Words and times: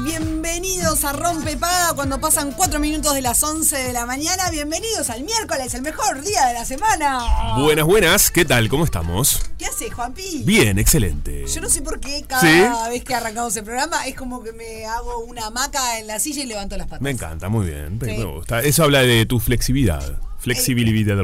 bienvenidos 0.00 1.04
a 1.04 1.12
Rompe 1.12 1.56
Paga 1.56 1.94
cuando 1.94 2.20
pasan 2.20 2.52
4 2.52 2.80
minutos 2.80 3.14
de 3.14 3.20
las 3.22 3.42
11 3.42 3.76
de 3.76 3.92
la 3.92 4.06
mañana. 4.06 4.50
Bienvenidos 4.50 5.10
al 5.10 5.22
miércoles, 5.24 5.74
el 5.74 5.82
mejor 5.82 6.22
día 6.22 6.46
de 6.46 6.54
la 6.54 6.64
semana. 6.64 7.54
Buenas, 7.58 7.84
buenas, 7.84 8.30
¿qué 8.30 8.44
tal? 8.44 8.68
¿Cómo 8.68 8.84
estamos? 8.84 9.40
¿Qué 9.58 9.66
hace, 9.66 9.90
Juanpi? 9.90 10.42
Bien, 10.44 10.78
excelente. 10.78 11.44
Yo 11.46 11.60
no 11.60 11.68
sé 11.68 11.82
por 11.82 12.00
qué 12.00 12.24
cada 12.26 12.40
¿Sí? 12.40 12.90
vez 12.90 13.04
que 13.04 13.14
arrancamos 13.14 13.56
el 13.56 13.64
programa 13.64 14.06
es 14.06 14.14
como 14.14 14.42
que 14.42 14.52
me 14.52 14.86
hago 14.86 15.18
una 15.24 15.46
hamaca 15.46 15.98
en 15.98 16.06
la 16.06 16.18
silla 16.18 16.42
y 16.42 16.46
levanto 16.46 16.76
las 16.76 16.86
patas. 16.86 17.02
Me 17.02 17.10
encanta, 17.10 17.48
muy 17.48 17.66
bien, 17.66 17.98
Sí. 18.02 18.06
me 18.18 18.24
gusta. 18.24 18.60
Eso 18.60 18.84
habla 18.84 19.00
de 19.02 19.26
tu 19.26 19.40
flexibilidad. 19.40 20.18
Flexibilidad. 20.42 21.16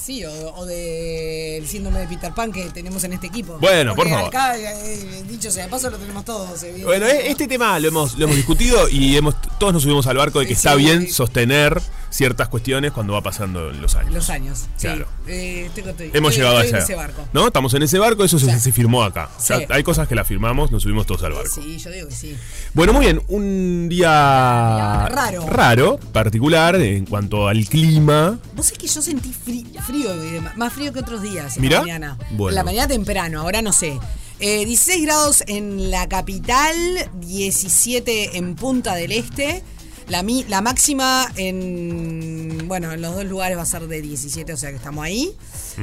Sí, 0.00 0.24
o, 0.24 0.54
o 0.56 0.64
del 0.66 1.66
síndrome 1.68 2.00
de 2.00 2.08
Peter 2.08 2.32
Pan 2.32 2.50
que 2.50 2.64
tenemos 2.70 3.04
en 3.04 3.12
este 3.12 3.26
equipo. 3.26 3.58
Bueno, 3.60 3.90
por 3.94 4.04
Porque 4.04 4.14
favor. 4.14 4.28
Acá, 4.28 4.56
eh, 4.58 5.22
dicho 5.28 5.50
sea 5.50 5.64
de 5.64 5.70
paso, 5.70 5.90
lo 5.90 5.98
tenemos 5.98 6.24
todos. 6.24 6.62
evidentemente. 6.62 6.84
Bueno, 6.84 7.06
eh, 7.06 7.30
este 7.30 7.46
tema 7.46 7.78
lo 7.78 7.88
hemos, 7.88 8.16
lo 8.18 8.24
hemos 8.24 8.36
discutido 8.36 8.88
y 8.88 9.16
hemos 9.16 9.34
todos 9.58 9.72
nos 9.74 9.82
subimos 9.82 10.06
al 10.06 10.16
barco 10.16 10.40
de 10.40 10.46
que 10.46 10.54
Sí, 10.54 10.58
está 10.60 10.74
bien 10.76 11.10
sostener 11.10 11.80
ciertas 12.10 12.48
cuestiones 12.48 12.92
cuando 12.92 13.12
va 13.12 13.22
pasando 13.22 13.70
los 13.70 13.94
años. 13.96 14.12
Los 14.14 14.30
años. 14.30 14.58
sí. 14.76 14.86
Claro. 14.86 15.06
Eh, 15.26 15.66
estoy- 15.66 15.82
Hemos 15.84 16.00
estoy- 16.32 16.32
llegado 16.36 16.58
a 16.58 16.64
estoy 16.64 16.78
en 16.78 16.84
ese, 16.84 16.94
barco. 16.94 17.28
¿No? 17.32 17.46
Estamos 17.46 17.74
en 17.74 17.82
ese 17.82 17.98
barco, 17.98 18.24
eso 18.24 18.38
se, 18.38 18.72
firmó 18.72 19.02
acá. 19.02 19.28
O 19.36 19.40
sea, 19.40 19.60
hay 19.68 19.82
cosas 19.82 20.08
que 20.08 20.14
las 20.14 20.26
firmamos, 20.26 20.70
nos 20.70 20.82
subimos 20.82 21.06
todos 21.06 21.22
al 21.24 21.32
barco. 21.32 21.54
Sí, 21.54 21.78
yo 21.78 21.90
digo 21.90 22.08
que 22.08 22.14
sí. 22.14 22.36
Bueno, 22.74 22.92
muy 22.92 23.04
bien, 23.06 23.22
un 23.28 23.88
día 23.88 25.06
Raro. 25.10 25.46
raro, 25.46 25.98
particular 26.12 26.76
en 26.76 27.06
cuanto 27.06 27.48
al 27.48 27.64
clima. 27.66 28.38
Vos 28.54 28.66
sabés 28.66 28.78
que 28.78 28.86
yo 28.88 29.02
sentí 29.02 29.32
frí- 29.32 29.66
frío, 29.82 30.12
eh, 30.22 30.40
más 30.56 30.72
frío 30.72 30.92
que 30.92 31.00
otros 31.00 31.22
días 31.22 31.56
en 31.56 31.62
Mirá. 31.62 31.76
la 31.76 31.82
mañana. 31.82 32.18
Bueno. 32.30 32.48
En 32.50 32.54
la 32.54 32.64
mañana 32.64 32.88
temprano, 32.88 33.40
ahora 33.40 33.62
no 33.62 33.72
sé. 33.72 33.98
Eh, 34.40 34.64
16 34.64 35.02
grados 35.04 35.42
en 35.48 35.90
la 35.90 36.08
capital, 36.08 36.74
17 37.20 38.36
en 38.38 38.54
Punta 38.54 38.94
del 38.94 39.12
Este. 39.12 39.62
La, 40.08 40.22
mi- 40.22 40.44
la 40.44 40.60
máxima 40.62 41.30
en. 41.36 42.66
Bueno, 42.66 42.92
en 42.92 43.00
los 43.02 43.14
dos 43.14 43.24
lugares 43.24 43.56
va 43.58 43.62
a 43.62 43.66
ser 43.66 43.86
de 43.88 44.00
17, 44.02 44.52
o 44.52 44.56
sea 44.56 44.70
que 44.70 44.76
estamos 44.76 45.04
ahí. 45.04 45.34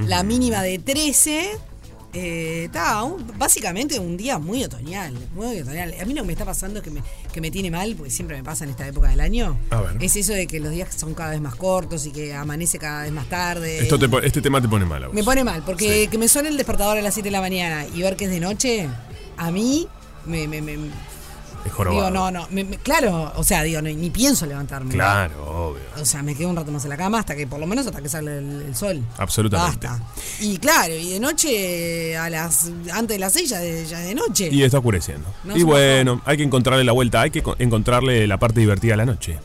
La 0.07 0.23
mínima 0.23 0.61
de 0.61 0.79
13. 0.79 1.51
Eh, 2.17 2.63
está 2.65 3.03
un- 3.03 3.27
básicamente 3.37 3.99
un 3.99 4.15
día 4.15 4.37
muy 4.39 4.63
otoñal, 4.63 5.13
muy 5.33 5.59
otoñal. 5.59 5.93
A 6.01 6.05
mí 6.05 6.13
lo 6.13 6.21
que 6.21 6.27
me 6.27 6.31
está 6.33 6.45
pasando 6.45 6.79
es 6.79 6.83
que 6.85 6.89
me, 6.89 7.01
que 7.33 7.41
me 7.41 7.51
tiene 7.51 7.69
mal, 7.69 7.93
porque 7.97 8.09
siempre 8.09 8.37
me 8.37 8.43
pasa 8.43 8.63
en 8.63 8.69
esta 8.69 8.87
época 8.87 9.09
del 9.09 9.19
año. 9.19 9.59
A 9.69 9.81
ver. 9.81 9.97
Es 10.01 10.15
eso 10.15 10.31
de 10.31 10.47
que 10.47 10.61
los 10.61 10.71
días 10.71 10.95
son 10.95 11.13
cada 11.13 11.31
vez 11.31 11.41
más 11.41 11.55
cortos 11.55 12.05
y 12.05 12.11
que 12.11 12.33
amanece 12.33 12.79
cada 12.79 13.03
vez 13.03 13.11
más 13.11 13.27
tarde. 13.27 13.79
Esto 13.79 13.99
te 13.99 14.07
este 14.25 14.41
tema 14.41 14.61
te 14.61 14.69
pone 14.69 14.85
mal 14.85 15.03
a 15.03 15.07
vos. 15.07 15.13
Me 15.15 15.25
pone 15.25 15.43
mal, 15.43 15.61
porque 15.65 16.03
Sí. 16.03 16.07
que 16.07 16.17
me 16.17 16.29
suene 16.29 16.47
el 16.47 16.55
despertador 16.57 16.97
a 16.97 17.01
las 17.01 17.13
7 17.13 17.27
de 17.27 17.31
la 17.31 17.41
mañana 17.41 17.85
y 17.93 18.01
ver 18.01 18.15
que 18.15 18.25
es 18.25 18.31
de 18.31 18.39
noche, 18.39 18.87
a 19.35 19.51
mí 19.51 19.85
me... 20.25 20.47
me- 20.47 20.61
me- 20.61 21.14
Es 21.65 21.71
jorobado. 21.71 22.05
digo, 22.05 22.13
no, 22.13 22.29
no, 22.31 22.47
me- 22.51 22.63
me- 22.63 22.77
claro, 22.77 23.33
o 23.35 23.43
sea, 23.43 23.63
digo, 23.63 23.81
no, 23.81 23.89
ni 23.89 24.09
pienso 24.11 24.45
levantarme. 24.45 24.93
Claro, 24.93 25.69
obvio. 25.71 25.81
O 25.99 26.05
sea, 26.05 26.21
me 26.21 26.35
quedo 26.35 26.49
un 26.49 26.55
rato 26.55 26.71
más 26.71 26.83
en 26.83 26.89
la 26.91 26.97
cama 26.97 27.19
hasta 27.19 27.35
que, 27.35 27.47
por 27.47 27.59
lo 27.59 27.65
menos 27.67 27.87
hasta 27.87 28.01
que 28.01 28.07
sale 28.09 28.37
el, 28.37 28.61
el 28.67 28.75
sol. 28.75 29.01
Absolutamente. 29.17 29.87
Basta. 29.87 30.03
Y 30.39 30.57
claro, 30.59 30.93
y 30.93 31.09
de 31.13 31.19
noche, 31.19 32.15
a 32.17 32.29
las 32.29 32.69
antes 32.93 33.15
de 33.15 33.19
las 33.19 33.33
6 33.33 33.49
ya, 33.49 33.59
de- 33.59 33.85
ya 33.85 33.99
de 33.99 34.13
noche. 34.15 34.49
Y 34.51 34.61
está 34.63 34.77
oscureciendo. 34.77 35.27
No 35.43 35.57
y 35.57 35.63
bueno, 35.63 36.21
hay 36.25 36.37
que 36.37 36.43
encontrarle 36.43 36.83
la 36.83 36.91
vuelta, 36.91 37.21
hay 37.21 37.31
que 37.31 37.41
co- 37.41 37.55
encontrarle 37.57 38.27
la 38.27 38.37
parte 38.37 38.59
divertida 38.59 38.93
a 38.93 38.97
la 38.97 39.05
noche, 39.05 39.39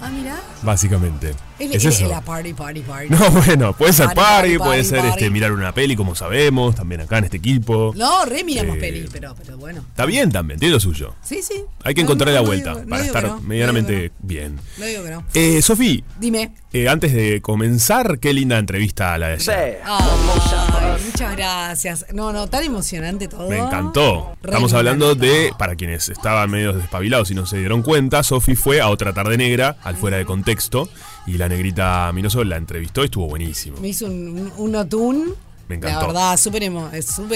Ah, 0.00 0.10
mira. 0.10 0.36
Básicamente. 0.62 1.30
Es, 1.58 1.70
Es, 1.70 1.84
es 1.84 2.00
eso. 2.00 2.08
la 2.08 2.20
party, 2.20 2.52
party, 2.54 2.80
party. 2.82 3.08
No, 3.10 3.30
bueno, 3.46 3.72
puede 3.76 3.92
ser 3.92 4.06
Party, 4.06 4.16
party, 4.20 4.40
party, 4.40 4.58
puede 4.58 4.68
party, 4.70 4.84
ser 4.88 4.98
party. 4.98 5.10
este 5.10 5.30
mirar 5.30 5.52
una 5.52 5.72
peli, 5.74 5.96
como 5.96 6.14
sabemos, 6.14 6.74
también 6.74 7.00
acá 7.00 7.18
en 7.18 7.24
este 7.24 7.36
equipo. 7.38 7.92
No, 7.96 8.24
re 8.24 8.44
miramos 8.44 8.76
Eh, 8.76 8.80
peli, 8.80 9.08
pero, 9.12 9.34
pero 9.34 9.58
bueno. 9.58 9.80
Está 9.88 10.04
bien 10.06 10.30
también, 10.30 10.60
tiene 10.60 10.74
lo 10.74 10.80
suyo. 10.80 11.14
Sí, 11.22 11.40
sí. 11.42 11.62
Hay 11.82 11.94
que 11.94 12.02
No, 12.02 12.06
encontrarle 12.06 12.34
no, 12.34 12.40
la 12.40 12.42
no 12.42 12.46
vuelta 12.48 12.74
digo- 12.74 12.88
para 12.88 13.02
que 13.02 13.06
estar 13.08 13.22
no, 13.22 13.28
no 13.30 13.34
digo 13.36 13.48
medianamente 13.48 13.92
que 14.10 14.12
bien. 14.20 14.56
no. 14.78 14.84
Digo 14.86 15.02
que 15.04 15.10
no. 15.10 15.24
Eh, 15.34 15.62
Sofi, 15.62 16.04
Dime. 16.20 16.52
eh, 16.72 16.88
antes 16.88 17.12
de 17.12 17.40
comenzar, 17.40 18.18
qué 18.20 18.32
linda 18.32 18.58
entrevista 18.58 19.16
la 19.18 19.28
de 19.28 19.34
ayer. 19.34 19.80
Ay, 19.84 20.87
muchas 21.04 21.36
gracias. 21.36 22.06
No, 22.12 22.32
no, 22.32 22.48
tan 22.48 22.64
emocionante 22.64 23.28
todo. 23.28 23.48
Me 23.48 23.58
encantó. 23.58 24.36
Re 24.42 24.50
Estamos 24.50 24.72
hablando 24.72 25.14
de, 25.14 25.52
para 25.58 25.76
quienes 25.76 26.08
estaban 26.08 26.50
medio 26.50 26.72
despabilados 26.72 27.30
y 27.30 27.34
no 27.34 27.46
se 27.46 27.58
dieron 27.58 27.82
cuenta, 27.82 28.22
Sofi 28.22 28.54
fue 28.54 28.80
a 28.80 28.88
otra 28.88 29.12
tarde 29.12 29.36
negra, 29.36 29.76
al 29.82 29.96
fuera 29.96 30.16
de 30.16 30.24
contexto, 30.24 30.88
y 31.26 31.38
la 31.38 31.48
negrita 31.48 32.10
Minoso 32.12 32.42
la 32.44 32.56
entrevistó 32.56 33.02
y 33.02 33.06
estuvo 33.06 33.26
buenísimo. 33.26 33.78
Me 33.80 33.88
hizo 33.88 34.06
un, 34.06 34.52
un. 34.56 35.47
Me 35.68 35.74
encantó. 35.76 36.00
La 36.00 36.06
verdad, 36.06 36.36
súper 36.38 36.62
emo- 36.62 36.90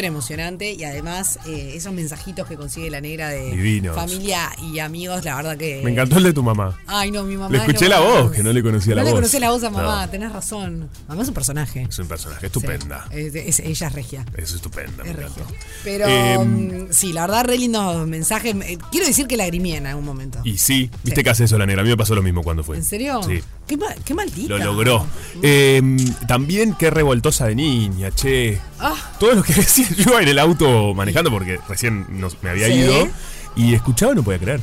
emocionante. 0.04 0.72
Y 0.72 0.84
además, 0.84 1.38
eh, 1.46 1.72
esos 1.74 1.92
mensajitos 1.92 2.46
que 2.48 2.56
consigue 2.56 2.90
la 2.90 3.00
negra 3.00 3.28
de 3.28 3.50
Divinos. 3.50 3.94
familia 3.94 4.50
y 4.62 4.78
amigos, 4.78 5.24
la 5.24 5.36
verdad 5.36 5.56
que. 5.56 5.80
Me 5.84 5.90
encantó 5.92 6.16
el 6.18 6.24
de 6.24 6.32
tu 6.32 6.42
mamá. 6.42 6.78
Ay, 6.86 7.10
no, 7.10 7.22
mi 7.24 7.36
mamá. 7.36 7.50
Le 7.50 7.58
es 7.58 7.64
escuché 7.68 7.88
la 7.88 8.00
voz, 8.00 8.32
que 8.32 8.42
no 8.42 8.52
le 8.52 8.62
conocía 8.62 8.94
la 8.94 9.02
no 9.02 9.06
voz. 9.06 9.14
le 9.14 9.20
conocía 9.20 9.40
la 9.40 9.50
voz 9.50 9.62
a 9.64 9.70
mamá, 9.70 10.06
No. 10.06 10.10
tenés 10.10 10.32
razón. 10.32 10.88
Mamá 11.08 11.22
es 11.22 11.28
un 11.28 11.34
personaje. 11.34 11.86
Es 11.88 11.98
un 11.98 12.08
personaje 12.08 12.46
estupenda. 12.46 13.06
Sí, 13.10 13.18
es- 13.18 13.34
es- 13.34 13.60
ella 13.60 13.86
es 13.88 13.92
regia. 13.92 14.24
Es 14.36 14.52
estupenda, 14.52 15.04
me 15.04 15.10
Es 15.10 15.16
regia. 15.16 15.44
Pero 15.84 16.06
Eh, 16.08 16.38
mm, 16.38 16.86
sí, 16.90 17.12
la 17.12 17.22
verdad, 17.26 17.44
re 17.44 17.58
lindos 17.58 18.06
mensajes. 18.06 18.54
Eh, 18.64 18.78
Quiero 18.90 19.06
decir 19.06 19.26
que 19.26 19.36
lagrimé 19.36 19.76
en 19.76 19.86
algún 19.86 20.04
momento. 20.04 20.38
y 20.44 20.56
sí, 20.58 20.90
viste 21.04 21.20
Sí. 21.20 21.24
que 21.24 21.30
hace 21.30 21.44
eso 21.44 21.58
la 21.58 21.66
negra. 21.66 21.82
A 21.82 21.84
mí 21.84 21.90
me 21.90 21.96
pasó 21.96 22.14
lo 22.14 22.22
mismo 22.22 22.42
cuando 22.42 22.64
fue. 22.64 22.76
¿En 22.76 22.84
serio? 22.84 23.20
Sí. 23.22 23.40
Qué, 23.66 23.76
ma- 23.76 23.94
qué 24.04 24.12
maldita. 24.14 24.48
Lo 24.48 24.58
logró. 24.58 25.06
Eh, 25.42 25.80
también 26.26 26.74
qué 26.78 26.90
revoltosa 26.90 27.46
de 27.46 27.54
niña, 27.54 28.10
che. 28.22 28.60
Ah. 28.78 28.94
Todo 29.18 29.34
lo 29.34 29.42
que 29.42 29.52
decía 29.54 29.86
yo 29.96 30.10
iba 30.12 30.22
en 30.22 30.28
el 30.28 30.38
auto 30.38 30.94
manejando 30.94 31.30
porque 31.30 31.58
recién 31.68 32.06
nos- 32.20 32.42
me 32.42 32.50
había 32.50 32.66
Sí. 32.68 32.74
ido 32.74 33.08
y 33.56 33.74
escuchaba 33.74 34.12
y 34.12 34.16
no 34.16 34.22
podía 34.22 34.38
creer. 34.38 34.60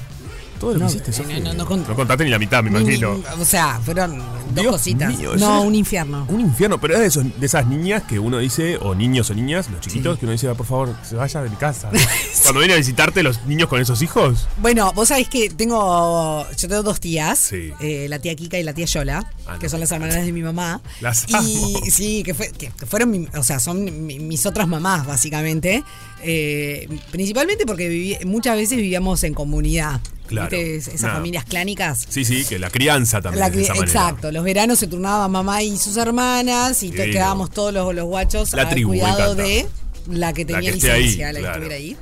Todo 0.59 0.73
lo 0.73 0.79
No, 0.79 0.87
que 0.87 0.97
hiciste, 0.97 1.23
no, 1.39 1.39
no, 1.39 1.53
no 1.53 1.65
cont- 1.67 1.87
no 1.87 1.95
contaste 1.95 2.23
ni 2.25 2.29
la 2.29 2.37
mitad, 2.39 2.61
me 2.63 2.69
Ni- 2.69 2.79
imagino. 2.81 3.15
ni- 3.15 3.41
o 3.41 3.45
sea, 3.45 3.79
fueron 3.83 4.17
dos 4.17 4.55
Dios 4.61 4.71
cositas. 4.73 5.17
mío, 5.17 5.35
no, 5.37 5.61
un 5.61 5.73
infierno. 5.75 6.25
Un 6.27 6.41
infierno, 6.41 6.79
pero 6.79 6.95
es 6.95 6.99
de, 6.99 7.05
esos- 7.07 7.39
de 7.39 7.45
esas 7.45 7.65
niñas 7.67 8.03
que 8.03 8.19
uno 8.19 8.37
dice, 8.39 8.77
o 8.77 8.93
niños 8.93 9.29
o 9.29 9.33
niñas, 9.33 9.69
los 9.69 9.79
chiquitos, 9.81 10.19
que 10.19 10.25
uno 10.25 10.33
dice, 10.33 10.49
"Ah, 10.49 10.55
por 10.55 10.65
favor, 10.65 10.95
se 11.07 11.15
vaya 11.15 11.41
de 11.41 11.49
mi 11.49 11.55
casa. 11.55 11.89
Cuando 12.43 12.59
vienen 12.59 12.75
a 12.75 12.77
visitarte 12.79 13.23
los 13.23 13.45
niños 13.45 13.69
con 13.69 13.79
esos 13.81 14.01
hijos. 14.01 14.47
Bueno, 14.61 14.91
vos 14.93 15.07
sabés 15.07 15.29
que 15.29 15.49
tengo. 15.49 16.45
Yo 16.57 16.67
tengo 16.67 16.83
dos 16.83 16.99
tías. 16.99 17.39
Sí. 17.39 17.71
eh, 17.79 18.07
la 18.09 18.19
tía 18.19 18.35
Kika 18.35 18.57
y 18.57 18.63
la 18.63 18.73
tía 18.73 18.85
Yola. 18.85 19.25
Ah, 19.47 19.53
no. 19.53 19.59
que 19.59 19.69
son 19.69 19.79
las 19.79 19.91
hermanas 19.91 20.15
de 20.25 20.31
mi 20.31 20.41
mamá. 20.43 20.81
Las 21.01 21.25
y 21.29 21.33
amo. 21.35 21.79
sí, 21.89 22.21
que, 22.23 22.33
fue, 22.33 22.49
que 22.51 22.71
fueron. 22.85 23.09
mi- 23.11 23.27
o 23.35 23.43
sea, 23.43 23.59
son 23.59 24.05
mi- 24.05 24.19
mis 24.19 24.45
otras 24.45 24.67
mamás, 24.67 25.05
básicamente. 25.07 25.83
Eh, 26.23 26.87
principalmente 27.11 27.65
porque 27.65 27.89
viví- 27.89 28.25
muchas 28.25 28.55
veces 28.57 28.77
vivíamos 28.77 29.23
en 29.23 29.33
comunidad. 29.33 30.01
Claro. 30.27 30.55
Esas 30.55 31.01
Nada. 31.01 31.15
familias 31.15 31.43
clánicas. 31.45 32.05
Sí, 32.07 32.23
sí, 32.23 32.45
que 32.45 32.59
la 32.59 32.69
crianza 32.69 33.19
también 33.21 33.39
La 33.39 33.47
es 33.47 33.53
de 33.53 33.59
cri- 33.59 33.63
esa 33.63 33.73
manera. 33.73 33.87
exacto, 33.91 34.31
los 34.31 34.43
veranos 34.43 34.77
se 34.77 34.85
turnaban 34.87 35.31
mamá 35.31 35.63
y 35.63 35.75
sus 35.77 35.97
hermanas 35.97 36.83
y 36.83 36.91
quedábamos 36.91 37.49
todos 37.49 37.73
los, 37.73 37.95
los 37.95 38.05
guachos 38.05 38.53
La 38.53 38.63
al 38.63 38.69
tribu, 38.69 38.89
cuidado 38.91 39.33
de 39.33 39.65
la 40.07 40.31
que 40.33 40.43
La 40.45 40.47
tenía 40.59 40.71
que 40.71 40.77
esté 40.77 40.91
ahí, 40.91 41.01
licencia, 41.03 41.33
la 41.33 41.39
que 41.39 41.45
estuviera 41.47 41.75
ahí. 41.75 41.97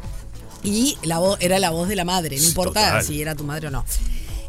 Y 0.64 0.98
la 1.04 1.20
voz 1.20 1.38
era 1.40 1.58
la 1.60 1.70
voz 1.70 1.88
de 1.88 1.96
la 1.96 2.04
madre, 2.04 2.36
no 2.38 2.44
importa 2.44 2.86
total. 2.88 3.04
si 3.06 3.22
era 3.22 3.34
tu 3.36 3.46
madre 3.46 3.68
o 3.68 3.72
no. 3.72 3.86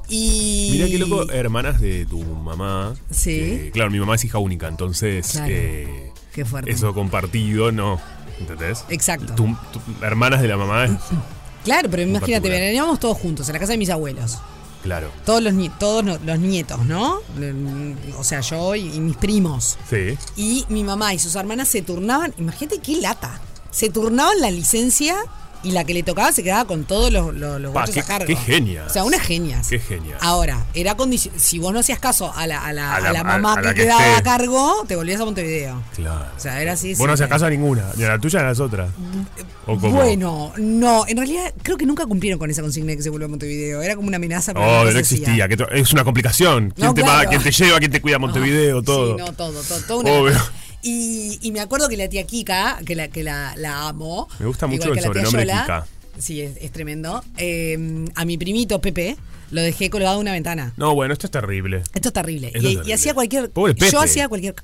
Y. 0.08 0.70
Mirá 0.72 0.86
qué 0.88 0.98
loco, 0.98 1.30
hermanas 1.30 1.80
de 1.80 2.06
tu 2.06 2.18
mamá. 2.24 2.94
Sí. 3.10 3.30
que, 3.38 3.70
claro, 3.72 3.90
mi 3.90 4.00
mamá 4.00 4.14
es 4.16 4.24
hija 4.24 4.38
única, 4.38 4.66
entonces. 4.66 5.28
Claro. 5.32 5.46
eh, 5.50 6.12
Qué 6.32 6.44
fuerte. 6.44 6.70
eso 6.70 6.92
compartido, 6.94 7.72
no. 7.72 8.00
¿Entendés? 8.38 8.84
Exacto. 8.88 9.34
Tu- 9.34 9.56
tu- 9.72 10.04
hermanas 10.04 10.40
de 10.42 10.48
la 10.48 10.56
mamá 10.56 10.84
es. 10.86 10.92
Claro, 11.64 11.90
pero 11.90 12.02
imagínate, 12.02 12.48
veníamos 12.48 12.98
todos 12.98 13.18
juntos 13.18 13.46
en 13.48 13.52
la 13.52 13.58
casa 13.58 13.72
de 13.72 13.78
mis 13.78 13.90
abuelos. 13.90 14.38
Claro. 14.82 15.10
Todos 15.26 15.42
los, 15.42 15.52
todos 15.78 16.02
los 16.24 16.38
nietos, 16.38 16.86
¿no? 16.86 17.18
O 18.16 18.24
sea, 18.24 18.40
yo 18.40 18.74
y, 18.74 18.94
y 18.94 19.00
mis 19.00 19.16
primos. 19.16 19.76
Sí. 19.90 20.16
Y 20.36 20.64
mi 20.70 20.82
mamá 20.84 21.12
y 21.12 21.18
sus 21.18 21.34
hermanas 21.34 21.68
se 21.68 21.82
turnaban. 21.82 22.32
Imagínate 22.38 22.78
qué 22.78 23.00
lata. 23.02 23.38
Se 23.70 23.90
turnaban 23.90 24.40
la 24.40 24.50
licencia 24.50 25.16
y 25.62 25.72
la 25.72 25.84
que 25.84 25.92
le 25.94 26.02
tocaba 26.02 26.30
se 26.32 26.42
quedaba 26.42 26.64
con 26.66 26.84
todos 26.84 27.12
los, 27.12 27.34
los, 27.34 27.60
los 27.60 27.72
Pa, 27.72 27.84
qué- 27.84 28.00
a 28.00 28.02
cargo. 28.04 28.26
qué 28.26 28.36
genias. 28.36 28.86
O 28.86 28.90
sea, 28.92 29.04
unas 29.04 29.20
genias. 29.22 29.66
Qué 29.68 29.78
genias. 29.78 30.18
Ahora, 30.22 30.64
era 30.74 30.96
condición. 30.96 31.34
Si 31.38 31.58
vos 31.58 31.72
no 31.72 31.80
hacías 31.80 31.98
caso 31.98 32.32
a 32.34 32.46
la, 32.46 32.64
a 32.64 32.72
la, 32.72 32.94
A 32.94 33.00
la- 33.00 33.08
a 33.10 33.12
la 33.12 33.20
a- 33.20 33.24
mamá 33.24 33.54
a 33.54 33.62
que 33.62 33.68
que 33.70 33.74
quedaba 33.82 34.06
esté. 34.06 34.14
a 34.18 34.22
cargo, 34.22 34.84
te 34.86 34.94
volvías 34.96 35.20
a 35.20 35.24
Montevideo. 35.24 35.82
Claro. 35.96 36.26
O 36.36 36.40
sea, 36.40 36.62
era 36.62 36.72
así. 36.72 36.94
Vos 36.94 37.06
no 37.06 37.12
hacías 37.14 37.28
caso 37.28 37.46
a 37.46 37.50
ninguna, 37.50 37.84
ni 37.96 38.04
a 38.04 38.08
la 38.08 38.18
tuya 38.18 38.38
ni 38.40 38.44
a 38.46 38.48
las 38.48 38.60
otras. 38.60 38.90
¿O 39.66 39.78
cómo? 39.78 39.96
Bueno, 39.96 40.52
no, 40.56 41.04
en 41.06 41.16
realidad 41.16 41.52
creo 41.62 41.76
que 41.76 41.84
nunca 41.86 42.06
cumplieron 42.06 42.38
con 42.38 42.50
esa 42.50 42.62
consigna 42.62 42.90
de 42.92 42.96
que 42.98 43.02
se 43.02 43.10
vuelva 43.10 43.26
a 43.26 43.28
Montevideo. 43.28 43.82
Era 43.82 43.96
como 43.96 44.08
una 44.08 44.16
amenaza. 44.16 44.54
pero 44.54 44.64
Oh, 44.64 44.84
no 44.84 44.98
existía. 44.98 45.48
que 45.48 45.56
es 45.72 45.92
una 45.92 46.04
complicación. 46.04 46.70
¿Quién, 46.74 46.86
No, 46.88 46.94
te 46.94 47.02
va- 47.02 47.08
claro. 47.22 47.30
quién 47.30 47.42
te 47.42 47.50
lleva? 47.50 47.78
¿Quién 47.78 47.90
te 47.90 48.00
cuida 48.00 48.18
Montevideo? 48.18 48.82
Todo. 48.82 49.16
Sí, 49.18 49.22
no, 49.24 49.32
todo, 49.32 49.60
todo, 49.62 49.80
todo 49.82 49.98
una 49.98 50.10
Obvio. 50.12 50.40
Y, 50.82 51.38
y 51.42 51.52
me 51.52 51.60
acuerdo 51.60 51.88
que 51.88 51.96
la 51.96 52.08
tía 52.08 52.24
Kika, 52.24 52.80
que 52.84 52.94
la, 52.94 53.08
que 53.08 53.22
la, 53.22 53.54
la 53.56 53.88
amo. 53.88 54.28
Me 54.38 54.46
gusta 54.46 54.66
mucho 54.66 54.92
el 54.92 55.00
sobrenombre 55.00 55.42
Yola, 55.42 55.62
Kika. 55.62 55.86
Sí, 56.18 56.40
es, 56.40 56.56
es 56.60 56.72
tremendo. 56.72 57.22
Eh, 57.36 58.06
a 58.14 58.24
mi 58.24 58.38
primito 58.38 58.80
Pepe 58.80 59.16
lo 59.50 59.62
dejé 59.62 59.90
colgado 59.90 60.16
en 60.16 60.22
una 60.22 60.32
ventana. 60.32 60.72
No, 60.76 60.94
bueno, 60.94 61.12
esto 61.12 61.26
es 61.26 61.30
terrible. 61.30 61.82
Esto 61.94 62.08
es 62.08 62.12
terrible. 62.12 62.50
Esto 62.54 62.68
y, 62.84 62.92
hacía 62.92 63.14
cualquier. 63.14 63.50
Pobre 63.50 63.74
Pepe. 63.74 63.90
Yo 63.90 64.00
hacía 64.00 64.28
cualquier. 64.28 64.54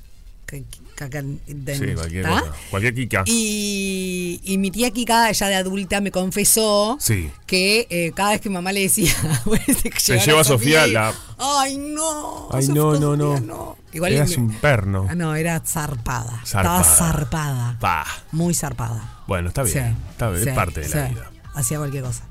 De- 0.97 1.75
Sí, 1.77 1.93
cualquier 1.93 2.23
¿tá? 2.23 2.39
cosa. 2.41 2.53
Cualquier 2.69 2.95
Kika. 2.95 3.23
Y, 3.25 4.39
y 4.43 4.57
mi 4.57 4.71
tía 4.71 4.91
Kika, 4.91 5.31
ya 5.31 5.47
de 5.47 5.55
adulta, 5.55 6.01
me 6.01 6.11
confesó 6.11 6.97
Sí. 6.99 7.29
que 7.45 7.87
eh, 7.89 8.11
cada 8.15 8.31
vez 8.31 8.41
que 8.41 8.49
mamá 8.49 8.71
le 8.71 8.81
decía, 8.81 9.13
"Bueno, 9.45 9.63
te 9.81 9.91
Se 9.99 10.19
lleva 10.19 10.41
a 10.41 10.43
Sofía 10.43 10.87
y- 10.87 10.91
la- 10.91 11.13
Ay, 11.37 11.77
no. 11.77 12.47
Ay, 12.51 12.65
Sofía, 12.65 12.81
no, 12.81 12.93
no, 13.15 13.33
Sofía, 13.35 13.47
no. 13.47 13.77
Igual 13.93 14.13
Eras 14.13 14.35
un 14.37 14.53
perno. 14.55 15.07
Ah, 15.09 15.15
no, 15.15 15.35
era 15.35 15.61
zarpada. 15.65 16.41
Zarpada. 16.45 16.81
Estaba 16.81 16.83
zarpada. 16.83 17.77
Pa. 17.79 18.05
Muy 18.31 18.53
zarpada. 18.53 19.23
Bueno, 19.27 19.47
está 19.49 19.63
bien. 19.63 19.73
Sí, 19.95 20.01
Está 20.11 20.29
bien, 20.31 20.47
es 20.49 20.53
parte 20.55 20.81
de 20.81 20.89
la 20.89 21.07
vida. 21.07 21.31
Hacía 21.53 21.77
cualquier 21.77 22.03
cosa. 22.03 22.23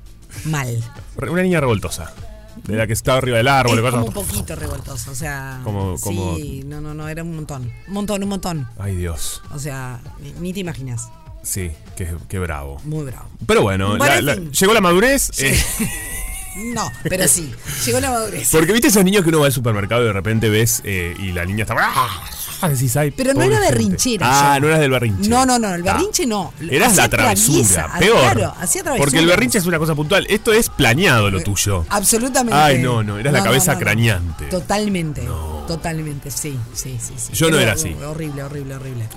Mal. 0.45 0.83
Una 1.27 1.41
niña 1.41 1.59
revoltosa. 1.59 2.13
De 2.67 2.75
la 2.77 2.87
que 2.87 2.93
estaba 2.93 3.17
arriba 3.19 3.37
del 3.37 3.47
árbol. 3.47 3.77
Es 3.77 3.83
de 3.83 3.91
como 3.91 4.05
cosas- 4.07 4.17
un 4.23 4.27
poquito 4.27 4.55
revoltoso, 4.55 5.11
o 5.11 5.15
sea. 5.15 5.59
Como- 5.63 5.95
como- 5.99 6.35
Sí, 6.35 6.63
no, 6.65 6.81
no, 6.81 6.93
no, 6.93 7.07
era 7.07 7.23
un 7.23 7.35
montón. 7.35 7.71
Un 7.87 7.93
montón, 7.93 8.23
un 8.23 8.29
montón. 8.29 8.67
Ay, 8.77 8.95
Dios. 8.95 9.41
O 9.53 9.59
sea, 9.59 9.99
ni, 10.21 10.31
ni 10.39 10.53
te 10.53 10.59
imaginas. 10.61 11.09
Sí, 11.43 11.71
qué, 11.95 12.11
qué 12.27 12.39
bravo. 12.39 12.79
Muy 12.85 13.05
bravo. 13.05 13.29
Pero 13.45 13.61
bueno, 13.61 13.97
la- 13.97 14.19
la- 14.21 14.35
llegó 14.35 14.73
la 14.73 14.81
madurez. 14.81 15.29
eh, 15.39 15.55
No, 16.55 16.91
pero 17.03 17.27
sí. 17.27 17.51
Llegó 17.85 17.99
la 17.99 18.09
madurez. 18.11 18.49
porque 18.51 18.71
viste 18.71 18.87
esos 18.87 19.03
niños 19.03 19.23
que 19.23 19.29
uno 19.29 19.39
va 19.41 19.47
al 19.47 19.51
supermercado 19.53 20.03
y 20.03 20.05
de 20.05 20.13
repente 20.13 20.49
ves 20.49 20.81
eh, 20.85 21.13
y 21.19 21.31
la 21.31 21.45
niña 21.45 21.63
está. 21.63 21.75
¡Ah! 21.77 22.21
Decís, 22.69 22.95
ay, 22.97 23.11
Pero 23.11 23.33
no 23.33 23.43
era 23.43 23.57
gente. 23.57 23.71
berrinchera 23.73 24.25
Ah, 24.27 24.55
yo. 24.55 24.61
no 24.61 24.67
eras 24.67 24.79
del 24.79 24.89
berrinche. 24.89 25.29
No, 25.29 25.45
no, 25.45 25.59
no, 25.59 25.75
el 25.75 25.87
Ah. 25.87 25.93
berrinche 25.93 26.25
no. 26.25 26.51
Eras 26.71 26.93
Hacía 26.93 27.03
la 27.03 27.09
travesura, 27.09 27.67
traviesa, 27.67 27.99
peor. 27.99 28.19
Claro, 28.21 28.53
hacía 28.59 28.81
travesura. 28.81 29.05
Porque 29.05 29.19
el 29.19 29.27
berrinche 29.27 29.57
es 29.59 29.65
una 29.65 29.77
cosa 29.77 29.93
puntual. 29.93 30.25
Esto 30.29 30.51
es 30.53 30.69
planeado 30.69 31.29
lo 31.29 31.41
tuyo. 31.43 31.85
Absolutamente. 31.89 32.57
Ay, 32.57 32.79
no, 32.79 33.03
no, 33.03 33.19
eras 33.19 33.33
la 33.33 33.43
cabeza 33.43 33.77
craneante. 33.77 34.45
Totalmente. 34.45 35.27
Totalmente, 35.67 36.31
sí, 36.31 36.57
sí, 36.73 36.97
sí. 36.99 37.13
sí. 37.17 37.33
Yo 37.33 37.51
no 37.51 37.59
era 37.59 37.73
así. 37.73 37.93
Horrible, 38.03 38.43
horrible, 38.43 38.75
horrible. 38.75 39.07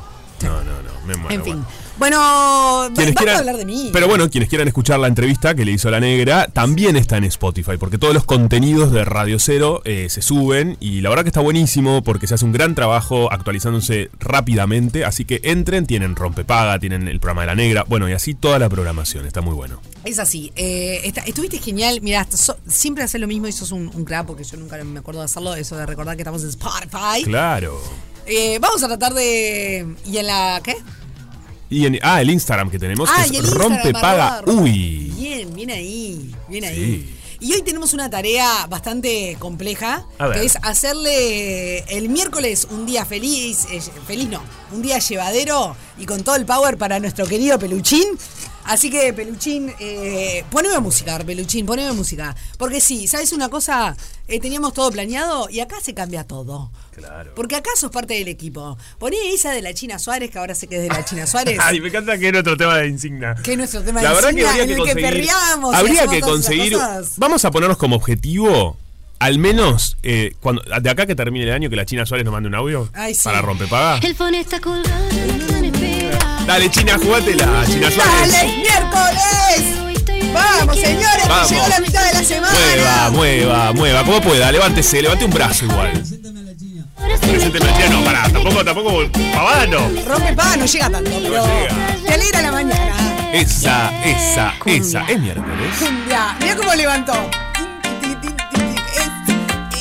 No, 0.43 0.62
no, 0.64 0.82
no. 0.82 0.88
Me 1.06 1.14
muero. 1.17 1.35
en 1.35 1.43
fin. 1.44 1.64
bueno. 1.99 2.90
Quienes 2.94 3.14
quieran- 3.14 3.37
a 3.37 3.38
hablar 3.38 3.56
de 3.56 3.64
mí. 3.64 3.88
Pero 3.93 4.08
bueno, 4.08 4.29
quienes 4.29 4.49
quieran 4.50 4.69
escuchar 4.69 4.99
la 5.00 5.06
entrevista 5.08 5.55
que 5.55 5.64
le 5.64 5.73
hizo 5.73 5.90
la 5.90 6.00
negra, 6.00 6.46
también 6.49 6.96
está 6.96 7.17
en 7.17 7.25
Spotify, 7.25 7.79
porque 7.79 7.96
todos 7.96 8.12
los 8.12 8.25
contenidos 8.25 8.93
de 8.93 9.05
Radio 9.06 9.38
Cero 9.38 9.81
eh, 9.87 10.08
se 10.11 10.20
suben 10.20 10.76
y 10.81 11.00
la 11.00 11.08
verdad 11.08 11.25
que 11.25 11.31
está 11.31 11.40
buenísimo 11.40 12.02
porque 12.05 12.26
se 12.26 12.35
hace 12.35 12.44
un 12.44 12.52
gran 12.52 12.75
trabajo 12.75 13.32
actualizándose 13.32 14.11
rápidamente, 14.20 15.05
así 15.06 15.25
que 15.25 15.40
entren, 15.44 15.87
tienen 15.87 16.14
Rompepaga, 16.14 16.79
tienen 16.79 17.08
el 17.08 17.20
programa 17.20 17.43
de 17.43 17.46
la 17.49 17.55
negra, 17.55 17.85
bueno, 17.88 18.06
y 18.08 18.12
así 18.12 18.35
toda 18.35 18.58
la 18.58 18.69
programación, 18.69 19.25
está 19.26 19.40
muy 19.40 19.55
bueno. 19.55 19.81
Es 20.05 20.19
así. 20.19 20.52
eh, 20.56 21.00
está- 21.05 21.23
estuviste 21.23 21.58
genial. 21.58 22.00
Mira, 22.02 22.26
siempre 22.67 23.02
haces 23.05 23.20
lo 23.20 23.26
mismo 23.26 23.49
y 23.49 23.52
sos 23.52 23.73
un, 23.73 23.90
un 23.94 24.05
crack 24.05 24.26
porque 24.26 24.44
yo 24.44 24.56
nunca 24.58 24.76
me 24.85 25.00
acuerdo 25.00 25.20
de 25.20 25.25
hacerlo. 25.26 25.55
Eso 25.55 25.76
de 25.76 25.87
recordar 25.87 26.17
que 26.17 26.23
estamos 26.23 26.43
en 26.43 26.50
Spotify. 26.50 27.25
Claro. 27.25 27.81
Eh, 28.28 28.58
vamos 28.60 28.82
a 28.82 28.88
tratar 28.88 29.14
de. 29.14 29.94
¿Y 30.06 30.19
en 30.19 30.26
la 30.26 30.60
qué? 30.62 30.76
Y 31.70 31.86
en, 31.86 31.98
ah, 32.02 32.20
el 32.20 32.30
Instagram 32.30 32.70
que 32.70 32.78
tenemos 32.78 33.08
Ah, 33.12 33.25
es 33.25 33.30
el 33.30 33.36
Instagram, 33.36 33.70
Rompepaga 33.72 34.38
arroba- 34.38 34.62
Uy. 34.62 35.12
Bien, 35.16 35.54
bien 35.54 35.70
ahí, 35.70 36.34
bien 36.48 36.64
Sí. 36.64 36.70
ahí. 36.70 37.14
Y 37.40 37.52
hoy 37.52 37.62
tenemos 37.62 37.92
una 37.94 38.10
tarea 38.10 38.66
bastante 38.69 39.36
compleja, 39.38 40.04
que 40.34 40.44
es 40.44 40.56
hacerle 40.62 41.78
el 41.96 42.08
miércoles 42.08 42.66
un 42.70 42.84
día 42.84 43.04
feliz, 43.04 43.66
eh, 43.70 43.80
feliz 44.08 44.28
no, 44.28 44.42
un 44.72 44.82
día 44.82 44.98
llevadero 44.98 45.76
y 45.98 46.04
con 46.06 46.25
todo 46.25 46.34
el 46.34 46.44
power 46.44 46.76
para 46.78 46.98
nuestro 46.98 47.26
querido 47.26 47.56
Peluchín. 47.58 48.04
Así 48.68 48.90
que, 48.90 49.14
Peluchín, 49.14 49.72
eh, 49.80 50.44
poneme 50.50 50.78
música, 50.78 51.18
Peluchín, 51.20 51.64
poneme 51.64 51.90
música. 51.92 52.36
Porque 52.58 52.82
sí, 52.82 53.06
¿sabes 53.08 53.32
una 53.32 53.48
cosa? 53.48 53.96
Eh, 54.28 54.40
teníamos 54.40 54.74
todo 54.74 54.90
planeado 54.92 55.48
y 55.48 55.60
acá 55.60 55.76
se 55.82 55.94
cambia 55.94 56.24
todo. 56.24 56.70
Claro. 56.94 57.32
Porque 57.34 57.56
acá 57.56 57.70
sos 57.76 57.90
parte 57.90 58.12
del 58.12 58.28
equipo. 58.28 58.76
Poné 58.98 59.16
esa 59.32 59.52
de 59.52 59.62
la 59.62 59.72
China 59.72 59.98
Suárez, 59.98 60.30
que 60.30 60.38
ahora 60.38 60.54
sé 60.54 60.66
que 60.66 60.76
es 60.76 60.82
de 60.82 60.88
la 60.88 61.02
China 61.02 61.26
Suárez. 61.26 61.58
Ay, 61.62 61.80
me 61.80 61.88
encanta 61.88 62.18
que 62.18 62.26
es 62.26 62.32
nuestro 62.32 62.58
tema 62.58 62.76
de 62.76 62.88
insignia. 62.88 63.34
Que 63.42 63.52
es 63.52 63.56
nuestro 63.58 63.82
tema 63.82 64.02
La 64.02 64.10
de 64.10 64.14
verdad 64.16 64.30
que 64.34 64.40
insignia, 64.42 64.50
habría 64.62 64.62
en 64.64 64.68
que 64.68 64.74
el 64.74 64.96
que 64.96 65.02
conseguir. 65.02 65.10
perreamos 65.30 65.72
y 65.72 65.76
habría 65.78 66.06
que 66.06 66.20
conseguir. 66.20 66.78
Vamos 67.16 67.44
a 67.46 67.50
ponernos 67.50 67.78
como 67.78 67.96
objetivo, 67.96 68.76
al 69.18 69.38
menos, 69.38 69.96
eh, 70.02 70.34
cuando 70.40 70.60
de 70.62 70.90
acá 70.90 71.06
que 71.06 71.14
termine 71.14 71.46
el 71.46 71.52
año, 71.52 71.70
que 71.70 71.76
la 71.76 71.86
China 71.86 72.04
Suárez 72.04 72.26
nos 72.26 72.32
mande 72.32 72.48
un 72.50 72.54
audio 72.54 72.90
Ay, 72.92 73.14
sí. 73.14 73.22
para 73.24 73.40
rompepaga. 73.40 73.98
El 74.06 74.14
phone 74.14 74.34
está 74.34 74.60
colgado, 74.60 75.08
no 75.52 75.60
me 75.60 75.68
espera. 75.68 76.07
Dale, 76.48 76.70
China, 76.70 76.96
jugátela, 76.98 77.62
China 77.66 77.90
Suárez. 77.90 78.32
¡Dale, 78.32 78.56
miércoles! 78.56 80.32
¡Vamos, 80.32 80.76
señores! 80.76 81.28
Vamos. 81.28 81.50
Llegó 81.50 81.68
la 81.68 81.78
mitad 81.78 82.06
de 82.06 82.12
la 82.14 82.24
semana. 82.24 82.52
Mueva, 82.54 83.10
mueva, 83.10 83.72
mueva, 83.74 84.02
como 84.02 84.23
pueda, 84.23 84.50
levántese, 84.50 85.02
levante 85.02 85.26
un 85.26 85.30
brazo 85.30 85.66
igual. 85.66 85.92
Presénteme 85.92 87.68
a 87.68 87.70
la 87.70 87.76
China, 87.76 87.88
no, 87.90 88.02
pará, 88.02 88.23
tampoco, 88.32 88.64
tampoco, 88.64 89.12
pavada 89.34 89.66
no. 89.66 89.90
Rompe 90.06 90.32
paga 90.32 90.56
no 90.56 90.64
llega 90.64 90.88
tanto, 90.88 91.11
pero 91.11 91.46
llega. 91.46 91.96
te 92.06 92.14
alegra 92.14 92.40
la 92.40 92.52
mañana. 92.52 93.30
Esa, 93.30 93.92
esa, 94.06 94.54
esa, 94.64 95.02
es 95.02 95.20
miércoles. 95.20 95.76
Cumbia. 95.78 96.34
Mira 96.40 96.56
cómo 96.56 96.75
levantó. 96.75 97.12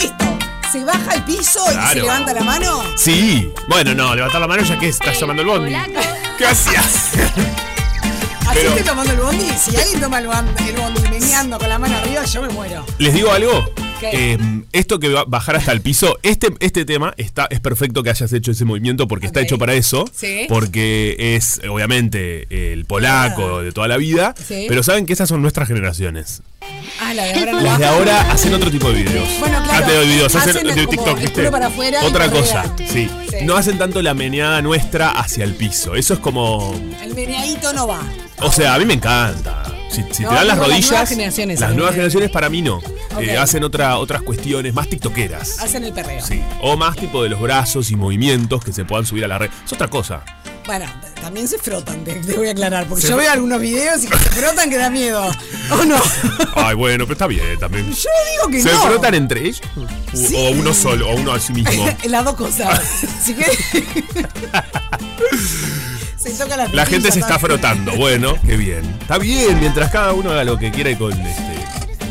Esto, 0.01 0.37
se 0.69 0.83
baja 0.83 1.11
al 1.13 1.23
piso 1.23 1.61
y 1.71 1.87
se 1.87 1.95
levanta 1.95 2.33
la 2.33 2.43
mano. 2.43 2.83
Sí, 2.97 3.53
bueno, 3.69 3.95
no, 3.95 4.13
levantar 4.13 4.41
la 4.41 4.47
mano 4.47 4.63
ya 4.63 4.77
que 4.77 4.89
estás 4.89 5.17
llamando 5.17 5.43
el 5.43 5.47
bondi. 5.47 5.73
¿Qué 6.37 6.45
hacías? 6.45 7.11
Así 7.15 8.59
Pero- 8.59 8.69
estoy 8.69 8.83
tomando 8.83 9.11
el 9.13 9.19
bondi. 9.19 9.49
Si 9.57 9.75
alguien 9.75 9.99
toma 9.99 10.19
el 10.19 10.27
bondi, 10.27 10.69
el 10.69 10.75
bondi 10.75 11.01
meneando 11.09 11.57
con 11.57 11.69
la 11.69 11.79
mano 11.79 11.97
arriba, 11.97 12.23
yo 12.25 12.41
me 12.41 12.49
muero. 12.49 12.85
¿Les 12.97 13.13
digo 13.13 13.31
algo? 13.31 13.65
Eh, 14.01 14.37
esto 14.73 14.99
que 14.99 15.09
va 15.09 15.21
a 15.21 15.25
bajar 15.25 15.55
hasta 15.55 15.71
el 15.71 15.81
piso, 15.81 16.19
este, 16.21 16.49
este 16.59 16.85
tema 16.85 17.15
está, 17.17 17.47
es 17.49 17.59
perfecto 17.59 18.03
que 18.03 18.11
hayas 18.11 18.31
hecho 18.31 18.51
ese 18.51 18.63
movimiento 18.63 19.07
porque 19.07 19.25
está 19.25 19.39
Ok. 19.39 19.45
hecho 19.47 19.57
para 19.57 19.73
eso. 19.73 20.05
Sí. 20.15 20.45
Porque 20.47 21.15
es, 21.35 21.59
obviamente, 21.67 22.73
el 22.73 22.85
polaco 22.85 23.63
de 23.63 23.71
toda 23.71 23.87
la 23.87 23.97
vida. 23.97 24.35
Sí. 24.37 24.65
Pero 24.69 24.83
saben 24.83 25.07
que 25.07 25.13
esas 25.13 25.27
son 25.29 25.41
nuestras 25.41 25.67
generaciones. 25.67 26.43
Ah, 27.01 27.13
la 27.15 27.23
de 27.23 27.33
ahora 27.39 27.51
no 27.53 27.61
Las 27.61 27.79
de 27.79 27.85
ahora 27.85 28.31
hacen 28.31 28.53
otro 28.53 28.69
tipo 28.69 28.89
de 28.91 29.03
videos. 29.03 29.27
Bueno, 29.39 29.63
claro. 29.63 29.85
Ah, 29.85 29.89
de 29.91 30.05
videos, 30.05 30.35
hacen, 30.35 30.57
Hacen 30.57 30.67
de 30.75 30.87
TikTok, 30.87 31.31
culo 31.31 31.51
para 31.51 31.67
afuera 31.67 32.03
Otra 32.03 32.29
cosa, 32.29 32.65
sí. 32.91 33.09
Sí. 33.39 33.45
No 33.45 33.55
hacen 33.55 33.77
tanto 33.77 34.01
la 34.01 34.13
meneada 34.13 34.61
nuestra 34.61 35.11
hacia 35.11 35.43
el 35.43 35.53
piso. 35.53 35.95
Eso 35.95 36.13
es 36.15 36.19
como. 36.19 36.73
El 37.01 37.13
meneadito 37.13 37.73
no 37.73 37.87
va. 37.87 38.01
O 38.41 38.51
sea, 38.51 38.75
a 38.75 38.79
mí 38.79 38.85
me 38.85 38.93
encanta. 38.95 39.76
Si, 39.89 40.03
si 40.11 40.23
No, 40.23 40.29
te 40.29 40.35
dan 40.35 40.47
las 40.47 40.55
digo, 40.57 40.67
las 40.67 40.67
rodillas. 40.67 40.89
nuevas 40.91 41.09
generaciones, 41.09 41.59
las 41.59 41.71
eh. 41.71 41.75
nuevas 41.75 41.93
generaciones 41.93 42.29
para 42.31 42.49
mí 42.49 42.61
no. 42.61 42.75
Ok. 42.77 43.21
Eh, 43.21 43.37
hacen 43.37 43.63
otra, 43.63 43.97
otras 43.97 44.21
cuestiones 44.21 44.73
más 44.73 44.87
tiktokeras. 44.89 45.59
Hacen 45.59 45.83
el 45.83 45.93
perreo. 45.93 46.23
Sí. 46.25 46.41
O 46.61 46.75
más 46.77 46.95
tipo 46.97 47.23
de 47.23 47.29
los 47.29 47.39
brazos 47.41 47.89
y 47.91 47.95
movimientos 47.95 48.63
que 48.63 48.73
se 48.73 48.85
puedan 48.85 49.05
subir 49.05 49.23
a 49.25 49.27
la 49.27 49.37
red. 49.37 49.49
Es 49.65 49.73
otra 49.73 49.87
cosa. 49.87 50.23
Bueno, 50.65 50.85
también 51.21 51.47
se 51.47 51.57
frotan, 51.57 52.03
te, 52.03 52.13
te 52.15 52.33
voy 52.35 52.49
a 52.49 52.51
aclarar, 52.51 52.87
porque 52.87 53.01
Se 53.03 53.07
yo 53.07 53.15
veo 53.15 53.31
algunos 53.31 53.61
videos 53.61 54.03
y 54.03 54.07
que 54.07 54.17
se 54.17 54.29
frotan 54.31 54.69
que 54.69 54.75
da 54.75 54.89
miedo. 54.89 55.25
¿O 55.71 55.85
no? 55.85 55.95
Ay, 56.55 56.75
bueno, 56.75 57.05
pero 57.05 57.13
está 57.13 57.25
bien 57.27 57.57
también. 57.57 57.85
Yo 57.93 58.09
digo 58.33 58.51
que 58.51 58.61
¿Se 58.61 58.73
no. 58.73 58.81
frotan 58.81 59.13
entre 59.15 59.43
ellos? 59.43 59.61
Sí. 60.13 60.35
O 60.35 60.51
uno 60.51 60.73
solo, 60.73 61.09
o 61.09 61.15
uno 61.15 61.31
a 61.31 61.39
sí 61.39 61.53
mismo. 61.53 61.87
Las 62.09 62.25
dos 62.25 62.35
cosas. 62.35 62.81
Así 63.21 63.33
que. 63.33 63.45
Se 66.29 66.43
toca 66.43 66.57
la 66.57 66.67
La 66.67 66.85
gente 66.85 67.11
se 67.11 67.19
está 67.19 67.39
frotando. 67.39 67.95
Bueno, 67.95 68.35
qué 68.45 68.57
bien. 68.57 68.83
Está 69.01 69.17
bien, 69.17 69.59
mientras 69.59 69.91
cada 69.91 70.13
uno 70.13 70.31
haga 70.31 70.43
lo 70.43 70.57
que 70.57 70.71
quiera 70.71 70.89
y 70.89 70.95
con 70.95 71.11
este. 71.13 71.43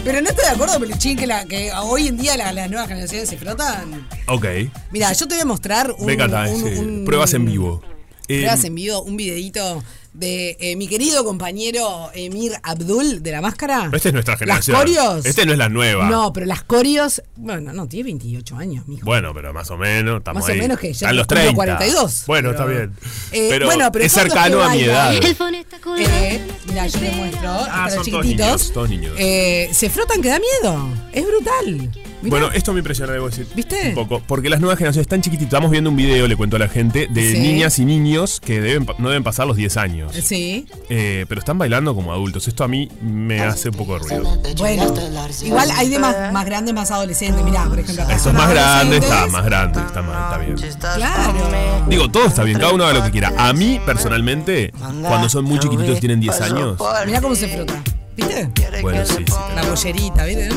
Pero 0.05 0.21
no 0.21 0.29
estoy 0.29 0.45
de 0.45 0.51
acuerdo, 0.53 0.79
Peluchín, 0.79 1.17
que, 1.19 1.27
la, 1.27 1.45
que 1.47 1.73
hoy 1.73 2.07
en 2.09 2.17
día 2.17 2.37
la- 2.37 2.53
las 2.53 2.71
nuevas 2.71 2.87
generaciones 2.89 3.29
se 3.29 3.37
frotan. 3.37 4.07
Ok. 4.29 4.47
Mira, 4.93 5.13
yo 5.13 5.27
te 5.27 5.35
voy 5.35 5.43
a 5.43 5.47
mostrar 5.47 5.91
un, 5.99 6.07
Me 6.07 6.13
encanta. 6.13 6.43
un- 6.49 6.67
ese. 6.69 6.79
un- 6.81 7.05
Pruebas 7.05 7.35
en 7.35 7.45
vivo. 7.45 7.83
Eh, 8.29 8.39
Pruebas 8.43 8.65
en 8.65 8.75
vivo, 8.77 9.03
un 9.03 9.17
videito 9.17 9.83
de 10.17 10.57
eh, 10.61 10.77
mi 10.77 10.89
querido 10.89 11.25
compañero 11.25 12.11
Emir 12.15 12.53
Abdul 12.63 13.23
de 13.23 13.31
la 13.33 13.41
máscara. 13.41 13.91
Esta 13.93 14.09
es 14.09 14.13
nuestra 14.15 14.37
generación. 14.37 14.75
Las 14.75 14.83
corios. 14.85 15.27
Este 15.27 15.45
no 15.45 15.53
es 15.53 15.59
la 15.59 15.69
nueva. 15.69 16.09
No, 16.09 16.33
pero 16.33 16.47
las 16.47 16.63
corios. 16.63 17.23
Bueno, 17.37 17.73
no, 17.73 17.87
tiene 17.87 18.05
28 18.05 18.57
años, 18.57 18.89
mijo. 18.89 19.05
Bueno, 19.05 19.33
pero 19.35 19.53
más 19.53 19.71
o 19.71 19.77
menos. 19.77 20.19
Estamos 20.19 20.43
Más 20.43 20.51
o 20.51 20.55
menos 20.59 20.79
que 20.79 20.89
ya 20.93 21.11
Están 21.11 21.17
los 21.17 21.27
cumplo 21.27 21.43
30. 21.43 21.55
42. 21.57 22.25
Bueno, 22.27 22.51
Pero- 22.51 22.63
está 22.63 22.73
bien. 22.73 22.97
Eh, 23.33 23.49
pero, 23.51 23.67
bueno, 23.67 23.93
pero 23.93 24.05
es 24.05 24.13
los 24.15 24.23
cercano 24.23 24.63
a 24.63 24.71
mi 24.71 24.81
edad. 24.83 25.15
Eh, 25.15 26.41
mira, 26.69 26.87
yo 26.87 26.99
te 26.99 27.11
muestro. 27.13 27.51
Ah, 27.51 27.83
los 27.87 27.95
son 27.95 28.11
todos 28.11 28.23
chiquititos. 28.25 28.47
niños, 28.47 28.73
todos 28.73 28.91
niños. 28.91 29.15
Eh, 29.19 29.69
se 29.73 29.91
frotan 29.91 30.23
que 30.23 30.29
da 30.29 30.39
miedo. 30.41 30.89
Es 31.13 31.25
brutal. 31.27 31.91
Mirá. 32.27 32.39
Bueno, 32.39 32.53
esto 32.55 32.73
me 32.73 32.79
impresiona, 32.81 33.13
debo 33.13 33.27
decir. 33.29 33.47
¿Viste? 33.55 33.89
Un 33.91 33.95
poco. 33.95 34.23
Porque 34.27 34.49
las 34.49 34.61
nuevas 34.61 34.79
generaciones 34.79 35.05
están 35.07 35.23
chiquititas. 35.23 35.47
Estamos 35.55 35.71
viendo 35.71 35.91
un 35.91 35.97
video, 35.97 36.27
le 36.29 36.37
cuento 36.37 36.57
a 36.57 36.59
la 36.59 36.69
gente, 36.69 37.09
de 37.11 37.33
Sí. 37.33 37.39
niñas 37.41 37.79
y 37.79 37.85
niños 37.85 38.41
que 38.41 38.61
deben, 38.61 38.87
no 38.99 39.09
deben 39.09 39.25
pasar 39.25 39.47
los 39.47 39.57
10 39.57 39.77
años. 39.77 40.13
Sí. 40.23 40.67
Eh, 40.89 41.25
pero 41.29 41.39
están 41.39 41.59
bailando 41.59 41.95
como 41.95 42.13
adultos. 42.13 42.47
Esto 42.49 42.65
a 42.65 42.69
mí 42.69 42.89
me 43.01 43.41
hace 43.41 43.71
un 43.71 43.75
poco 43.77 43.95
de 43.95 43.99
ruido. 44.01 44.39
Bueno, 44.59 44.95
igual 45.43 45.71
hay 45.77 45.89
de 45.89 45.99
más, 45.99 46.33
más 46.33 46.45
grandes, 46.45 46.75
más 46.75 46.91
adolescentes. 46.91 47.43
Mirá, 47.45 47.65
por 47.65 47.79
ejemplo, 47.79 48.05
acá 48.05 48.15
Esto 48.15 48.29
es 48.31 48.35
más 48.35 48.51
grande, 48.51 48.97
está 48.99 49.27
más 49.27 49.45
grande, 49.45 49.81
está, 49.81 50.03
mal, 50.03 50.25
está 50.25 50.39
bien. 50.39 50.73
Claro. 50.97 51.87
Digo, 51.89 52.09
todo 52.11 52.27
está 52.27 52.43
bien, 52.43 52.59
cada 52.59 52.73
uno 52.73 52.85
haga 52.85 52.99
lo 52.99 53.05
que 53.05 53.11
quiera. 53.11 53.33
A 53.37 53.53
mí, 53.53 53.81
personalmente, 53.85 54.73
cuando 55.03 55.29
son 55.29 55.45
muy 55.45 55.59
chiquititos, 55.59 56.01
tienen 56.01 56.21
10 56.21 56.41
años. 56.41 56.77
Mirá 57.07 57.21
cómo 57.21 57.35
se 57.35 57.49
frota. 57.49 57.83
¿Viste? 58.17 58.49
Bueno, 58.81 59.05
sí, 59.05 59.25
sí. 59.27 59.35
La 59.55 59.63
bollerita, 59.65 60.25
¿viste? 60.25 60.49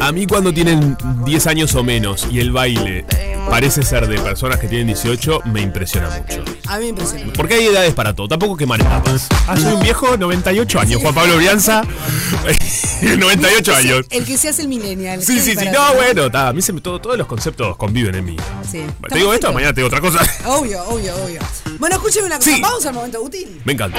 A 0.00 0.12
mí 0.12 0.26
cuando 0.26 0.52
tienen 0.52 0.96
10 1.24 1.46
años 1.46 1.74
o 1.74 1.82
menos 1.82 2.26
y 2.30 2.38
el 2.40 2.52
baile 2.52 3.04
parece 3.48 3.82
ser 3.82 4.06
de 4.06 4.18
personas 4.20 4.58
que 4.58 4.68
tienen 4.68 4.88
18, 4.88 5.40
me 5.46 5.62
impresiona 5.62 6.08
mucho. 6.10 6.44
A 6.68 6.76
mí 6.76 6.84
me 6.84 6.88
impresiona. 6.90 7.32
Porque 7.34 7.54
hay 7.54 7.66
edades 7.66 7.94
para 7.94 8.14
todo, 8.14 8.28
tampoco 8.28 8.56
quemar 8.56 8.80
etapas. 8.80 9.26
Ah, 9.48 9.56
soy 9.56 9.72
un 9.72 9.80
viejo, 9.82 10.16
98 10.16 10.80
años. 10.80 11.00
Juan 11.02 11.14
Pablo 11.14 11.36
Brianza, 11.36 11.82
98 13.18 13.74
años. 13.74 14.06
El 14.10 14.24
que 14.24 14.36
se 14.36 14.48
hace 14.50 14.62
el 14.62 14.68
millennial. 14.68 15.22
Sí, 15.22 15.40
sí, 15.40 15.54
sí. 15.56 15.66
No, 15.72 15.94
bueno, 15.94 16.26
está. 16.26 16.48
A 16.48 16.52
mí 16.52 16.60
se 16.62 16.72
me, 16.72 16.80
todo- 16.80 17.00
todos 17.00 17.16
los 17.16 17.26
conceptos 17.26 17.76
conviven 17.76 18.14
en 18.16 18.24
mí. 18.24 18.36
Sí. 18.70 18.82
Te 19.08 19.14
digo 19.18 19.32
esto, 19.32 19.52
mañana 19.52 19.72
te 19.72 19.80
digo 19.80 19.88
otra 19.88 20.00
cosa. 20.00 20.20
Obvio, 20.44 20.82
obvio, 20.84 21.14
obvio. 21.24 21.40
Bueno, 21.78 21.96
escúcheme 21.96 22.26
una 22.26 22.36
cosa. 22.36 22.50
Sí. 22.54 22.60
Vamos 22.60 22.84
al 22.86 22.94
momento 22.94 23.20
útil. 23.22 23.60
Me 23.64 23.72
encanta. 23.72 23.98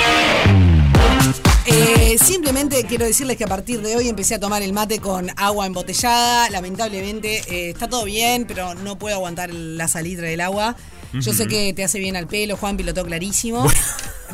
Eh, 1.69 2.17
simplemente 2.17 2.85
quiero 2.85 3.05
decirles 3.05 3.35
que 3.35 3.43
a 3.43 3.47
partir 3.47 3.81
de 3.81 3.97
hoy 3.97 4.07
empecé 4.07 4.35
a 4.35 4.39
tomar 4.39 4.61
el 4.61 4.71
mate 4.71 4.99
con 4.99 5.29
agua 5.35 5.65
embotellada. 5.65 6.49
Lamentablemente 6.49 7.41
eh, 7.49 7.71
está 7.71 7.89
todo 7.89 8.05
bien, 8.05 8.45
pero 8.47 8.73
no 8.73 8.97
puedo 8.97 9.15
aguantar 9.15 9.53
la 9.53 9.87
salitre 9.89 10.29
del 10.29 10.41
agua. 10.41 10.75
Yo 11.13 11.33
sé 11.33 11.47
que 11.47 11.73
te 11.73 11.83
hace 11.83 11.99
bien 11.99 12.15
al 12.15 12.27
pelo, 12.27 12.57
Juan, 12.57 12.77
piloto 12.77 13.03
clarísimo. 13.05 13.65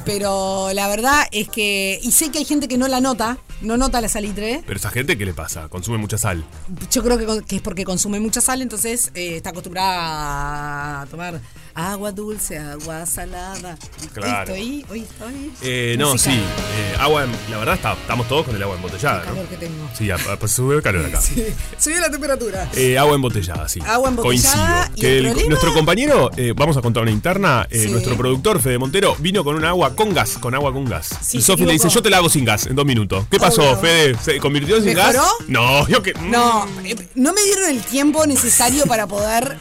Pero 0.05 0.73
la 0.73 0.87
verdad 0.87 1.25
es 1.31 1.49
que. 1.49 1.99
Y 2.01 2.11
sé 2.11 2.29
que 2.29 2.39
hay 2.39 2.45
gente 2.45 2.67
que 2.67 2.77
no 2.77 2.87
la 2.87 2.99
nota, 2.99 3.37
no 3.61 3.77
nota 3.77 4.01
la 4.01 4.09
salitre. 4.09 4.61
Pero 4.65 4.77
esa 4.77 4.89
gente, 4.89 5.17
¿qué 5.17 5.25
le 5.25 5.33
pasa? 5.33 5.69
Consume 5.69 5.97
mucha 5.97 6.17
sal. 6.17 6.43
Yo 6.91 7.03
creo 7.03 7.45
que 7.45 7.55
es 7.55 7.61
porque 7.61 7.85
consume 7.85 8.19
mucha 8.19 8.41
sal, 8.41 8.61
entonces 8.61 9.11
eh, 9.13 9.37
está 9.37 9.51
acostumbrada 9.51 11.01
a 11.01 11.05
tomar 11.05 11.39
agua 11.75 12.11
dulce, 12.11 12.57
agua 12.59 13.05
salada. 13.05 13.77
Claro. 14.13 14.53
Estoy, 14.53 14.85
hoy 14.89 15.01
estoy. 15.01 15.51
Eh, 15.61 15.95
no, 15.97 16.17
sí. 16.17 16.29
eh, 16.29 16.95
agua, 16.99 17.25
la 17.49 17.57
verdad, 17.57 17.75
está- 17.75 17.93
estamos 17.93 18.27
todos 18.27 18.45
con 18.45 18.55
el 18.55 18.61
agua 18.61 18.75
embotellada, 18.75 19.21
El 19.21 19.25
¿no? 19.29 19.33
calor 19.33 19.47
que 19.47 19.57
tengo. 19.57 19.89
Sí, 19.97 20.09
pues 20.39 20.51
sube 20.51 20.75
el 20.75 20.81
calor 20.83 21.05
acá. 21.05 21.19
Subió 21.79 21.99
la 21.99 22.11
temperatura. 22.11 22.69
Eh, 22.75 22.97
agua 22.97 23.15
embotellada, 23.15 23.67
sí. 23.67 23.79
Agua 23.85 24.09
embotellada, 24.09 24.87
Coincido. 24.87 24.97
¿y 24.97 25.01
Que 25.01 25.17
el 25.17 25.25
el- 25.25 25.31
problema? 25.31 25.49
nuestro 25.49 25.73
compañero, 25.73 26.31
eh, 26.37 26.53
vamos 26.55 26.77
a 26.77 26.81
contar 26.81 27.03
una 27.03 27.11
interna, 27.11 27.67
eh, 27.71 27.83
Sí. 27.85 27.89
nuestro 27.91 28.15
productor 28.17 28.61
Fede 28.61 28.77
Montero 28.77 29.15
vino 29.19 29.43
con 29.43 29.55
un 29.55 29.65
agua 29.65 29.95
con 29.95 30.13
gas, 30.13 30.37
con 30.39 30.53
agua 30.53 30.71
con 30.71 30.85
gas. 30.85 31.09
Sí, 31.21 31.37
y 31.37 31.41
Sofi 31.41 31.65
le 31.65 31.73
dice, 31.73 31.89
yo 31.89 32.01
te 32.03 32.09
la 32.09 32.17
hago 32.17 32.29
sin 32.29 32.45
gas 32.45 32.67
en 32.67 32.75
dos 32.75 32.85
minutos. 32.85 33.25
¿Qué 33.31 33.39
pasó. 33.39 33.75
Fede? 33.77 34.15
¿Se 34.21 34.37
convirtió 34.39 34.77
en 34.77 34.83
sin 34.83 34.93
gas? 34.93 35.15
No, 35.47 35.87
yo 35.87 36.03
que... 36.03 36.13
No, 36.13 36.67
eh, 36.85 36.95
no 37.15 37.33
me 37.33 37.41
dieron 37.43 37.69
el 37.69 37.81
tiempo 37.81 38.25
necesario 38.27 38.85
para 38.85 39.07
poder 39.07 39.57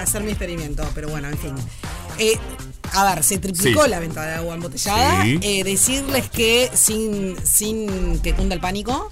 hacer 0.00 0.22
mi 0.22 0.30
experimento, 0.30 0.88
pero 0.94 1.08
bueno, 1.08 1.25
en 1.30 1.38
fin. 1.38 1.54
Eh, 2.18 2.38
a 2.92 3.14
ver, 3.14 3.22
se 3.24 3.38
triplicó 3.38 3.84
Sí. 3.84 3.90
la 3.90 3.98
venta 3.98 4.24
de 4.24 4.34
agua 4.34 4.54
embotellada. 4.54 5.22
Sí. 5.24 5.38
Eh, 5.42 5.64
decirles 5.64 6.30
que 6.30 6.70
sin, 6.74 7.36
sin 7.44 8.20
que 8.20 8.34
cunda 8.34 8.54
el 8.54 8.60
pánico, 8.60 9.10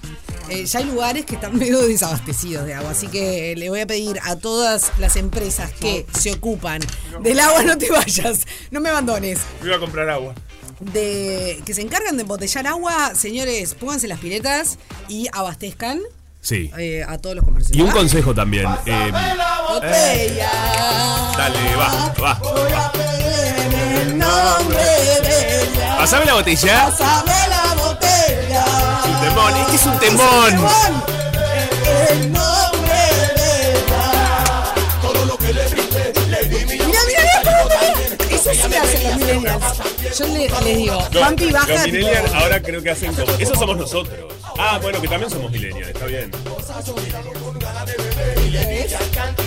eh, 0.49 0.65
ya 0.65 0.79
hay 0.79 0.85
lugares 0.85 1.25
que 1.25 1.35
están 1.35 1.55
medio 1.59 1.81
desabastecidos 1.81 2.65
de 2.65 2.73
agua. 2.73 2.91
Así 2.91 3.07
que 3.07 3.53
le 3.57 3.69
voy 3.69 3.81
a 3.81 3.85
pedir 3.87 4.19
a 4.23 4.37
todas 4.37 4.91
las 4.97 5.15
empresas 5.17 5.71
que 5.71 6.05
se 6.17 6.31
ocupan 6.33 6.81
del 7.21 7.39
agua, 7.39 7.63
no 7.63 7.77
te 7.77 7.91
vayas, 7.91 8.47
no 8.71 8.79
me 8.79 8.89
abandones. 8.89 9.39
Iba 9.63 9.75
a 9.75 9.79
comprar 9.79 10.09
agua. 10.09 10.33
De, 10.79 11.61
que 11.65 11.73
se 11.73 11.81
encargan 11.81 12.17
de 12.17 12.23
embotellar 12.23 12.67
agua, 12.67 13.13
señores, 13.15 13.75
pónganse 13.75 14.07
las 14.09 14.19
piletas 14.19 14.77
y 15.07 15.27
abastezcan 15.31 16.01
Sí. 16.45 16.69
eh, 16.77 17.03
a 17.07 17.17
todos 17.17 17.35
los 17.35 17.43
comercios. 17.43 17.75
Y 17.75 17.81
un 17.81 17.89
consejo 17.89 18.33
también. 18.35 18.67
eh, 18.85 19.11
Botella. 19.67 20.51
dale, 21.35 21.75
va, 21.75 22.13
va. 22.23 22.33
Voy 22.35 22.71
a 22.71 22.91
pedir 22.91 23.99
el 24.01 24.17
nombre 24.19 24.77
de 25.23 25.63
ella. 25.63 25.97
Pasame 25.97 26.25
la 26.25 26.33
botella. 26.35 26.85
Pásame 26.85 27.33
la 27.49 27.73
botella. 27.83 28.65
Un 29.07 29.21
temón, 29.27 29.53
este 29.61 29.75
es 29.75 29.85
un 29.87 29.99
temón. 29.99 30.49
Temón. 30.51 31.03
En 31.83 32.21
el 32.21 32.31
nombre 32.31 33.03
de 33.35 33.71
ella. 33.71 34.03
Mira, 36.77 36.99
mira, 37.07 37.21
mira. 37.43 38.35
Eso 38.35 38.51
sí 38.53 38.67
me 38.69 38.77
hacen 38.77 39.03
los 39.03 39.15
millennials. 39.17 39.63
Yo 40.17 40.27
le- 40.27 40.49
les 40.49 40.77
digo, 40.77 40.99
Juanpi 41.13 41.51
baja. 41.51 41.67
Los 41.67 41.83
tipo, 41.83 41.97
millennials 41.97 42.33
ahora 42.33 42.61
creo 42.61 42.81
que 42.81 42.91
hacen 42.91 43.13
como... 43.13 43.31
Esos 43.37 43.57
somos 43.59 43.77
nosotros. 43.77 44.33
Ah, 44.57 44.79
bueno, 44.81 45.01
que 45.01 45.07
también 45.07 45.29
somos 45.29 45.51
millennials, 45.51 45.89
está 45.89 46.05
bien. 46.05 46.31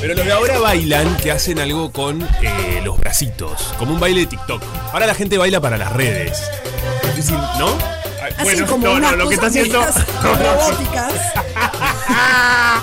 Pero 0.01 0.15
los 0.15 0.27
de 0.27 0.33
ahora 0.33 0.59
bailan 0.59 1.17
que 1.17 1.31
hacen 1.33 1.59
algo 1.59 1.91
con 1.93 2.23
eh, 2.43 2.81
los 2.85 2.99
bracitos, 2.99 3.75
como 3.79 3.95
un 3.95 4.01
baile 4.01 4.21
de 4.21 4.27
TikTok. 4.27 4.63
Ahora 4.93 5.07
la 5.07 5.15
gente 5.15 5.39
baila 5.39 5.61
para 5.61 5.77
las 5.79 5.93
redes. 5.93 6.43
¿no? 7.59 7.77
Bueno, 8.43 8.67
como 8.67 8.87
no, 8.87 9.01
no, 9.01 9.17
lo 9.17 9.29
que 9.29 9.35
está 9.35 9.47
haciendo... 9.49 9.81
robóticas. 10.23 11.13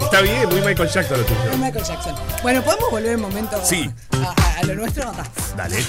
Está 0.00 0.20
bien, 0.20 0.48
muy 0.48 0.60
Michael 0.60 0.88
Jackson 0.88 1.18
lo 1.18 1.24
tuyo. 1.24 1.50
Es 1.52 1.58
Michael 1.58 1.84
Jackson. 1.84 2.14
Bueno, 2.42 2.62
¿podemos 2.62 2.90
volver 2.90 3.16
un 3.16 3.22
momento 3.22 3.60
Sí. 3.64 3.90
a, 4.12 4.34
a- 4.40 4.58
a 4.60 4.62
lo 4.64 4.74
nuestro? 4.74 5.10
Dale. 5.56 5.84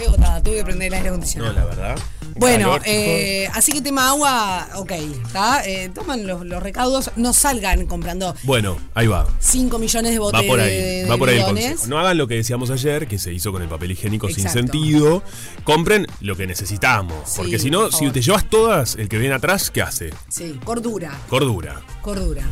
Estoy 0.00 0.14
agotada, 0.14 0.42
tuve 0.42 0.56
que 0.56 0.64
prender 0.64 0.88
el 0.88 0.94
aire 0.94 1.08
acondicionado. 1.10 1.52
No, 1.52 1.58
la 1.60 1.64
verdad. 1.66 1.98
Bueno, 2.36 2.66
Calor, 2.70 2.82
eh, 2.86 3.48
así 3.52 3.72
que 3.72 3.82
tema 3.82 4.08
agua, 4.08 4.68
ok, 4.76 4.92
¿está? 5.26 5.66
Eh, 5.66 5.90
toman 5.94 6.26
los, 6.26 6.46
los 6.46 6.62
recaudos, 6.62 7.10
no 7.16 7.32
salgan 7.34 7.84
comprando 7.86 8.34
Bueno, 8.44 8.78
ahí 8.94 9.08
va. 9.08 9.26
5 9.40 9.78
millones 9.78 10.12
de 10.12 10.18
Va 10.18 10.24
botellas 10.24 10.46
por 10.46 10.58
de, 10.58 10.64
ahí, 10.64 11.02
de 11.02 11.08
va 11.08 11.18
por 11.18 11.28
ahí 11.28 11.38
el 11.38 11.44
consejo. 11.44 11.86
No 11.88 11.98
hagan 11.98 12.16
lo 12.16 12.26
que 12.28 12.36
decíamos 12.36 12.70
ayer, 12.70 13.06
que 13.08 13.18
se 13.18 13.32
hizo 13.32 13.52
con 13.52 13.60
el 13.62 13.68
papel 13.68 13.90
higiénico 13.90 14.28
sin 14.30 14.48
sentido. 14.48 15.22
Compren 15.64 16.06
lo 16.20 16.34
que 16.36 16.46
necesitamos. 16.46 17.28
Sí, 17.28 17.34
porque 17.36 17.58
si 17.58 17.68
no, 17.70 17.82
por 17.90 17.92
si 17.94 18.10
te 18.10 18.22
llevas 18.22 18.48
todas, 18.48 18.94
el 18.94 19.08
que 19.08 19.18
viene 19.18 19.34
atrás, 19.34 19.70
¿qué 19.70 19.82
hace? 19.82 20.10
Sí, 20.28 20.58
cordura, 20.64 21.12
Cordura. 21.28 21.82
cordura. 22.00 22.44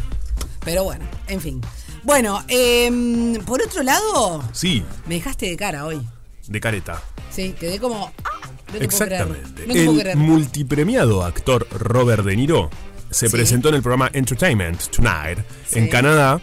Pero 0.64 0.84
bueno, 0.84 1.06
en 1.28 1.40
fin. 1.40 1.60
Bueno, 2.02 2.44
em, 2.48 3.34
por 3.44 3.62
otro 3.62 3.82
lado, 3.82 4.44
Sí, 4.52 4.82
me 5.06 5.14
dejaste 5.14 5.46
de 5.46 5.56
cara 5.56 5.86
hoy. 5.86 6.00
de 6.46 6.60
careta. 6.60 7.02
Sí, 7.30 7.54
quedé 7.58 7.78
como... 7.78 8.12
ah, 8.24 8.48
no 8.72 8.78
Exactamente. 8.80 9.66
No 9.66 9.74
el 10.00 10.16
multipremiado 10.16 11.24
actor 11.24 11.66
Robert 11.70 12.24
De 12.24 12.36
Niro 12.36 12.70
se 13.10 13.28
Sí. 13.28 13.32
presentó 13.32 13.68
en 13.70 13.76
el 13.76 13.82
programa 13.82 14.10
Entertainment 14.12 14.80
Tonight 14.90 15.38
Sí. 15.66 15.78
en 15.78 15.88
Canadá. 15.88 16.40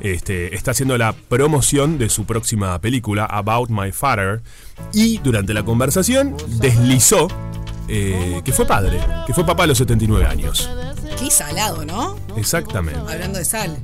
Este, 0.00 0.54
está 0.54 0.72
haciendo 0.72 0.98
la 0.98 1.12
promoción 1.12 1.98
de 1.98 2.08
su 2.10 2.24
próxima 2.24 2.78
película, 2.80 3.24
About 3.26 3.70
My 3.70 3.90
Father. 3.92 4.42
Y 4.92 5.18
durante 5.18 5.54
la 5.54 5.62
conversación 5.64 6.36
deslizó 6.60 7.28
eh, 7.88 8.40
que 8.44 8.52
fue 8.52 8.66
padre, 8.66 8.98
que 9.26 9.32
fue 9.34 9.44
papá 9.46 9.64
a 9.64 9.66
los 9.68 9.78
79 9.78 10.24
años. 10.26 10.68
Qué 11.18 11.30
salado, 11.30 11.84
¿no? 11.84 12.16
Exactamente. 12.36 12.98
Hablando 13.00 13.38
de 13.38 13.44
sal. 13.44 13.76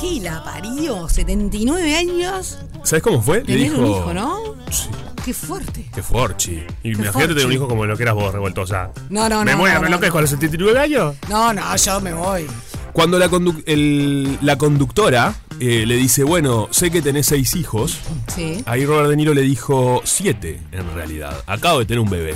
¿Qué 0.00 0.20
la 0.20 0.42
parió? 0.44 1.08
79 1.08 1.96
años. 1.96 2.58
¿Sabes 2.84 3.02
cómo 3.02 3.20
fue? 3.22 3.40
Tener 3.42 3.74
un 3.74 3.86
hijo, 3.86 4.14
¿no? 4.14 4.54
Sí. 4.70 4.88
Qué 5.28 5.34
fuerte. 5.34 5.90
Qué 5.94 6.02
forchi. 6.02 6.62
Y 6.82 6.92
imagínate 6.92 7.28
tener 7.34 7.44
un 7.44 7.52
hijo 7.52 7.68
como 7.68 7.84
lo 7.84 7.94
que 7.98 8.02
eras 8.02 8.14
vos, 8.14 8.32
revoltosa. 8.32 8.90
No, 9.10 9.28
no, 9.28 9.44
Me 9.44 9.52
no, 9.52 9.58
muero, 9.58 9.74
no, 9.74 9.80
me 9.82 9.90
no, 9.90 10.00
no. 10.00 10.16
a 10.16 10.20
los 10.22 10.30
79 10.30 10.78
años. 10.80 11.16
No, 11.28 11.52
no, 11.52 11.76
yo 11.76 12.00
me 12.00 12.14
voy. 12.14 12.46
Cuando 12.94 13.18
la, 13.18 13.28
condu- 13.30 13.62
el- 13.66 14.38
la 14.40 14.56
conductora 14.56 15.34
eh, 15.60 15.84
le 15.86 15.96
dice, 15.96 16.24
bueno, 16.24 16.68
sé 16.70 16.90
que 16.90 17.02
tenés 17.02 17.26
seis 17.26 17.54
hijos, 17.56 17.98
Sí. 18.34 18.62
ahí 18.64 18.86
Robert 18.86 19.10
De 19.10 19.16
Niro 19.16 19.34
le 19.34 19.42
dijo 19.42 20.00
siete 20.04 20.62
en 20.72 20.94
realidad. 20.94 21.42
Acabo 21.46 21.80
de 21.80 21.84
tener 21.84 22.00
un 22.00 22.08
bebé. 22.08 22.34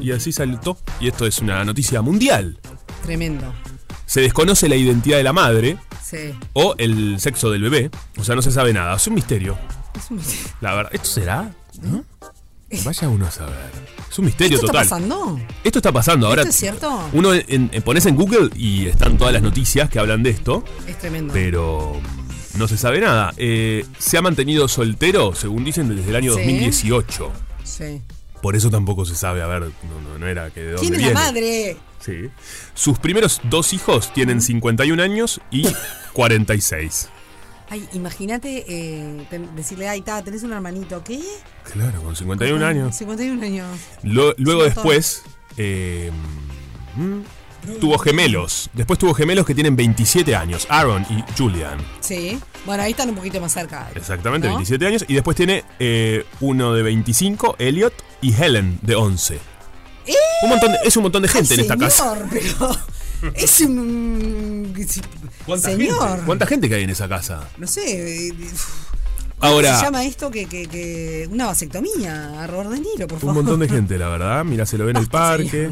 Y 0.00 0.12
así 0.12 0.30
saltó. 0.30 0.78
Y 1.00 1.08
esto 1.08 1.26
es 1.26 1.40
una 1.40 1.64
noticia 1.64 2.00
mundial. 2.00 2.58
Tremendo. 3.04 3.52
Se 4.06 4.20
desconoce 4.20 4.68
la 4.68 4.76
identidad 4.76 5.16
de 5.16 5.24
la 5.24 5.32
madre 5.32 5.78
Sí. 6.00 6.32
o 6.52 6.76
el 6.78 7.18
sexo 7.18 7.50
del 7.50 7.62
bebé. 7.62 7.90
O 8.18 8.22
sea, 8.22 8.36
no 8.36 8.42
se 8.42 8.52
sabe 8.52 8.72
nada. 8.72 8.94
Es 8.94 9.04
un 9.08 9.14
misterio. 9.14 9.58
Es 9.98 10.10
un 10.12 10.18
misterio. 10.18 10.46
La 10.60 10.74
verdad, 10.76 10.92
¿esto 10.94 11.08
será? 11.08 11.50
¿No? 11.80 12.04
Vaya 12.84 13.08
uno 13.08 13.26
a 13.26 13.30
saber. 13.30 13.54
Es 14.10 14.18
un 14.18 14.24
misterio 14.24 14.54
¿Esto 14.56 14.66
total. 14.68 14.82
está 14.84 14.96
pasando? 14.96 15.40
Esto 15.62 15.78
está 15.78 15.92
pasando 15.92 16.26
ahora. 16.26 16.42
¿Esto 16.42 16.50
es 16.50 16.56
cierto? 16.56 17.08
Uno 17.12 17.34
en- 17.34 17.68
en- 17.72 17.82
pones 17.82 18.06
en 18.06 18.16
Google 18.16 18.50
y 18.56 18.86
están 18.86 19.18
todas 19.18 19.32
las 19.32 19.42
noticias 19.42 19.90
que 19.90 19.98
hablan 19.98 20.22
de 20.22 20.30
esto, 20.30 20.64
Es 20.86 20.98
tremendo. 20.98 21.34
pero 21.34 22.00
mm, 22.54 22.58
no 22.58 22.68
se 22.68 22.78
sabe 22.78 23.00
nada. 23.00 23.34
Eh, 23.36 23.84
se 23.98 24.16
ha 24.16 24.22
mantenido 24.22 24.68
soltero, 24.68 25.34
según 25.34 25.64
dicen, 25.64 25.94
desde 25.94 26.08
el 26.10 26.16
año 26.16 26.32
Sí. 26.32 26.38
2018. 26.40 27.30
Sí. 27.62 28.00
Por 28.40 28.56
eso 28.56 28.70
tampoco 28.70 29.04
se 29.04 29.14
sabe, 29.16 29.42
a 29.42 29.46
ver, 29.46 29.60
no, 29.62 30.00
no- 30.10 30.18
no 30.18 30.26
era 30.26 30.50
que 30.50 30.60
de 30.60 30.72
dónde 30.72 30.88
¿Quién 30.88 31.00
es 31.00 31.06
la 31.08 31.14
madre? 31.14 31.76
Sí. 32.00 32.30
Sus 32.74 32.98
primeros 32.98 33.40
dos 33.44 33.72
hijos 33.74 34.12
tienen 34.14 34.40
51 34.40 34.98
años 35.02 35.40
y 35.50 35.66
46. 36.14 37.08
Ay, 37.72 37.88
imagínate 37.94 38.66
eh, 38.68 39.26
decirle, 39.56 39.88
ay, 39.88 40.02
ta, 40.02 40.22
tenés 40.22 40.42
un 40.42 40.52
hermanito. 40.52 41.02
¿Qué? 41.02 41.22
Claro, 41.72 42.02
con 42.02 42.14
51 42.14 42.66
años. 42.66 42.94
51 42.96 43.42
años. 43.42 43.66
Lo- 44.02 44.34
luego 44.36 44.64
después 44.64 45.22
eh, 45.56 46.10
mm, 46.96 47.78
tuvo 47.80 47.96
gemelos. 47.96 48.68
Después 48.74 48.98
tuvo 48.98 49.14
gemelos 49.14 49.46
que 49.46 49.54
tienen 49.54 49.74
27 49.74 50.36
años, 50.36 50.66
Aaron 50.68 51.06
y 51.08 51.24
Julian. 51.38 51.78
Sí. 52.00 52.38
Bueno, 52.66 52.82
ahí 52.82 52.90
están 52.90 53.08
un 53.08 53.14
poquito 53.14 53.40
más 53.40 53.52
cerca. 53.54 53.88
Exactamente, 53.94 54.48
¿No? 54.48 54.56
27 54.56 54.86
años. 54.86 55.04
Y 55.08 55.14
después 55.14 55.34
tiene 55.34 55.64
eh, 55.78 56.26
uno 56.40 56.74
de 56.74 56.82
25, 56.82 57.56
Elliot, 57.58 57.94
y 58.20 58.34
Helen 58.34 58.80
de 58.82 58.96
11. 58.96 59.38
Un 60.42 60.50
montón 60.50 60.72
de- 60.72 60.78
es 60.84 60.94
un 60.98 61.04
montón 61.04 61.22
de 61.22 61.28
gente 61.28 61.54
en 61.54 61.60
esta 61.60 61.78
casa. 61.78 62.22
pero 62.30 62.76
es 63.34 63.60
un 63.60 64.74
señor. 65.60 66.20
¿Cuánta 66.26 66.46
gente 66.46 66.68
que 66.68 66.74
hay 66.76 66.84
en 66.84 66.90
esa 66.90 67.08
casa? 67.08 67.48
No 67.58 67.66
sé. 67.66 68.28
eh, 68.28 68.32
Ahora, 69.40 69.76
se 69.78 69.84
llama 69.86 70.04
esto 70.04 70.30
que, 70.30 70.46
que, 70.46 70.66
que 70.68 71.28
una 71.30 71.46
vasectomía 71.46 72.42
a 72.42 72.46
Robert 72.46 72.70
De 72.70 72.78
Niro, 72.80 73.08
por 73.08 73.18
favor. 73.18 73.36
un 73.38 73.44
montón 73.44 73.60
de 73.60 73.68
gente, 73.68 73.98
la 73.98 74.08
verdad. 74.08 74.44
Mira, 74.44 74.66
se 74.66 74.78
lo 74.78 74.84
ve 74.84 74.92
en 74.92 74.98
el 74.98 75.08
parque. 75.08 75.68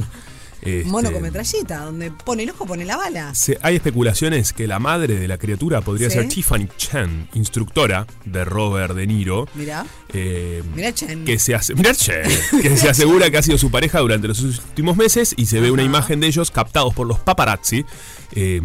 Este, 0.62 0.84
Mono 0.90 1.10
con 1.10 1.22
metralleta, 1.22 1.84
donde 1.86 2.10
pone 2.10 2.42
el 2.42 2.50
ojo, 2.50 2.66
pone 2.66 2.84
la 2.84 2.96
bala. 2.98 3.34
se- 3.34 3.58
hay 3.62 3.76
especulaciones 3.76 4.52
que 4.52 4.66
la 4.66 4.78
madre 4.78 5.14
de 5.18 5.26
la 5.26 5.38
criatura 5.38 5.80
podría 5.80 6.10
Sí. 6.10 6.16
ser 6.18 6.28
Tiffany 6.28 6.68
Chen, 6.76 7.28
instructora 7.32 8.06
de 8.26 8.44
Robert 8.44 8.94
De 8.94 9.06
Niro. 9.06 9.48
Mirá, 9.54 9.86
eh, 10.12 10.62
mirá 10.74 10.92
Chen. 10.92 11.24
que 11.24 11.38
se 11.38 11.54
hace, 11.54 11.74
mirá, 11.74 11.94
che, 11.94 12.20
que 12.60 12.76
se 12.76 12.90
asegura 12.90 13.30
que 13.30 13.38
ha 13.38 13.42
sido 13.42 13.56
su 13.56 13.70
pareja 13.70 14.00
durante 14.00 14.28
los 14.28 14.40
últimos 14.42 14.98
meses 14.98 15.32
y 15.34 15.46
se 15.46 15.60
ve 15.60 15.70
una 15.70 15.82
imagen 15.82 16.20
de 16.20 16.26
ellos 16.26 16.50
captados 16.50 16.92
por 16.92 17.06
los 17.06 17.18
paparazzi 17.20 17.86
eh, 18.32 18.60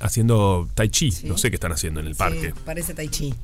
haciendo 0.00 0.68
tai 0.74 0.88
chi, 0.88 1.12
no 1.24 1.38
sé 1.38 1.50
qué 1.50 1.56
están 1.56 1.72
haciendo 1.72 2.00
en 2.00 2.06
el 2.06 2.14
Sí, 2.14 2.18
parque. 2.18 2.54
parece 2.64 2.94
Tai 2.94 3.08
Chi. 3.08 3.34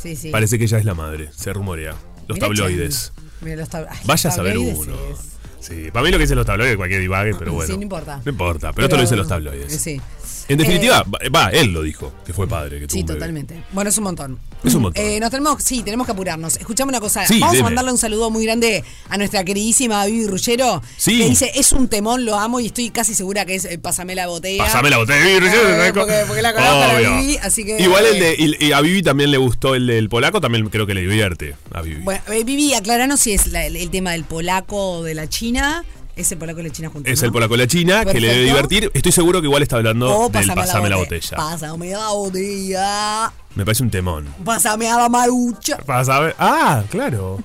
Sí, 0.00 0.16
sí. 0.16 0.30
Parece 0.30 0.58
que 0.58 0.64
ella 0.64 0.78
es 0.78 0.84
la 0.84 0.94
madre, 0.94 1.30
se 1.34 1.52
rumorea. 1.52 1.94
Los 2.28 2.38
tabloides. 2.38 3.12
Chen. 3.14 3.24
Mirá 3.40 3.56
los 3.56 3.68
tab- 3.70 3.86
ay, 3.88 3.98
Vaya 4.04 4.30
a 4.30 4.32
saber 4.32 4.58
uno. 4.58 4.94
es- 5.12 5.28
Sí, 5.60 5.90
para 5.92 6.04
mí 6.04 6.10
lo 6.12 6.18
que 6.18 6.22
dicen 6.24 6.36
los 6.36 6.46
tabloides 6.46 6.76
cualquier 6.76 7.00
divague, 7.00 7.34
pero 7.34 7.52
bueno. 7.52 7.66
Sí, 7.66 7.76
no 7.76 7.82
importa. 7.82 8.22
No 8.24 8.30
importa, 8.30 8.72
pero, 8.72 8.86
esto 8.86 8.96
lo 8.96 9.02
dicen 9.02 9.18
los 9.18 9.28
tabloides. 9.28 9.72
Sí, 9.80 10.00
Eh, 10.48 10.52
En 10.52 10.58
definitiva, 10.58 11.02
va- 11.02 11.18
va, 11.34 11.48
él 11.50 11.72
lo 11.72 11.82
dijo, 11.82 12.12
que 12.24 12.32
fue 12.32 12.46
padre. 12.48 12.80
Que 12.80 12.86
tuvo 12.86 13.00
sí 13.00 13.04
totalmente. 13.04 13.62
Bueno, 13.72 13.90
es 13.90 13.98
un 13.98 14.04
montón. 14.04 14.38
Es 14.64 14.74
un 14.74 14.82
montón. 14.82 15.04
Eh, 15.04 15.20
nos 15.20 15.30
tenemos, 15.30 15.62
sí, 15.62 15.82
tenemos 15.82 16.06
que 16.06 16.12
apurarnos. 16.12 16.56
Escuchame 16.56 16.88
una 16.90 17.00
cosa. 17.00 17.26
Sí, 17.26 17.38
Vamos 17.40 17.58
a 17.60 17.62
mandarle 17.62 17.92
un 17.92 17.98
saludo 17.98 18.28
muy 18.30 18.44
grande 18.44 18.82
a 19.08 19.16
nuestra 19.16 19.44
queridísima 19.44 20.04
Vivi 20.06 20.26
Rullero. 20.26 20.82
Sí. 20.96 21.18
Que 21.18 21.28
dice, 21.28 21.52
es 21.54 21.72
un 21.72 21.88
temón, 21.88 22.24
lo 22.24 22.36
amo 22.36 22.58
y 22.60 22.66
estoy 22.66 22.90
casi 22.90 23.14
segura 23.14 23.44
que 23.46 23.54
es 23.54 23.64
eh, 23.64 23.78
Pásame 23.78 24.14
la 24.14 24.26
botella. 24.26 24.64
Pásame 24.64 24.90
la 24.90 24.98
botella 24.98 25.24
Vivi, 25.24 25.46
Eh, 25.46 25.86
Rico. 25.86 26.00
porque, 26.00 26.24
porque 26.26 26.42
la 26.42 26.52
conozco 26.52 26.74
a 26.74 26.86
la 26.88 26.96
Obvio. 26.96 27.16
Vivi, 27.18 27.36
así 27.38 27.64
que... 27.64 27.80
Igual 27.80 28.06
el 28.06 28.18
de. 28.18 28.34
Y, 28.38 28.66
y 28.66 28.72
a 28.72 28.80
Vivi 28.80 29.02
también 29.02 29.30
le 29.30 29.38
gustó 29.38 29.74
el 29.74 29.86
del 29.86 30.08
polaco, 30.08 30.40
también 30.40 30.68
creo 30.68 30.86
que 30.86 30.94
le 30.94 31.02
divierte 31.02 31.54
a 31.72 31.80
Vivi. 31.82 32.02
Bueno, 32.02 32.20
eh, 32.32 32.42
Vivi, 32.44 32.74
aclaranos 32.74 33.20
si 33.20 33.32
es 33.32 33.46
la- 33.46 33.64
el, 33.66 33.76
el 33.76 33.90
tema 33.90 34.12
del 34.12 34.24
polaco 34.24 34.98
o 34.98 35.02
de 35.04 35.14
la 35.14 35.28
China. 35.28 35.84
Es 36.18 36.32
el 36.32 36.38
polaco 36.38 36.58
y 36.58 36.64
la 36.64 36.70
China 36.70 36.88
juntos, 36.90 37.12
es 37.12 37.20
¿no? 37.22 37.26
el 37.26 37.32
polaco 37.32 37.54
de 37.54 37.58
la 37.58 37.66
China, 37.68 38.04
que 38.04 38.18
le 38.20 38.26
debe 38.28 38.44
divertir. 38.46 38.90
Estoy 38.92 39.12
seguro 39.12 39.40
que 39.40 39.46
igual 39.46 39.62
está 39.62 39.76
hablando 39.76 40.12
O 40.12 40.22
del 40.24 40.32
pásame, 40.32 40.60
pasame 40.62 40.88
la 40.90 40.96
bote- 40.96 41.14
botella. 41.14 41.36
Pásame 41.36 41.90
la 41.92 42.08
botella. 42.08 43.32
Me 43.54 43.64
parece 43.64 43.82
un 43.84 43.90
temón. 43.90 44.34
Pásame 44.44 44.88
a 44.90 44.96
la 44.96 45.08
marucha. 45.08 45.76
Pásame. 45.78 46.34
Ah, 46.38 46.82
claro. 46.90 47.38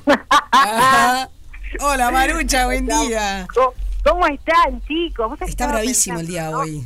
Ah. 0.52 1.30
Hola 1.82 2.10
Marucha, 2.12 2.66
buen 2.66 2.86
día. 2.88 3.48
¿Cómo- 3.54 3.74
¿Cómo 4.04 4.28
están, 4.28 4.82
chicos? 4.88 5.30
¿Vos 5.30 5.42
Está 5.48 5.68
bravísimo 5.68 6.20
el 6.20 6.28
día 6.28 6.50
¿no? 6.50 6.60
hoy. 6.60 6.84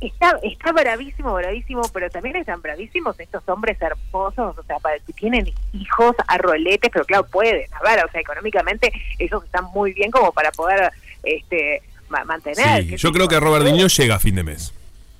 Está, 0.00 0.36
está 0.42 0.72
bravísimo, 0.72 1.32
bravísimo, 1.32 1.82
pero 1.94 2.10
también 2.10 2.34
están 2.36 2.60
bravísimos 2.60 3.18
estos 3.20 3.42
hombres 3.48 3.80
hermosos, 3.80 4.58
o 4.58 4.62
sea, 4.64 4.78
para- 4.80 4.98
que 4.98 5.12
tienen 5.12 5.46
hijos 5.72 6.14
a 6.26 6.38
roletes, 6.38 6.90
pero 6.92 7.04
claro, 7.04 7.24
pueden, 7.28 7.62
a 7.72 7.82
ver, 7.88 8.04
o 8.04 8.10
sea, 8.10 8.20
económicamente 8.20 8.92
ellos 9.20 9.44
están 9.44 9.64
muy 9.72 9.92
bien 9.92 10.10
como 10.10 10.32
para 10.32 10.50
poder 10.50 10.90
este 11.22 11.82
ma- 12.08 12.24
mantener. 12.24 12.82
Sí, 12.84 12.96
yo 12.96 13.12
creo 13.12 13.28
que 13.28 13.38
Robert 13.40 13.64
Niño 13.64 13.86
llega 13.88 14.16
a 14.16 14.18
fin 14.18 14.34
de 14.34 14.44
mes. 14.44 14.72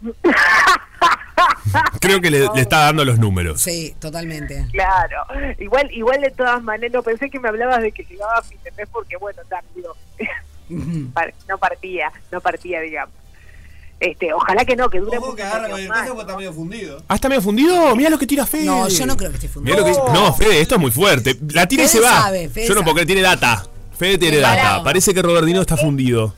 Creo 2.00 2.20
que 2.20 2.30
le, 2.30 2.48
le 2.54 2.60
está 2.60 2.80
dando 2.80 3.04
los 3.04 3.18
números. 3.18 3.60
Sí, 3.62 3.94
totalmente. 4.00 4.66
Claro, 4.72 5.24
igual 5.58 5.90
igual 5.92 6.20
de 6.20 6.30
todas 6.30 6.62
maneras, 6.62 6.92
no 6.92 7.02
pensé 7.02 7.30
que 7.30 7.38
me 7.40 7.48
hablabas 7.48 7.80
de 7.82 7.92
que 7.92 8.04
llegaba 8.04 8.38
a 8.38 8.42
fin 8.42 8.58
de 8.64 8.70
mes 8.72 8.88
porque, 8.92 9.16
bueno, 9.16 9.40
digo, 9.74 9.96
no 11.48 11.58
partía, 11.58 12.12
no 12.30 12.40
partía, 12.40 12.80
digamos. 12.80 13.14
Este, 14.00 14.32
ojalá 14.32 14.64
que 14.64 14.74
no, 14.74 14.90
que 14.90 14.98
dure 14.98 15.16
Ojo 15.18 15.26
muchos 15.30 15.36
que 15.36 15.42
años 15.44 15.88
más, 15.88 16.08
porque 16.08 16.14
¿no? 16.14 16.20
está 16.22 16.36
medio 16.36 16.52
fundido. 16.52 17.02
Ah, 17.06 17.14
está 17.14 17.28
medio 17.28 17.42
fundido. 17.42 17.94
Mira 17.94 18.10
lo 18.10 18.18
que 18.18 18.26
tira 18.26 18.44
Fede. 18.44 18.64
No, 18.64 18.88
yo 18.88 19.06
no 19.06 19.16
creo 19.16 19.30
que 19.30 19.36
esté 19.36 19.48
fundido. 19.48 19.76
lo 19.78 19.84
que- 19.84 19.92
no, 20.12 20.34
Fede, 20.34 20.60
esto 20.60 20.74
es 20.74 20.80
muy 20.80 20.90
fuerte. 20.90 21.38
La 21.50 21.66
tira 21.68 21.84
y 21.84 21.88
se 21.88 22.00
va. 22.00 22.22
sabe, 22.22 22.50
yo 22.52 22.60
no 22.60 22.66
sabe. 22.66 22.82
puedo 22.82 22.94
creer, 22.94 23.06
tiene 23.06 23.22
data. 23.22 23.64
Fede 24.02 24.18
tiene 24.18 24.38
data. 24.38 24.82
Parece 24.82 25.14
que 25.14 25.22
Robertino 25.22 25.60
está 25.60 25.76
fundido. 25.76 26.34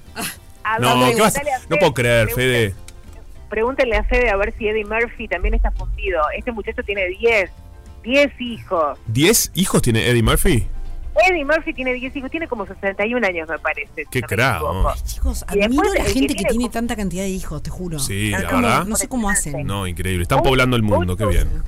A 0.62 0.78
No, 0.78 1.10
¿qué 1.14 1.20
vas- 1.20 1.40
no 1.70 1.76
puedo 1.78 1.94
creer, 1.94 2.28
Fede. 2.30 2.74
Pregúntenle 3.48 3.96
a 3.96 4.04
Fede 4.04 4.28
a 4.30 4.36
ver 4.36 4.52
si 4.58 4.68
Eddie 4.68 4.84
Murphy 4.84 5.28
también 5.28 5.54
está 5.54 5.70
fundido. 5.70 6.20
Este 6.36 6.52
muchacho 6.52 6.82
tiene 6.82 7.06
10, 7.08 7.50
10 8.02 8.30
hijos. 8.40 8.98
¿10 9.10 9.50
hijos 9.54 9.80
tiene 9.80 10.06
Eddie 10.08 10.22
Murphy? 10.22 10.66
Eddie 11.30 11.44
Murphy 11.44 11.72
tiene 11.72 11.94
10 11.94 12.14
hijos, 12.16 12.30
tiene 12.30 12.48
como 12.48 12.66
61 12.66 13.24
años, 13.24 13.48
me 13.48 13.58
parece. 13.60 14.04
Qué. 14.10 14.20
¿no? 14.20 14.94
Chicos, 15.04 15.44
admiro 15.46 15.90
a 15.90 15.94
la 15.94 16.04
gente 16.04 16.34
que 16.34 16.42
tiene 16.44 16.64
como- 16.64 16.70
tanta 16.70 16.96
cantidad 16.96 17.22
de 17.22 17.28
hijos, 17.30 17.62
te 17.62 17.70
juro. 17.70 17.98
Sí, 17.98 18.34
Ah, 18.34 18.40
la 18.40 18.52
verdad. 18.52 18.84
No 18.86 18.96
sé 18.96 19.08
cómo 19.08 19.30
hacen. 19.30 19.66
No, 19.66 19.86
increíble. 19.86 20.22
Están 20.24 20.42
poblando 20.42 20.76
el 20.76 20.82
mundo, 20.82 21.16
qué 21.16 21.24
bien. 21.26 21.62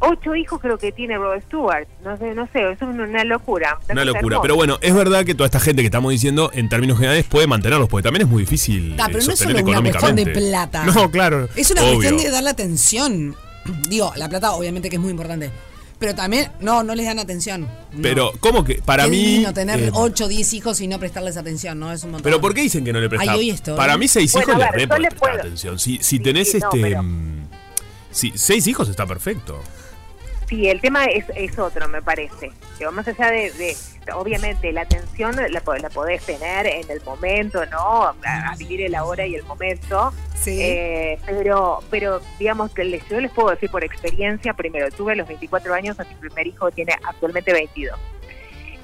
Ocho 0.00 0.34
hijos 0.34 0.60
creo 0.60 0.78
que 0.78 0.92
tiene 0.92 1.16
Robert 1.18 1.44
Stewart. 1.46 1.86
No 2.02 2.16
sé, 2.16 2.34
no 2.34 2.48
sé, 2.52 2.72
es 2.72 2.80
una, 2.82 3.22
locura. 3.24 3.78
Una 3.90 4.04
locura. 4.04 4.40
Pero 4.40 4.56
bueno, 4.56 4.78
es 4.80 4.94
verdad 4.94 5.24
que 5.24 5.34
toda 5.34 5.46
esta 5.46 5.60
gente 5.60 5.82
que 5.82 5.86
estamos 5.86 6.10
diciendo, 6.10 6.50
en 6.54 6.68
términos 6.68 6.96
generales, 6.98 7.26
puede 7.26 7.46
mantenerlos, 7.46 7.88
porque 7.88 8.04
también 8.04 8.22
es 8.22 8.28
muy 8.28 8.42
difícil 8.42 8.96
Ta, 8.96 9.04
eh, 9.04 9.08
pero 9.12 9.24
no 9.26 9.32
es 9.32 9.38
solo 9.38 9.58
una 9.62 9.80
cuestión 9.82 10.16
de 10.16 10.26
plata. 10.26 10.84
No, 10.94 11.10
claro. 11.10 11.48
Es 11.54 11.70
una 11.70 11.82
obvio. 11.82 11.94
cuestión 11.96 12.16
de 12.18 12.30
darle 12.30 12.50
atención. 12.50 13.36
Digo, 13.88 14.12
la 14.16 14.28
plata 14.28 14.52
obviamente 14.52 14.88
que 14.88 14.96
es 14.96 15.02
muy 15.02 15.10
importante. 15.10 15.50
Pero 15.98 16.14
también, 16.14 16.50
no, 16.60 16.82
no 16.82 16.94
les 16.94 17.04
dan 17.04 17.18
atención. 17.18 17.68
No. 17.92 18.00
Pero, 18.00 18.32
¿cómo 18.40 18.64
que? 18.64 18.76
Para 18.76 19.04
Qué 19.04 19.10
mí. 19.10 19.46
tener 19.52 19.78
eh, 19.80 19.90
8 19.92 20.24
o 20.24 20.28
10 20.28 20.54
hijos 20.54 20.80
y 20.80 20.88
no 20.88 20.98
prestarles 20.98 21.36
atención, 21.36 21.78
¿no? 21.78 21.92
Es 21.92 22.02
un 22.04 22.12
montón. 22.12 22.24
Pero 22.24 22.40
¿por 22.40 22.54
qué 22.54 22.62
dicen 22.62 22.86
que 22.86 22.92
no 22.94 23.00
le 23.00 23.10
prestan? 23.10 23.36
Para 23.76 23.98
mí 23.98 24.08
seis 24.08 24.32
Bueno, 24.32 24.54
hijos 24.54 24.64
a 24.64 24.98
le 24.98 25.10
puedo. 25.10 25.34
atención. 25.34 25.78
Si, 25.78 25.98
si 25.98 26.02
Sí, 26.04 26.20
tenés 26.20 26.50
sí, 26.50 26.58
no, 26.58 26.68
este... 26.68 26.80
pero- 26.80 27.02
mm, 27.02 27.48
si, 28.10 28.32
seis 28.34 28.66
hijos 28.66 28.88
está 28.88 29.04
perfecto. 29.06 29.60
Sí, 30.50 30.68
el 30.68 30.80
tema 30.80 31.04
es, 31.04 31.24
es 31.36 31.56
otro, 31.58 31.86
me 31.88 32.02
parece. 32.02 32.50
Digo, 32.78 32.90
más 32.92 33.06
allá 33.08 33.30
de, 33.30 33.50
de- 33.52 33.76
obviamente, 34.14 34.72
la 34.72 34.82
atención 34.82 35.36
la, 35.36 35.48
la 35.48 35.90
podés 35.90 36.26
tener 36.26 36.66
en 36.66 36.90
el 36.90 37.00
momento, 37.04 37.64
¿no? 37.66 38.02
A, 38.02 38.14
a 38.50 38.56
vivir 38.56 38.82
el 38.82 38.94
ahora 38.96 39.24
y 39.24 39.36
el 39.36 39.44
momento. 39.44 40.12
Sí. 40.34 40.58
Eh, 40.60 41.18
pero, 41.24 41.78
pero 41.88 42.20
digamos 42.40 42.72
que 42.74 42.82
les, 42.82 43.08
yo 43.08 43.20
les 43.20 43.30
puedo 43.30 43.50
decir 43.50 43.70
por 43.70 43.84
experiencia, 43.84 44.52
primero, 44.52 44.90
tuve 44.90 45.14
los 45.14 45.28
24 45.28 45.72
años, 45.72 46.00
a 46.00 46.04
mi 46.04 46.14
primer 46.16 46.46
hijo 46.48 46.70
tiene 46.72 46.94
actualmente 47.04 47.52
22. 47.52 47.98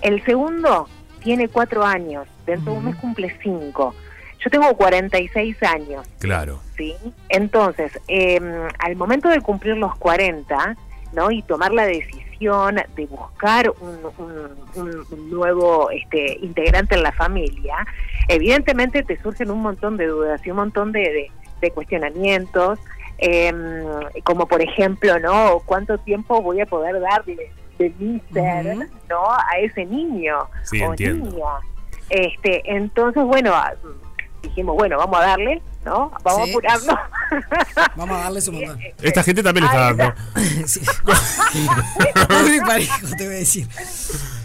El 0.02 0.24
segundo 0.24 0.88
tiene 1.22 1.48
4 1.48 1.84
años, 1.84 2.28
dentro 2.46 2.72
de 2.72 2.78
un 2.78 2.84
mes 2.84 2.96
cumple 2.96 3.36
5. 3.42 3.94
Yo 4.38 4.50
tengo 4.50 4.76
46 4.76 5.60
años. 5.64 6.06
Claro. 6.20 6.60
¿sí? 6.76 6.94
Entonces, 7.28 7.98
eh, 8.06 8.38
al 8.78 8.94
momento 8.94 9.28
de 9.30 9.40
cumplir 9.40 9.76
los 9.76 9.96
40, 9.96 10.76
¿no? 11.12 11.30
Y 11.30 11.42
tomar 11.42 11.72
la 11.72 11.86
decisión 11.86 12.76
de 12.94 13.06
buscar 13.06 13.70
un, 13.80 13.98
un- 14.18 15.04
un- 15.10 15.30
nuevo 15.30 15.90
este, 15.90 16.38
integrante 16.42 16.94
en 16.94 17.02
la 17.02 17.12
familia, 17.12 17.74
evidentemente 18.28 19.02
te 19.02 19.20
surgen 19.22 19.50
un 19.50 19.62
montón 19.62 19.96
de 19.96 20.06
dudas 20.06 20.40
y 20.46 20.50
un 20.50 20.56
montón 20.56 20.92
de, 20.92 21.00
de- 21.00 21.30
de 21.60 21.70
cuestionamientos, 21.70 22.78
eh, 23.18 23.52
como 24.24 24.46
por 24.46 24.60
ejemplo, 24.60 25.18
¿no? 25.18 25.60
¿Cuánto 25.64 25.96
tiempo 25.98 26.42
voy 26.42 26.60
a 26.60 26.66
poder 26.66 27.00
darle 27.00 27.50
de 27.78 27.90
mi 27.98 28.20
ser. 28.32 28.76
¿no? 29.08 29.30
A 29.30 29.58
ese 29.60 29.84
niño 29.86 30.48
Sí, 30.64 30.82
o 30.82 30.90
entiendo. 30.90 31.30
niña. 31.30 31.44
Este, 32.10 32.62
entonces, 32.74 33.22
bueno, 33.24 33.52
dijimos, 34.42 34.76
bueno, 34.76 34.98
vamos 34.98 35.18
a 35.20 35.26
darle, 35.26 35.62
¿no? 35.86 36.10
Vamos 36.22 36.44
Sí. 36.44 36.50
a 36.50 36.52
apurarnos. 36.52 36.96
Vamos 37.96 38.18
a 38.18 38.22
darle 38.24 38.40
su 38.42 38.52
montón. 38.52 38.78
Esta 39.00 39.22
gente 39.22 39.42
también 39.42 39.64
le 39.64 39.70
está 39.70 39.92
dando. 39.94 40.14
Sí. 40.66 40.80
Muy 42.42 42.60
parejo, 42.60 43.06
te 43.16 43.24
voy 43.26 43.34
a 43.36 43.38
decir. 43.38 43.68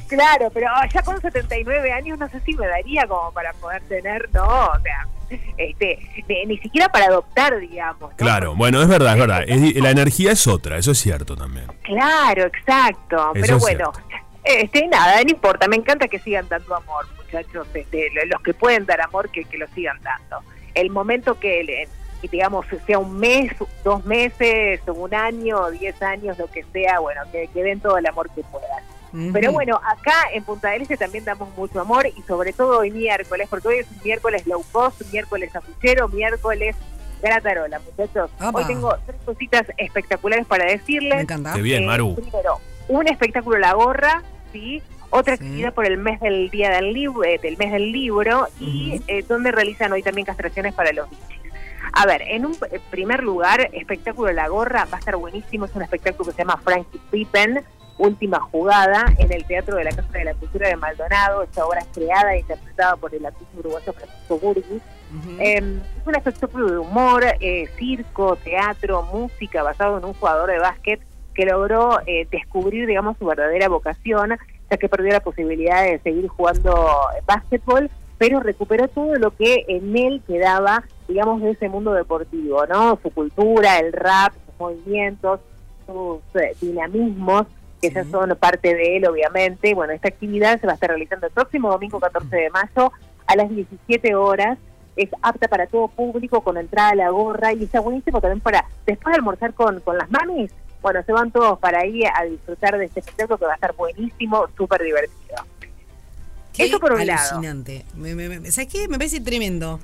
Claro, 0.08 0.49
pero 0.54 0.67
ya 0.93 1.01
con 1.01 1.19
79 1.21 1.91
años 1.91 2.19
no 2.19 2.30
sé 2.30 2.39
si 2.41 2.54
me 2.56 2.67
daría 2.67 3.08
como 3.08 3.32
para 3.32 3.54
poder 3.54 3.82
tener, 3.84 4.30
no, 4.34 4.43
o 4.45 4.80
sea, 4.82 5.08
este, 5.58 5.97
ni, 6.27 6.45
ni 6.45 6.58
siquiera 6.58 6.89
para 6.89 7.06
adoptar, 7.06 7.58
digamos. 7.60 8.12
¿no? 8.12 8.17
Claro, 8.17 8.54
bueno, 8.56 8.82
es 8.82 8.88
verdad, 8.89 9.13
es 9.13 9.19
verdad. 9.19 9.43
Es- 9.47 9.75
la 9.75 9.89
energía 9.89 10.34
es 10.34 10.45
otra, 10.47 10.77
eso 10.77 10.91
es 10.91 10.99
cierto 10.99 11.36
también. 11.38 11.65
Claro, 11.84 12.43
exacto. 12.45 13.32
Eso 13.36 13.41
Pero 13.45 13.60
bueno, 13.60 13.91
este, 14.43 14.86
nada, 14.88 15.23
no 15.23 15.30
importa, 15.32 15.67
me 15.69 15.77
encanta 15.77 16.08
que 16.10 16.19
sigan 16.19 16.47
dando 16.49 16.75
amor, 16.75 17.06
muchachos, 17.15 17.65
este, 17.73 18.10
lo- 18.13 18.25
los 18.25 18.41
que 18.41 18.54
pueden 18.54 18.86
dar 18.86 18.99
amor, 19.01 19.30
que, 19.30 19.45
que 19.45 19.58
lo 19.58 19.67
sigan 19.69 19.97
dando. 20.01 20.43
El 20.74 20.90
momento 20.90 21.40
que, 21.40 21.88
digamos, 22.32 22.66
sea 22.86 23.00
un 23.00 23.18
mes, 23.18 23.52
dos 23.84 24.06
meses, 24.06 24.82
un 24.88 25.14
año, 25.14 25.70
diez 25.72 26.02
años, 26.02 26.38
lo 26.38 26.48
que 26.48 26.64
sea, 26.72 27.00
bueno, 27.00 27.22
que, 27.32 27.48
que 27.48 27.64
den 27.64 27.80
todo 27.80 27.98
el 27.98 28.06
amor 28.06 28.30
que 28.36 28.44
puedan. 28.44 28.84
Pero 29.34 29.52
bueno, 29.52 29.76
acá 29.86 30.14
en 30.32 30.42
Punta 30.46 30.70
del 30.70 30.84
Este 30.84 30.96
también 30.96 31.26
damos 31.26 31.50
mucho 31.58 31.82
amor 31.82 32.08
y 32.08 32.22
sobre 32.22 32.54
todo 32.54 32.80
hoy 32.80 32.92
miércoles, 32.92 33.48
porque 33.50 33.68
hoy 33.68 33.76
es 33.80 33.88
un 33.92 33.98
miércoles 34.06 34.48
low 34.48 34.64
cost, 34.72 35.02
miércoles 35.12 35.54
afuchero, 35.54 36.08
miércoles 36.08 36.78
gratarola, 37.22 37.80
muchachos. 37.80 38.32
Apa. 38.40 38.60
Hoy 38.60 38.66
tengo 38.68 38.96
tres 39.06 39.20
cositas 39.26 39.64
espectaculares 39.78 40.46
para 40.48 40.64
decirles. 40.66 41.16
Me 41.16 41.22
encanta. 41.24 41.54
Qué 41.54 41.62
bien, 41.62 41.84
Eh, 41.84 41.88
Maru. 41.88 42.16
Primero, 42.16 42.60
un 42.88 43.06
espectáculo 43.10 43.58
La 43.58 43.74
Gorra, 43.74 44.24
¿sí? 44.54 44.82
Otra 45.12 45.36
Sí. 45.38 45.43
actividad 45.43 45.74
por 45.74 45.86
el 45.86 45.97
mes 45.97 46.19
del 46.19 46.50
día 46.50 46.71
del 46.71 46.93
libro, 46.93 47.24
eh, 47.24 47.39
del 47.41 47.58
mes 47.58 47.71
del 47.71 47.91
libro 47.91 48.47
y 48.60 49.02
eh, 49.08 49.24
donde 49.28 49.52
realizan 49.52 49.91
hoy 49.91 50.02
también 50.02 50.26
castraciones 50.26 50.74
para 50.74 50.91
los 50.93 51.10
bichis. 51.10 51.39
A 51.93 52.06
ver, 52.06 52.21
en 52.24 52.45
un 52.45 52.54
eh, 52.71 52.80
primer 52.89 53.21
lugar, 53.21 53.69
espectáculo 53.74 54.32
La 54.32 54.47
Gorra 54.47 54.86
va 54.86 54.95
a 54.95 55.00
estar 55.00 55.17
buenísimo, 55.17 55.65
es 55.65 55.76
un 55.76 55.82
espectáculo 55.82 56.26
que 56.30 56.32
se 56.32 56.38
llama 56.39 56.58
Frankie 56.63 57.00
Pippen, 57.12 57.62
Última 57.97 58.39
Jugada, 58.39 59.06
en 59.19 59.32
el 59.32 59.45
Teatro 59.45 59.76
de 59.76 59.84
la 59.84 59.91
Casa 59.91 60.08
de 60.13 60.24
la 60.24 60.34
Cultura 60.34 60.69
de 60.69 60.76
Maldonado. 60.78 61.43
Esta 61.43 61.65
obra 61.65 61.82
es 61.82 61.88
creada 61.93 62.34
e 62.34 62.39
interpretada 62.39 62.95
por 62.95 63.13
el 63.13 63.24
actor 63.26 63.45
uruguayo 63.58 63.93
Francisco 63.93 64.39
Burgui. 64.39 64.82
Eh, 65.39 65.58
es 65.58 66.08
un 66.08 66.15
espectáculo 66.15 66.71
de 66.71 66.78
humor, 66.80 67.24
eh, 67.41 67.67
circo, 67.78 68.38
teatro, 68.38 69.04
música, 69.04 69.62
basado 69.62 69.97
en 69.97 70.06
un 70.06 70.13
jugador 70.13 70.50
de 70.50 70.58
básquet 70.60 71.02
que 71.36 71.45
logró 71.45 72.00
eh, 72.08 72.28
descubrir, 72.32 72.88
digamos, 72.88 73.17
su 73.17 73.26
verdadera 73.26 73.67
vocación, 73.67 74.38
ya 74.72 74.78
que 74.78 74.90
perdió 74.90 75.12
la 75.12 75.20
posibilidad 75.20 75.84
de 75.84 76.00
seguir 76.00 76.28
jugando 76.30 76.88
básquetbol, 77.28 77.92
pero 78.18 78.40
recuperó 78.40 78.88
todo 78.88 79.16
lo 79.16 79.32
que 79.36 79.66
en 79.68 79.96
él 79.98 80.22
quedaba, 80.26 80.84
digamos, 81.08 81.42
de 81.42 81.52
ese 81.52 81.68
mundo 81.68 81.92
deportivo, 81.94 82.66
¿no? 82.68 82.98
Su 83.04 83.12
cultura, 83.12 83.80
el 83.80 83.92
rap, 83.92 84.32
sus 84.46 84.60
movimientos, 84.60 85.42
sus 85.86 86.20
eh, 86.42 86.56
dinamismos, 86.62 87.48
que 87.82 87.90
ya 87.90 88.04
Sí. 88.04 88.12
son 88.12 88.36
parte 88.40 88.74
de 88.76 88.98
él, 88.98 89.08
obviamente. 89.08 89.74
Bueno, 89.74 89.92
esta 89.94 90.08
actividad 90.08 90.60
se 90.62 90.68
va 90.68 90.74
a 90.74 90.76
estar 90.76 90.90
realizando 90.90 91.28
el 91.28 91.34
próximo 91.34 91.70
domingo 91.70 92.00
14 92.00 92.34
de 92.36 92.50
mayo 92.52 92.92
a 93.28 93.36
las 93.36 93.50
17 93.50 94.16
horas. 94.16 94.58
Es 94.96 95.10
apta 95.22 95.48
para 95.48 95.66
todo 95.68 95.88
público, 95.88 96.42
con 96.42 96.58
entrada 96.58 96.90
a 96.92 96.96
la 96.96 97.10
gorra 97.10 97.54
y 97.54 97.64
está 97.64 97.80
buenísimo 97.80 98.22
también 98.22 98.40
para, 98.40 98.66
después 98.86 99.14
de 99.14 99.18
almorzar 99.18 99.54
con, 99.54 99.80
con 99.80 99.98
las 99.98 100.10
mamis, 100.12 100.52
bueno, 100.82 101.04
se 101.04 101.12
van 101.12 101.32
todos 101.32 101.60
para 101.60 101.80
ahí 101.80 102.04
a 102.04 102.24
disfrutar 102.26 102.78
de 102.78 102.86
este 102.86 103.00
espectáculo 103.02 103.38
que 103.38 103.46
va 103.46 103.52
a 103.52 103.56
estar 103.56 103.74
buenísimo, 103.76 104.48
súper 104.58 104.82
divertido. 104.84 105.46
Qué 106.54 106.63
Eso 106.65 106.80
por 106.80 106.94
un 106.94 107.06
lado. 107.06 107.39
Me, 107.96 108.15
me, 108.15 108.39
me- 108.39 108.52
¿Sabes 108.52 108.72
qué? 108.72 108.88
Me 108.88 108.98
parece 108.98 109.22
tremendo. 109.22 109.80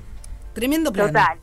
Tremendo 0.52 0.92
plan. 0.92 1.06
Total. 1.08 1.38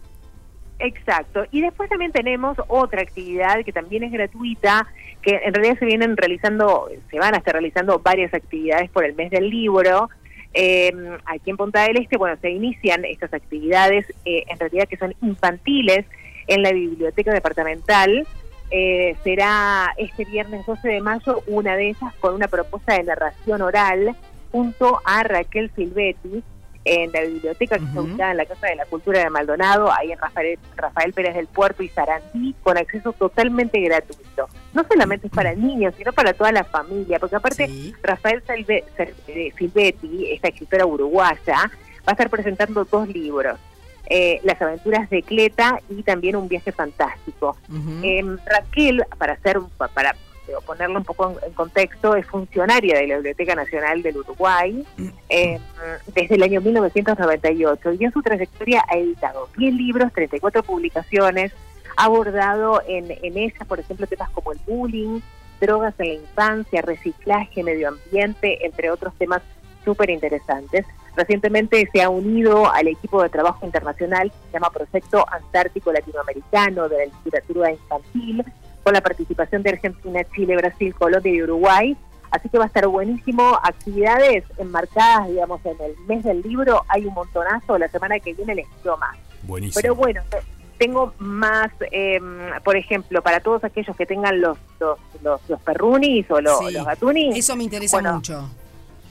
Exacto. 0.78 1.46
Y 1.52 1.62
después 1.62 1.89
también 1.89 2.12
tenemos 2.12 2.58
otra 2.68 3.02
actividad 3.02 3.63
que 3.63 3.72
también 3.72 4.04
es 4.04 4.12
gratuita, 4.12 4.86
que 5.22 5.39
en 5.44 5.54
realidad 5.54 5.80
se 5.80 5.86
vienen 5.86 6.18
realizando, 6.18 6.89
se 7.10 7.18
van 7.18 7.34
a 7.34 7.38
estar 7.38 7.54
realizando 7.54 8.00
varias 8.00 8.34
actividades 8.34 8.89
por 8.91 9.06
el 9.06 9.15
mes 9.15 9.32
del 9.32 9.50
libro. 9.50 10.10
Eh, 10.54 10.91
aquí 11.26 11.50
en 11.50 11.58
Punta 11.58 11.84
del 11.84 11.98
Este, 11.98 12.18
bueno, 12.18 12.38
se 12.41 12.50
inician 12.50 13.04
estas 13.06 13.34
actividades, 13.34 14.06
eh, 14.26 14.44
en 14.48 14.60
realidad 14.60 14.88
que 14.88 14.98
son 14.98 15.15
infantiles, 15.22 16.06
en 16.48 16.62
la 16.62 16.72
biblioteca 16.72 17.34
departamental. 17.34 18.28
Eh, 18.71 19.15
será 19.23 19.93
este 19.97 20.25
viernes 20.25 20.65
12 20.65 20.88
de 20.88 21.01
mayo 21.01 21.43
una 21.47 21.75
de 21.75 21.89
ellas 21.89 22.13
con 22.19 22.34
una 22.34 22.47
propuesta 22.47 22.93
de 22.95 23.04
narración 23.04 23.62
oral 23.62 24.15
junto 24.51 24.99
a 25.06 25.23
Raquel 25.23 25.71
Silvetti 25.75 26.43
en 26.84 27.12
la 27.12 27.21
biblioteca 27.21 27.80
que 27.80 27.86
está 27.86 27.99
ubicada 28.01 28.32
en 28.32 28.38
la 28.38 28.45
Casa 28.45 28.67
de 28.67 28.75
la 28.75 28.86
Cultura 28.86 29.19
de 29.19 29.30
Maldonado, 29.32 29.91
ahí 29.91 30.12
en 30.12 30.19
Rafael, 30.19 30.60
Rafael 30.75 31.13
Pérez 31.13 31.34
del 31.36 31.47
Puerto 31.47 31.82
y 31.82 31.89
Sarandí, 31.89 32.54
con 32.62 32.78
acceso 32.78 33.12
totalmente 33.13 33.80
gratuito. 33.82 34.47
No 34.73 34.84
solamente 34.88 35.25
es 35.28 35.34
para 35.34 35.56
niños, 35.56 35.95
sino 35.97 36.13
para 36.13 36.34
toda 36.34 36.51
la 36.51 36.63
familia, 36.63 37.17
porque 37.19 37.36
aparte 37.38 37.67
Sí. 37.67 37.93
Rafael 38.04 38.43
Salve- 38.45 38.84
Sal- 38.95 39.13
eh, 39.28 39.51
Silvetti, 39.58 40.32
esta 40.32 40.49
escritora 40.49 40.86
uruguaya, 40.86 41.56
va 41.58 42.08
a 42.08 42.12
estar 42.12 42.30
presentando 42.30 42.86
dos 42.86 43.08
libros. 43.08 43.58
Eh, 44.10 44.39
Las 44.44 44.62
aventuras 44.62 45.10
de 45.10 45.24
Cleta 45.24 45.80
y 45.89 46.04
también 46.04 46.36
Un 46.36 46.48
viaje 46.48 46.72
fantástico. 46.72 47.58
Eh, 48.04 48.24
Raquel, 48.46 49.04
para 49.18 49.34
hacer 49.34 49.60
para 49.78 50.15
ponerlo 50.65 51.00
un 51.00 51.06
poco 51.06 51.32
en, 51.32 51.48
en 51.48 51.54
contexto, 51.54 52.15
es 52.15 52.26
funcionaria 52.28 53.00
de 53.00 53.08
la 53.08 53.15
Biblioteca 53.15 53.56
Nacional 53.56 54.02
del 54.02 54.18
Uruguay 54.18 54.86
eh, 55.30 55.60
desde 56.13 56.36
el 56.36 56.44
año 56.44 56.62
1998 56.62 57.94
y 57.94 58.06
en 58.06 58.12
su 58.12 58.22
trayectoria 58.22 58.84
ha 58.88 58.98
editado 58.98 59.50
10 59.58 59.74
libros, 59.74 60.13
34 60.13 60.63
publicaciones, 60.63 61.52
ha 61.98 62.06
abordado 62.06 62.82
en, 62.88 63.10
en 63.10 63.38
ellas, 63.38 63.68
por 63.68 63.80
ejemplo, 63.80 64.06
temas 64.08 64.30
como 64.32 64.52
el 64.52 64.60
bullying, 64.68 65.20
drogas 65.60 65.94
en 66.00 66.08
la 66.08 66.13
infancia, 66.13 66.82
reciclaje, 66.82 67.63
medio 67.63 67.89
ambiente, 67.89 68.65
entre 68.65 68.91
otros 68.91 69.13
temas 69.18 69.41
súper 69.86 70.10
interesantes. 70.10 70.86
Recientemente 71.15 71.88
se 71.93 72.02
ha 72.02 72.10
unido 72.10 72.69
al 72.69 72.88
equipo 72.89 73.24
de 73.24 73.30
trabajo 73.30 73.65
internacional 73.65 74.30
que 74.32 74.38
se 74.48 74.54
llama 74.54 74.69
Proyecto 74.71 75.26
Antártico 75.32 75.93
Latinoamericano 75.93 76.89
de 76.89 76.98
la 76.98 77.13
Literatura 77.24 77.71
Infantil, 77.71 78.43
con 78.84 78.93
la 78.93 79.02
participación 79.02 79.63
de 79.63 79.69
Argentina, 79.69 80.21
Chile, 80.36 80.58
Brasil, 80.58 80.93
Colombia 80.95 81.32
y 81.34 81.41
Uruguay. 81.43 81.95
Así 82.32 82.50
que 82.50 82.58
va 82.58 82.65
a 82.65 82.67
estar 82.67 82.86
buenísimo. 82.88 83.58
Actividades 83.63 84.43
enmarcadas, 84.58 85.30
digamos, 85.30 85.62
en 85.65 85.78
el 85.80 85.95
mes 86.08 86.24
del 86.26 86.41
libro. 86.41 86.84
Hay 86.89 87.06
un 87.06 87.13
montonazo. 87.13 87.78
La 87.78 87.88
semana 87.88 88.19
que 88.19 88.34
viene 88.34 88.56
les 88.56 88.67
digo 88.84 88.98
más. 88.98 89.15
Buenísimo. 89.43 89.80
Pero 89.82 89.95
bueno, 89.95 90.21
te- 90.30 90.41
tengo 90.78 91.13
más, 91.19 91.71
eh, 91.91 92.19
por 92.65 92.76
ejemplo, 92.76 93.21
para 93.21 93.39
todos 93.39 93.63
aquellos 93.63 93.95
que 93.95 94.06
tengan 94.06 94.41
los 94.41 94.58
los, 94.82 95.00
los, 95.24 95.39
los 95.50 95.62
perrunis 95.62 96.30
o 96.30 96.41
los, 96.41 96.60
Sí. 96.60 96.74
los 96.74 96.86
gatunis. 96.86 97.38
Eso 97.38 97.56
me 97.56 97.63
interesa 97.63 97.95
Bueno, 97.98 98.15
mucho. 98.15 98.50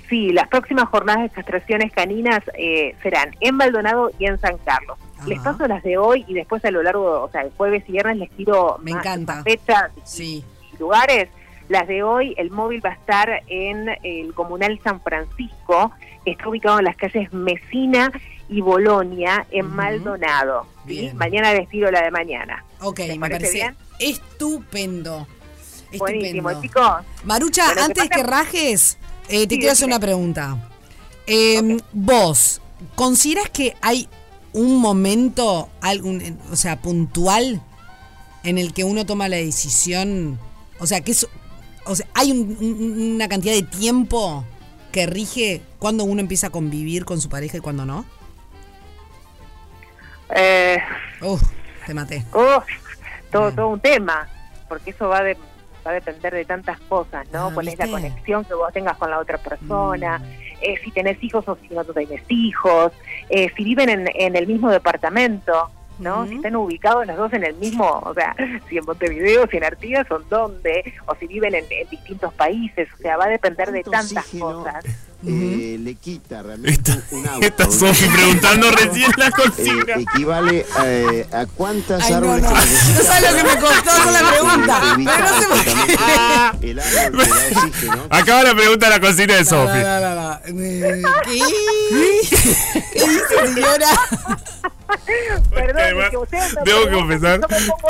Sí, 0.08 0.30
las 0.32 0.48
próximas 0.48 0.88
jornadas 0.88 1.22
de 1.22 1.30
castraciones 1.30 1.90
caninas 1.92 2.40
eh, 2.58 2.94
serán 3.02 3.34
en 3.40 3.54
Maldonado 3.56 4.10
y 4.18 4.26
en 4.26 4.38
San 4.38 4.58
Carlos. 4.58 4.98
Ajá. 5.16 5.26
Les 5.28 5.40
paso 5.40 5.66
las 5.66 5.82
de 5.82 5.96
hoy 5.96 6.24
y 6.28 6.34
después 6.34 6.64
a 6.64 6.70
lo 6.70 6.82
largo, 6.82 7.22
o 7.22 7.30
sea, 7.30 7.40
el 7.42 7.50
jueves 7.52 7.84
y 7.88 7.92
viernes 7.92 8.18
les 8.18 8.30
tiro 8.32 8.78
Me 8.82 8.92
más, 8.92 9.00
encanta. 9.04 9.34
más 9.36 9.44
fechas 9.44 9.90
Sí. 10.04 10.44
y 10.72 10.76
lugares. 10.78 11.28
Las 11.70 11.88
de 11.88 12.02
hoy, 12.02 12.34
el 12.36 12.50
móvil 12.50 12.84
va 12.84 12.90
a 12.90 12.94
estar 12.94 13.42
en 13.46 13.88
el 14.02 14.34
Comunal 14.34 14.78
San 14.84 15.00
Francisco, 15.00 15.92
que 16.24 16.32
está 16.32 16.46
ubicado 16.48 16.78
en 16.78 16.84
las 16.84 16.96
calles 16.96 17.32
Mesina 17.32 18.12
y 18.50 18.60
Bolonia, 18.60 19.46
en. 19.50 19.66
Maldonado. 19.74 20.66
¿sí? 20.86 21.10
Mañana 21.14 21.54
les 21.54 21.66
tiro 21.70 21.90
la 21.90 22.02
de 22.02 22.10
mañana. 22.10 22.62
Ok, 22.82 22.98
¿Les 22.98 23.16
me 23.18 23.30
parece 23.30 23.38
parece 23.40 23.54
bien? 23.54 23.76
estupendo. 24.00 25.26
Buenísimo, 25.96 26.50
Estupendo. 26.50 26.60
chicos. 26.60 27.24
Marucha, 27.24 27.64
Bueno, 27.66 27.80
¿qué 27.94 28.00
antes 28.02 28.10
que 28.10 28.22
rajes, 28.24 28.98
eh, 29.28 29.46
te 29.46 29.54
Sí, 29.54 29.58
quiero 29.60 29.72
hacer 29.72 29.87
una 29.87 30.00
pregunta. 30.00 30.56
Eh, 31.26 31.78
Vos, 31.92 32.60
¿consideras 32.94 33.48
que 33.50 33.74
hay 33.80 34.08
un 34.52 34.76
momento, 34.76 35.68
algún, 35.80 36.38
o 36.52 36.56
sea, 36.56 36.80
puntual, 36.80 37.60
en 38.42 38.58
el 38.58 38.72
que 38.74 38.84
uno 38.84 39.06
toma 39.06 39.28
la 39.28 39.37
decisión? 39.37 40.38
O 40.78 40.87
sea, 40.87 41.00
que 41.00 41.12
es, 41.12 41.26
o 41.87 41.96
sea, 41.96 42.06
hay 42.14 42.30
un- 42.32 42.56
un- 42.60 43.14
una 43.14 43.28
cantidad 43.28 43.54
de 43.54 43.62
tiempo 43.62 44.44
que 44.92 45.06
rige 45.06 45.60
cuando 45.78 46.04
uno 46.04 46.20
empieza 46.20 46.48
a 46.48 46.50
convivir 46.50 47.04
con 47.04 47.20
su 47.20 47.28
pareja 47.28 47.56
y 47.56 47.60
cuando 47.60 47.84
no. 47.84 48.04
Eh, 50.34 50.78
Uf, 51.22 51.42
te 51.87 51.94
maté. 51.94 52.24
uf, 52.32 52.64
todo, 53.30 53.52
todo 53.52 53.68
un 53.68 53.80
tema, 53.80 54.28
porque 54.68 54.90
eso 54.90 55.08
va, 55.08 55.22
de, 55.22 55.37
va 55.87 55.90
a 55.90 55.94
depender 55.94 56.33
de 56.35 56.44
tantas 56.44 56.79
cosas, 56.81 57.27
¿no? 57.33 57.49
Ah, 57.49 57.51
Cuál 57.55 57.68
es 57.68 57.79
la 57.79 57.88
conexión 57.88 58.44
que 58.44 58.55
vos 58.55 58.73
tengas 58.73 58.97
con 58.97 59.11
la 59.11 59.18
otra 59.18 59.38
persona, 59.38 60.18
Mm. 60.18 60.23
eh, 60.62 60.75
si 60.83 60.90
tenés 60.92 61.23
hijos 61.23 61.47
o 61.49 61.57
si 61.57 61.75
no 61.75 61.85
tenés 61.85 62.23
hijos, 62.29 62.92
eh, 63.29 63.51
si 63.57 63.64
viven 63.64 63.88
en, 63.90 64.09
en 64.14 64.37
el 64.37 64.47
mismo 64.47 64.70
departamento, 64.70 65.70
¿no? 65.98 66.26
Si 66.26 66.35
están 66.37 66.57
ubicados 66.57 67.07
los 67.07 67.16
dos 67.16 67.33
en 67.33 67.44
el 67.44 67.54
mismo, 67.54 67.87
o 68.04 68.12
sea, 68.14 68.35
si 68.68 68.78
en 68.78 68.85
Montevideo, 68.85 69.46
si 69.50 69.57
en 69.59 69.64
Artigas, 69.64 70.07
son 70.09 70.24
dónde, 70.28 70.94
o 71.07 71.14
si 71.16 71.26
viven 71.26 71.54
en, 71.54 71.64
en 71.70 71.88
distintos 71.90 72.33
países, 72.35 72.88
o 72.94 72.96
sea, 73.02 73.16
va 73.16 73.24
a 73.26 73.28
depender 73.28 73.70
de 73.72 73.83
tantas 73.85 74.24
cosas. 74.38 74.85
eh, 75.26 75.78
le 75.80 75.94
quita 75.94 76.42
realmente 76.42 76.90
Esta, 76.92 77.14
un 77.14 77.26
auto. 77.26 77.46
esta 77.46 77.70
Sofi 77.70 78.07
preguntando 78.09 78.70
recién 78.72 79.11
la 79.16 79.28
eh, 79.28 79.30
consigna. 79.35 79.94
equivale 79.94 80.66
eh, 80.85 81.26
a 81.33 81.46
cuántas 81.46 82.02
Ay, 82.04 82.12
árboles 82.12 82.42
no. 82.42 82.50
sabes 83.02 83.30
lo 83.33 83.37
que 83.38 83.44
me 83.54 83.61
costó 83.61 83.90
hacer 83.90 84.12
la 84.12 84.30
pregunta. 84.30 84.80
para 84.80 84.94
evitar 84.94 85.16
Pero 85.18 85.30
no 85.30 85.40
se 85.40 85.48
me- 85.48 85.96
justamente 85.96 86.70
el 86.70 86.78
árbol 86.80 87.22
que 87.24 87.28
da 87.30 87.46
oxígeno. 87.66 88.02
Acaba 88.11 88.42
la 88.42 88.54
pregunta 88.54 88.87
de 88.87 88.90
la 88.92 89.00
consigna 89.00 89.35
de 89.37 89.44
Sofi. 89.44 89.78
no, 89.78 90.00
no, 90.00 90.14
no. 90.14 90.40
¿Qué? 91.24 91.40
¿Qué 92.92 93.09
dice, 93.09 93.54
señora? 93.54 93.88
Perdón, 95.51 95.77
Además, 95.83 96.11
Debo 96.64 96.90
confesar 96.90 97.40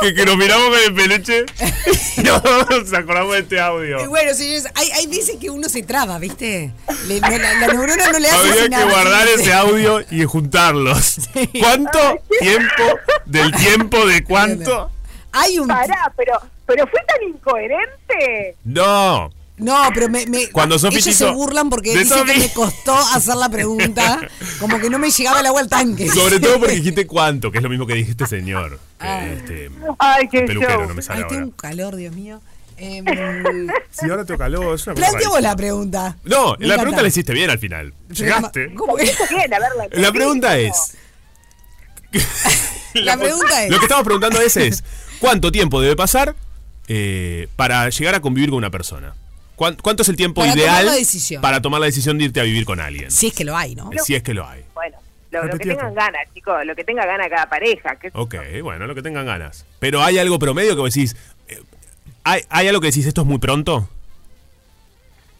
que, 0.00 0.14
que 0.14 0.24
nos 0.26 0.36
miramos 0.36 0.68
con 0.68 0.78
el 0.86 0.94
peluche 0.94 1.44
y 2.16 2.22
nos 2.22 2.92
acordamos 2.92 3.32
de 3.34 3.38
este 3.40 3.56
Y 3.56 3.58
audio. 3.58 4.08
bueno, 4.08 4.34
señores, 4.34 4.66
hay, 4.74 4.90
hay 4.92 5.06
veces 5.06 5.36
que 5.40 5.50
uno 5.50 5.68
se 5.68 5.82
traba, 5.82 6.18
¿viste? 6.18 6.72
Le- 7.06 7.20
la, 7.20 7.30
la 7.30 7.66
neurona 7.68 8.10
no 8.10 8.18
le 8.18 8.28
hace 8.28 8.36
Habría 8.36 8.52
así 8.52 8.62
que 8.64 8.68
nada. 8.70 8.84
guardar 8.90 9.28
ese 9.28 9.52
audio 9.52 10.00
y 10.10 10.24
juntarlos. 10.24 11.16
¿Cuánto 11.60 11.98
tiempo 12.40 12.82
del 13.26 13.52
tiempo 13.52 14.06
de 14.06 14.24
cuánto? 14.24 14.90
Hay 15.32 15.58
un. 15.58 15.66
Pará, 15.68 16.12
pero, 16.16 16.40
pero 16.66 16.86
fue 16.86 17.00
tan 17.06 17.28
incoherente. 17.28 18.56
No. 18.64 19.30
No, 19.56 19.82
pero 19.94 20.08
me, 20.08 20.26
me- 20.26 20.48
Cuando 20.50 20.78
Sofi 20.80 20.94
ellos 20.96 21.04
te 21.04 21.12
se 21.26 21.30
burlan 21.30 21.70
porque 21.70 21.92
de 21.94 22.00
dicen 22.00 22.24
que 22.26 22.36
me 22.38 22.52
costó 22.52 22.94
hacer 22.96 23.36
la 23.36 23.48
pregunta, 23.48 24.20
como 24.58 24.80
que 24.80 24.90
no 24.90 24.98
me 24.98 25.10
llegaba 25.10 25.38
el 25.40 25.46
agua 25.46 25.60
al 25.60 25.68
tanque. 25.68 26.08
Sobre 26.10 26.40
todo 26.40 26.58
porque 26.58 26.74
dijiste 26.76 27.06
cuánto, 27.06 27.52
que 27.52 27.58
es 27.58 27.62
lo 27.62 27.70
mismo 27.70 27.86
que 27.86 27.94
dijiste 27.94 28.26
señor. 28.26 28.80
que, 28.98 29.06
Ah. 29.06 29.26
este, 29.28 29.70
Ay, 29.98 30.28
qué 30.28 30.42
peluquero, 30.42 30.72
show. 30.80 30.88
no 30.88 30.94
me 30.94 31.02
sale 31.02 31.18
Ay, 31.20 31.24
tengo 31.28 31.34
ahora. 31.34 31.44
un 31.46 31.50
calor, 31.52 31.94
Dios 31.96 32.14
mío. 32.14 32.40
Em, 32.76 33.04
Sí, 33.92 34.10
ahora 34.10 34.24
tengo 34.24 34.38
calor, 34.38 34.74
es 34.74 34.84
una 34.88 34.94
Planteamos 34.96 35.40
la 35.40 35.54
pregunta. 35.54 36.16
No, 36.24 36.56
Me 36.58 36.66
la 36.66 36.74
encanta. 36.74 36.80
pregunta 36.82 37.02
la 37.02 37.08
hiciste 37.08 37.32
bien 37.32 37.48
al 37.50 37.58
final. 37.60 37.94
Llegaste. 38.08 38.74
¿Cómo 38.74 38.96
que? 38.96 39.04
Bien, 39.04 39.54
a 39.54 39.58
ver, 39.60 39.68
la, 39.92 40.00
La 40.00 40.12
pregunta 40.12 40.58
es. 40.58 40.96
La 42.94 43.16
pregunta 43.16 43.64
es- 43.64 43.70
Lo 43.70 43.78
que 43.78 43.84
estamos 43.84 44.04
preguntando 44.04 44.40
es, 44.40 44.56
es 44.56 44.84
¿cuánto 45.20 45.50
tiempo 45.52 45.80
debe 45.80 45.96
pasar 45.96 46.34
eh, 46.88 47.48
para 47.56 47.88
llegar 47.90 48.14
a 48.14 48.20
convivir 48.20 48.50
con 48.50 48.58
una 48.58 48.70
persona? 48.70 49.14
¿Cuán- 49.56 49.76
¿Cuánto 49.80 50.02
es 50.02 50.08
el 50.08 50.16
tiempo 50.16 50.40
Para 50.40 50.52
tomar 50.52 50.82
ideal 50.84 51.40
para 51.40 51.60
tomar 51.62 51.80
la 51.80 51.86
decisión 51.86 52.18
de 52.18 52.24
irte 52.24 52.40
a 52.40 52.42
vivir 52.42 52.64
con 52.64 52.80
alguien? 52.80 53.10
Si 53.10 53.28
es 53.28 53.34
que 53.34 53.44
lo 53.44 53.56
hay, 53.56 53.74
¿no? 53.74 53.90
Eh, 53.92 53.98
Si 54.04 54.14
es 54.14 54.22
que 54.22 54.34
lo 54.34 54.46
hay. 54.48 54.64
Bueno, 54.74 54.98
lo, 55.30 55.44
lo 55.44 55.58
que 55.58 55.64
tengan 55.68 55.94
ganas, 55.94 56.22
chicos, 56.34 56.64
lo 56.64 56.74
que 56.74 56.84
tenga 56.84 57.06
ganas 57.06 57.28
cada 57.28 57.48
pareja. 57.48 57.96
Que 57.96 58.10
Ok, 58.14 58.34
bueno, 58.62 58.86
lo 58.86 58.94
que 58.94 59.02
tengan 59.02 59.26
ganas. 59.26 59.64
Pero 59.78 60.02
hay 60.02 60.18
algo 60.18 60.38
promedio 60.38 60.74
que 60.74 60.80
vos 60.80 60.92
decís. 60.94 61.14
eh, 61.48 61.60
¿hay, 62.24 62.42
¿Hay 62.48 62.68
algo 62.68 62.80
que 62.80 62.88
decís 62.88 63.06
esto 63.06 63.20
es 63.22 63.26
muy 63.26 63.38
pronto? 63.38 63.88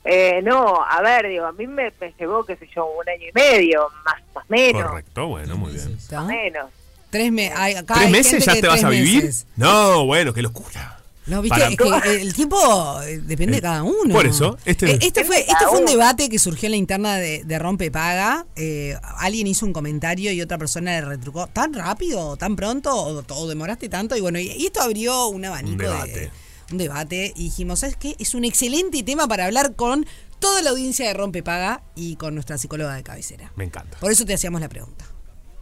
Eh, 0.04 0.42
no, 0.42 0.84
a 0.84 1.00
ver, 1.00 1.28
digo, 1.28 1.46
a 1.46 1.52
mí 1.52 1.66
me, 1.66 1.90
me 1.98 2.12
llevó, 2.18 2.44
qué 2.44 2.56
sé 2.56 2.68
yo, 2.74 2.84
un 2.86 3.08
año 3.08 3.26
y 3.26 3.32
medio, 3.32 3.88
más 4.04 4.16
más 4.34 4.50
menos, 4.50 4.82
Correcto, 4.90 5.26
bueno, 5.28 5.56
muy 5.56 5.72
bien. 5.72 5.92
¿Está? 5.96 6.22
menos. 6.24 6.66
Tres, 7.08 7.32
me- 7.32 7.50
hay- 7.52 7.74
acá 7.74 7.94
¿Tres 7.94 8.06
hay 8.06 8.12
meses 8.12 8.44
ya 8.44 8.54
te 8.60 8.66
vas 8.66 8.84
a 8.84 8.90
vivir? 8.90 9.24
meses. 9.24 9.46
No, 9.56 10.04
bueno, 10.04 10.34
qué 10.34 10.42
locura. 10.42 10.93
No, 11.26 11.40
viste, 11.40 11.58
Para- 11.58 11.70
es 11.70 12.02
que 12.02 12.20
el 12.20 12.34
tiempo 12.34 13.00
eh, 13.02 13.18
depende 13.18 13.56
de 13.56 13.62
cada 13.62 13.82
uno. 13.82 14.12
Por 14.14 14.26
eso, 14.26 14.58
este- 14.66 14.90
Eh, 14.92 14.98
este 15.00 15.24
fue, 15.24 15.40
este 15.40 15.66
fue 15.70 15.78
un 15.80 15.86
debate 15.86 16.28
que 16.28 16.38
surgió 16.38 16.66
en 16.66 16.72
la 16.72 16.76
interna 16.76 17.16
de, 17.16 17.44
de 17.44 17.58
Rompe 17.58 17.90
Paga. 17.90 18.44
Eh, 18.56 18.94
alguien 19.18 19.46
hizo 19.46 19.64
un 19.64 19.72
comentario 19.72 20.32
y 20.32 20.42
otra 20.42 20.58
persona 20.58 20.90
le 20.92 21.00
retrucó, 21.06 21.46
¿tan 21.46 21.72
rápido? 21.72 22.36
¿Tan 22.36 22.56
pronto? 22.56 22.94
¿O, 22.94 23.24
o 23.26 23.48
demoraste 23.48 23.88
tanto? 23.88 24.16
Y 24.16 24.20
bueno, 24.20 24.38
y, 24.38 24.48
y 24.50 24.66
esto 24.66 24.82
abrió 24.82 25.28
un 25.28 25.44
abanico 25.46 25.72
Un 25.72 25.78
de 25.78 25.84
debate. 25.84 26.30
un 26.72 26.78
debate. 26.78 27.32
Y 27.36 27.44
dijimos, 27.44 27.80
¿sabes 27.80 27.96
qué? 27.96 28.14
Es 28.18 28.34
un 28.34 28.44
excelente 28.44 29.02
tema 29.02 29.26
para 29.26 29.46
hablar 29.46 29.74
con 29.76 30.04
toda 30.40 30.60
la 30.60 30.70
audiencia 30.70 31.06
de 31.08 31.14
Rompe 31.14 31.42
Paga 31.42 31.82
y 31.94 32.16
con 32.16 32.34
nuestra 32.34 32.58
psicóloga 32.58 32.94
de 32.96 33.02
cabecera. 33.02 33.50
Me 33.56 33.64
encanta. 33.64 33.98
Por 33.98 34.10
eso 34.12 34.26
te 34.26 34.34
hacíamos 34.34 34.60
la 34.60 34.68
pregunta. 34.68 35.06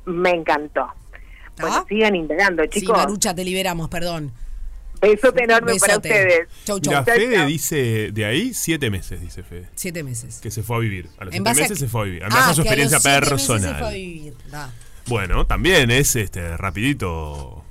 Me 0.07 0.31
encantó. 0.31 0.87
Bueno, 1.61 1.77
¿Ah? 1.77 1.85
sigan 1.89 2.17
indagando, 2.17 2.65
Sí, 2.65 2.81
chicos. 2.81 2.97
Marucha, 2.97 3.33
te 3.33 3.45
liberamos, 3.45 3.89
perdón. 3.89 4.33
Besote 5.03 5.45
enorme 5.45 5.75
para 5.81 5.97
ustedes. 5.97 6.49
Chau, 6.65 6.79
chau. 6.81 6.93
Mira, 6.93 7.05
Chau, 7.05 7.15
Fede 7.15 7.37
chau. 7.37 7.47
dice 7.49 8.11
de 8.13 8.25
ahí 8.25 8.55
siete 8.55 8.89
meses, 8.91 9.21
dice 9.21 9.43
Fede. 9.43 9.69
Siete 9.75 10.03
meses. 10.03 10.39
Que 10.41 10.51
se 10.51 10.63
fue 10.63 10.77
a 10.77 10.79
vivir. 10.79 11.09
A 11.19 11.25
los 11.25 11.35
En 11.35 11.43
siete 11.45 11.51
a 11.51 11.55
meses 11.63 11.79
se 11.79 11.89
fue 11.89 12.01
a 12.01 12.05
vivir. 12.05 12.23
En 12.23 12.33
Ah, 12.33 12.49
a 12.51 12.55
su 12.55 12.63
que 12.63 12.69
experiencia 12.69 12.97
los 12.99 13.03
siete 13.03 13.21
meses 13.21 13.43
se 13.43 13.47
personal. 13.53 13.79
fue 13.81 13.89
a 13.89 13.93
vivir. 13.93 14.35
Da. 14.51 14.73
Bueno, 15.07 15.47
también 15.47 15.91
es 15.91 16.15
este 16.17 16.57
rapidito. 16.57 17.65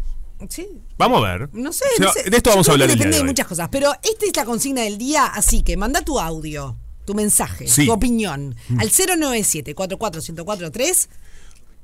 Sí. 0.49 0.67
Vamos 0.97 1.23
a 1.23 1.37
ver. 1.37 1.49
No 1.53 1.71
sé, 1.71 1.85
O 1.93 1.97
sea, 1.97 2.05
no 2.07 2.11
sé. 2.13 2.29
De 2.29 2.35
esto 2.37 2.49
vamos 2.49 2.67
a 2.67 2.71
hablar 2.73 2.87
que 2.87 2.93
el 2.93 2.99
día 2.99 3.05
Depende 3.07 3.23
de 3.23 3.29
muchas 3.29 3.47
cosas. 3.47 3.69
Pero 3.71 3.93
esta 4.03 4.25
es 4.25 4.35
la 4.35 4.43
consigna 4.45 4.81
del 4.81 4.97
día, 4.97 5.25
así 5.27 5.61
que 5.63 5.77
manda 5.77 6.01
tu 6.01 6.19
audio, 6.19 6.77
tu 7.05 7.13
mensaje, 7.13 7.67
Sí. 7.67 7.83
Mm. 7.83 7.85
tu 7.85 7.91
opinión 7.93 8.55
al 8.77 8.89
097-44143 8.89 11.07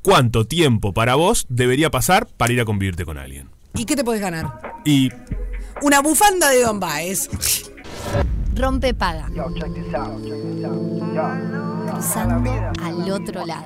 ¿Cuánto 0.02 0.46
tiempo 0.46 0.94
para 0.94 1.16
vos 1.16 1.46
debería 1.50 1.90
pasar 1.92 2.28
para 2.28 2.52
ir 2.54 2.60
a 2.62 2.66
convivirte 2.66 3.06
con 3.06 3.18
alguien? 3.18 3.50
Y 3.76 3.86
¿qué 3.86 3.96
te 3.96 4.04
puedes 4.04 4.22
ganar? 4.22 4.60
Y 4.86 5.10
Una 5.82 6.02
bufanda 6.02 6.50
de 6.50 6.64
Don 6.64 6.80
Baez. 6.80 7.30
Rompe 8.56 8.94
paga. 8.94 9.30
Cruzando 11.92 12.52
al 12.84 13.12
otro 13.12 13.46
lado. 13.46 13.66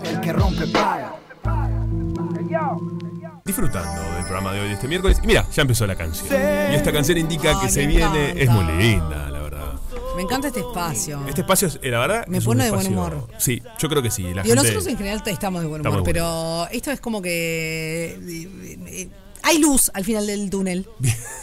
disfrutando 3.45 4.01
del 4.13 4.23
programa 4.23 4.53
de 4.53 4.61
hoy, 4.61 4.67
de 4.67 4.73
este 4.73 4.87
miércoles. 4.87 5.19
Y 5.23 5.27
mira, 5.27 5.45
ya 5.51 5.61
empezó 5.61 5.87
la 5.87 5.95
canción. 5.95 6.27
Y 6.71 6.75
esta 6.75 6.91
canción 6.91 7.17
indica 7.17 7.59
que 7.59 7.69
se 7.69 7.85
viene. 7.87 8.03
encanta. 8.31 8.39
Es 8.41 8.49
muy 8.49 8.65
linda, 8.77 9.29
la 9.29 9.39
verdad. 9.41 9.73
Me 10.15 10.23
encanta 10.23 10.47
este 10.47 10.59
espacio. 10.59 11.21
Este 11.27 11.41
espacio, 11.41 11.67
es, 11.69 11.79
eh, 11.81 11.89
la 11.89 11.99
verdad. 11.99 12.25
Me 12.27 12.37
es 12.37 12.45
un 12.45 12.51
pone 12.51 12.65
de 12.65 12.71
buen 12.71 12.87
humor. 12.87 13.27
Sí, 13.37 13.61
yo 13.79 13.87
creo 13.89 14.01
que 14.01 14.11
sí. 14.11 14.23
La 14.23 14.43
Digo, 14.43 14.55
gente- 14.55 14.55
nosotros 14.55 14.87
en 14.87 14.97
general 14.97 15.21
estamos 15.25 15.61
de 15.61 15.67
buen 15.67 15.85
humor, 15.85 16.03
pero 16.03 16.67
esto 16.71 16.91
es 16.91 16.99
como 17.01 17.21
que 17.21 18.19
eh, 18.21 18.49
eh, 18.87 19.09
hay 19.43 19.57
luz 19.59 19.91
al 19.93 20.03
final 20.05 20.27
del 20.27 20.49
túnel. 20.49 20.87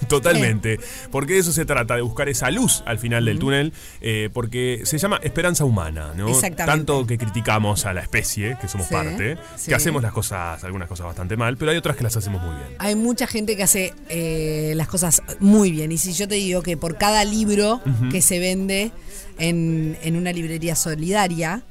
Totalmente. 0.09 0.79
Porque 1.11 1.35
de 1.35 1.41
eso 1.41 1.53
se 1.53 1.65
trata, 1.65 1.97
de 1.97 2.03
buscar 2.03 2.29
esa 2.29 2.51
luz 2.51 2.83
al 2.87 2.99
final 2.99 3.25
del 3.25 3.39
túnel, 3.39 3.73
eh, 4.01 4.31
porque 4.33 4.83
se 4.85 4.99
llama 4.99 5.21
esperanza 5.23 5.65
humana, 5.65 6.13
¿no? 6.17 6.29
Exactamente. 6.29 6.65
Tanto 6.65 7.07
que 7.07 7.19
criticamos 7.19 7.85
a 7.87 7.93
la 7.93 8.01
especie, 8.03 8.57
que 8.61 8.69
somos 8.69 8.87
Sí, 8.89 8.95
parte, 8.95 9.37
sí. 9.57 9.69
que 9.69 9.75
hacemos 9.75 10.03
las 10.03 10.13
cosas, 10.13 10.63
algunas 10.65 10.89
cosas 10.89 11.07
bastante 11.07 11.37
mal, 11.37 11.57
pero 11.57 11.71
hay 11.73 11.77
otras 11.77 11.97
que 11.97 12.05
las 12.05 12.17
hacemos 12.17 12.43
muy 12.43 12.55
bien. 12.55 12.69
Hay 12.79 12.95
mucha 12.95 13.27
gente 13.27 13.57
que 13.57 13.63
hace 13.63 13.93
eh, 14.09 14.73
las 14.77 14.89
cosas 14.89 15.23
muy 15.41 15.71
bien. 15.71 15.93
Y 15.93 15.99
si 15.99 16.13
yo 16.13 16.27
te 16.29 16.37
digo 16.37 16.63
que 16.63 16.77
por 16.77 16.97
cada 16.97 17.25
libro 17.25 17.81
que 18.11 18.23
se 18.23 18.39
vende 18.39 18.93
en, 19.39 19.99
en 20.03 20.17
una 20.17 20.33
librería 20.33 20.75
solidaria, 20.77 21.63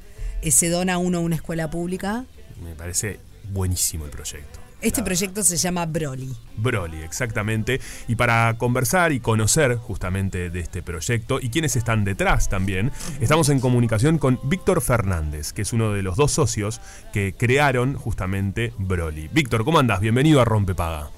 eh, 0.42 0.50
se 0.50 0.68
dona 0.68 0.98
uno 0.98 1.18
a 1.18 1.20
una 1.20 1.36
escuela 1.36 1.70
pública, 1.70 2.24
Me 2.62 2.74
parece 2.74 3.18
buenísimo 3.52 4.04
el 4.04 4.10
proyecto. 4.10 4.58
Este 4.80 5.00
La 5.00 5.04
proyecto 5.06 5.42
se 5.42 5.56
llama 5.56 5.86
Broly. 5.86 6.28
Broly, 6.56 7.02
exactamente. 7.02 7.80
Y 8.06 8.14
para 8.16 8.54
conversar 8.58 9.12
y 9.12 9.20
conocer 9.20 9.76
justamente 9.76 10.50
de 10.50 10.60
este 10.60 10.82
proyecto 10.82 11.38
y 11.40 11.50
quiénes 11.50 11.76
están 11.76 12.04
detrás 12.04 12.48
también, 12.48 12.92
estamos 13.20 13.48
en 13.48 13.60
comunicación 13.60 14.18
con 14.18 14.38
Víctor 14.44 14.80
Fernández, 14.80 15.52
que 15.52 15.62
es 15.62 15.72
uno 15.72 15.92
de 15.92 16.02
los 16.02 16.16
dos 16.16 16.32
socios 16.32 16.80
que 17.12 17.34
crearon 17.36 17.94
justamente 17.94 18.72
Broly. 18.78 19.28
Víctor, 19.32 19.64
¿cómo 19.64 19.78
andás? 19.78 20.00
Bienvenido 20.00 20.40
a 20.40 20.44
Rompepaga. 20.44 21.10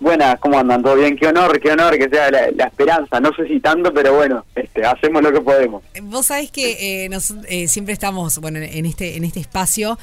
Buenas, 0.00 0.38
¿cómo 0.40 0.58
andan? 0.58 0.82
¿Todo 0.82 0.96
bien? 0.96 1.16
Qué 1.16 1.28
honor, 1.28 1.58
qué 1.60 1.70
honor 1.70 1.96
que 1.96 2.08
sea 2.10 2.28
la, 2.30 2.50
la 2.50 2.64
esperanza. 2.64 3.20
No 3.20 3.30
sé 3.34 3.46
si 3.46 3.60
tanto, 3.60 3.94
pero 3.94 4.14
bueno, 4.14 4.44
este, 4.54 4.84
hacemos 4.84 5.22
lo 5.22 5.32
que 5.32 5.40
podemos. 5.40 5.82
Vos 6.02 6.26
sabés 6.26 6.50
que 6.50 7.04
eh, 7.04 7.08
nos- 7.08 7.32
eh, 7.48 7.68
siempre 7.68 7.94
estamos, 7.94 8.38
bueno, 8.38 8.58
en 8.58 8.84
este, 8.86 9.16
en 9.16 9.24
este 9.24 9.40
espacio. 9.40 9.96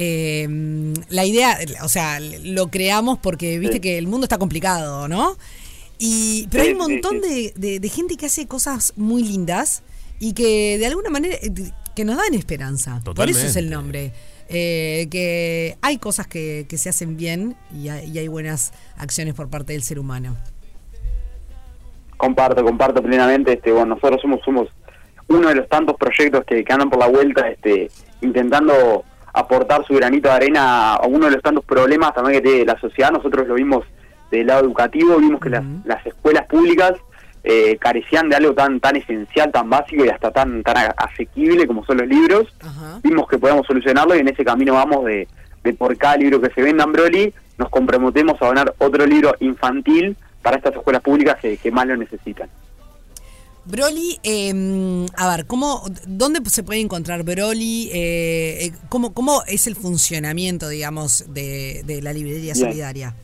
Eh, 0.00 0.46
la 1.08 1.24
idea, 1.24 1.58
o 1.82 1.88
sea, 1.88 2.20
lo 2.20 2.68
creamos 2.68 3.18
porque 3.18 3.58
viste 3.58 3.74
Sí. 3.76 3.80
que 3.80 3.98
el 3.98 4.06
mundo 4.06 4.24
está 4.26 4.38
complicado, 4.38 5.08
¿no? 5.08 5.36
Y, 5.98 6.46
pero 6.52 6.62
hay 6.62 6.70
un 6.72 6.78
montón 6.78 7.20
de, 7.20 7.52
de- 7.56 7.80
de 7.80 7.88
gente 7.88 8.16
que 8.16 8.26
hace 8.26 8.46
cosas 8.46 8.92
muy 8.96 9.24
lindas 9.24 9.82
y 10.20 10.32
que 10.34 10.78
de 10.78 10.86
alguna 10.86 11.10
manera 11.10 11.34
eh, 11.42 11.50
que 11.96 12.04
nos 12.04 12.16
dan 12.16 12.32
esperanza. 12.34 13.00
Por 13.04 13.28
eso 13.28 13.44
es 13.44 13.56
el 13.56 13.64
Totalmente. 13.70 13.74
nombre. 13.74 14.12
Eh, 14.50 15.08
que 15.10 15.76
hay 15.82 15.98
cosas 15.98 16.26
que, 16.28 16.64
que 16.68 16.78
se 16.78 16.88
hacen 16.88 17.16
bien 17.16 17.56
y 17.74 17.88
hay, 17.88 18.10
y 18.10 18.18
hay 18.18 18.28
buenas 18.28 18.72
acciones 18.96 19.34
por 19.34 19.50
parte 19.50 19.72
del 19.74 19.82
ser 19.82 19.98
humano. 19.98 20.36
Comparto, 22.16 22.64
comparto 22.64 23.02
plenamente. 23.02 23.52
Este, 23.54 23.70
bueno, 23.72 23.94
nosotros 23.94 24.20
somos, 24.22 24.40
somos 24.44 24.68
uno 25.28 25.48
de 25.48 25.56
los 25.56 25.68
tantos 25.68 25.96
proyectos 25.96 26.44
que, 26.46 26.64
que 26.64 26.72
andan 26.72 26.88
por 26.90 26.98
la 26.98 27.08
vuelta, 27.08 27.48
este, 27.48 27.90
intentando 28.22 29.04
aportar 29.38 29.86
su 29.86 29.94
granito 29.94 30.28
de 30.28 30.34
arena 30.34 30.94
a 30.94 31.06
uno 31.06 31.26
de 31.26 31.32
los 31.32 31.42
tantos 31.42 31.64
problemas 31.64 32.14
también 32.14 32.40
que 32.40 32.48
tiene 32.48 32.64
la 32.64 32.78
sociedad. 32.80 33.10
Nosotros 33.10 33.46
lo 33.46 33.54
vimos 33.54 33.84
del 34.30 34.46
lado 34.46 34.64
educativo, 34.64 35.16
vimos 35.16 35.40
que 35.40 35.50
las, 35.50 35.64
las 35.84 36.04
escuelas 36.04 36.46
públicas 36.46 36.92
eh, 37.44 37.78
carecían 37.78 38.28
de 38.28 38.36
algo 38.36 38.52
tan 38.52 38.80
tan 38.80 38.96
esencial, 38.96 39.50
tan 39.52 39.70
básico 39.70 40.04
y 40.04 40.08
hasta 40.08 40.30
tan 40.30 40.62
tan 40.62 40.76
asequible 40.96 41.66
como 41.66 41.84
son 41.84 41.98
los 41.98 42.06
libros. 42.06 42.54
Vimos 43.02 43.28
que 43.28 43.38
podíamos 43.38 43.66
solucionarlo 43.66 44.14
y 44.16 44.18
en 44.18 44.28
ese 44.28 44.44
camino 44.44 44.74
vamos 44.74 45.04
de, 45.04 45.28
de 45.62 45.72
por 45.72 45.96
cada 45.96 46.16
libro 46.16 46.40
que 46.40 46.50
se 46.50 46.62
venda 46.62 46.84
en 46.84 46.92
Broly, 46.92 47.34
nos 47.56 47.68
comprometemos 47.70 48.40
a 48.42 48.46
donar 48.46 48.74
otro 48.78 49.06
libro 49.06 49.34
infantil 49.40 50.16
para 50.42 50.56
estas 50.56 50.74
escuelas 50.74 51.02
públicas 51.02 51.36
que, 51.40 51.56
que 51.56 51.70
más 51.70 51.86
lo 51.86 51.96
necesitan. 51.96 52.48
Broly, 53.68 54.18
eh, 54.22 55.06
a 55.16 55.36
ver, 55.36 55.46
¿cómo, 55.46 55.82
¿dónde 56.06 56.40
se 56.48 56.62
puede 56.62 56.80
encontrar 56.80 57.22
Broly? 57.22 57.90
Eh, 57.92 58.66
eh, 58.66 58.72
¿cómo, 58.88 59.12
¿Cómo 59.12 59.42
es 59.46 59.66
el 59.66 59.76
funcionamiento, 59.76 60.68
digamos, 60.68 61.26
de, 61.32 61.82
de 61.84 62.00
la 62.00 62.12
librería 62.12 62.54
Bien. 62.54 62.66
solidaria? 62.66 63.14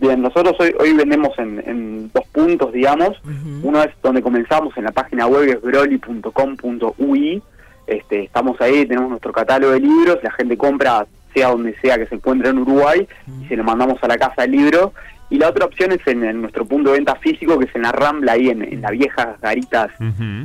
Bien, 0.00 0.22
nosotros 0.22 0.54
hoy, 0.60 0.72
hoy 0.78 0.92
vendemos 0.92 1.36
en, 1.38 1.62
en 1.66 2.10
dos 2.14 2.24
puntos, 2.30 2.72
digamos. 2.72 3.16
Uno 3.62 3.82
es 3.82 3.90
donde 4.00 4.22
comenzamos 4.22 4.76
en 4.76 4.84
la 4.84 4.92
página 4.92 5.26
web, 5.26 5.46
que 5.46 5.52
es 5.52 5.62
broly.com.ui. 5.62 7.42
Este, 7.88 8.22
estamos 8.22 8.60
ahí, 8.60 8.86
tenemos 8.86 9.10
nuestro 9.10 9.32
catálogo 9.32 9.72
de 9.72 9.80
libros, 9.80 10.18
la 10.22 10.30
gente 10.32 10.56
compra 10.56 11.06
sea 11.38 11.48
donde 11.50 11.74
sea 11.80 11.98
que 11.98 12.06
se 12.06 12.14
encuentre 12.16 12.50
en 12.50 12.58
Uruguay 12.58 13.06
y 13.42 13.46
se 13.46 13.56
lo 13.56 13.64
mandamos 13.64 13.98
a 14.02 14.08
la 14.08 14.16
casa 14.18 14.42
del 14.42 14.52
libro. 14.52 14.92
Y 15.30 15.36
la 15.36 15.50
otra 15.50 15.66
opción 15.66 15.92
es 15.92 16.00
en, 16.06 16.24
en 16.24 16.40
nuestro 16.40 16.64
punto 16.64 16.90
de 16.90 16.96
venta 16.96 17.14
físico, 17.16 17.58
que 17.58 17.66
es 17.66 17.74
en 17.74 17.82
la 17.82 17.92
Rambla, 17.92 18.32
ahí 18.32 18.48
en, 18.48 18.62
en 18.62 18.80
las 18.80 18.92
viejas 18.92 19.38
garitas 19.42 19.90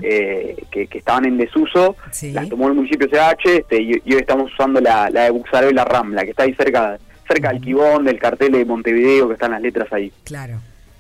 eh, 0.02 0.58
que, 0.72 0.88
que 0.88 0.98
estaban 0.98 1.24
en 1.26 1.38
desuso. 1.38 1.96
Las 2.34 2.50
tomó 2.50 2.68
el 2.68 2.74
municipio 2.74 3.08
CH 3.08 3.46
este, 3.46 3.82
y, 3.82 3.92
y 4.04 4.14
hoy 4.14 4.20
estamos 4.20 4.52
usando 4.52 4.82
la, 4.82 5.10
la 5.10 5.24
de 5.24 5.30
Buxaró 5.30 5.70
y 5.70 5.74
la 5.74 5.86
Rambla, 5.86 6.24
que 6.24 6.32
está 6.32 6.44
ahí 6.44 6.54
cerca 6.56 6.98
cerca 7.26 7.50
del 7.54 7.62
Quibón, 7.62 8.04
del 8.04 8.20
cartel 8.20 8.52
de 8.52 8.66
Montevideo, 8.66 9.28
que 9.30 9.36
están 9.36 9.52
las 9.52 9.62
letras 9.62 9.88
ahí. 9.94 10.12
Claro. 10.26 10.56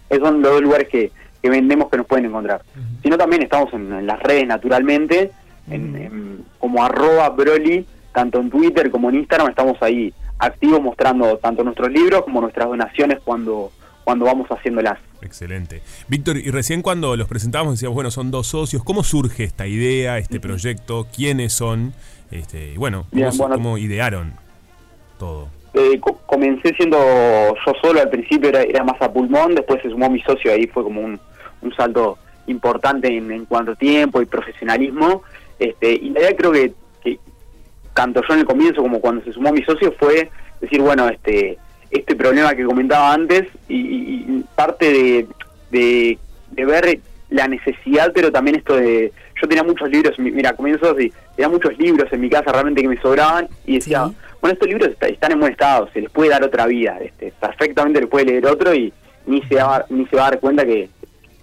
Esos 0.09 0.23
son 0.25 0.41
los 0.41 0.53
dos 0.53 0.61
lugares 0.61 0.87
que, 0.87 1.11
que 1.41 1.49
vendemos 1.49 1.89
que 1.89 1.97
nos 1.97 2.05
pueden 2.07 2.25
encontrar. 2.25 2.61
Si 3.03 3.09
no, 3.09 3.17
también 3.17 3.41
estamos 3.43 3.73
en, 3.73 3.91
en 3.91 4.07
las 4.07 4.21
redes 4.23 4.47
naturalmente, 4.47 5.31
en, 5.69 5.95
en- 5.97 6.45
como 6.57 6.81
arroba 6.85 7.27
Broly, 7.31 7.85
tanto 8.13 8.39
en 8.39 8.49
Twitter 8.49 8.89
como 8.91 9.09
en 9.09 9.15
Instagram, 9.17 9.49
estamos 9.49 9.81
ahí 9.81 10.13
activos 10.39 10.81
mostrando 10.81 11.37
tanto 11.37 11.63
nuestros 11.63 11.91
libros 11.91 12.23
como 12.23 12.41
nuestras 12.41 12.67
donaciones 12.67 13.19
cuando, 13.23 13.71
cuando 14.03 14.25
vamos 14.25 14.47
haciéndolas. 14.49 14.99
Excelente. 15.21 15.81
Víctor, 16.07 16.37
y 16.37 16.51
recién 16.51 16.81
cuando 16.81 17.15
los 17.15 17.27
presentábamos 17.27 17.75
decíamos, 17.75 17.95
bueno, 17.95 18.11
son 18.11 18.29
dos 18.31 18.47
socios. 18.47 18.83
¿Cómo 18.83 19.03
surge 19.03 19.43
esta 19.45 19.67
idea, 19.67 20.17
este 20.17 20.39
proyecto? 20.39 21.07
¿Quiénes 21.15 21.53
son? 21.53 21.93
Este, 22.31 22.73
y 22.73 22.77
bueno, 22.77 23.05
¿cómo, 23.09 23.19
Bien, 23.21 23.31
se- 23.31 23.37
bueno. 23.37 23.55
cómo 23.55 23.77
idearon 23.77 24.33
todo? 25.17 25.47
Eh, 25.73 25.99
co- 25.99 26.19
comencé 26.25 26.73
siendo 26.75 26.97
yo 26.97 27.73
solo, 27.81 27.99
al 28.01 28.09
principio 28.09 28.49
era, 28.49 28.61
era 28.63 28.83
más 28.83 29.01
a 29.01 29.11
pulmón, 29.11 29.55
después 29.55 29.81
se 29.81 29.89
sumó 29.89 30.09
mi 30.09 30.21
socio, 30.21 30.51
ahí 30.51 30.67
fue 30.67 30.83
como 30.83 31.01
un, 31.01 31.19
un 31.61 31.75
salto 31.75 32.17
importante 32.47 33.07
en, 33.15 33.31
en 33.31 33.45
cuanto 33.45 33.71
a 33.71 33.75
tiempo 33.75 34.21
y 34.21 34.25
profesionalismo. 34.25 35.23
Este, 35.57 35.93
y 35.93 36.09
la 36.09 36.19
idea 36.19 36.35
creo 36.35 36.51
que 36.51 36.73
tanto 37.93 38.21
yo 38.27 38.33
en 38.33 38.39
el 38.41 38.45
comienzo 38.45 38.81
como 38.81 38.99
cuando 38.99 39.23
se 39.23 39.33
sumó 39.33 39.51
mi 39.51 39.63
socio 39.63 39.93
fue 39.99 40.29
decir, 40.61 40.81
bueno, 40.81 41.07
este 41.09 41.57
este 41.91 42.15
problema 42.15 42.55
que 42.55 42.63
comentaba 42.65 43.13
antes 43.13 43.43
y, 43.69 43.75
y- 43.75 44.43
parte 44.55 44.91
de, 44.91 45.27
de, 45.69 46.17
de 46.51 46.65
ver 46.65 46.99
la 47.29 47.47
necesidad, 47.47 48.11
pero 48.15 48.31
también 48.31 48.55
esto 48.57 48.75
de... 48.75 49.11
Yo 49.39 49.47
tenía 49.47 49.63
muchos 49.63 49.89
libros, 49.91 50.17
mi- 50.17 50.31
mira, 50.31 50.53
comienzo 50.53 50.89
así, 50.91 51.13
tenía 51.35 51.49
muchos 51.49 51.77
libros 51.77 52.11
en 52.11 52.21
mi 52.21 52.29
casa 52.31 52.51
realmente 52.51 52.81
que 52.81 52.87
me 52.87 52.99
sobraban 53.01 53.47
y 53.67 53.75
decía, 53.75 54.09
bueno, 54.41 54.53
estos 54.53 54.67
libros 54.69 54.89
está- 54.89 55.07
están 55.07 55.33
en 55.33 55.39
buen 55.39 55.51
estado, 55.51 55.87
se 55.93 56.01
les 56.01 56.09
puede 56.09 56.31
dar 56.31 56.43
otra 56.43 56.65
vida, 56.65 56.97
este, 56.99 57.31
perfectamente 57.39 58.01
le 58.01 58.07
puede 58.07 58.25
leer 58.25 58.45
otro 58.47 58.73
y 58.73 58.91
ni 59.27 59.41
se 59.43 59.55
va, 59.55 59.85
ni 59.89 60.05
se 60.07 60.15
va 60.15 60.27
a 60.27 60.31
dar 60.31 60.39
cuenta 60.39 60.65
que, 60.65 60.89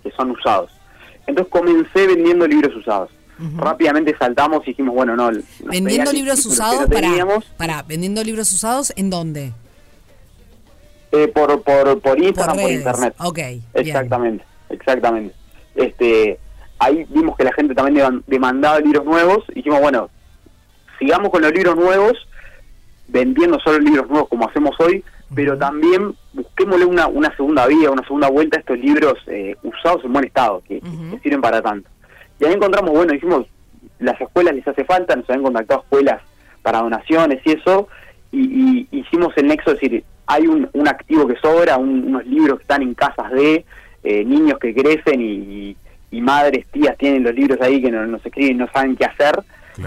que 0.02 0.10
son 0.12 0.32
usados. 0.32 0.70
Entonces 1.28 1.50
comencé 1.52 2.06
vendiendo 2.08 2.46
libros 2.48 2.74
usados. 2.74 3.10
Rápidamente 3.56 4.14
saltamos 4.18 4.62
y 4.66 4.70
dijimos, 4.70 4.94
bueno, 4.94 5.16
no. 5.16 5.30
Vendiendo 5.64 6.12
libros 6.12 6.44
usados 6.44 6.86
para, 6.90 7.08
para, 7.56 7.82
vendiendo 7.82 8.22
libros 8.22 8.52
usados, 8.52 8.92
¿en 8.96 9.08
dónde? 9.10 9.52
eh, 11.12 11.28
por, 11.28 11.62
por, 11.62 12.00
por 12.00 12.18
Instagram, 12.22 12.56
por, 12.60 12.70
internet. 12.70 13.14
Ok, 13.18 13.36
bien. 13.36 13.62
Exactamente, 13.74 14.44
exactamente. 14.68 15.34
Este, 15.74 16.38
ahí 16.78 17.04
vimos 17.08 17.36
que 17.36 17.44
la 17.44 17.52
gente 17.52 17.74
también 17.74 17.96
deman- 18.06 18.22
demandaba 18.26 18.78
libros 18.80 19.04
nuevos 19.04 19.44
y 19.48 19.54
dijimos, 19.54 19.80
bueno, 19.80 20.08
sigamos 20.98 21.30
con 21.30 21.42
los 21.42 21.52
libros 21.52 21.76
nuevos, 21.76 22.12
vendiendo 23.08 23.58
solo 23.58 23.78
libros 23.80 24.08
nuevos 24.08 24.28
como 24.28 24.48
hacemos 24.48 24.76
hoy, 24.78 25.02
pero 25.34 25.56
también 25.58 26.14
busquémosle 26.32 26.84
una, 26.84 27.06
una 27.08 27.34
segunda 27.36 27.66
vía, 27.66 27.90
una 27.90 28.02
segunda 28.04 28.28
vuelta 28.28 28.56
a 28.58 28.60
estos 28.60 28.78
libros 28.78 29.14
eh, 29.26 29.56
usados 29.62 30.04
en 30.04 30.12
buen 30.12 30.24
estado, 30.26 30.62
que, 30.66 30.80
que 30.80 31.18
sirven 31.22 31.40
para 31.40 31.60
tanto. 31.62 31.88
Y 32.40 32.44
ahí 32.46 32.54
encontramos, 32.54 32.90
bueno, 32.92 33.12
dijimos, 33.12 33.46
las 33.98 34.20
escuelas 34.20 34.54
les 34.54 34.66
hace 34.66 34.84
falta, 34.84 35.14
nos 35.16 35.28
habían 35.28 35.44
contactado 35.44 35.82
escuelas 35.82 36.22
para 36.62 36.80
donaciones 36.80 37.40
y 37.44 37.52
eso, 37.52 37.88
y, 38.32 38.86
y 38.90 38.98
hicimos 38.98 39.32
el 39.36 39.46
nexo, 39.48 39.72
es 39.72 39.80
decir, 39.80 40.04
hay 40.26 40.46
un, 40.46 40.68
un 40.72 40.88
activo 40.88 41.26
que 41.26 41.36
sobra, 41.36 41.76
un- 41.76 42.04
unos 42.06 42.26
libros 42.26 42.58
que 42.58 42.62
están 42.62 42.82
en 42.82 42.94
casas 42.94 43.30
de 43.32 43.64
eh, 44.02 44.24
niños 44.24 44.58
que 44.58 44.74
crecen 44.74 45.20
y, 45.20 45.76
y 46.10 46.20
madres, 46.22 46.66
tías 46.72 46.96
tienen 46.96 47.22
los 47.24 47.34
libros 47.34 47.60
ahí 47.60 47.82
que 47.82 47.90
no- 47.90 48.06
nos 48.06 48.24
escriben 48.24 48.52
y 48.52 48.58
no 48.58 48.68
saben 48.72 48.96
qué 48.96 49.04
hacer, 49.04 49.38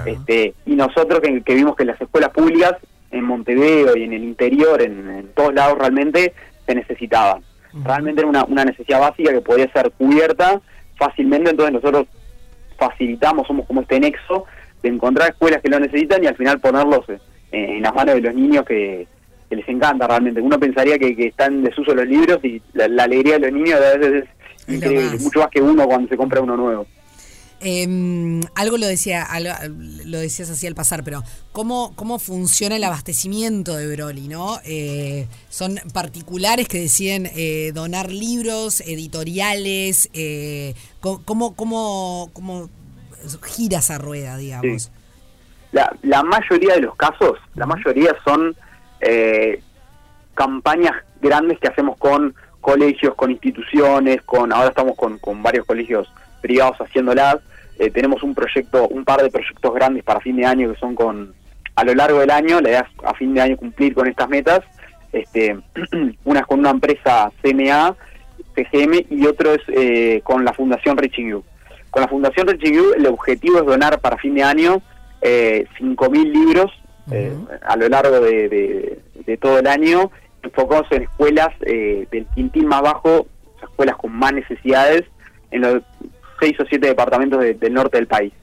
este, 0.06 0.54
y 0.66 0.76
nosotros 0.76 1.20
que, 1.22 1.42
que 1.42 1.56
vimos 1.56 1.76
que 1.76 1.86
las 1.86 2.00
escuelas 2.00 2.30
públicas 2.32 2.74
en 3.12 3.24
Montevideo 3.26 3.96
y 3.96 4.04
en 4.04 4.14
el 4.14 4.24
interior, 4.24 4.82
en, 4.82 5.10
en 5.10 5.28
todos 5.34 5.54
lados 5.54 5.78
realmente, 5.78 6.34
se 6.66 6.76
necesitaban. 6.76 7.42
Realmente 7.84 8.22
era 8.22 8.30
una, 8.30 8.44
una 8.46 8.66
necesidad 8.66 9.00
básica 9.00 9.32
que 9.34 9.42
podía 9.42 9.72
ser 9.72 9.92
cubierta 9.92 10.62
fácilmente, 10.98 11.50
entonces 11.52 11.74
nosotros 11.74 12.06
facilitamos, 12.78 13.48
somos 13.48 13.66
como 13.66 13.82
este 13.82 14.00
nexo 14.00 14.46
de 14.82 14.90
encontrar 14.90 15.30
escuelas 15.30 15.62
que 15.62 15.70
lo 15.70 15.80
necesitan 15.80 16.24
y 16.24 16.28
al 16.28 16.36
final 16.36 16.60
ponerlos 16.60 17.08
eh, 17.10 17.20
en 17.52 17.82
las 17.82 17.94
manos 17.94 18.16
de 18.16 18.22
los 18.22 18.36
niños 18.36 18.66
que, 18.66 19.08
que 19.50 19.56
les 19.56 19.68
encanta 19.70 20.08
realmente. 20.08 20.42
Uno 20.42 20.60
pensaría 20.60 20.98
que, 20.98 21.16
que 21.16 21.28
están 21.28 21.54
en 21.54 21.64
desuso 21.64 21.94
los 21.94 22.08
libros 22.08 22.44
y 22.44 22.62
la, 22.74 22.88
la 22.88 23.04
alegría 23.04 23.40
de 23.40 23.52
los 23.52 23.54
niños 23.54 23.80
a 23.80 23.98
veces 23.98 24.26
es 24.68 24.76
increíble, 24.76 25.18
mucho 25.20 25.40
más 25.40 25.50
que 25.50 25.62
uno 25.62 25.86
cuando 25.86 26.08
se 26.08 26.18
compra 26.18 26.42
uno 26.42 26.58
nuevo. 26.58 26.86
Eh, 27.64 28.42
algo 28.56 28.78
lo 28.78 28.86
decía, 28.88 29.24
algo- 29.24 29.54
lo 30.06 30.20
decías 30.20 30.50
así 30.50 30.68
al 30.68 30.76
pasar, 30.76 31.04
pero 31.04 31.24
¿cómo, 31.52 31.94
cómo 31.96 32.20
funciona 32.20 32.76
el 32.76 32.84
abastecimiento 32.84 33.76
de 33.76 33.88
Broly, 33.96 34.28
no? 34.28 34.60
Eh, 34.66 35.28
son 35.50 35.80
particulares 35.94 36.68
que 36.68 36.80
deciden 36.80 37.30
eh, 37.36 37.72
donar 37.74 38.12
libros, 38.12 38.82
editoriales, 38.82 40.10
eh, 40.14 40.76
¿cómo, 41.00 41.56
cómo, 41.56 42.30
cómo 42.34 42.70
gira 43.44 43.80
esa 43.80 43.98
rueda, 43.98 44.38
digamos? 44.38 44.92
La, 45.72 45.96
la 46.04 46.22
mayoría 46.24 46.76
de 46.76 46.82
los 46.82 46.96
casos, 46.96 47.40
la 47.56 47.66
mayoría 47.66 48.16
son 48.26 48.56
eh, 49.02 49.62
campañas 50.36 50.94
grandes 51.22 51.60
que 51.60 51.68
hacemos 51.68 51.98
con 51.98 52.36
colegios, 52.62 53.16
con 53.16 53.32
instituciones, 53.32 54.22
con 54.24 54.52
ahora 54.54 54.70
estamos 54.70 54.96
con, 54.96 55.18
con 55.20 55.42
varios 55.42 55.66
colegios 55.66 56.08
privados 56.42 56.78
haciéndolas. 56.78 57.38
Eh, 57.80 57.90
tenemos 57.92 58.22
un 58.24 58.36
proyecto, 58.36 58.88
un 58.88 59.04
par 59.04 59.22
de 59.22 59.30
proyectos 59.30 59.74
grandes 59.74 60.04
para 60.04 60.20
fin 60.20 60.36
de 60.36 60.46
año 60.46 60.72
que 60.72 60.80
son 60.80 60.96
con 60.96 61.34
a 61.76 61.84
lo 61.84 61.96
largo 61.96 62.20
del 62.20 62.30
año, 62.30 62.62
la 62.62 62.70
idea 62.70 62.82
es 62.88 63.06
a 63.06 63.14
fin 63.16 63.34
de 63.34 63.42
año 63.42 63.58
cumplir 63.58 63.94
con 63.96 64.08
estas 64.08 64.30
metas. 64.30 64.60
Este, 65.12 65.58
una 66.24 66.42
es 66.42 66.46
con 66.46 66.60
una 66.60 66.70
empresa 66.70 67.32
CMA, 67.42 67.96
CGM 68.56 69.06
y 69.10 69.26
otro 69.26 69.54
es 69.54 69.62
eh, 69.70 70.22
con 70.24 70.46
la 70.46 70.54
Fundación 70.54 70.98
Richie 70.98 71.24
View. 71.26 71.44
Con 71.90 72.02
la 72.04 72.08
Fundación 72.08 72.48
Richie 72.48 72.72
View 72.72 72.94
el 72.96 73.08
objetivo 73.08 73.58
es 73.60 73.66
donar 73.66 74.00
para 74.00 74.18
fin 74.18 74.36
de 74.36 74.44
año 74.44 74.82
eh, 75.22 75.66
5.000 75.80 76.32
libros 76.32 76.72
eh, 77.12 77.34
a 77.64 77.76
lo 77.76 77.90
largo 77.90 78.20
de, 78.20 78.50
de- 78.50 79.00
de 79.26 79.38
todo 79.38 79.58
el 79.60 79.68
año, 79.68 80.12
enfocados 80.44 80.86
en 80.92 81.04
escuelas 81.04 81.50
eh, 81.62 82.08
del 82.12 82.26
quintil 82.36 82.66
más 82.66 82.82
bajo, 82.82 83.26
escuelas 83.62 83.96
con 83.96 84.12
más 84.12 84.34
necesidades, 84.34 85.04
en 85.52 85.62
los 85.62 85.82
seis 86.44 86.60
o 86.60 86.66
siete 86.66 86.88
departamentos 86.88 87.40
de- 87.40 87.54
del 87.54 87.74
norte 87.74 87.98
del 87.98 88.08
país. 88.08 88.34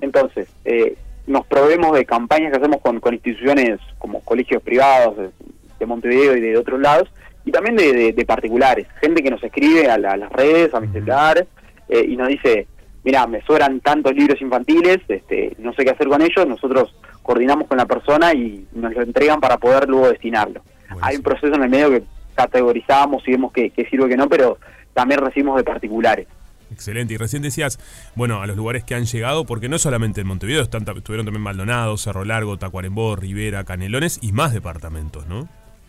Entonces, 0.00 0.48
eh, 0.64 0.96
nos 1.26 1.46
proveemos 1.46 1.92
de 1.94 2.04
campañas 2.04 2.50
que 2.52 2.58
hacemos 2.58 2.80
con, 2.80 2.98
con 3.00 3.14
instituciones 3.14 3.78
como 3.98 4.20
colegios 4.20 4.62
privados 4.62 5.16
de, 5.16 5.30
de 5.78 5.86
Montevideo 5.86 6.36
y 6.36 6.40
de 6.40 6.56
otros 6.56 6.80
lados, 6.80 7.08
y 7.44 7.50
también 7.50 7.76
de, 7.76 7.92
de- 7.92 8.12
de 8.12 8.24
particulares, 8.24 8.86
gente 9.00 9.22
que 9.22 9.30
nos 9.30 9.42
escribe 9.42 9.88
a, 9.90 9.98
la- 9.98 10.12
a 10.12 10.16
las 10.16 10.32
redes, 10.32 10.72
a 10.74 10.80
mi 10.80 10.88
celular, 10.88 11.46
eh, 11.88 12.04
y 12.08 12.16
nos 12.16 12.28
dice, 12.28 12.66
mira, 13.04 13.26
me 13.26 13.40
sobran 13.42 13.80
tantos 13.80 14.14
libros 14.14 14.40
infantiles, 14.40 14.98
este, 15.08 15.54
no 15.58 15.72
sé 15.74 15.84
qué 15.84 15.90
hacer 15.90 16.08
con 16.08 16.22
ellos, 16.22 16.46
nosotros 16.46 16.94
coordinamos 17.22 17.66
con 17.68 17.78
la 17.78 17.86
persona 17.86 18.32
y 18.34 18.66
nos 18.72 18.92
lo 18.94 19.02
entregan 19.02 19.40
para 19.40 19.56
poder 19.58 19.88
luego 19.88 20.08
destinarlo. 20.10 20.62
Hay 21.00 21.16
un 21.16 21.22
proceso 21.22 21.54
en 21.54 21.62
el 21.62 21.70
medio 21.70 21.90
que 21.90 22.02
categorizamos 22.34 23.26
y 23.26 23.30
vemos 23.32 23.52
que, 23.52 23.70
que 23.70 23.84
sirve 23.86 24.08
que 24.08 24.16
no, 24.16 24.28
pero 24.28 24.58
también 24.92 25.20
recibimos 25.20 25.56
de 25.56 25.64
particulares. 25.64 26.26
Excelente. 26.72 27.14
Y 27.14 27.16
recién 27.16 27.42
decías, 27.42 27.78
bueno, 28.14 28.40
a 28.42 28.46
los 28.46 28.56
lugares 28.56 28.84
que 28.84 28.94
han 28.94 29.04
llegado, 29.04 29.44
porque 29.44 29.68
no 29.68 29.78
solamente 29.78 30.20
en 30.22 30.26
Montevideo, 30.26 30.62
están, 30.62 30.82
estuvieron 30.96 31.26
también 31.26 31.42
Maldonado, 31.42 31.96
Cerro 31.96 32.24
Largo, 32.24 32.58
Tacuarembó, 32.58 33.14
Rivera, 33.16 33.64
Canelones 33.64 34.18
y 34.22 34.32
más 34.32 34.52
departamentos, 34.52 35.26
¿no? 35.26 35.48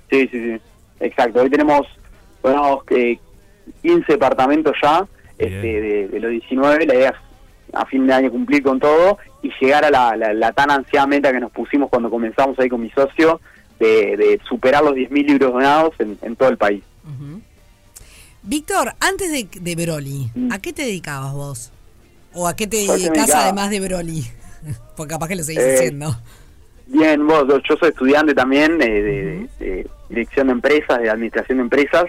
Sí, 0.09 0.27
sí, 0.31 0.39
sí. 0.39 0.61
Exacto. 0.99 1.41
Hoy 1.41 1.49
tenemos, 1.49 1.87
tenemos 2.41 2.83
que 2.85 3.19
15 3.81 4.13
departamentos 4.13 4.73
ya 4.81 5.05
este, 5.37 5.81
de, 5.81 6.07
de 6.09 6.19
los 6.19 6.31
19. 6.31 6.85
La 6.85 6.95
idea 6.95 7.09
es 7.09 7.15
a 7.75 7.85
fin 7.85 8.05
de 8.05 8.13
año 8.13 8.29
cumplir 8.29 8.61
con 8.61 8.79
todo 8.79 9.17
y 9.41 9.49
llegar 9.59 9.83
a 9.85 9.89
la, 9.89 10.15
la- 10.15 10.33
la 10.33 10.51
tan 10.51 10.69
ansiada 10.69 11.07
meta 11.07 11.31
que 11.31 11.39
nos 11.39 11.51
pusimos 11.51 11.89
cuando 11.89 12.09
comenzamos 12.09 12.57
ahí 12.59 12.69
con 12.69 12.81
mi 12.81 12.89
socio 12.91 13.41
de, 13.79 14.15
de 14.15 14.39
superar 14.47 14.83
los 14.83 14.93
10.000 14.93 15.25
libros 15.25 15.51
donados 15.53 15.93
en, 15.99 16.17
en 16.21 16.35
todo 16.35 16.49
el 16.49 16.57
país. 16.57 16.83
Víctor, 18.43 18.93
antes 18.99 19.31
de, 19.31 19.47
de 19.61 19.75
Broly, 19.85 20.29
¿a 20.51 20.59
qué 20.59 20.73
te 20.73 20.81
dedicabas 20.83 21.33
vos? 21.33 21.71
¿O 22.33 22.47
a 22.47 22.55
qué 22.55 22.67
te 22.67 22.83
Mm. 22.85 22.91
Dedicas 22.91 23.33
además 23.35 23.69
de 23.69 23.79
Broly? 23.79 24.25
Porque 24.97 25.13
capaz 25.13 25.27
que 25.27 25.35
lo 25.35 25.43
seguís 25.43 25.61
Eh, 25.61 25.75
haciendo. 25.75 26.15
Bien, 26.87 27.25
vos, 27.25 27.45
yo- 27.47 27.75
soy 27.77 27.89
estudiante 27.89 28.33
también 28.33 28.81
eh, 28.81 28.85
de, 28.89 29.49
de 29.65 29.87
dirección 30.09 30.47
de 30.47 30.53
empresas, 30.53 30.99
de 30.99 31.09
administración 31.09 31.59
de 31.59 31.63
empresas. 31.63 32.05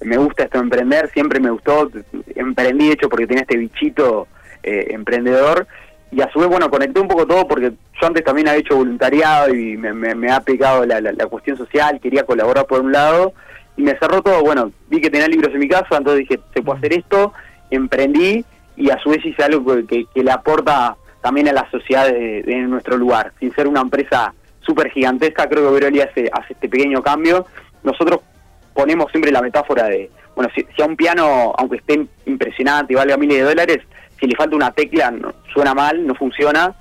Me 0.00 0.16
gusta 0.18 0.44
esto 0.44 0.58
de 0.58 0.64
emprender, 0.64 1.10
siempre 1.12 1.40
me 1.40 1.50
gustó. 1.50 1.90
Emprendí, 2.36 2.86
de 2.88 2.92
hecho, 2.92 3.08
porque 3.08 3.26
tenía 3.26 3.42
este 3.42 3.56
bichito 3.56 4.28
eh, 4.62 4.88
emprendedor. 4.90 5.66
Y 6.12 6.20
a 6.20 6.30
su 6.32 6.38
vez, 6.38 6.48
bueno, 6.48 6.70
conecté 6.70 7.00
un 7.00 7.08
poco 7.08 7.26
todo 7.26 7.48
porque 7.48 7.70
yo 8.00 8.06
antes 8.06 8.24
también 8.24 8.48
había 8.48 8.60
hecho 8.60 8.76
voluntariado 8.76 9.54
y 9.54 9.76
me, 9.76 9.92
me- 9.92 10.14
me 10.14 10.30
ha 10.30 10.40
pegado 10.40 10.84
la, 10.86 11.00
la- 11.00 11.12
la 11.12 11.26
cuestión 11.26 11.56
social, 11.56 11.98
quería 12.00 12.24
colaborar 12.24 12.66
por 12.66 12.80
un 12.82 12.92
lado. 12.92 13.32
Y 13.78 13.82
me 13.82 13.96
cerró 13.98 14.20
todo, 14.20 14.42
bueno, 14.42 14.70
vi 14.90 15.00
que 15.00 15.08
tenía 15.08 15.26
libros 15.28 15.54
en 15.54 15.60
mi 15.60 15.68
casa, 15.68 15.96
entonces 15.96 16.28
dije, 16.28 16.38
se 16.52 16.62
puede 16.62 16.78
hacer 16.78 16.92
esto, 16.92 17.32
emprendí 17.70 18.44
y 18.76 18.90
a 18.90 18.98
su 18.98 19.10
vez 19.10 19.24
hice 19.24 19.42
algo 19.42 19.64
que, 19.76 19.86
que- 19.86 20.04
que 20.12 20.22
le 20.24 20.30
aporta 20.30 20.96
también 21.22 21.48
a 21.48 21.52
la 21.52 21.68
sociedad 21.70 22.06
de, 22.06 22.42
de 22.42 22.56
nuestro 22.62 22.96
lugar. 22.96 23.32
Sin 23.40 23.54
ser 23.54 23.66
una 23.66 23.80
empresa 23.80 24.34
súper 24.60 24.90
gigantesca, 24.90 25.48
creo 25.48 25.64
que 25.66 25.74
Veroli 25.74 26.00
hace, 26.00 26.28
hace 26.32 26.52
este 26.52 26.68
pequeño 26.68 27.02
cambio. 27.02 27.46
Nosotros 27.82 28.20
ponemos 28.74 29.10
siempre 29.10 29.32
la 29.32 29.42
metáfora 29.42 29.84
de, 29.84 30.10
bueno, 30.36 30.50
si, 30.54 30.64
si 30.76 30.82
a 30.82 30.86
un 30.86 30.96
piano, 30.96 31.52
aunque 31.58 31.76
esté 31.78 32.06
impresionante 32.26 32.92
y 32.92 32.96
valga 32.96 33.16
miles 33.16 33.38
de 33.38 33.42
dólares, 33.44 33.78
si 34.20 34.26
le 34.26 34.36
falta 34.36 34.54
una 34.56 34.70
tecla, 34.72 35.10
no- 35.10 35.34
suena 35.52 35.74
mal, 35.74 36.06
no 36.06 36.14
funciona. 36.14 36.74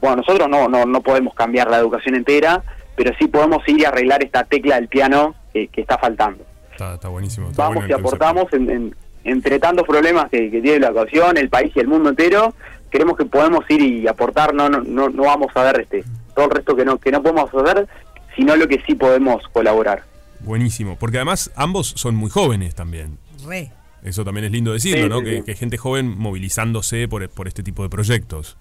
Bueno, 0.00 0.16
nosotros 0.16 0.48
no, 0.50 0.68
no, 0.68 0.84
no 0.84 1.00
podemos 1.00 1.34
cambiar 1.34 1.70
la 1.70 1.78
educación 1.78 2.14
entera, 2.14 2.62
pero 2.96 3.12
sí 3.18 3.28
podemos 3.28 3.66
ir 3.68 3.80
y 3.80 3.84
arreglar 3.84 4.22
esta 4.24 4.44
tecla 4.44 4.76
del 4.76 4.88
piano 4.88 5.34
que, 5.52 5.68
que 5.68 5.80
está 5.82 5.98
faltando. 5.98 6.44
Está, 6.72 6.94
está 6.94 7.08
buenísimo. 7.08 7.50
está 7.50 7.64
Vamos 7.64 7.76
bueno 7.84 7.88
y 7.90 7.92
aportamos 8.00 8.52
en, 8.52 8.70
en- 8.70 8.96
entre 9.24 9.58
tantos 9.60 9.86
problemas 9.86 10.28
que, 10.30 10.50
que 10.50 10.60
tiene 10.60 10.80
la 10.80 10.88
educación, 10.88 11.36
el 11.36 11.48
país 11.48 11.72
y 11.76 11.80
el 11.80 11.86
mundo 11.88 12.08
entero. 12.10 12.54
Queremos 12.90 13.16
que 13.16 13.24
podemos 13.24 13.64
ir 13.70 13.80
y 13.80 14.06
aportar, 14.08 14.52
no, 14.54 14.68
no, 14.68 14.80
no, 14.82 15.08
no 15.08 15.22
vamos 15.22 15.52
a 15.54 15.62
ver 15.62 15.80
este 15.82 16.04
todo 16.34 16.46
el 16.46 16.50
resto 16.50 16.74
que 16.74 16.84
no, 16.84 16.98
que 16.98 17.10
no 17.12 17.22
podemos 17.22 17.48
hacer, 17.54 17.86
sino 18.34 18.56
lo 18.56 18.66
que 18.66 18.82
sí 18.86 18.94
podemos 18.94 19.42
colaborar. 19.52 20.02
Buenísimo, 20.40 20.96
porque 20.98 21.18
además 21.18 21.50
ambos 21.54 21.92
son 21.96 22.14
muy 22.16 22.30
jóvenes 22.30 22.74
también. 22.74 23.18
Re. 23.46 23.70
Eso 24.02 24.24
también 24.24 24.46
es 24.46 24.50
lindo 24.50 24.72
decirlo, 24.72 25.04
Sí, 25.04 25.08
¿no? 25.08 25.18
sí, 25.20 25.24
que, 25.24 25.36
sí. 25.36 25.42
que 25.44 25.54
gente 25.54 25.76
joven 25.76 26.18
movilizándose 26.18 27.06
por, 27.06 27.28
por 27.28 27.46
este 27.46 27.62
tipo 27.62 27.82
de 27.84 27.88
proyectos. 27.90 28.56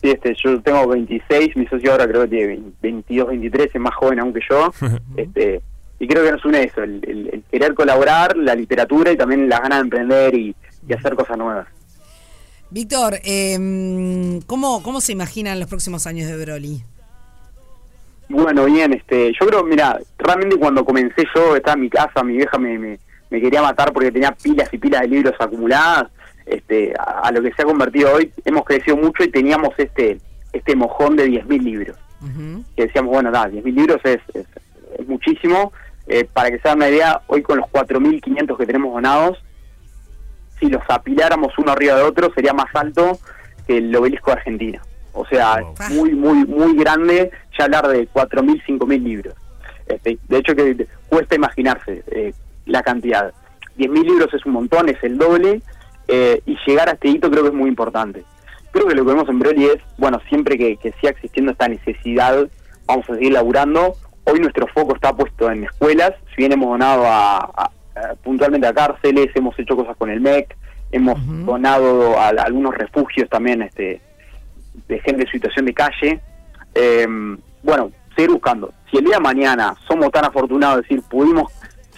Sí, 0.00 0.10
este, 0.10 0.34
yo 0.44 0.60
tengo 0.62 0.86
26, 0.88 1.56
mi 1.56 1.66
socio 1.66 1.90
ahora 1.92 2.06
creo 2.06 2.22
que 2.22 2.28
tiene 2.28 2.46
20, 2.46 2.70
22, 2.82 3.28
23, 3.28 3.70
es 3.74 3.80
más 3.80 3.94
joven 3.96 4.20
aún 4.20 4.32
que 4.32 4.40
yo. 4.48 4.72
este, 5.16 5.60
y 5.98 6.06
creo 6.06 6.24
que 6.24 6.32
nos 6.32 6.44
une 6.44 6.62
eso, 6.64 6.82
el, 6.82 7.00
el- 7.06 7.28
el 7.32 7.42
querer 7.50 7.74
colaborar, 7.74 8.36
la 8.36 8.54
literatura 8.54 9.10
y 9.10 9.16
también 9.16 9.48
las 9.48 9.60
ganas 9.60 9.78
de 9.78 9.82
emprender 9.84 10.34
y, 10.34 10.54
y 10.88 10.92
hacer 10.92 11.14
cosas 11.16 11.36
nuevas. 11.36 11.66
Víctor, 12.70 13.14
eh, 13.24 14.40
¿cómo, 14.46 14.82
¿cómo 14.82 15.00
se 15.00 15.12
imaginan 15.12 15.58
los 15.58 15.68
próximos 15.68 16.06
años 16.06 16.28
de 16.28 16.36
Broly? 16.44 16.82
Bueno, 18.28 18.66
bien, 18.66 18.92
este, 18.92 19.32
yo 19.40 19.46
creo, 19.46 19.64
mira, 19.64 19.98
realmente 20.18 20.56
cuando 20.58 20.84
comencé 20.84 21.24
yo, 21.34 21.56
estaba 21.56 21.74
en 21.74 21.80
mi 21.80 21.88
casa, 21.90 22.22
mi 22.22 22.36
vieja 22.36 22.58
me, 22.58 22.78
me, 22.78 22.98
me 23.30 23.40
quería 23.40 23.62
matar 23.62 23.90
porque 23.92 24.12
tenía 24.12 24.32
pilas 24.32 24.68
y 24.70 24.76
pilas 24.78 25.00
de 25.00 25.08
libros 25.08 25.34
acumuladas, 25.40 26.10
este, 26.48 26.94
a, 26.98 27.20
a 27.20 27.32
lo 27.32 27.42
que 27.42 27.52
se 27.52 27.62
ha 27.62 27.64
convertido 27.64 28.12
hoy, 28.14 28.32
hemos 28.44 28.64
crecido 28.64 28.96
mucho 28.96 29.24
y 29.24 29.30
teníamos 29.30 29.70
este 29.78 30.18
este 30.52 30.76
mojón 30.76 31.16
de 31.16 31.28
10.000 31.28 31.62
libros. 31.62 31.96
Que 32.74 32.86
decíamos, 32.86 33.12
bueno, 33.12 33.30
nada, 33.30 33.48
10.000 33.48 33.74
libros 33.74 34.00
es, 34.04 34.18
es, 34.34 34.46
es 34.98 35.08
muchísimo. 35.08 35.72
Eh, 36.06 36.26
para 36.32 36.50
que 36.50 36.58
se 36.58 36.68
hagan 36.68 36.78
una 36.78 36.88
idea, 36.88 37.20
hoy 37.26 37.42
con 37.42 37.58
los 37.58 37.66
4.500 37.66 38.56
que 38.56 38.66
tenemos 38.66 38.92
donados, 38.92 39.38
si 40.58 40.68
los 40.68 40.82
apiláramos 40.88 41.56
uno 41.58 41.72
arriba 41.72 41.96
de 41.96 42.02
otro, 42.02 42.32
sería 42.34 42.52
más 42.52 42.74
alto 42.74 43.18
que 43.66 43.78
el 43.78 43.94
obelisco 43.94 44.30
de 44.30 44.38
Argentina. 44.38 44.82
O 45.12 45.26
sea, 45.26 45.60
es 45.80 45.90
muy, 45.90 46.12
muy, 46.12 46.44
muy 46.46 46.76
grande 46.76 47.30
ya 47.56 47.64
hablar 47.64 47.88
de 47.88 48.08
4.000, 48.08 48.64
5.000 48.66 49.02
libros. 49.02 49.34
Este, 49.86 50.18
de 50.28 50.38
hecho, 50.38 50.56
que 50.56 50.86
cuesta 51.08 51.34
imaginarse 51.34 52.02
eh, 52.10 52.32
la 52.66 52.82
cantidad. 52.82 53.32
10.000 53.78 54.02
libros 54.02 54.34
es 54.34 54.44
un 54.46 54.52
montón, 54.52 54.88
es 54.88 55.02
el 55.02 55.18
doble, 55.18 55.60
eh, 56.08 56.40
y 56.46 56.56
llegar 56.66 56.88
a 56.88 56.92
este 56.92 57.08
hito 57.08 57.30
creo 57.30 57.42
que 57.42 57.50
es 57.50 57.54
muy 57.54 57.68
importante. 57.68 58.24
Creo 58.72 58.86
que 58.86 58.94
lo 58.94 59.04
que 59.04 59.12
vemos 59.12 59.28
en 59.28 59.38
Broly 59.38 59.64
es, 59.66 59.78
bueno, 59.96 60.20
siempre 60.28 60.58
que, 60.58 60.76
que 60.76 60.92
siga 61.00 61.10
existiendo 61.10 61.52
esta 61.52 61.68
necesidad, 61.68 62.46
vamos 62.86 63.08
a 63.08 63.14
seguir 63.14 63.32
laburando. 63.32 63.94
Hoy 64.24 64.40
nuestro 64.40 64.66
foco 64.68 64.94
está 64.94 65.12
puesto 65.14 65.50
en 65.50 65.64
escuelas, 65.64 66.12
si 66.30 66.36
bien 66.42 66.52
hemos 66.52 66.68
donado 66.70 67.04
a, 67.06 67.38
a- 67.38 67.70
a- 67.96 68.14
puntualmente 68.22 68.66
a 68.66 68.74
cárceles, 68.74 69.28
hemos 69.34 69.58
hecho 69.58 69.74
cosas 69.76 69.96
con 69.96 70.10
el 70.10 70.20
MEC, 70.20 70.54
hemos 70.92 71.18
donado 71.46 72.18
a, 72.18 72.26
a 72.28 72.28
algunos 72.28 72.74
refugios 72.74 73.28
también 73.28 73.62
este 73.62 74.00
de 74.86 75.00
gente 75.00 75.22
en 75.24 75.30
situación 75.30 75.64
de 75.66 75.74
calle. 75.74 76.20
Eh, 76.74 77.06
bueno, 77.62 77.90
seguir 78.14 78.30
buscando. 78.30 78.72
Si 78.90 78.98
el 78.98 79.04
día 79.04 79.16
de 79.16 79.20
mañana 79.22 79.74
somos 79.88 80.10
tan 80.12 80.24
afortunados 80.26 80.76
de 80.76 80.82
decir 80.82 81.02
pudimos 81.10 81.52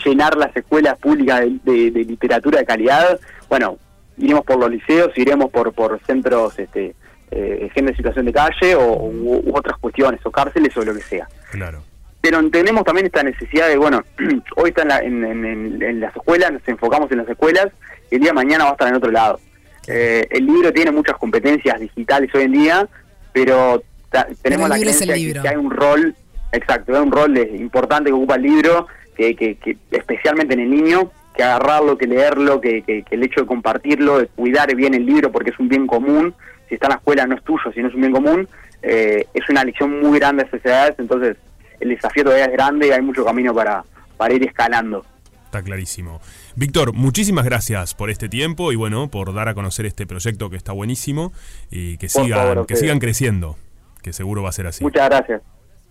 llenar 0.05 0.37
las 0.37 0.57
escuelas 0.57 0.97
públicas 0.99 1.41
de, 1.41 1.59
de- 1.65 1.91
de 1.91 2.05
literatura 2.05 2.61
de 2.61 2.65
calidad, 2.65 3.19
bueno, 3.49 3.77
iremos 4.21 4.45
por 4.45 4.59
los 4.59 4.71
liceos, 4.71 5.11
iremos 5.17 5.51
por, 5.51 5.73
por 5.73 6.01
centros 6.07 6.59
este, 6.59 6.95
eh, 7.31 7.59
de 7.63 7.71
gente 7.71 7.91
en 7.93 7.97
situación 7.97 8.27
de 8.27 8.33
calle 8.33 8.75
o 8.75 8.95
u, 9.05 9.43
u 9.45 9.57
otras 9.57 9.79
cuestiones, 9.79 10.21
o 10.25 10.31
cárceles 10.31 10.77
o 10.77 10.83
lo 10.85 10.95
que 10.95 11.03
sea. 11.03 11.29
Claro. 11.51 11.83
Pero 12.21 12.39
entendemos 12.39 12.85
también 12.85 13.07
esta 13.07 13.23
necesidad 13.23 13.69
de, 13.69 13.77
bueno, 13.79 14.03
hoy 14.57 14.71
está 14.71 14.83
en, 14.83 14.89
la- 14.89 14.99
en- 15.01 15.25
en- 15.25 15.45
en- 15.45 15.83
en 15.83 16.01
las 16.01 16.15
escuelas, 16.15 16.53
nos 16.53 16.67
enfocamos 16.69 17.11
en 17.13 17.19
las 17.19 17.29
escuelas, 17.29 17.69
y 18.11 18.17
el 18.17 18.21
día 18.21 18.31
de 18.31 18.35
mañana 18.35 18.65
va 18.65 18.71
a 18.71 18.73
estar 18.75 18.89
en 18.89 18.95
otro 18.95 19.11
lado. 19.11 19.41
Eh, 19.87 20.27
el 20.31 20.45
libro 20.47 20.73
tiene 20.73 20.91
muchas 20.91 21.17
competencias 21.17 21.81
digitales 21.81 22.31
hoy 22.35 22.43
en 22.43 22.53
día, 22.53 22.89
pero 23.33 23.83
ta- 24.11 24.29
tenemos 24.43 24.69
la 24.69 24.75
creencia 24.79 25.07
que- 25.43 25.49
hay 25.49 25.57
un 25.57 25.71
rol, 25.71 26.15
exacto, 26.53 26.95
hay 26.95 27.03
un 27.03 27.11
rol 27.13 27.33
de- 27.35 27.57
importante 27.57 28.11
que 28.11 28.15
ocupa 28.15 28.35
el 28.35 28.43
libro, 28.43 28.87
que, 29.17 29.35
que- 29.35 29.57
que 29.57 29.77
especialmente 29.91 30.55
en 30.55 30.61
el 30.61 30.71
niño, 30.71 31.11
que 31.41 31.45
agarrarlo, 31.45 31.97
que 31.97 32.07
leerlo, 32.07 32.61
que, 32.61 32.83
que- 32.83 33.03
que 33.03 33.15
el 33.15 33.23
hecho 33.23 33.41
de 33.41 33.47
compartirlo, 33.47 34.19
de 34.19 34.27
cuidar 34.27 34.75
bien 34.77 34.93
el 34.95 35.07
libro 35.07 35.33
porque 35.33 35.51
es 35.51 35.59
un 35.59 35.69
bien 35.69 35.87
común, 35.87 36.35
si 36.69 36.75
está 36.75 36.87
en 36.87 36.91
la 36.91 36.97
escuela 36.97 37.27
no 37.27 37.35
es 37.35 37.43
tuyo, 37.43 37.73
sino 37.75 37.89
es 37.89 37.95
un 37.95 38.01
bien 38.03 38.13
común, 38.13 38.49
eh, 38.83 39.25
es 39.33 39.49
una 39.49 39.65
lección 39.65 40.01
muy 40.01 40.19
grande 40.19 40.43
a 40.45 40.51
sociedades, 40.51 40.95
entonces 40.99 41.37
el 41.81 41.89
desafío 41.89 42.25
todavía 42.25 42.45
es 42.45 42.53
grande 42.53 42.89
y 42.89 42.91
hay 42.91 43.01
mucho 43.01 43.25
camino 43.25 43.55
para, 43.55 43.83
para 44.19 44.35
ir 44.35 44.43
escalando. 44.47 45.05
Está 45.47 45.63
clarísimo. 45.63 46.21
Víctor, 46.55 46.93
muchísimas 46.93 47.45
gracias 47.45 47.95
por 47.95 48.11
este 48.11 48.29
tiempo 48.29 48.71
y 48.71 48.77
bueno, 48.77 49.09
por 49.11 49.33
dar 49.35 49.49
a 49.49 49.55
conocer 49.55 49.87
este 49.87 50.07
proyecto 50.07 50.49
que 50.51 50.57
está 50.57 50.73
buenísimo 50.73 51.33
y 51.71 51.97
que 51.97 52.07
Por 52.13 52.25
sigan, 52.25 52.39
favor, 52.49 52.67
que 52.67 52.77
sigan 52.77 52.99
creciendo, 53.01 53.57
que 54.03 54.13
seguro 54.13 54.43
va 54.43 54.51
a 54.51 54.53
ser 54.53 54.67
así. 54.67 54.85
Muchas 54.85 55.09
gracias. 55.09 55.43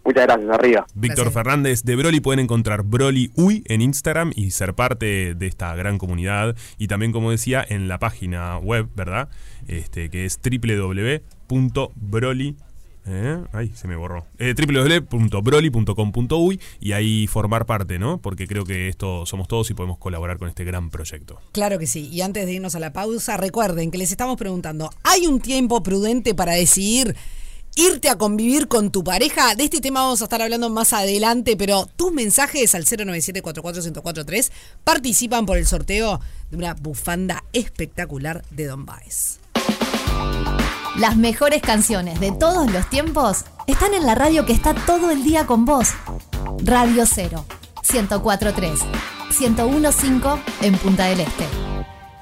Muchas 0.03 0.25
gracias, 0.25 0.49
arriba. 0.49 0.85
Víctor 0.93 1.31
Fernández 1.31 1.83
de 1.83 1.95
Broly 1.95 2.19
pueden 2.19 2.39
encontrar 2.39 2.83
Broly 2.83 3.31
Uy 3.35 3.63
en 3.67 3.81
Instagram 3.81 4.31
y 4.35 4.51
ser 4.51 4.73
parte 4.73 5.35
de 5.35 5.47
esta 5.47 5.75
gran 5.75 5.97
comunidad 5.97 6.55
y 6.77 6.87
también 6.87 7.11
como 7.11 7.31
decía 7.31 7.65
en 7.67 7.87
la 7.87 7.99
página 7.99 8.57
web, 8.57 8.87
¿verdad? 8.95 9.29
Este 9.67 10.09
que 10.09 10.25
es 10.25 10.39
www.broly 11.49 12.55
¿eh? 13.09 13.43
Ay, 13.51 13.71
se 13.75 13.87
me 13.87 13.95
borró. 13.95 14.25
Eh, 14.37 14.53
www.broly.com.uy 14.55 16.59
y 16.79 16.91
ahí 16.93 17.27
formar 17.27 17.65
parte, 17.65 17.97
¿no? 17.99 18.19
Porque 18.19 18.47
creo 18.47 18.65
que 18.65 18.87
esto 18.87 19.25
somos 19.25 19.47
todos 19.47 19.69
y 19.71 19.73
podemos 19.73 19.97
colaborar 19.97 20.37
con 20.37 20.47
este 20.47 20.63
gran 20.63 20.89
proyecto. 20.89 21.41
Claro 21.51 21.77
que 21.79 21.87
sí. 21.87 22.07
Y 22.11 22.21
antes 22.21 22.45
de 22.45 22.53
irnos 22.53 22.75
a 22.75 22.79
la 22.79 22.93
pausa, 22.93 23.35
recuerden 23.37 23.91
que 23.91 23.97
les 23.97 24.11
estamos 24.11 24.37
preguntando, 24.37 24.91
¿hay 25.03 25.27
un 25.27 25.41
tiempo 25.41 25.83
prudente 25.83 26.33
para 26.35 26.53
decidir 26.53 27.15
irte 27.75 28.09
a 28.09 28.17
convivir 28.17 28.67
con 28.67 28.91
tu 28.91 29.03
pareja? 29.03 29.55
De 29.55 29.63
este 29.63 29.81
tema 29.81 30.01
vamos 30.01 30.21
a 30.21 30.25
estar 30.25 30.41
hablando 30.41 30.69
más 30.69 30.93
adelante, 30.93 31.55
pero 31.57 31.87
tus 31.95 32.11
mensajes 32.11 32.75
al 32.75 32.85
097-44143 32.85 34.51
participan 34.83 35.45
por 35.45 35.57
el 35.57 35.65
sorteo 35.65 36.19
de 36.49 36.57
una 36.57 36.73
bufanda 36.73 37.43
espectacular 37.53 38.43
de 38.51 38.65
Don 38.65 38.85
Baez. 38.85 39.39
Las 40.97 41.15
mejores 41.15 41.61
canciones 41.61 42.19
de 42.19 42.31
todos 42.31 42.69
los 42.71 42.89
tiempos 42.89 43.45
están 43.67 43.93
en 43.93 44.05
la 44.05 44.15
radio 44.15 44.45
que 44.45 44.53
está 44.53 44.73
todo 44.73 45.11
el 45.11 45.23
día 45.23 45.45
con 45.45 45.63
vos. 45.63 45.89
Radio 46.63 47.05
0, 47.05 47.45
1043, 47.93 48.79
1015 49.39 50.41
en 50.61 50.77
Punta 50.77 51.05
del 51.05 51.21
Este. 51.21 51.68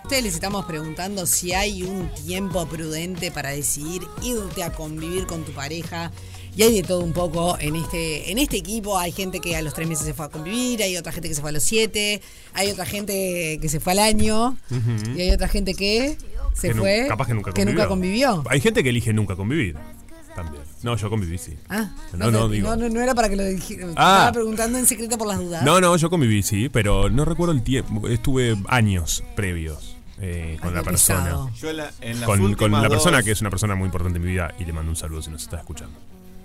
Ustedes 0.07 0.23
les 0.23 0.35
estamos 0.35 0.63
preguntando 0.63 1.25
si 1.25 1.51
hay 1.51 1.83
un 1.83 2.09
tiempo 2.25 2.65
prudente 2.65 3.29
para 3.29 3.49
decidir 3.49 4.03
irte 4.23 4.63
a 4.63 4.71
convivir 4.71 5.27
con 5.27 5.43
tu 5.43 5.51
pareja. 5.51 6.13
Y 6.55 6.63
hay 6.63 6.75
de 6.75 6.83
todo 6.87 7.01
un 7.01 7.11
poco 7.11 7.57
en 7.59 7.75
este, 7.75 8.31
en 8.31 8.37
este 8.37 8.55
equipo. 8.55 8.97
Hay 8.97 9.11
gente 9.11 9.41
que 9.41 9.57
a 9.57 9.61
los 9.61 9.73
tres 9.73 9.85
meses 9.85 10.05
se 10.05 10.13
fue 10.13 10.27
a 10.27 10.29
convivir, 10.29 10.81
hay 10.81 10.95
otra 10.95 11.11
gente 11.11 11.27
que 11.27 11.35
se 11.35 11.41
fue 11.41 11.49
a 11.49 11.53
los 11.53 11.63
siete, 11.63 12.21
hay 12.53 12.71
otra 12.71 12.85
gente 12.85 13.59
que 13.61 13.67
se 13.67 13.81
fue 13.81 13.91
al 13.91 13.99
año, 13.99 14.57
y 15.13 15.19
hay 15.19 15.31
otra 15.31 15.49
gente 15.49 15.73
que 15.73 16.17
se 16.53 16.69
Que 16.69 16.75
fue 16.75 17.05
capaz 17.09 17.27
que 17.27 17.33
nunca 17.33 17.51
que 17.51 17.65
nunca 17.65 17.89
convivió. 17.89 18.45
Hay 18.49 18.61
gente 18.61 18.83
que 18.83 18.89
elige 18.91 19.11
nunca 19.11 19.35
convivir. 19.35 19.75
También. 20.37 20.63
No, 20.83 20.95
yo 20.95 21.09
conviví, 21.09 21.37
sí. 21.37 21.57
Ah, 21.67 21.91
No, 22.13 22.31
no, 22.31 22.47
digo. 22.47 22.69
No, 22.69 22.75
no, 22.77 22.87
no 22.87 23.01
era 23.01 23.13
para 23.13 23.27
que 23.27 23.35
lo 23.35 23.43
dijera. 23.43 23.87
Ah. 23.97 24.19
Estaba 24.19 24.31
preguntando 24.31 24.77
en 24.77 24.85
secreto 24.85 25.17
por 25.17 25.27
las 25.27 25.39
dudas. 25.39 25.63
No, 25.63 25.81
no, 25.81 25.97
yo 25.97 26.09
conviví, 26.09 26.43
sí, 26.43 26.69
pero 26.69 27.09
no 27.09 27.25
recuerdo 27.25 27.51
el 27.51 27.61
tiempo. 27.61 28.07
Estuve 28.07 28.55
años 28.69 29.21
previos 29.35 29.96
eh, 30.19 30.57
con 30.61 30.73
la 30.73 30.83
persona. 30.83 31.35
Yo 31.59 31.71
la- 31.73 31.91
en 32.01 32.19
las 32.19 32.27
Con, 32.27 32.53
con 32.55 32.71
la 32.71 32.89
persona 32.89 33.23
que 33.23 33.31
es 33.31 33.41
una 33.41 33.49
persona 33.49 33.75
muy 33.75 33.85
importante 33.85 34.17
en 34.17 34.23
mi 34.25 34.31
vida 34.31 34.53
y 34.59 34.65
le 34.65 34.73
mando 34.73 34.89
un 34.91 34.95
saludo 34.95 35.21
si 35.21 35.29
nos 35.31 35.43
está 35.43 35.57
escuchando. 35.57 35.97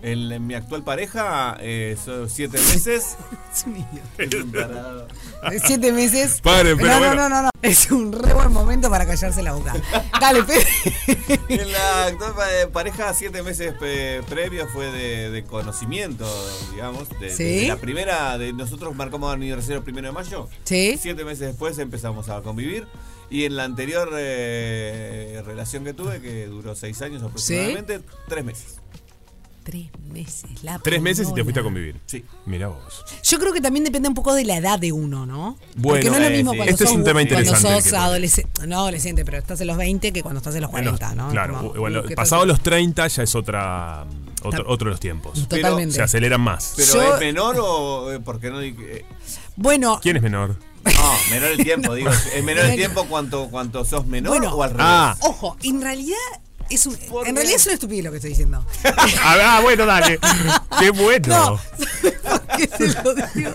En, 0.05 0.33
en 0.33 0.45
mi 0.45 0.55
actual 0.55 0.83
pareja, 0.83 1.57
eh, 1.61 1.97
son 2.05 2.29
siete 2.29 2.59
meses. 2.59 3.17
Es 3.55 3.65
un 3.65 3.77
idiota. 3.77 5.07
De 5.49 5.61
Siete 5.61 5.93
meses. 5.93 6.41
Paren, 6.43 6.77
pero 6.77 6.89
no, 6.89 6.99
bueno. 6.99 7.15
no, 7.15 7.29
no, 7.29 7.37
no, 7.37 7.43
no. 7.43 7.51
Es 7.63 7.89
un 7.93 8.13
re 8.13 8.33
buen 8.35 8.51
momento 8.53 8.91
para 8.91 9.07
callarse 9.07 9.43
la 9.43 9.53
boca. 9.53 9.75
Dale, 10.21 10.43
Pedro. 10.43 10.67
En 11.49 11.71
la 11.71 12.07
actual 12.07 12.33
pa- 12.35 12.73
pareja, 12.73 13.15
siete 13.15 13.43
meses 13.45 13.75
previos 14.29 14.69
fue 14.73 14.91
de, 14.91 15.31
de 15.31 15.45
conocimiento, 15.45 16.27
digamos. 16.73 17.09
De, 17.21 17.27
de 17.29 17.31
¿Sí? 17.37 17.67
la 17.69 17.77
primera, 17.77 18.37
de 18.39 18.53
nosotros 18.53 18.97
marcamos 18.97 19.33
aniversario 19.33 19.77
el 19.79 19.85
primero 19.85 20.09
de 20.09 20.13
mayo. 20.13 20.49
Sí. 20.65 20.99
Siete 21.01 21.25
meses 21.25 21.47
después 21.49 21.79
empezamos 21.79 22.29
a 22.29 22.41
convivir. 22.43 22.89
Y 23.33 23.47
en 23.47 23.57
la 23.57 23.65
anterior 23.65 24.11
eh, 24.15 25.43
relación 25.47 25.85
que 25.85 25.95
tuve, 25.95 26.21
que 26.21 26.47
duró 26.47 26.75
seis 26.75 27.01
años 27.01 27.23
aproximadamente, 27.23 28.01
tres 28.29 28.45
meses. 28.45 28.77
Tres 29.65 29.87
meses, 30.13 30.63
la 30.65 30.79
Tres 30.81 31.01
meses 31.01 31.29
y 31.31 31.35
te 31.35 31.43
fuiste 31.45 31.61
a 31.61 31.63
convivir. 31.63 31.97
Sí. 32.05 32.25
Mira 32.47 32.67
vos. 32.69 33.05
Yo 33.23 33.39
creo 33.39 33.53
que 33.53 33.61
también 33.61 33.85
depende 33.85 34.09
un 34.09 34.15
poco 34.15 34.35
de 34.35 34.45
la 34.45 34.57
edad 34.57 34.79
de 34.79 34.91
uno, 34.93 35.25
¿no? 35.25 35.57
Bueno, 35.77 36.01
Porque 36.05 36.11
no 36.11 36.17
es 36.17 36.21
lo 36.21 36.27
eh, 36.27 36.37
sí. 36.39 36.45
cuando 36.45 36.65
Este 36.65 36.85
es 36.85 36.91
sos, 36.91 36.99
un 36.99 37.05
tema 37.05 37.21
cuando 37.21 37.35
interesante 37.41 37.77
el 37.79 37.83
sos 37.85 37.93
adolescente. 37.95 38.67
No 38.67 38.79
adolescente, 38.81 39.25
pero 39.25 39.39
estás 39.39 39.61
en 39.61 39.67
los 39.69 39.77
20 39.79 40.13
que 40.13 40.23
cuando 40.23 40.39
estás 40.39 40.55
en 40.57 40.63
los 40.63 40.71
40, 40.71 41.15
¿no? 41.15 41.31
Claro, 41.31 41.57
Como, 41.57 41.75
bueno, 41.75 42.01
uh, 42.01 42.05
¿qué 42.05 42.15
pasado 42.17 42.45
los 42.45 42.61
30 42.61 43.07
ya 43.07 43.23
es 43.23 43.35
otra 43.37 44.05
otro, 44.43 44.65
Ta- 44.65 44.71
otro 44.71 44.87
de 44.87 44.91
los 44.91 45.01
tiempos. 45.01 45.49
Totalmente. 45.49 45.95
Se 45.95 46.03
aceleran 46.03 46.41
más. 46.41 46.75
Pero 46.77 46.93
Yo- 46.95 47.15
es 47.15 47.21
menor 47.21 47.57
o 47.61 48.13
eh, 48.13 48.19
porque 48.21 48.51
no 48.51 48.61
eh, 48.61 49.05
Bueno, 49.57 50.01
¿Quién 50.03 50.17
es 50.17 50.23
menor? 50.23 50.57
No, 50.85 51.15
menor 51.31 51.51
el 51.51 51.59
tiempo, 51.59 51.95
digo, 51.97 52.11
es 52.11 52.45
menor 52.45 52.67
el 52.67 52.77
tiempo 52.77 53.05
cuanto 53.07 53.49
cuanto 53.49 53.85
sos 53.85 54.07
menor 54.07 54.39
Bueno. 54.39 54.55
o 54.55 54.63
al 54.63 54.71
revés. 54.71 54.87
Ah, 54.87 55.17
ojo, 55.21 55.57
en 55.63 55.81
realidad 55.81 56.17
es 56.71 56.87
un, 56.87 56.97
¿Por 56.97 57.29
en 57.29 57.37
realidad 57.37 57.57
es 57.57 57.67
una 57.67 57.75
estupidez 57.75 58.05
lo 58.05 58.11
que 58.11 58.17
estoy 58.17 58.31
diciendo. 58.31 58.65
ah, 59.23 59.61
bueno, 59.63 59.87
dale. 59.87 60.19
Qué 60.79 60.91
bueno. 60.91 61.29
No, 61.29 61.61
¿por 62.01 62.01
qué 62.01 62.12
se 62.79 63.03
lo 63.03 63.15
digo? 63.35 63.51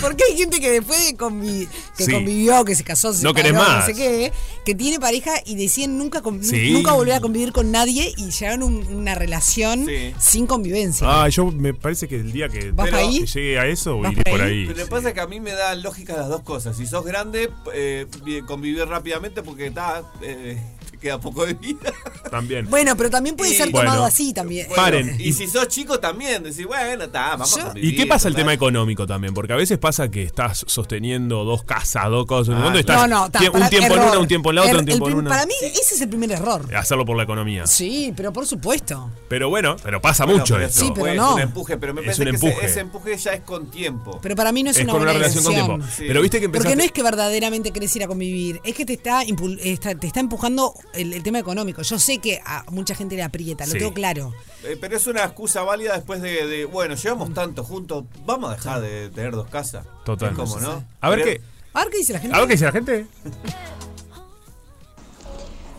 Porque 0.00 0.24
hay 0.30 0.36
gente 0.36 0.60
que 0.60 0.70
después 0.70 1.04
de 1.06 1.16
convi- 1.16 1.68
que 1.96 2.04
Sí. 2.04 2.12
convivió, 2.12 2.64
que 2.64 2.74
se 2.74 2.84
casó, 2.84 3.12
se 3.12 3.22
No 3.22 3.34
querés 3.34 3.52
separó, 3.52 3.68
más. 3.68 3.80
no 3.80 3.86
sé 3.86 3.94
qué, 3.94 4.32
que 4.64 4.74
tiene 4.74 4.98
pareja 5.00 5.32
y 5.44 5.56
deciden 5.56 5.98
nunca, 5.98 6.22
con- 6.22 6.42
Sí. 6.42 6.70
nunca 6.72 6.92
volver 6.92 7.14
a 7.14 7.20
convivir 7.20 7.52
con 7.52 7.70
nadie 7.70 8.12
y 8.16 8.30
llegaron 8.30 8.62
un- 8.62 8.86
una 8.94 9.14
relación 9.14 9.86
Sí. 9.86 10.14
sin 10.18 10.46
convivencia. 10.46 11.06
Ah, 11.08 11.28
yo 11.28 11.46
me 11.50 11.74
parece 11.74 12.08
que 12.08 12.16
el 12.16 12.32
día 12.32 12.48
que 12.48 12.70
¿Vas 12.72 12.86
Pero- 12.86 12.96
pa' 12.98 13.02
ahí? 13.02 13.20
que 13.20 13.26
llegue 13.26 13.58
a 13.58 13.66
eso 13.66 13.98
¿Vas 13.98 14.12
iré 14.12 14.22
por 14.30 14.40
ahí? 14.40 14.50
ahí. 14.50 14.66
Pero 14.66 14.70
lo 14.70 14.76
que 14.76 14.84
sí. 14.84 14.90
pasa 14.90 15.08
es 15.08 15.14
que 15.14 15.20
a 15.20 15.26
mí 15.26 15.40
me 15.40 15.52
da 15.52 15.74
lógica 15.74 16.16
las 16.16 16.28
dos 16.28 16.42
cosas. 16.42 16.76
Si 16.76 16.86
sos 16.86 17.04
grande, 17.04 17.50
eh, 17.74 18.06
vi- 18.24 18.42
convivir 18.42 18.86
rápidamente 18.86 19.42
porque 19.42 19.66
está, 19.66 20.02
eh, 20.22 20.58
queda 21.00 21.18
poco 21.20 21.46
de 21.46 21.54
vida. 21.54 21.92
También. 22.30 22.68
Bueno, 22.70 22.96
pero 22.96 23.10
también 23.10 23.34
puede 23.36 23.52
Y- 23.52 23.56
ser 23.56 23.70
tomado 23.70 23.88
Bueno. 23.90 24.04
así 24.04 24.32
también. 24.32 24.66
Bueno, 24.68 24.82
Paren. 24.82 25.16
Y 25.18 25.32
si 25.32 25.46
sos 25.48 25.66
chico 25.68 25.98
también, 25.98 26.42
decís, 26.42 26.66
bueno, 26.66 27.04
está, 27.04 27.30
vamos 27.30 27.54
Yo- 27.56 27.62
a 27.62 27.64
convivir. 27.66 27.92
¿Y 27.92 27.96
qué 27.96 28.06
pasa 28.06 28.28
el 28.28 28.34
tema 28.34 28.52
económico 28.52 29.06
también? 29.06 29.34
Porque 29.34 29.52
a 29.52 29.56
veces 29.56 29.78
pasa 29.78 30.10
que 30.10 30.22
estás 30.22 30.64
sosteniendo 30.68 31.44
dos 31.44 31.64
casas, 31.64 32.04
dos 32.10 32.26
cosas. 32.26 32.54
Ah, 32.58 32.62
¿Dónde 32.64 32.80
estás? 32.80 32.96
no, 32.96 33.06
no, 33.24 33.30
ta, 33.30 33.38
un 33.40 33.68
tiempo 33.68 33.94
en 33.94 34.00
una, 34.00 34.18
un 34.18 34.28
tiempo 34.28 34.50
en 34.50 34.56
la 34.56 34.62
otra, 34.62 34.78
un 34.78 34.84
tiempo 34.86 35.06
el 35.06 35.12
en 35.12 35.18
una. 35.18 35.30
Para 35.30 35.46
mí 35.46 35.54
ese 35.62 35.94
es 35.94 36.00
el 36.00 36.08
primer 36.08 36.30
error. 36.32 36.66
Hacerlo 36.74 37.04
por 37.04 37.16
la 37.16 37.22
economía. 37.24 37.66
Sí, 37.66 38.12
pero 38.16 38.32
por 38.32 38.46
supuesto. 38.46 39.10
Pero 39.28 39.48
bueno, 39.48 39.76
pero 39.82 40.00
pasa 40.00 40.24
Bueno, 40.24 40.40
mucho 40.40 40.54
pero 40.54 40.66
eso. 40.66 40.78
eso 40.78 40.86
Sí, 40.86 40.92
pero 40.94 41.06
es 41.08 41.16
no. 41.16 41.34
un 41.34 41.40
empuje, 41.40 41.76
pero 41.78 41.94
me 41.94 42.00
Es 42.02 42.06
parece 42.06 42.22
un 42.22 42.30
que 42.30 42.36
ese- 42.36 42.46
empuje. 42.48 42.66
Ese, 42.66 42.80
empuje 42.80 43.16
ya 43.16 43.32
es 43.32 43.40
con 43.42 43.70
tiempo. 43.70 44.18
Pero 44.22 44.36
para 44.36 44.52
mí 44.52 44.62
no 44.62 44.70
es, 44.70 44.76
es 44.76 44.84
una 44.84 44.92
con 44.92 45.02
una 45.02 45.12
relación 45.12 45.44
con 45.44 45.52
decisión. 45.54 45.78
tiempo. 45.80 45.94
Sí. 45.96 46.04
Pero 46.06 46.22
viste 46.22 46.38
que 46.38 46.44
empezaste... 46.46 46.68
Porque 46.68 46.76
no 46.76 46.84
es 46.84 46.92
que 46.92 47.02
verdaderamente 47.02 47.70
querés 47.72 47.94
ir 47.96 48.04
a 48.04 48.08
convivir, 48.08 48.60
es 48.64 48.74
que 48.74 48.84
te 48.84 48.92
está, 48.94 49.22
está- 49.22 49.94
te 49.94 50.06
está 50.06 50.20
empujando 50.20 50.74
el, 50.94 51.12
el 51.12 51.22
tema 51.22 51.38
económico. 51.38 51.82
Yo 51.82 51.98
sé 51.98 52.18
que 52.18 52.40
a 52.44 52.64
mucha 52.70 52.94
gente 52.94 53.16
le 53.16 53.22
aprieta, 53.22 53.66
lo 53.66 53.72
Sí. 53.72 53.78
tengo 53.78 53.92
claro. 53.94 54.32
Eh, 54.64 54.76
pero 54.80 54.96
es 54.96 55.06
una 55.06 55.24
excusa 55.24 55.62
válida 55.62 55.94
después 55.94 56.20
de, 56.22 56.46
de, 56.46 56.64
bueno, 56.66 56.94
llevamos 56.94 57.32
tanto 57.34 57.64
juntos, 57.64 58.04
vamos 58.26 58.50
a 58.50 58.54
dejar 58.56 58.80
de 58.80 59.08
tener 59.10 59.32
dos 59.32 59.48
casas. 59.48 59.86
Total. 60.04 60.34
Como, 60.34 60.58
¿no? 60.60 60.84
A 61.00 61.10
ver 61.10 61.22
Pero- 61.24 61.30
qué... 61.40 61.50
A 61.72 61.84
ver 61.84 61.90
qué 61.92 61.98
dice 61.98 62.12
la 62.14 62.18
gente. 62.18 62.36
A 62.36 62.40
ver 62.40 62.48
qué 62.48 62.54
dice 62.54 62.64
la 62.64 62.72
gente. 62.72 63.06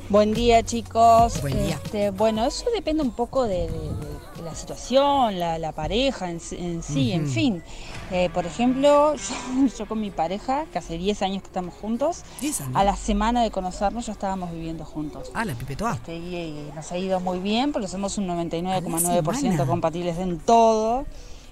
Buen 0.10 0.34
día, 0.34 0.64
chicos. 0.64 1.42
Buen 1.42 1.62
día. 1.66 1.80
Este, 1.84 2.10
bueno, 2.12 2.46
eso 2.46 2.66
depende 2.76 3.02
un 3.04 3.12
poco 3.16 3.44
de, 3.44 3.68
de- 3.68 3.68
de 3.68 4.21
la 4.42 4.56
situación, 4.56 5.40
la, 5.40 5.58
la 5.58 5.72
pareja 5.72 6.30
en, 6.30 6.40
sí- 6.40 7.12
en 7.12 7.28
fin. 7.28 7.64
Eh, 8.12 8.30
por 8.34 8.46
ejemplo, 8.46 9.16
yo, 9.16 9.68
yo 9.78 9.86
con 9.88 10.00
mi 10.02 10.12
pareja, 10.12 10.66
que 10.72 10.78
hace 10.80 10.98
10 10.98 11.22
años 11.22 11.42
que 11.42 11.48
estamos 11.48 11.74
juntos, 11.74 12.24
10 12.42 12.62
años. 12.62 12.76
a 12.76 12.84
la 12.84 12.96
semana 12.96 13.42
de 13.44 13.52
conocernos 13.52 14.06
ya 14.06 14.14
estábamos 14.14 14.52
viviendo 14.52 14.84
juntos. 14.86 15.32
Ah, 15.34 15.46
la 15.46 15.54
pipetoa. 15.56 15.94
Este, 15.94 16.16
y, 16.16 16.36
y 16.36 16.72
nos 16.76 16.92
ha 16.92 16.98
ido 16.98 17.20
muy 17.20 17.40
bien 17.40 17.72
porque 17.72 17.88
somos 17.88 18.18
un 18.18 18.28
99,9% 18.28 19.36
semana. 19.40 19.66
compatibles 19.66 20.18
en 20.18 20.40
todo. 20.40 21.06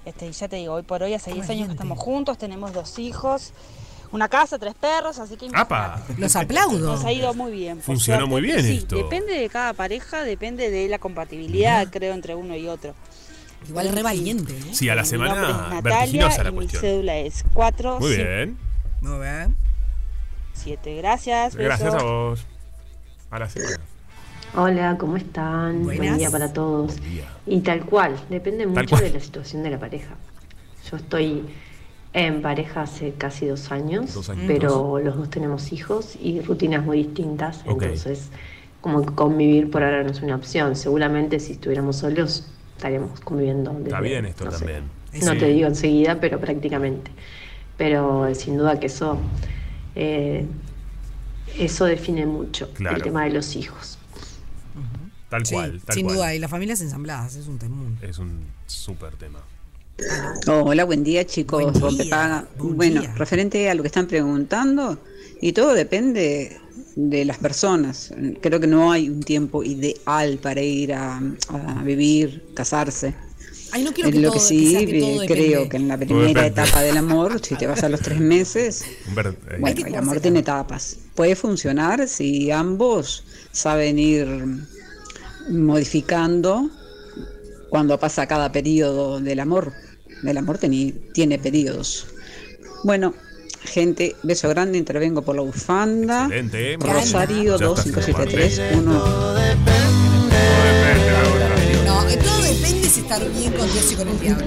Este, 0.05 0.27
y 0.27 0.31
ya 0.31 0.47
te 0.47 0.55
digo, 0.55 0.73
hoy 0.75 0.83
por 0.83 1.03
hoy 1.03 1.13
hace 1.13 1.33
10 1.33 1.49
años 1.49 1.67
que 1.67 1.73
estamos 1.73 1.99
juntos, 1.99 2.37
tenemos 2.37 2.73
dos 2.73 2.97
hijos, 2.99 3.51
una 4.11 4.27
casa, 4.27 4.57
tres 4.57 4.73
perros, 4.75 5.19
así 5.19 5.35
que 5.37 5.49
¡Apa! 5.53 6.01
Los 6.17 6.35
aplaudo. 6.35 6.93
Nos 6.93 7.05
ha 7.05 7.11
ido 7.11 7.33
muy 7.33 7.51
bien. 7.51 7.81
Funcionó 7.81 8.21
suerte. 8.21 8.29
muy 8.31 8.41
bien 8.41 8.61
Sí, 8.63 8.77
esto. 8.77 8.95
Depende 8.95 9.33
de 9.33 9.49
cada 9.49 9.73
pareja, 9.73 10.23
depende 10.23 10.69
de 10.69 10.87
la 10.89 10.99
compatibilidad, 10.99 11.87
creo, 11.91 12.13
entre 12.13 12.35
uno 12.35 12.55
y 12.55 12.67
otro. 12.67 12.95
Igual 13.67 13.89
re 13.89 14.01
valiente, 14.03 14.53
¿eh? 14.57 14.63
Sí, 14.71 14.89
a 14.89 14.95
la 14.95 15.03
semana 15.05 15.33
es 15.33 15.39
Natalia 15.39 15.81
vertiginosa 15.81 16.43
la 16.43 16.49
y 16.49 16.51
mi 16.51 16.57
cuestión. 16.59 16.81
cédula 16.81 17.17
es 17.17 17.43
4 17.53 17.99
Muy 17.99 18.15
bien. 18.15 18.57
Muy 19.01 19.19
bien. 19.19 19.57
7. 20.53 20.95
Gracias. 20.95 21.55
Gracias 21.55 21.93
a 21.93 22.03
vos. 22.03 22.45
A 23.31 23.39
la 23.39 23.49
semana. 23.49 23.79
Hola, 24.55 24.97
¿cómo 24.97 25.17
están? 25.17 25.83
Buenas. 25.83 25.97
Buen 25.97 26.17
día 26.17 26.31
para 26.31 26.51
todos. 26.51 26.97
Buen 26.99 27.11
día. 27.11 27.25
Y 27.45 27.59
tal 27.59 27.85
cual, 27.85 28.15
depende 28.29 28.65
mucho 28.65 28.89
cual. 28.89 29.03
de 29.03 29.11
la 29.11 29.19
situación 29.19 29.61
de 29.61 29.69
la 29.69 29.79
pareja. 29.79 30.15
Yo 30.89 30.97
estoy 30.97 31.43
en 32.13 32.41
pareja 32.41 32.81
hace 32.83 33.13
casi 33.13 33.45
dos 33.47 33.71
años, 33.71 34.13
Dos 34.13 34.29
años. 34.29 34.45
pero 34.47 34.99
los 34.99 35.15
dos 35.17 35.29
tenemos 35.29 35.71
hijos 35.71 36.15
y 36.21 36.41
rutinas 36.41 36.83
muy 36.83 37.03
distintas, 37.03 37.61
entonces 37.67 38.29
como 38.81 39.05
que 39.05 39.13
convivir 39.13 39.69
por 39.69 39.83
ahora 39.83 40.03
no 40.03 40.09
es 40.11 40.21
una 40.21 40.35
opción. 40.35 40.75
Seguramente 40.75 41.39
si 41.39 41.53
estuviéramos 41.53 41.97
solos 41.97 42.47
estaríamos 42.77 43.19
conviviendo. 43.19 43.71
Está 43.71 43.83
desde, 44.01 44.01
bien 44.01 44.25
esto 44.25 44.45
no 44.45 44.51
sé, 44.51 44.57
también. 44.59 44.83
No 45.25 45.33
Sí. 45.33 45.37
te 45.37 45.47
digo 45.47 45.67
enseguida, 45.67 46.19
pero 46.19 46.39
prácticamente. 46.39 47.11
Pero 47.77 48.25
eh, 48.27 48.35
sin 48.35 48.57
duda 48.57 48.79
que 48.79 48.87
eso, 48.87 49.17
eh, 49.95 50.45
eso 51.57 51.85
define 51.85 52.25
mucho 52.25 52.71
Claro. 52.73 52.95
el 52.97 53.03
tema 53.03 53.25
de 53.25 53.31
los 53.31 53.55
hijos. 53.55 53.97
Tal 55.29 55.45
Sí, 55.45 55.53
cual, 55.53 55.79
tal 55.85 55.93
sin 55.95 56.05
cual. 56.05 56.15
duda. 56.17 56.33
Y 56.35 56.39
las 56.39 56.49
familias 56.49 56.81
ensambladas, 56.81 57.35
es 57.35 57.47
un 57.47 57.59
temún. 57.59 57.97
Es 58.01 58.17
un 58.17 58.45
súper 58.65 59.13
tema. 59.15 59.39
Hola, 60.47 60.83
buen 60.85 61.03
día 61.03 61.25
chicos. 61.25 61.79
Buen 61.79 61.97
día, 61.97 62.47
buen 62.57 62.75
Bueno, 62.77 63.01
día. 63.01 63.13
referente 63.15 63.69
a 63.69 63.75
lo 63.75 63.83
que 63.83 63.87
están 63.87 64.07
preguntando, 64.07 64.97
y 65.41 65.53
todo 65.53 65.73
depende 65.73 66.57
de 66.95 67.25
las 67.25 67.37
personas. 67.37 68.13
Creo 68.41 68.59
que 68.59 68.67
no 68.67 68.91
hay 68.91 69.09
un 69.09 69.21
tiempo 69.23 69.63
ideal 69.63 70.39
para 70.41 70.61
ir 70.61 70.93
a, 70.93 71.17
a 71.49 71.83
vivir, 71.83 72.43
casarse. 72.53 73.13
Ay, 73.71 73.83
no 73.83 73.93
quiero 73.93 74.09
que 74.11 74.19
lo 74.19 74.29
todo, 74.29 74.33
que 74.33 74.39
sí, 74.39 74.71
sea 74.71 74.85
que 74.85 74.99
todo 74.99 75.19
depende. 75.21 75.27
creo 75.27 75.69
que 75.69 75.77
en 75.77 75.87
la 75.87 75.97
primera 75.97 76.45
etapa 76.47 76.81
del 76.81 76.97
amor, 76.97 77.39
si 77.45 77.55
te 77.55 77.67
vas 77.67 77.83
a 77.83 77.89
los 77.89 78.01
tres 78.01 78.19
meses, 78.19 78.83
bueno, 79.13 79.35
el 79.85 79.95
amor 79.95 80.19
tiene 80.19 80.39
etapas. 80.39 80.97
Puede 81.13 81.35
funcionar 81.35 82.07
si 82.07 82.49
ambos 82.49 83.23
saben 83.51 83.99
ir 83.99 84.27
modificando 85.49 86.69
cuando 87.69 87.99
pasa 87.99 88.25
cada 88.27 88.51
periodo 88.51 89.19
del 89.19 89.39
amor. 89.39 89.71
El 90.23 90.37
amor 90.37 90.59
teni- 90.59 90.93
tiene 91.13 91.39
periodos. 91.39 92.07
Bueno, 92.83 93.13
gente, 93.63 94.15
beso 94.23 94.49
grande, 94.49 94.77
intervengo 94.77 95.21
por 95.21 95.35
la 95.35 95.41
bufanda. 95.41 96.23
Excelente. 96.25 96.77
Rosario 96.79 97.43
Ya 97.57 97.65
está, 97.65 97.65
2573 97.65 98.61
1. 98.75 99.39
No, 101.85 102.07
eh, 102.09 102.17
todo 102.17 102.41
depende 102.41 102.87
si 102.89 102.99
estar 103.01 103.21
bien 103.31 103.53
con 103.53 103.71
Dios 103.71 103.91
y 103.91 103.95
con 103.95 104.07
el 104.07 104.19
diablo. 104.19 104.45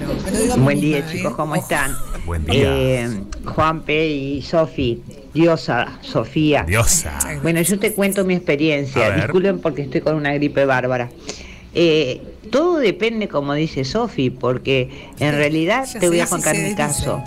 Buen 0.58 0.80
día 0.80 0.96
misma, 0.98 1.12
chicos, 1.12 1.32
¿eh? 1.32 1.34
¿cómo 1.36 1.54
están? 1.56 1.96
Buen 2.24 2.44
día. 2.44 2.54
Eh, 2.64 3.08
Juanpe 3.44 4.08
y 4.08 4.42
Sofi, 4.42 5.02
Diosa, 5.34 5.98
Sofía. 6.02 6.62
Diosa. 6.64 7.18
Bueno, 7.42 7.60
yo 7.62 7.78
te 7.78 7.92
cuento 7.94 8.24
mi 8.24 8.34
experiencia, 8.34 9.10
disculpen 9.10 9.58
porque 9.60 9.82
estoy 9.82 10.00
con 10.00 10.14
una 10.16 10.32
gripe 10.34 10.64
bárbara. 10.64 11.10
Eh, 11.74 12.20
todo 12.50 12.76
depende, 12.78 13.28
como 13.28 13.54
dice 13.54 13.84
Sofi, 13.84 14.30
porque 14.30 15.08
en 15.18 15.34
realidad 15.34 15.88
te 15.98 16.08
voy 16.08 16.20
a 16.20 16.26
contar 16.26 16.56
mi 16.56 16.74
caso. 16.74 17.22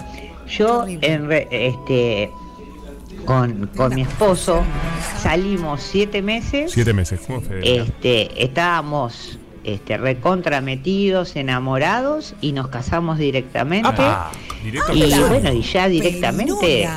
Yo, 0.47 0.85
en 0.87 1.27
re- 1.27 1.47
este, 1.49 2.29
con, 3.25 3.67
con 3.75 3.95
mi 3.95 4.01
esposo 4.01 4.63
salimos 5.19 5.81
siete 5.81 6.21
meses. 6.21 6.71
Siete 6.71 6.93
meses. 6.93 7.19
¿Cómo 7.25 7.41
fue? 7.41 7.59
Este, 7.63 8.43
estábamos 8.43 9.39
este, 9.63 9.97
recontrametidos, 9.97 11.35
enamorados 11.35 12.35
y 12.41 12.51
nos 12.51 12.67
casamos 12.67 13.17
directamente. 13.17 13.87
Apa, 13.87 14.31
y 14.93 15.09
bueno, 15.27 15.51
y 15.53 15.61
ya 15.63 15.87
directamente 15.87 16.87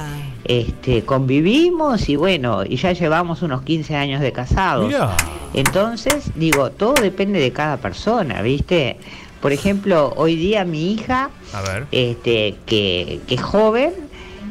este, 0.49 1.05
convivimos 1.05 2.09
y 2.09 2.17
bueno, 2.17 2.65
y 2.65 2.77
ya 2.77 2.93
llevamos 2.93 3.43
unos 3.43 3.63
15 3.63 3.95
años 3.95 4.21
de 4.21 4.33
casados. 4.33 4.87
Mirá. 4.87 5.17
Entonces, 5.55 6.31
digo, 6.35 6.71
todo 6.71 6.95
depende 6.95 7.39
de 7.39 7.53
cada 7.53 7.77
persona, 7.77 8.43
¿viste? 8.43 8.97
Por 9.41 9.53
ejemplo, 9.53 10.13
hoy 10.17 10.35
día 10.37 10.65
mi 10.65 10.93
hija, 10.93 11.31
A 11.53 11.63
ver. 11.63 11.87
este, 11.93 12.57
que, 12.67 13.21
que 13.27 13.35
es 13.35 13.43
joven, 13.43 13.93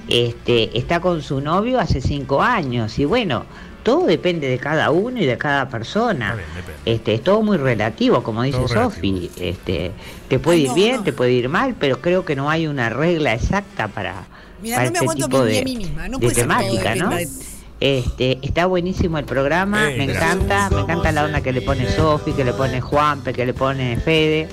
este, 0.07 0.77
está 0.77 1.01
con 1.01 1.21
su 1.21 1.41
novio 1.41 1.79
hace 1.79 1.99
cinco 1.99 2.41
años 2.41 2.97
y 2.97 3.05
bueno, 3.05 3.45
todo 3.83 4.05
depende 4.05 4.47
de 4.49 4.57
cada 4.57 4.91
uno 4.91 5.19
y 5.19 5.25
de 5.25 5.37
cada 5.37 5.69
persona. 5.69 6.37
Este, 6.85 7.15
es 7.15 7.23
todo 7.23 7.41
muy 7.41 7.57
relativo, 7.57 8.21
como 8.21 8.43
dice 8.43 8.67
Sofi. 8.67 9.31
Este, 9.39 9.91
te 10.27 10.39
puede 10.39 10.59
ir 10.59 10.73
bien, 10.73 11.03
te 11.03 11.13
puede 11.13 11.31
ir 11.31 11.49
mal, 11.49 11.73
pero 11.79 12.01
creo 12.01 12.23
que 12.25 12.35
no 12.35 12.49
hay 12.49 12.67
una 12.67 12.89
regla 12.89 13.33
exacta 13.33 13.87
para, 13.87 14.25
Mira, 14.62 14.78
para 14.78 14.88
no 14.89 14.91
me 14.91 14.97
este 14.97 15.05
aguanto 15.05 15.28
ni 15.45 15.51
de, 15.51 15.60
a 15.60 15.64
mí 15.64 15.76
misma. 15.78 16.08
No 16.08 16.18
de 16.18 16.28
puede 16.28 16.36
ser 16.36 16.47
todo 16.47 16.58
temática, 16.58 16.95
¿no? 16.95 17.10
depende 17.10 17.32
Este, 17.80 18.39
está 18.41 18.66
buenísimo 18.66 19.20
el 19.20 19.26
programa, 19.26 19.91
Eh, 19.91 19.97
me 19.99 20.08
gracias. 20.08 20.34
encanta, 20.36 20.70
me 20.72 20.82
encanta 20.82 21.12
la 21.12 21.26
onda 21.26 21.41
que 21.41 21.53
le 21.53 21.62
pone 21.62 21.88
Sofi, 21.91 22.32
que 22.32 22.43
le 22.43 22.53
pone 22.53 22.82
Juanpe, 22.82 23.34
que 23.34 23.45
le 23.45 23.53
pone 23.53 23.97
Fede. 23.97 24.49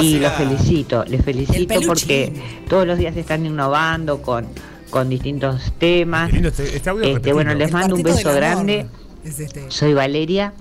Y 0.00 0.18
los 0.18 0.32
felicito, 0.34 1.04
les 1.06 1.24
felicito 1.24 1.74
porque 1.86 2.32
todos 2.68 2.86
los 2.86 2.98
días 2.98 3.16
están 3.16 3.46
innovando 3.46 4.20
con, 4.20 4.46
con 4.90 5.08
distintos 5.08 5.72
temas. 5.78 6.30
Lindo 6.32 6.48
este, 6.50 6.76
este 6.76 6.90
audio 6.90 7.16
Este, 7.16 7.32
bueno, 7.32 7.54
les 7.54 7.72
mando 7.72 7.94
un 7.94 8.02
beso 8.02 8.34
grande. 8.34 8.86
Es 9.24 9.40
este. 9.40 9.64
Soy 9.70 9.94
Valeria. 9.94 10.52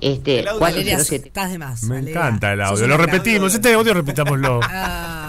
Este, 0.00 0.42
Valeria, 0.42 0.58
407. 0.58 1.28
estás 1.28 1.50
de 1.50 1.58
más. 1.58 1.82
Me 1.82 1.96
Valeria. 1.96 2.10
encanta 2.20 2.52
el 2.52 2.60
audio. 2.62 2.86
Lo 2.86 2.96
repetimos. 2.96 3.54
Este 3.54 3.72
audio 3.74 3.94
repitámoslo. 3.94 4.60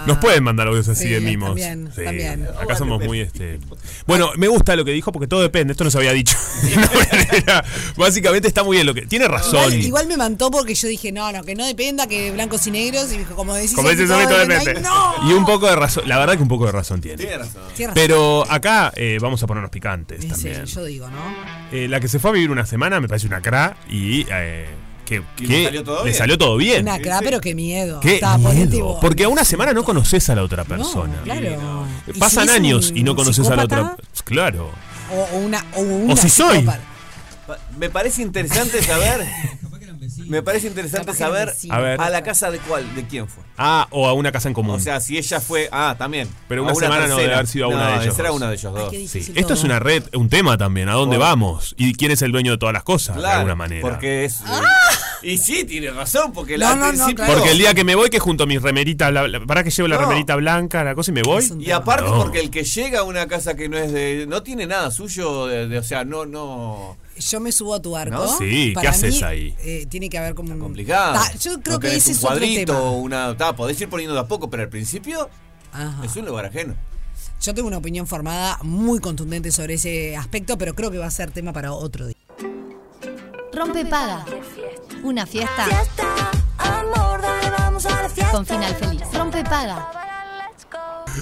Ah. 0.01 0.03
Nos 0.07 0.17
pueden 0.19 0.43
mandar 0.45 0.67
audios 0.67 0.87
así 0.87 1.03
Sí, 1.03 1.09
de 1.09 1.19
mimos. 1.19 1.49
también, 1.49 1.89
Sí, 1.93 2.03
también. 2.05 2.47
Acá 2.61 2.75
somos 2.77 3.03
muy 3.03 3.19
este. 3.19 3.59
Bueno, 4.07 4.31
me 4.37 4.47
gusta 4.47 4.75
lo 4.77 4.85
que 4.85 4.91
dijo 4.91 5.11
porque 5.11 5.27
todo 5.27 5.41
depende. 5.41 5.71
Esto 5.73 5.83
no 5.83 5.91
se 5.91 5.97
había 5.97 6.13
dicho. 6.13 6.37
de 6.63 6.73
una 6.77 6.87
manera. 6.87 7.65
Básicamente 7.97 8.47
está 8.47 8.63
muy 8.63 8.77
bien 8.77 8.85
lo 8.87 8.93
que. 8.93 9.01
Tiene 9.07 9.27
razón. 9.27 9.55
Igual, 9.65 9.73
igual 9.85 10.07
me 10.07 10.15
mantó 10.17 10.51
porque 10.51 10.73
yo 10.73 10.87
dije, 10.87 11.11
no, 11.11 11.31
no, 11.33 11.43
que 11.43 11.53
no 11.55 11.65
dependa, 11.65 12.07
que 12.07 12.31
blancos 12.31 12.65
y 12.67 12.71
negros. 12.71 13.11
Y 13.11 13.17
dijo, 13.17 13.35
como 13.35 13.53
decís, 13.55 13.73
Como 13.73 13.89
dice 13.89 14.05
todo 14.07 14.23
todo 14.25 14.37
depende. 14.39 14.81
no. 14.81 15.29
Y 15.29 15.33
un 15.33 15.45
poco 15.45 15.67
de 15.67 15.75
razón. 15.75 16.03
La 16.07 16.17
verdad 16.17 16.35
que 16.37 16.43
un 16.43 16.49
poco 16.49 16.65
de 16.65 16.71
razón 16.71 17.01
tiene. 17.01 17.17
Tiene 17.17 17.37
razón. 17.39 17.61
Pero 17.93 18.45
acá 18.49 18.93
eh, 18.95 19.17
vamos 19.21 19.43
a 19.43 19.47
ponernos 19.47 19.69
picantes 19.71 20.21
Sí, 20.21 20.27
también. 20.29 20.65
yo 20.65 20.85
digo, 20.85 21.09
¿no? 21.09 21.35
Eh, 21.73 21.87
la 21.89 21.99
que 21.99 22.07
se 22.07 22.19
fue 22.19 22.31
a 22.31 22.33
vivir 22.33 22.51
una 22.51 22.65
semana 22.65 22.99
me 23.01 23.07
parece 23.09 23.27
una 23.27 23.41
cra 23.41 23.75
y 23.89 24.25
eh, 24.31 24.58
que, 25.09 25.23
¿Y 25.39 25.47
que 25.47 25.57
le 25.57 25.63
salió 25.65 25.83
todo 25.83 25.97
le 25.97 26.03
bien? 26.03 26.15
salió 26.15 26.37
todo 26.37 26.57
bien. 26.57 26.81
Una 26.83 26.99
cra, 26.99 27.19
pero 27.21 27.41
qué 27.41 27.55
miedo. 27.55 27.99
Qué 27.99 28.15
Estaba 28.15 28.37
miedo, 28.37 28.51
positivo. 28.53 28.99
Porque 29.01 29.23
a 29.23 29.29
una 29.29 29.43
semana 29.43 29.73
no 29.73 29.83
conoces 29.83 30.29
a 30.29 30.35
la 30.35 30.43
otra 30.43 30.63
persona. 30.63 31.21
Claro. 31.23 31.85
¿Y 32.07 32.13
si 32.13 32.19
Pasan 32.19 32.49
años 32.49 32.91
y 32.95 33.03
no 33.03 33.15
conoces 33.15 33.47
a 33.49 33.55
la 33.55 33.63
otra. 33.63 33.97
Claro. 34.23 34.71
O, 35.11 35.37
una, 35.37 35.65
o 35.75 35.81
una 35.81 36.13
O 36.13 36.17
si 36.17 36.29
soy. 36.29 36.67
Me 37.77 37.89
parece 37.89 38.21
interesante 38.21 38.83
saber. 38.83 39.25
Me 40.29 40.41
parece 40.43 40.67
interesante 40.67 41.13
saber. 41.13 41.53
A 41.69 41.79
ver. 41.79 41.99
a 41.99 42.09
la 42.09 42.23
casa 42.23 42.49
de 42.51 42.59
cuál, 42.59 42.95
de 42.95 43.05
quién 43.05 43.27
fue. 43.27 43.43
Ah, 43.57 43.87
o 43.91 44.07
a 44.07 44.13
una 44.13 44.31
casa 44.31 44.47
en 44.47 44.53
común. 44.53 44.75
O 44.75 44.79
sea, 44.79 44.99
si 45.01 45.17
ella 45.17 45.41
fue, 45.41 45.67
ah, 45.71 45.95
también. 45.97 46.29
Pero 46.47 46.61
A 46.61 46.65
una 46.65 46.75
semana 46.75 47.07
no 47.07 47.17
debe 47.17 47.33
haber 47.33 47.47
sido 47.47 47.65
a 47.65 47.67
una 47.69 47.97
de 47.97 48.03
ellos 48.03 48.15
Será 48.15 48.31
una 48.31 48.47
de 48.47 48.55
ellos 48.55 48.73
dos. 48.73 48.93
Sí. 49.09 49.33
Esto 49.35 49.53
es 49.53 49.63
una 49.63 49.79
red, 49.79 50.03
un 50.13 50.29
tema 50.29 50.57
también. 50.57 50.87
¿A 50.89 50.93
dónde 50.93 51.17
vamos? 51.17 51.75
¿Y 51.77 51.93
quién 51.95 52.11
es 52.11 52.21
el 52.21 52.31
dueño 52.31 52.51
de 52.53 52.57
todas 52.57 52.73
las 52.73 52.83
cosas? 52.83 53.17
de 53.17 53.27
alguna 53.27 53.55
manera. 53.55 53.81
Porque 53.81 54.25
es. 54.25 54.41
Ah. 54.45 54.61
Y 55.21 55.37
sí, 55.37 55.65
tiene 55.65 55.91
razón, 55.91 56.31
porque 56.31 56.57
No, 56.57 56.69
la, 56.69 56.75
no, 56.75 56.81
no, 56.83 56.87
principio. 56.89 57.15
claro. 57.15 57.33
Porque 57.33 57.51
el 57.51 57.57
día 57.57 57.73
que 57.73 57.83
me 57.83 57.95
voy, 57.95 58.09
que 58.09 58.19
junto 58.19 58.45
a 58.45 58.47
mi 58.47 58.57
remerita, 58.57 59.09
bla- 59.11 59.25
bla- 59.27 59.45
para 59.45 59.65
que 59.65 59.69
llevo 59.69 59.89
la 59.89 59.97
remerita 59.97 60.35
blanca, 60.37 60.81
la 60.85 60.95
cosa 60.95 61.11
y 61.11 61.13
me 61.15 61.23
voy. 61.23 61.43
Y 61.59 61.71
aparte 61.71 62.09
No. 62.09 62.17
porque 62.19 62.39
el 62.39 62.49
que 62.49 62.63
llega 62.63 62.99
a 62.99 63.03
una 63.03 63.27
casa 63.27 63.55
que 63.55 63.67
no 63.67 63.77
es 63.77 63.91
de. 63.91 64.25
no 64.29 64.43
tiene 64.43 64.65
nada 64.65 64.91
suyo, 64.91 65.47
de, 65.47 65.67
de- 65.67 65.77
o 65.77 65.83
sea, 65.83 66.05
no, 66.05 66.25
no. 66.25 66.95
Yo 67.19 67.39
me 67.39 67.51
subo 67.51 67.75
a 67.75 67.81
tu 67.81 67.91
barco. 67.91 68.15
¿No? 68.15 68.37
Sí, 68.37 68.69
¿qué 68.69 68.73
Para 68.75 68.89
haces 68.91 69.15
mí, 69.15 69.23
ahí? 69.23 69.55
eh, 69.59 69.85
tiene 69.89 70.09
que 70.09 70.17
haber 70.17 70.35
como 70.35 70.53
un. 70.53 70.59
Complicado. 70.59 71.13
Ta, 71.13 71.33
yo 71.37 71.59
creo 71.61 71.75
No 71.75 71.79
que 71.79 71.95
ese 71.95 72.09
un 72.11 72.15
es 72.15 72.23
otro 72.23 72.29
cuadrito, 72.29 72.73
tema. 72.73 72.91
una. 72.91 73.37
ta, 73.37 73.55
podés 73.55 73.79
ir 73.81 73.89
poniendo 73.89 74.13
de 74.15 74.21
a 74.21 74.27
poco, 74.27 74.49
pero 74.49 74.63
al 74.63 74.69
principio 74.69 75.29
Ajá. 75.73 76.03
es 76.05 76.15
un 76.15 76.25
lugar 76.25 76.45
ajeno. 76.45 76.75
Yo 77.41 77.53
tengo 77.53 77.67
una 77.67 77.77
opinión 77.77 78.07
formada 78.07 78.57
muy 78.63 78.99
contundente 78.99 79.51
sobre 79.51 79.75
ese 79.75 80.15
aspecto, 80.17 80.57
pero 80.57 80.73
creo 80.75 80.91
que 80.91 80.97
va 80.97 81.05
a 81.07 81.11
ser 81.11 81.31
tema 81.31 81.53
para 81.53 81.71
otro 81.73 82.07
día. 82.07 82.15
Rompe 83.53 83.85
paga. 83.85 84.25
Una 85.03 85.25
fiesta 85.25 85.65
Amor, 86.57 87.21
dale, 87.21 87.49
vamos 87.57 87.85
a 87.85 88.03
la 88.03 88.09
fiesta. 88.09 88.31
con 88.31 88.45
final 88.45 88.75
feliz. 88.75 89.03
Rompe 89.13 89.43
paga. 89.43 89.89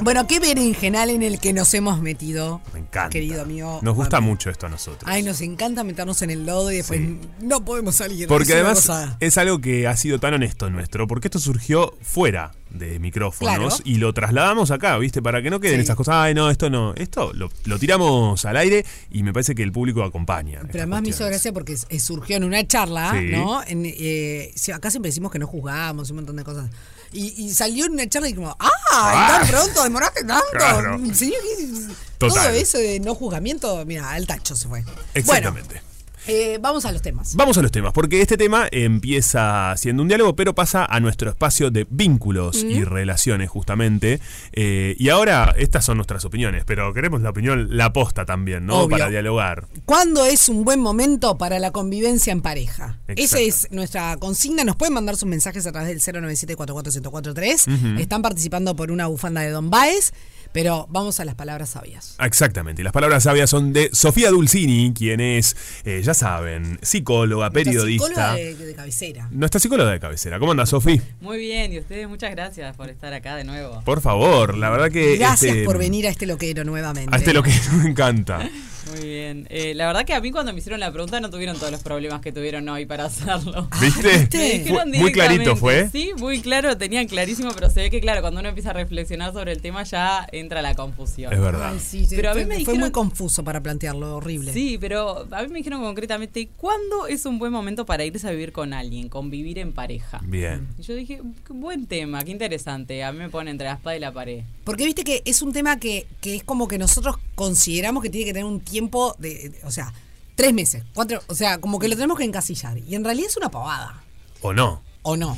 Bueno, 0.02 0.28
qué 0.28 0.40
berenjenal 0.40 1.10
en 1.10 1.24
el 1.24 1.40
que 1.40 1.54
nos 1.54 1.74
hemos 1.74 2.02
metido, 2.02 2.62
Me 2.74 2.80
encanta. 2.80 3.10
querido 3.10 3.42
amigo. 3.42 3.80
Nos 3.82 3.96
gusta 3.96 4.20
mucho 4.22 4.50
esto 4.50 4.66
a 4.68 4.70
nosotros. 4.70 5.04
Ay, 5.06 5.24
nos 5.24 5.42
encanta 5.42 5.84
meternos 5.84 6.22
en 6.22 6.30
el 6.30 6.46
lodo 6.46 6.72
y 6.72 6.78
después 6.78 7.02
no 7.42 7.64
podemos 7.66 7.96
salir. 7.96 8.28
Porque 8.28 8.54
además 8.54 8.90
es 9.20 9.38
algo 9.38 9.60
que 9.60 9.88
ha 9.88 9.96
sido 9.98 10.20
tan 10.20 10.34
honesto 10.34 10.70
nuestro, 10.70 11.08
porque 11.08 11.28
esto 11.28 11.40
surgió 11.40 11.96
fuera 12.02 12.54
de 12.70 13.00
micrófonos 13.00 13.56
Claro. 13.58 13.70
y 13.86 13.96
lo 13.96 14.14
trasladamos 14.14 14.72
acá, 14.72 14.98
¿viste? 14.98 15.22
Para 15.22 15.42
que 15.42 15.50
no 15.50 15.60
queden 15.62 15.78
Sí. 15.78 15.84
esas 15.84 15.96
cosas, 15.96 16.16
ay, 16.18 16.34
no, 16.34 16.50
esto 16.50 16.70
no, 16.70 16.94
esto 16.96 17.32
lo, 17.34 17.50
lo 17.64 17.80
tiramos 17.80 18.44
al 18.46 18.58
aire 18.58 18.86
y 19.10 19.24
me 19.24 19.32
parece 19.32 19.56
que 19.56 19.64
el 19.64 19.72
público 19.72 20.04
acompaña. 20.04 20.60
Pero 20.68 20.80
además 20.80 21.02
me 21.02 21.10
hizo 21.10 21.26
gracia 21.26 21.54
porque 21.54 21.78
surgió 21.78 22.36
en 22.38 22.44
una 22.44 22.66
charla, 22.68 23.16
Sí. 23.18 23.28
¿no? 23.32 23.64
En, 23.64 23.84
eh, 23.86 24.54
acá 24.76 24.92
siempre 24.92 25.10
decimos 25.10 25.32
que 25.32 25.40
no 25.40 25.48
juzgamos, 25.48 26.10
un 26.10 26.18
montón 26.18 26.36
de 26.36 26.44
cosas. 26.44 26.70
Y, 27.12 27.46
y 27.46 27.54
salió 27.54 27.86
en 27.86 27.94
una 27.94 28.08
charla 28.10 28.30
y 28.30 28.34
como, 28.34 28.56
¡ah! 28.60 28.70
Ah. 28.92 29.38
¿Tan 29.40 29.48
pronto? 29.50 29.84
¿Demoraste 29.84 30.24
tanto? 30.24 30.46
Claro. 30.52 31.00
Señor, 31.14 31.40
¿qué- 31.58 31.94
Total. 32.18 32.44
todo 32.46 32.50
eso 32.56 32.78
de 32.80 33.00
no 33.00 33.14
juzgamiento, 33.16 33.84
mira, 33.86 34.10
al 34.12 34.26
tacho 34.26 34.56
se 34.56 34.68
fue. 34.68 34.84
Exactamente. 35.14 35.76
Bueno, 35.76 35.87
eh, 36.28 36.60
vamos 36.62 36.86
a 36.86 36.92
los 36.92 37.02
temas. 37.02 37.36
Vamos 37.36 37.58
a 37.58 37.62
los 37.62 37.72
temas, 37.72 37.94
porque 37.94 38.22
este 38.22 38.38
tema 38.38 38.68
empieza 38.72 39.74
siendo 39.78 40.02
un 40.02 40.08
diálogo, 40.08 40.36
pero 40.36 40.54
pasa 40.54 40.86
a 40.86 41.00
nuestro 41.00 41.30
espacio 41.30 41.72
de 41.72 41.88
vínculos 41.90 42.64
y 42.64 42.84
relaciones, 42.84 43.50
justamente. 43.50 44.20
Eh, 44.54 44.96
y 44.98 45.10
ahora, 45.10 45.54
estas 45.58 45.86
son 45.86 45.98
nuestras 45.98 46.26
opiniones, 46.26 46.64
pero 46.66 46.94
queremos 46.94 47.22
la 47.22 47.30
opinión, 47.30 47.68
la 47.72 47.94
posta 47.94 48.26
también, 48.26 48.66
¿no? 48.66 48.80
Obvio. 48.80 48.98
Para 48.98 49.10
dialogar. 49.10 49.68
¿Cuándo 49.86 50.26
es 50.26 50.50
un 50.50 50.64
buen 50.64 50.80
momento 50.80 51.38
para 51.38 51.60
la 51.60 51.72
convivencia 51.72 52.32
en 52.32 52.42
pareja? 52.42 53.00
Exacto. 53.08 53.22
Esa 53.22 53.40
es 53.40 53.68
nuestra 53.72 54.18
consigna. 54.18 54.64
Nos 54.64 54.76
pueden 54.76 54.94
mandar 54.94 55.16
sus 55.16 55.28
mensajes 55.28 55.66
a 55.66 55.72
través 55.72 55.90
del 55.90 56.24
097-44143. 56.24 57.68
Ujú. 57.68 58.00
Están 58.00 58.22
participando 58.22 58.76
por 58.76 58.92
una 58.92 59.08
bufanda 59.08 59.42
de 59.42 59.50
Don 59.50 59.70
Baez, 59.70 60.14
pero 60.58 60.88
vamos 60.90 61.20
a 61.20 61.26
las 61.26 61.36
palabras 61.36 61.70
sabias. 61.70 62.16
Exactamente, 62.20 62.82
y 62.82 62.84
las 62.84 62.92
palabras 62.92 63.22
sabias 63.22 63.48
son 63.48 63.74
de 63.74 63.92
Sofía 63.94 64.32
Dulcini, 64.32 64.92
quien 64.92 65.20
es, 65.20 65.56
eh, 65.86 66.02
ya 66.04 66.16
saben, 66.16 66.80
psicóloga, 66.82 67.52
Nuestra 67.52 67.64
periodista. 67.64 68.06
psicóloga 68.08 68.34
de, 68.34 68.56
de 68.56 68.74
cabecera. 68.74 69.28
Nuestra 69.30 69.60
psicóloga 69.60 69.92
de 69.92 70.00
cabecera. 70.00 70.40
¿Cómo 70.40 70.54
anda, 70.54 70.66
Sofi? 70.66 71.00
Muy 71.22 71.38
bien, 71.38 71.74
y 71.74 71.78
ustedes 71.78 72.10
muchas 72.10 72.32
gracias 72.32 72.76
por 72.76 72.90
estar 72.90 73.14
acá 73.14 73.36
de 73.36 73.44
nuevo. 73.44 73.84
Por 73.86 74.02
favor, 74.02 74.58
la 74.58 74.72
verdad 74.72 74.90
que. 74.90 75.18
Gracias 75.18 75.58
este, 75.58 75.64
por 75.64 75.78
venir 75.78 76.08
a 76.08 76.10
este 76.10 76.26
loquero 76.26 76.64
nuevamente. 76.64 77.16
A 77.16 77.20
este 77.20 77.34
lo 77.34 77.44
que 77.44 77.52
me 77.74 77.92
encanta. 77.92 78.50
Muy 78.92 79.08
bien. 79.08 79.48
Eh, 79.50 79.74
la 79.76 79.88
verdad 79.88 80.06
que 80.06 80.14
a 80.14 80.22
mí 80.22 80.32
cuando 80.32 80.54
me 80.54 80.60
hicieron 80.60 80.80
la 80.80 80.92
pregunta 80.92 81.20
no 81.20 81.30
tuvieron 81.30 81.58
todos 81.58 81.72
los 81.72 81.82
problemas 81.84 82.22
que 82.22 82.32
tuvieron 82.32 82.68
hoy 82.70 82.86
para 82.86 83.06
hacerlo. 83.06 83.68
¿Viste? 83.82 84.28
Me 84.38 84.50
dijeron 84.60 84.90
Fue- 84.90 85.00
muy 85.00 85.12
clarito 85.12 85.42
directamente. 85.44 85.90
fue. 85.90 85.90
Sí, 85.92 86.12
muy 86.18 86.42
claro, 86.42 86.78
tenían 86.78 87.08
clarísimo, 87.08 87.52
pero 87.54 87.70
se 87.70 87.82
ve 87.82 87.90
que 87.90 88.00
claro, 88.02 88.22
cuando 88.22 88.40
uno 88.40 88.50
empieza 88.50 88.70
a 88.70 88.74
reflexionar 88.74 89.34
sobre 89.34 89.52
el 89.52 89.62
tema 89.62 89.84
ya 89.84 90.28
entra 90.32 90.62
la 90.62 90.76
confusión. 90.76 91.34
Es 91.34 91.40
verdad. 91.40 91.72
Ay, 91.74 91.80
sí, 91.80 92.08
Pero 92.10 92.32
a 92.32 92.34
mí 92.36 92.42
fue, 92.42 92.48
me 92.48 92.54
fue 92.56 92.60
dijeron- 92.60 92.80
muy 92.80 92.92
confuso 92.92 93.44
para 93.44 93.62
plantearlo, 93.62 94.16
horrible. 94.18 94.54
Sí, 94.54 94.78
pero 94.80 95.26
a 95.32 95.42
mí 95.44 95.48
me 95.50 95.58
dijeron 95.60 95.82
concretamente, 95.82 96.50
¿cuándo 96.58 97.08
es 97.08 97.26
un 97.26 97.40
buen 97.40 97.52
momento 97.52 97.86
para 97.86 98.06
irse 98.06 98.28
a 98.28 98.32
vivir 98.32 98.52
con 98.52 98.74
alguien, 98.74 99.10
convivir 99.10 99.60
en 99.60 99.74
pareja? 99.74 100.22
Bien. 100.24 100.68
Y 100.78 100.84
yo 100.84 100.96
dije, 100.96 101.22
qué 101.46 101.54
buen 101.54 101.88
tema, 101.88 102.24
qué 102.24 102.32
interesante. 102.32 103.04
A 103.04 103.12
mí 103.12 103.20
me 103.20 103.30
pone 103.30 103.52
entre 103.52 103.68
la 103.68 103.74
espada 103.74 103.96
y 103.96 104.00
la 104.00 104.12
pared. 104.12 104.42
Porque 104.64 104.86
viste 104.86 105.04
que 105.04 105.22
es 105.26 105.42
un 105.42 105.54
tema 105.54 105.80
que, 105.80 106.06
que 106.22 106.36
es 106.36 106.44
como 106.44 106.68
que 106.68 106.78
nosotros 106.78 107.18
consideramos 107.38 108.02
que 108.02 108.10
tiene 108.10 108.26
que 108.26 108.34
tener 108.34 108.46
un 108.46 108.60
tiempo 108.60 109.16
de, 109.20 109.50
de- 109.50 109.60
o 109.64 109.70
sea, 109.72 109.94
tres 110.36 110.54
meses, 110.54 110.84
cuatro, 110.96 111.22
o 111.28 111.36
sea, 111.36 111.60
como 111.60 111.78
que 111.78 111.88
lo 111.88 111.96
tenemos 111.96 112.18
que 112.18 112.24
encasillar. 112.26 112.80
Y 112.80 112.96
en 112.96 113.04
realidad 113.04 113.30
es 113.30 113.38
una 113.38 113.50
pavada, 113.50 114.02
¿O 114.42 114.54
no? 114.54 114.82
¿o 115.04 115.16
no? 115.16 115.38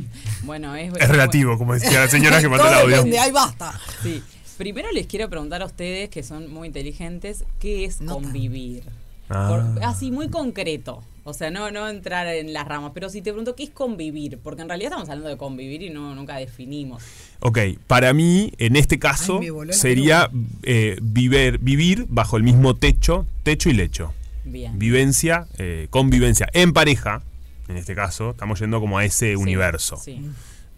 bueno, 0.44 0.74
es, 0.76 0.92
Es 0.98 1.08
relativo, 1.08 1.58
como 1.58 1.74
decía 1.74 2.00
la 2.00 2.08
señora 2.08 2.40
que 2.40 2.48
mandó 2.48 2.68
el 2.68 2.74
audio. 2.82 2.96
depende, 2.98 3.18
ahí 3.18 3.32
basta. 3.32 3.78
Sí. 4.02 4.22
Primero 4.56 4.90
les 4.92 5.06
quiero 5.06 5.28
preguntar 5.28 5.60
a 5.62 5.66
ustedes, 5.66 6.08
que 6.08 6.22
son 6.22 6.52
muy 6.52 6.68
inteligentes, 6.68 7.44
¿qué 7.58 7.84
es 7.84 7.96
convivir? 8.06 8.84
Ah. 9.28 9.72
Por- 9.74 9.84
así, 9.84 10.10
muy 10.10 10.28
concreto. 10.28 11.02
O 11.24 11.34
sea, 11.34 11.50
no, 11.50 11.70
no 11.70 11.88
entrar 11.88 12.26
en 12.28 12.52
las 12.52 12.66
ramas, 12.66 12.92
pero 12.94 13.10
si 13.10 13.20
te 13.20 13.30
pregunto, 13.30 13.54
¿qué 13.54 13.64
es 13.64 13.70
convivir? 13.70 14.38
Porque 14.38 14.62
en 14.62 14.68
realidad 14.68 14.92
estamos 14.92 15.08
hablando 15.08 15.28
de 15.28 15.36
convivir 15.36 15.82
y 15.82 15.90
no 15.90 16.14
nunca 16.14 16.36
definimos. 16.36 17.02
Ok, 17.40 17.58
para 17.86 18.12
mí, 18.12 18.52
en 18.58 18.76
este 18.76 18.98
caso, 18.98 19.40
Ay, 19.40 19.72
sería 19.72 20.30
eh, 20.62 20.98
vivir, 21.02 21.58
vivir 21.58 22.06
bajo 22.08 22.36
el 22.36 22.42
mismo 22.42 22.76
techo, 22.76 23.26
techo 23.42 23.68
y 23.68 23.74
lecho. 23.74 24.14
Bien. 24.44 24.78
Vivencia, 24.78 25.46
eh, 25.58 25.88
convivencia 25.90 26.48
en 26.52 26.72
pareja, 26.72 27.22
en 27.68 27.76
este 27.76 27.94
caso, 27.94 28.30
estamos 28.30 28.58
yendo 28.58 28.80
como 28.80 28.98
a 28.98 29.04
ese 29.04 29.36
universo 29.36 29.96
sí. 29.96 30.20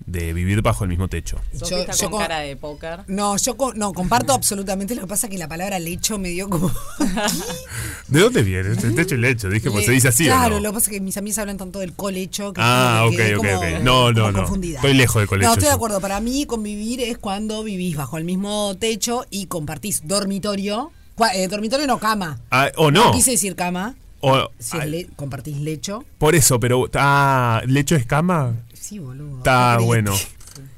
De 0.06 0.32
vivir 0.32 0.62
bajo 0.62 0.84
el 0.84 0.90
mismo 0.90 1.08
techo. 1.08 1.38
Sofi 1.56 1.74
está 1.74 1.96
con 2.04 2.10
con- 2.12 2.20
cara 2.22 2.40
de 2.40 2.56
póker. 2.56 3.00
No, 3.08 3.36
yo 3.36 3.56
no 3.74 3.92
comparto 3.92 4.32
absolutamente. 4.32 4.94
Lo 4.94 5.02
que 5.02 5.06
pasa 5.06 5.26
es 5.26 5.30
que 5.30 5.38
la 5.38 5.48
palabra 5.48 5.78
lecho 5.78 6.18
me 6.18 6.28
dio 6.30 6.48
como. 6.48 6.70
¿De 8.08 8.20
dónde 8.20 8.42
viene? 8.42 8.72
Este 8.72 8.90
techo 8.90 9.14
y 9.14 9.18
lecho. 9.18 9.48
Dije, 9.48 9.70
pues 9.70 9.86
se 9.86 9.92
dice 9.92 10.08
así. 10.08 10.24
¿o 10.24 10.26
Claro, 10.32 10.56
no? 10.56 10.60
lo 10.62 10.70
que 10.70 10.74
pasa 10.74 10.90
es 10.90 10.96
que 10.96 11.00
mis 11.00 11.16
amigas 11.16 11.38
hablan 11.38 11.56
tanto 11.56 11.78
del 11.78 11.92
colecho 11.94 12.52
que 12.52 12.60
Ah, 12.62 13.06
me 13.10 13.16
quedé 13.16 13.36
ok, 13.36 13.44
ok, 13.44 13.46
como- 13.50 13.58
ok. 13.60 13.82
No, 13.82 14.12
no, 14.12 14.32
no. 14.32 14.38
confundida. 14.40 14.76
Estoy 14.76 14.94
lejos 14.94 15.20
del 15.20 15.28
colecho 15.28 15.46
No, 15.48 15.52
estoy 15.54 15.64
de 15.66 15.70
yo. 15.70 15.76
acuerdo. 15.76 16.00
Para 16.00 16.20
mí, 16.20 16.44
convivir 16.46 17.00
es 17.00 17.18
cuando 17.18 17.62
vivís 17.64 17.96
bajo 17.96 18.18
el 18.18 18.24
mismo 18.24 18.76
techo 18.78 19.24
y 19.30 19.46
compartís 19.46 20.02
dormitorio. 20.06 20.92
Eh, 21.34 21.46
dormitorio 21.48 21.86
no 21.86 21.98
cama. 21.98 22.40
Ah, 22.50 22.70
o 22.76 22.90
no. 22.90 23.12
quise 23.12 23.32
decir 23.32 23.54
cama. 23.54 23.94
O- 24.20 24.48
Si 24.58 24.76
le- 24.78 25.06
compartís 25.16 25.56
lecho. 25.58 26.04
por 26.18 26.34
eso, 26.34 26.58
pero. 26.60 26.88
Ah, 26.94 27.60
¿lecho 27.66 27.96
es 27.96 28.06
cama? 28.06 28.54
Sí, 28.82 28.98
boludo. 28.98 29.38
Está 29.38 29.76
¿Qué 29.78 29.84
bueno. 29.84 30.12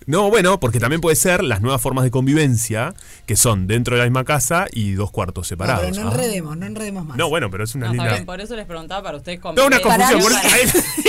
No, 0.07 0.29
bueno, 0.31 0.61
porque 0.61 0.79
también 0.79 1.01
puede 1.01 1.17
ser 1.17 1.43
las 1.43 1.61
nuevas 1.63 1.81
formas 1.81 2.05
de 2.05 2.11
convivencia 2.13 2.95
que 3.27 3.35
son 3.37 3.67
dentro 3.67 3.97
de 3.97 4.01
la 4.03 4.05
misma 4.05 4.23
casa 4.25 4.67
y 4.71 4.93
dos 4.93 5.11
cuartos 5.11 5.43
No, 5.43 5.49
separados. 5.49 5.87
pero 5.91 5.95
no 6.05 6.11
Ah. 6.11 6.13
enredemos, 6.13 6.57
no 6.59 6.67
enredemos 6.67 7.05
más. 7.07 7.17
No, 7.17 7.29
bueno, 7.31 7.51
pero 7.51 7.65
es 7.65 7.75
una 7.75 7.87
No, 7.87 7.93
está 7.93 8.03
linda. 8.05 8.15
bien, 8.15 8.27
por 8.27 8.41
eso 8.41 8.55
les 8.55 8.67
preguntaba 8.67 9.03
para 9.03 9.17
ustedes 9.17 9.41
No, 9.43 9.67
una 9.67 9.81
confusión, 9.81 10.21
por 10.21 10.31
eso- 10.31 10.41
ahí 10.45 10.61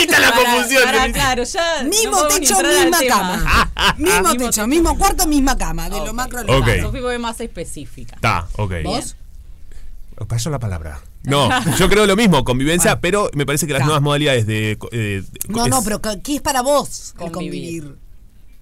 está 0.02 0.20
la 0.20 0.32
para- 0.32 0.52
confusión, 0.54 0.84
para- 0.84 1.12
claro, 1.12 1.44
ya 1.44 1.84
no 1.84 1.90
Mismo 1.90 2.18
ni 2.24 2.40
techo, 2.40 2.56
misma 2.56 2.98
cama. 3.08 3.72
mismo 3.98 4.30
Mismo 4.30 4.48
techo, 4.48 4.68
mismo 4.68 4.98
cuarto, 4.98 5.28
misma 5.28 5.58
cama. 5.58 5.90
De 5.90 5.98
lo 6.04 6.14
macro 6.14 6.40
a 6.40 6.44
lo 6.44 6.58
Ok. 6.60 6.68
Sofi 6.82 7.00
fue 7.02 7.20
más 7.20 7.40
específica. 7.42 8.16
Está, 8.16 8.48
ok. 8.54 8.72
¿Vos? 8.84 9.16
Pasó 10.28 10.50
la 10.50 10.60
palabra. 10.60 11.02
No, 11.24 11.50
yo 11.78 11.90
creo 11.90 12.06
lo 12.06 12.16
mismo, 12.16 12.44
convivencia, 12.44 13.00
pero 13.02 13.30
me 13.34 13.46
parece 13.46 13.68
que 13.68 13.74
las 13.74 13.84
nuevas 13.84 14.02
modalidades 14.02 14.46
de, 14.48 14.72
eh, 14.72 14.78
de- 14.92 15.24
No, 15.50 15.66
es 15.66 15.70
no, 15.72 15.84
pero 15.84 16.00
¿qué 16.24 16.36
es 16.36 16.42
para 16.42 16.62
vos 16.62 17.14
el 17.20 17.32
Convivir. 17.32 17.84
convivir? 17.84 18.06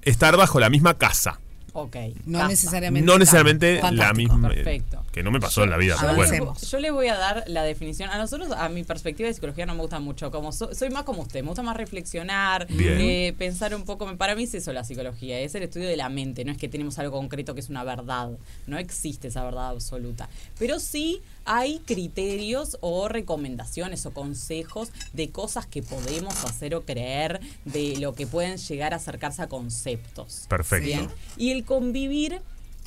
estar 0.01 0.35
bajo 0.35 0.59
la 0.59 0.69
misma 0.69 0.95
casa. 0.97 1.39
Ok. 1.73 1.95
No 2.25 2.39
casa. 2.39 2.49
necesariamente. 2.49 3.05
No 3.05 3.17
necesariamente 3.17 3.81
la 3.91 4.13
misma. 4.13 4.49
Perfecto. 4.49 5.02
Que 5.13 5.21
no 5.23 5.29
me 5.31 5.39
pasó 5.39 5.63
en 5.63 5.69
la 5.69 5.77
vida, 5.77 5.93
Yo, 5.95 6.01
pero 6.01 6.15
bueno. 6.15 6.53
les, 6.59 6.69
yo 6.71 6.79
les 6.79 6.91
voy 6.91 7.07
a 7.07 7.15
dar 7.15 7.43
la 7.47 7.61
definición. 7.63 8.09
A 8.09 8.17
nosotros, 8.17 8.49
a 8.51 8.67
mi 8.67 8.83
perspectiva 8.83 9.27
de 9.27 9.33
psicología 9.35 9.65
no 9.67 9.75
me 9.75 9.81
gusta 9.81 9.99
mucho. 9.99 10.31
Como 10.31 10.51
so- 10.51 10.73
soy 10.73 10.89
más 10.89 11.03
como 11.03 11.21
usted, 11.21 11.41
me 11.43 11.47
gusta 11.49 11.61
más 11.61 11.77
reflexionar, 11.77 12.65
eh, 12.69 13.33
pensar 13.37 13.75
un 13.75 13.83
poco. 13.85 14.17
Para 14.17 14.35
mí 14.35 14.43
es 14.43 14.53
eso 14.55 14.73
la 14.73 14.83
psicología, 14.83 15.39
es 15.39 15.53
el 15.53 15.63
estudio 15.63 15.87
de 15.87 15.97
la 15.97 16.09
mente. 16.09 16.43
No 16.43 16.51
es 16.51 16.57
que 16.57 16.67
tenemos 16.67 16.97
algo 16.97 17.11
concreto 17.17 17.53
que 17.53 17.59
es 17.59 17.69
una 17.69 17.83
verdad. 17.83 18.31
No 18.65 18.77
existe 18.79 19.27
esa 19.27 19.43
verdad 19.43 19.69
absoluta. 19.69 20.27
Pero 20.57 20.79
sí 20.79 21.21
hay 21.45 21.79
criterios 21.85 22.77
o 22.81 23.07
recomendaciones 23.07 24.05
o 24.07 24.11
consejos 24.13 24.89
de 25.13 25.29
cosas 25.29 25.67
que 25.67 25.83
podemos 25.83 26.43
hacer 26.45 26.73
o 26.73 26.81
creer, 26.85 27.39
de 27.65 27.97
lo 27.99 28.13
que 28.15 28.25
pueden 28.25 28.57
llegar 28.57 28.93
a 28.93 28.97
acercarse 28.97 29.43
a 29.43 29.47
conceptos. 29.47 30.45
Perfecto. 30.49 30.85
Bien. 30.87 31.09
Y 31.37 31.51
el 31.51 31.65
convivir 31.65 32.41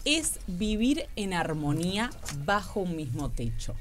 es 0.07 0.39
vivir 0.47 1.07
en 1.17 1.35
armonía 1.35 2.11
bajo 2.45 2.81
un 2.81 2.97
mismo 2.97 3.31
techo. 3.31 3.75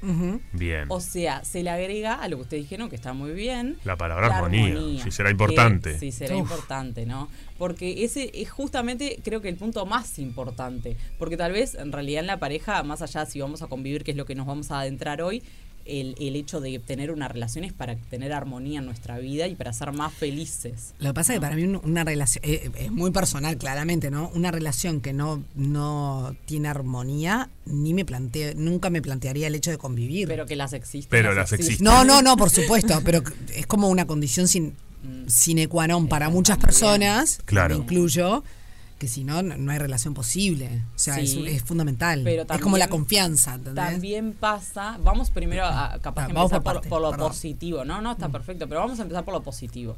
Bien. 0.52 0.86
O 0.88 1.00
sea, 1.00 1.44
se 1.44 1.62
le 1.62 1.70
agrega 1.70 2.14
a 2.14 2.28
lo 2.28 2.36
que 2.36 2.42
ustedes 2.42 2.64
dijeron, 2.64 2.90
que 2.90 2.96
está 2.96 3.12
muy 3.12 3.30
bien. 3.30 3.78
La 3.84 3.96
palabra 3.96 4.26
armonía, 4.26 5.02
sí, 5.02 5.10
será 5.12 5.30
importante. 5.30 5.92
que 5.92 5.98
sí, 5.98 6.12
será 6.12 6.34
Uf. 6.34 6.40
importante, 6.40 7.06
¿no? 7.06 7.28
Porque 7.58 8.04
ese 8.04 8.30
es 8.34 8.50
justamente, 8.50 9.20
creo 9.24 9.40
que 9.40 9.48
el 9.48 9.56
punto 9.56 9.86
más 9.86 10.18
importante. 10.18 10.96
Porque 11.16 11.36
tal 11.36 11.52
vez, 11.52 11.76
en 11.76 11.92
realidad, 11.92 12.20
en 12.20 12.26
la 12.26 12.38
pareja, 12.38 12.82
más 12.82 13.02
allá 13.02 13.24
si 13.24 13.40
vamos 13.40 13.62
a 13.62 13.68
convivir, 13.68 14.02
que 14.02 14.10
es 14.10 14.16
lo 14.16 14.26
que 14.26 14.34
nos 14.34 14.46
vamos 14.46 14.72
a 14.72 14.80
adentrar 14.80 15.22
hoy, 15.22 15.44
el, 15.86 16.14
el 16.18 16.36
hecho 16.36 16.60
de 16.60 16.78
tener 16.78 17.10
una 17.10 17.28
relación 17.28 17.64
es 17.64 17.72
para 17.72 17.96
tener 17.96 18.32
armonía 18.32 18.80
en 18.80 18.86
nuestra 18.86 19.18
vida 19.18 19.46
y 19.46 19.54
para 19.54 19.72
ser 19.72 19.92
más 19.92 20.12
felices. 20.12 20.94
Lo 20.98 21.10
que 21.10 21.14
pasa 21.14 21.32
es 21.32 21.36
que 21.38 21.40
para 21.40 21.56
mí 21.56 21.64
un- 21.64 21.80
una 21.84 22.04
relación, 22.04 22.44
eh, 22.44 22.70
es 22.78 22.90
muy 22.92 23.10
personal 23.10 23.56
claramente, 23.56 24.10
¿no? 24.10 24.30
Una 24.34 24.50
relación 24.50 25.00
que 25.00 25.12
no, 25.12 25.42
no 25.54 26.34
tiene 26.44 26.68
armonía, 26.68 27.50
ni 27.64 27.94
me 27.94 28.04
planteo, 28.04 28.52
nunca 28.56 28.90
me 28.90 29.02
plantearía 29.02 29.46
el 29.46 29.54
hecho 29.54 29.70
de 29.70 29.78
convivir. 29.78 30.28
Pero 30.28 30.46
que 30.46 30.56
las 30.56 30.72
existen. 30.72 31.10
Pero 31.10 31.34
las 31.34 31.52
existen. 31.52 31.84
No, 31.84 32.04
no, 32.04 32.22
no, 32.22 32.36
por 32.36 32.50
supuesto, 32.50 33.00
pero 33.04 33.22
es 33.54 33.66
como 33.66 33.88
una 33.88 34.06
condición 34.06 34.48
sin, 34.48 34.74
sine 35.28 35.68
qua 35.68 35.86
non 35.86 36.08
para 36.08 36.28
muchas 36.30 36.58
personas, 36.58 37.38
Claro. 37.44 37.76
me 37.76 37.82
incluyo, 37.82 38.42
que 38.98 39.08
si 39.08 39.24
no, 39.24 39.42
no 39.42 39.72
hay 39.72 39.78
relación 39.78 40.14
posible. 40.14 40.82
O 40.94 40.98
sea, 40.98 41.18
es, 41.20 41.32
Sí. 41.32 41.44
es 41.46 41.62
fundamental. 41.62 42.22
Pero 42.24 42.42
es 42.42 42.60
como 42.60 42.78
la 42.78 42.86
también- 42.86 42.88
confianza, 43.02 43.54
¿entendés? 43.54 43.84
También 43.84 44.32
pasa, 44.32 44.98
vamos 45.02 45.30
primero 45.30 45.64
a 45.66 45.98
capaz 46.00 46.24
Ah, 46.24 46.26
que 46.28 46.32
vamos 46.32 46.52
empezar 46.52 46.62
por 46.62 46.62
por, 46.62 46.72
partes, 46.74 46.88
por 46.90 47.02
lo 47.02 47.10
perdón. 47.10 47.28
positivo, 47.28 47.84
¿no? 47.84 48.00
No 48.00 48.12
está 48.12 48.28
perfecto, 48.30 48.66
pero 48.68 48.80
vamos 48.80 48.98
a 48.98 49.02
empezar 49.02 49.24
por 49.24 49.34
lo 49.34 49.42
positivo. 49.42 49.96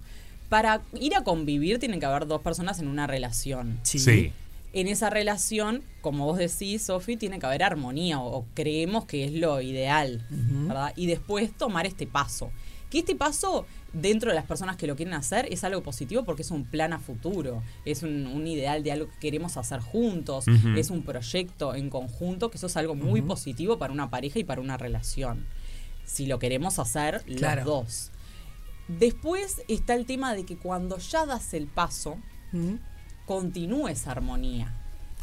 Para 0.49 0.80
ir 0.99 1.14
a 1.14 1.22
convivir 1.22 1.78
tienen 1.78 2.01
que 2.01 2.07
haber 2.07 2.26
dos 2.26 2.40
personas 2.42 2.80
en 2.80 2.88
una 2.88 3.07
relación. 3.07 3.78
Sí. 3.82 3.99
Sí. 3.99 4.32
En 4.72 4.86
esa 4.88 5.09
relación, 5.11 5.82
como 6.03 6.26
vos 6.26 6.36
decís, 6.38 6.82
Sofi, 6.82 7.16
tiene 7.16 7.38
que 7.38 7.46
haber 7.46 7.62
armonía 7.62 8.18
o, 8.20 8.38
o 8.38 8.46
creemos 8.55 9.05
que 9.07 9.24
es 9.24 9.32
lo 9.32 9.61
ideal, 9.62 10.26
¿verdad? 10.30 10.92
Y 10.96 11.07
después 11.07 11.53
tomar 11.57 11.86
este 11.86 12.07
paso. 12.07 12.51
Que 12.91 13.01
este 13.01 13.14
paso, 13.14 13.66
dentro 13.93 14.30
de 14.30 14.34
las 14.34 14.47
personas 14.47 14.76
que 14.76 14.86
lo 14.86 14.97
quieren 14.97 15.14
hacer, 15.14 15.47
es 15.53 15.62
algo 15.64 15.82
positivo 15.82 16.24
porque 16.24 16.43
es 16.43 16.51
un 16.51 16.64
plan 16.64 16.93
a 16.93 16.99
futuro, 16.99 17.62
es 17.84 18.03
un, 18.03 18.26
un 18.26 18.47
ideal 18.47 18.82
de 18.82 18.93
algo 18.93 19.09
que 19.11 19.18
queremos 19.18 19.57
hacer 19.59 19.80
juntos, 19.80 20.47
es 20.76 20.91
un 20.91 21.03
proyecto 21.03 21.74
en 21.74 21.91
conjunto, 21.91 22.51
que 22.51 22.57
eso 22.57 22.66
es 22.68 22.76
algo 22.76 22.95
muy 22.95 23.20
positivo 23.22 23.78
para 23.78 23.93
una 23.93 24.09
pareja 24.11 24.39
y 24.39 24.45
para 24.45 24.61
una 24.61 24.76
relación. 24.78 25.47
Si 26.07 26.26
lo 26.26 26.39
queremos 26.39 26.78
hacer 26.78 27.22
Claro. 27.36 27.57
los 27.57 27.64
dos. 27.66 28.11
Después 28.89 29.61
está 29.68 29.95
el 29.95 30.07
tema 30.07 30.34
de 30.34 30.47
que 30.47 30.57
cuando 30.57 30.97
ya 30.97 31.26
das 31.26 31.53
el 31.53 31.66
paso, 31.66 32.16
continúe 33.26 33.89
esa 33.89 34.12
armonía. 34.12 34.72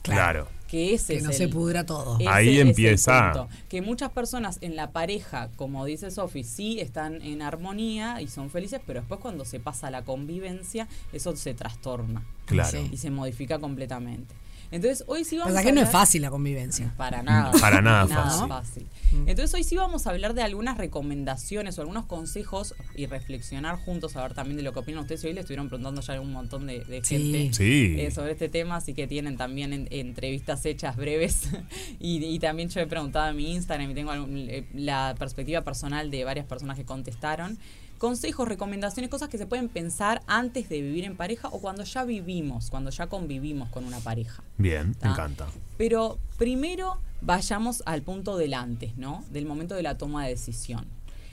Claro. 0.03 0.47
Que 0.67 0.93
ese 0.95 1.13
Que 1.13 1.17
es 1.19 1.23
no 1.23 1.29
el- 1.29 1.35
se 1.35 1.47
pudra 1.47 1.85
todo. 1.85 2.17
ese 2.19 2.27
Ahí 2.27 2.59
empieza. 2.59 3.31
punto. 3.33 3.49
Que 3.69 3.81
muchas 3.81 4.11
personas 4.11 4.57
en 4.61 4.75
la 4.75 4.91
pareja, 4.91 5.49
como 5.57 5.85
dice 5.85 6.09
Sofi, 6.09 6.43
sí 6.43 6.79
están 6.79 7.21
en 7.21 7.41
armonía 7.43 8.19
y 8.21 8.27
son 8.27 8.49
felices, 8.49 8.81
pero 8.85 9.01
después 9.01 9.19
cuando 9.21 9.45
se 9.45 9.59
pasa 9.59 9.87
a 9.87 9.91
la 9.91 10.01
convivencia, 10.03 10.87
eso 11.13 11.35
se 11.35 11.53
trastorna. 11.53 12.25
Claro. 12.45 12.79
Y 12.91 12.97
se 12.97 13.11
modifica 13.11 13.59
completamente. 13.59 14.33
Entonces, 14.75 15.03
hoy 15.07 15.23
sí 15.23 15.37
O 15.37 15.39
vamos 15.39 15.53
sea 15.53 15.61
a 15.61 15.63
que 15.63 15.71
no 15.71 15.81
es 15.81 15.89
fácil 15.89 16.21
la 16.21 16.29
convivencia. 16.29 16.93
Para 16.97 17.23
nada. 17.23 17.51
Para 17.59 17.81
nada 17.81 18.05
fácil. 18.47 18.85
Entonces 19.27 19.53
hoy 19.53 19.63
sí 19.63 19.77
vamos 19.77 20.07
a 20.07 20.09
hablar 20.09 20.33
de 20.33 20.41
algunas 20.43 20.77
recomendaciones 20.77 21.77
o 21.77 21.81
algunos 21.81 22.05
consejos 22.05 22.75
y 22.95 23.05
reflexionar 23.05 23.77
juntos, 23.77 24.15
a 24.17 24.21
ver 24.23 24.33
también 24.33 24.57
de 24.57 24.63
lo 24.63 24.73
que 24.73 24.79
opinan 24.79 25.01
ustedes. 25.01 25.23
Hoy 25.23 25.33
le 25.33 25.39
estuvieron 25.41 25.69
preguntando 25.69 26.01
ya 26.01 26.15
a 26.15 26.21
un 26.21 26.33
montón 26.33 26.67
de, 26.67 26.83
de 26.83 27.03
Sí. 27.03 27.17
gente 27.31 27.53
Sí. 27.53 27.95
eh, 27.97 28.11
sobre 28.11 28.33
este 28.33 28.49
tema, 28.49 28.75
así 28.75 28.93
que 28.93 29.07
tienen 29.07 29.37
también 29.37 29.71
en- 29.71 29.87
entrevistas 29.91 30.65
hechas 30.65 30.97
breves. 30.97 31.49
y, 31.99 32.23
y 32.25 32.39
también 32.39 32.67
yo 32.69 32.81
he 32.81 32.87
preguntado 32.87 33.29
en 33.29 33.37
mi 33.37 33.53
Instagram 33.53 33.91
y 33.91 33.93
tengo 33.93 34.11
algún- 34.11 34.35
eh, 34.49 34.65
la 34.73 35.15
perspectiva 35.17 35.61
personal 35.61 36.11
de 36.11 36.23
varias 36.25 36.45
personas 36.45 36.77
que 36.77 36.83
contestaron. 36.85 37.57
Consejos, 38.05 38.47
recomendaciones, 38.47 39.09
cosas 39.09 39.29
que 39.29 39.39
se 39.39 39.47
pueden 39.47 39.67
pensar 39.67 40.21
antes 40.27 40.69
de 40.69 40.79
vivir 40.79 41.05
en 41.05 41.17
pareja 41.17 41.47
o 41.47 41.59
cuando 41.59 41.83
ya 41.83 42.03
vivimos, 42.03 42.69
cuando 42.69 42.91
ya 42.91 43.07
convivimos 43.07 43.67
con 43.69 43.83
una 43.83 43.97
pareja. 43.99 44.43
Bien, 44.59 44.95
me 45.01 45.09
encanta. 45.09 45.47
Pero 45.75 46.19
primero 46.37 46.99
vayamos 47.21 47.81
al 47.87 48.03
punto 48.03 48.37
del 48.37 48.53
antes, 48.53 48.95
¿no? 48.95 49.23
Del 49.31 49.47
momento 49.47 49.73
de 49.73 49.81
la 49.81 49.97
toma 49.97 50.23
de 50.23 50.29
decisión. 50.29 50.85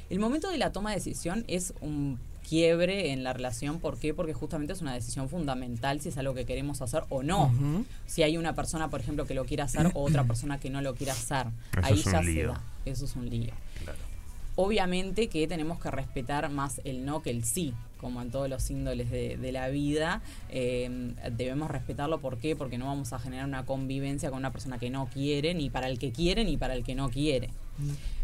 El 0.09 0.19
momento 0.19 0.49
de 0.51 0.57
la 0.57 0.73
toma 0.73 0.89
de 0.89 0.97
decisión 0.97 1.45
es 1.47 1.75
un 1.83 2.19
quiebre 2.49 3.13
en 3.13 3.23
la 3.23 3.35
relación. 3.35 3.79
¿Por 3.79 3.99
qué? 3.99 4.15
Porque 4.15 4.33
justamente 4.33 4.73
es 4.73 4.81
una 4.81 4.95
decisión 4.95 5.29
fundamental 5.29 6.01
si 6.01 6.09
es 6.09 6.17
algo 6.17 6.33
que 6.33 6.47
queremos 6.47 6.81
hacer 6.81 7.05
o 7.11 7.23
no. 7.23 7.53
Si 8.07 8.23
hay 8.23 8.39
una 8.39 8.55
persona, 8.55 8.89
por 8.89 9.01
ejemplo, 9.01 9.27
que 9.27 9.35
lo 9.35 9.45
quiere 9.45 9.63
hacer 9.63 9.91
o 9.93 10.03
otra 10.03 10.25
persona 10.25 10.59
que 10.59 10.71
no 10.71 10.81
lo 10.81 10.95
quiere 10.95 11.13
hacer. 11.13 11.49
Eso 11.73 11.87
Ahí 11.87 12.01
es 12.01 12.07
un 12.07 12.13
ya 12.13 12.23
lío. 12.23 12.35
se 12.35 12.47
da. 12.47 12.63
Eso 12.87 13.05
es 13.05 13.15
un 13.15 13.29
lío. 13.29 13.53
Obviamente 14.57 15.29
que 15.29 15.47
tenemos 15.49 15.81
que 15.81 15.91
respetar 15.91 16.51
más 16.51 16.81
el 16.85 17.05
no 17.07 17.23
que 17.23 17.31
el 17.31 17.45
sí, 17.45 17.73
como 17.99 18.21
en 18.21 18.31
todos 18.31 18.51
los 18.51 18.69
índoles 18.71 19.11
de, 19.11 19.37
de 19.39 19.53
la 19.53 19.69
vida. 19.69 20.21
Eh, 20.51 21.15
debemos 21.33 21.71
respetarlo, 21.71 22.21
¿por 22.21 22.37
qué? 22.39 22.55
Porque 22.57 22.77
no 22.77 22.87
vamos 22.87 23.13
a 23.13 23.19
generar 23.19 23.47
una 23.47 23.65
convivencia 23.65 24.29
con 24.31 24.39
una 24.41 24.53
persona 24.53 24.79
que 24.79 24.91
no 24.91 25.07
quiere, 25.07 25.55
ni 25.55 25.71
para 25.71 25.89
el 25.89 25.99
que 25.99 26.13
quiere, 26.13 26.45
ni 26.45 26.57
para 26.57 26.75
el 26.75 26.85
que 26.85 26.95
no 26.95 27.09
quiere. 27.11 27.49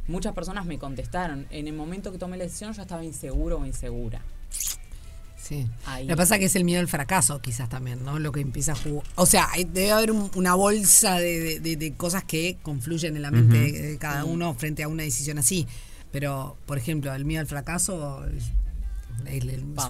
Muchas 0.07 0.35
personas 0.35 0.67
me 0.67 0.79
contestaron, 0.79 1.47
en 1.51 1.69
el 1.69 1.75
momento 1.75 2.13
que 2.13 2.19
tomé 2.19 2.37
la 2.37 2.45
decisión 2.45 2.73
yo 2.73 2.83
estaba 2.83 3.05
inseguro 3.05 3.59
o 3.59 3.67
insegura. 3.67 4.21
Sí. 5.37 5.67
Ahí. 5.87 6.05
Lo 6.07 6.13
que 6.13 6.17
pasa 6.19 6.35
es 6.35 6.41
que 6.41 6.47
es 6.47 6.57
el 6.57 6.65
miedo 6.65 6.81
al 6.81 6.89
fracaso, 6.89 7.41
quizás 7.41 7.69
también, 7.71 8.05
¿no? 8.05 8.19
Lo 8.19 8.33
que 8.33 8.41
empieza 8.41 8.73
a 8.73 8.75
jugar. 8.75 9.05
O 9.15 9.25
sea, 9.25 9.49
hay- 9.51 9.65
debe 9.65 9.93
haber 9.93 10.11
un- 10.13 10.31
una 10.35 10.55
bolsa 10.55 11.19
de, 11.21 11.41
de- 11.41 11.61
de- 11.61 11.77
de 11.77 11.95
cosas 11.95 12.25
que 12.25 12.59
confluyen 12.63 13.17
en 13.17 13.23
la 13.23 13.31
mente 13.31 13.57
de 13.73 13.97
cada 13.99 14.25
Mm. 14.25 14.31
uno 14.31 14.55
frente 14.55 14.83
a 14.83 14.89
una 14.89 15.05
decisión 15.05 15.39
así. 15.39 15.67
Pero, 16.11 16.57
por 16.67 16.79
ejemplo, 16.79 17.13
el 17.15 17.25
miedo 17.25 17.41
al 17.41 17.47
fracaso 17.47 18.25
es, 18.27 18.51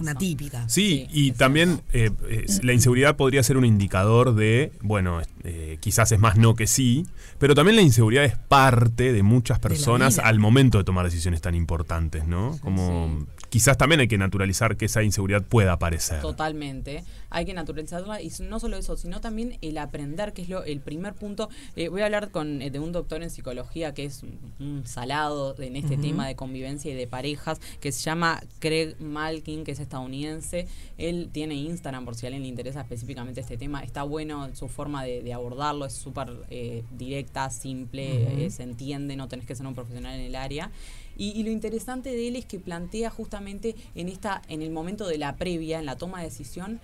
una 0.01 0.15
típica. 0.15 0.67
Sí, 0.67 1.07
y 1.11 1.31
también 1.31 1.81
eh, 1.93 2.09
eh, 2.29 2.45
la 2.63 2.73
inseguridad 2.73 3.15
podría 3.15 3.43
ser 3.43 3.57
un 3.57 3.65
indicador 3.65 4.35
de, 4.35 4.71
bueno, 4.81 5.21
eh, 5.43 5.77
quizás 5.79 6.11
es 6.11 6.19
más 6.19 6.37
no 6.37 6.55
que 6.55 6.67
sí, 6.67 7.05
pero 7.37 7.55
también 7.55 7.75
la 7.75 7.81
inseguridad 7.81 8.25
es 8.25 8.35
parte 8.35 9.13
de 9.13 9.23
muchas 9.23 9.59
personas 9.59 10.19
al 10.19 10.39
momento 10.39 10.77
de 10.77 10.83
tomar 10.83 11.05
decisiones 11.05 11.41
tan 11.41 11.55
importantes, 11.55 12.25
¿no? 12.25 12.57
Como 12.61 13.25
quizás 13.49 13.77
también 13.77 14.01
hay 14.01 14.07
que 14.07 14.17
naturalizar 14.17 14.77
que 14.77 14.85
esa 14.85 15.03
inseguridad 15.03 15.43
pueda 15.43 15.73
aparecer. 15.73 16.21
Totalmente. 16.21 17.03
Hay 17.29 17.45
que 17.45 17.53
naturalizarla 17.53 18.21
y 18.21 18.31
no 18.41 18.59
solo 18.59 18.77
eso, 18.77 18.97
sino 18.97 19.21
también 19.21 19.57
el 19.61 19.77
aprender, 19.77 20.33
que 20.33 20.41
es 20.41 20.49
lo, 20.49 20.63
el 20.63 20.79
primer 20.79 21.13
punto. 21.13 21.49
Eh, 21.75 21.89
voy 21.89 22.01
a 22.01 22.05
hablar 22.05 22.31
con, 22.31 22.61
eh, 22.61 22.71
de 22.71 22.79
un 22.79 22.91
doctor 22.91 23.21
en 23.21 23.29
psicología 23.29 23.93
que 23.93 24.05
es 24.05 24.23
un, 24.59 24.83
salado 24.85 25.55
en 25.59 25.75
este 25.75 25.97
tema 25.97 26.27
de 26.27 26.35
convivencia 26.35 26.91
y 26.91 26.95
de 26.95 27.07
parejas, 27.07 27.59
que 27.79 27.91
se 27.91 28.01
llama 28.01 28.41
Craig 28.59 28.95
Malkin, 28.99 29.63
que 29.63 29.71
es 29.71 29.79
estadounidense. 29.79 30.67
Él 30.97 31.29
tiene 31.31 31.55
Instagram, 31.55 32.05
por 32.05 32.15
si 32.15 32.25
a 32.25 32.27
alguien 32.27 32.43
le 32.43 32.49
interesa 32.49 32.81
específicamente 32.81 33.41
este 33.41 33.57
tema. 33.57 33.83
Está 33.83 34.03
bueno 34.03 34.49
su 34.55 34.67
forma 34.67 35.03
de, 35.03 35.21
de 35.21 35.33
abordarlo, 35.33 35.85
es 35.85 35.93
súper 35.93 36.29
eh, 36.49 36.83
directa, 36.91 37.49
simple, 37.49 38.45
eh, 38.45 38.49
se 38.49 38.63
entiende, 38.63 39.15
no 39.15 39.27
tenés 39.27 39.45
que 39.45 39.55
ser 39.55 39.65
un 39.65 39.75
profesional 39.75 40.15
en 40.15 40.25
el 40.25 40.35
área. 40.35 40.71
Y, 41.19 41.31
y 41.39 41.43
lo 41.43 41.51
interesante 41.51 42.09
de 42.09 42.29
él 42.29 42.35
es 42.37 42.45
que 42.45 42.59
plantea 42.59 43.09
justamente 43.11 43.75
en 43.93 44.09
esta, 44.09 44.41
en 44.47 44.61
el 44.63 44.71
momento 44.71 45.07
de 45.07 45.17
la 45.19 45.35
previa, 45.35 45.77
en 45.77 45.85
la 45.85 45.97
toma 45.97 46.19
de 46.19 46.25
decisión, 46.25 46.79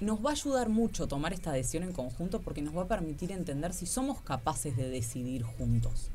nos 0.00 0.22
va 0.24 0.30
a 0.30 0.32
ayudar 0.32 0.68
mucho 0.68 1.06
tomar 1.06 1.32
esta 1.32 1.52
decisión 1.52 1.84
en 1.84 1.92
conjunto 1.92 2.42
porque 2.42 2.60
nos 2.60 2.76
va 2.76 2.82
a 2.82 2.88
permitir 2.88 3.32
entender 3.32 3.72
si 3.72 3.86
somos 3.86 4.20
capaces 4.20 4.76
de 4.76 4.90
decidir 4.90 5.42
juntos. 5.44 6.10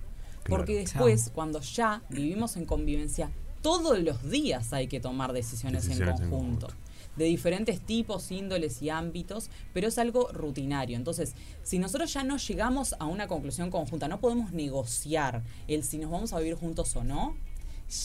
Porque 0.47 0.83
Claro. 0.83 1.05
después, 1.07 1.31
cuando 1.33 1.61
ya 1.61 2.03
vivimos 2.09 2.57
en 2.57 2.65
convivencia, 2.65 3.31
todos 3.61 3.99
los 3.99 4.29
días 4.29 4.73
hay 4.73 4.87
que 4.87 4.99
tomar 4.99 5.33
decisiones, 5.33 5.85
Decisiones 5.85 6.19
en 6.19 6.25
en 6.25 6.29
conjunto. 6.29 6.67
De 7.15 7.25
diferentes 7.25 7.79
tipos, 7.81 8.31
índoles 8.31 8.81
y 8.81 8.89
ámbitos, 8.89 9.49
pero 9.73 9.87
es 9.87 9.97
algo 9.97 10.29
rutinario. 10.31 10.95
Entonces, 10.97 11.35
si 11.63 11.77
nosotros 11.77 12.11
ya 12.13 12.23
no 12.23 12.37
llegamos 12.37 12.95
a 12.99 13.05
una 13.05 13.27
conclusión 13.27 13.69
conjunta, 13.69 14.07
no 14.07 14.19
podemos 14.19 14.51
negociar 14.51 15.43
el 15.67 15.83
si 15.83 15.97
nos 15.99 16.09
vamos 16.11 16.33
a 16.33 16.39
vivir 16.39 16.55
juntos 16.55 16.95
o 16.95 17.03
no, 17.03 17.35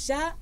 ya 0.06 0.36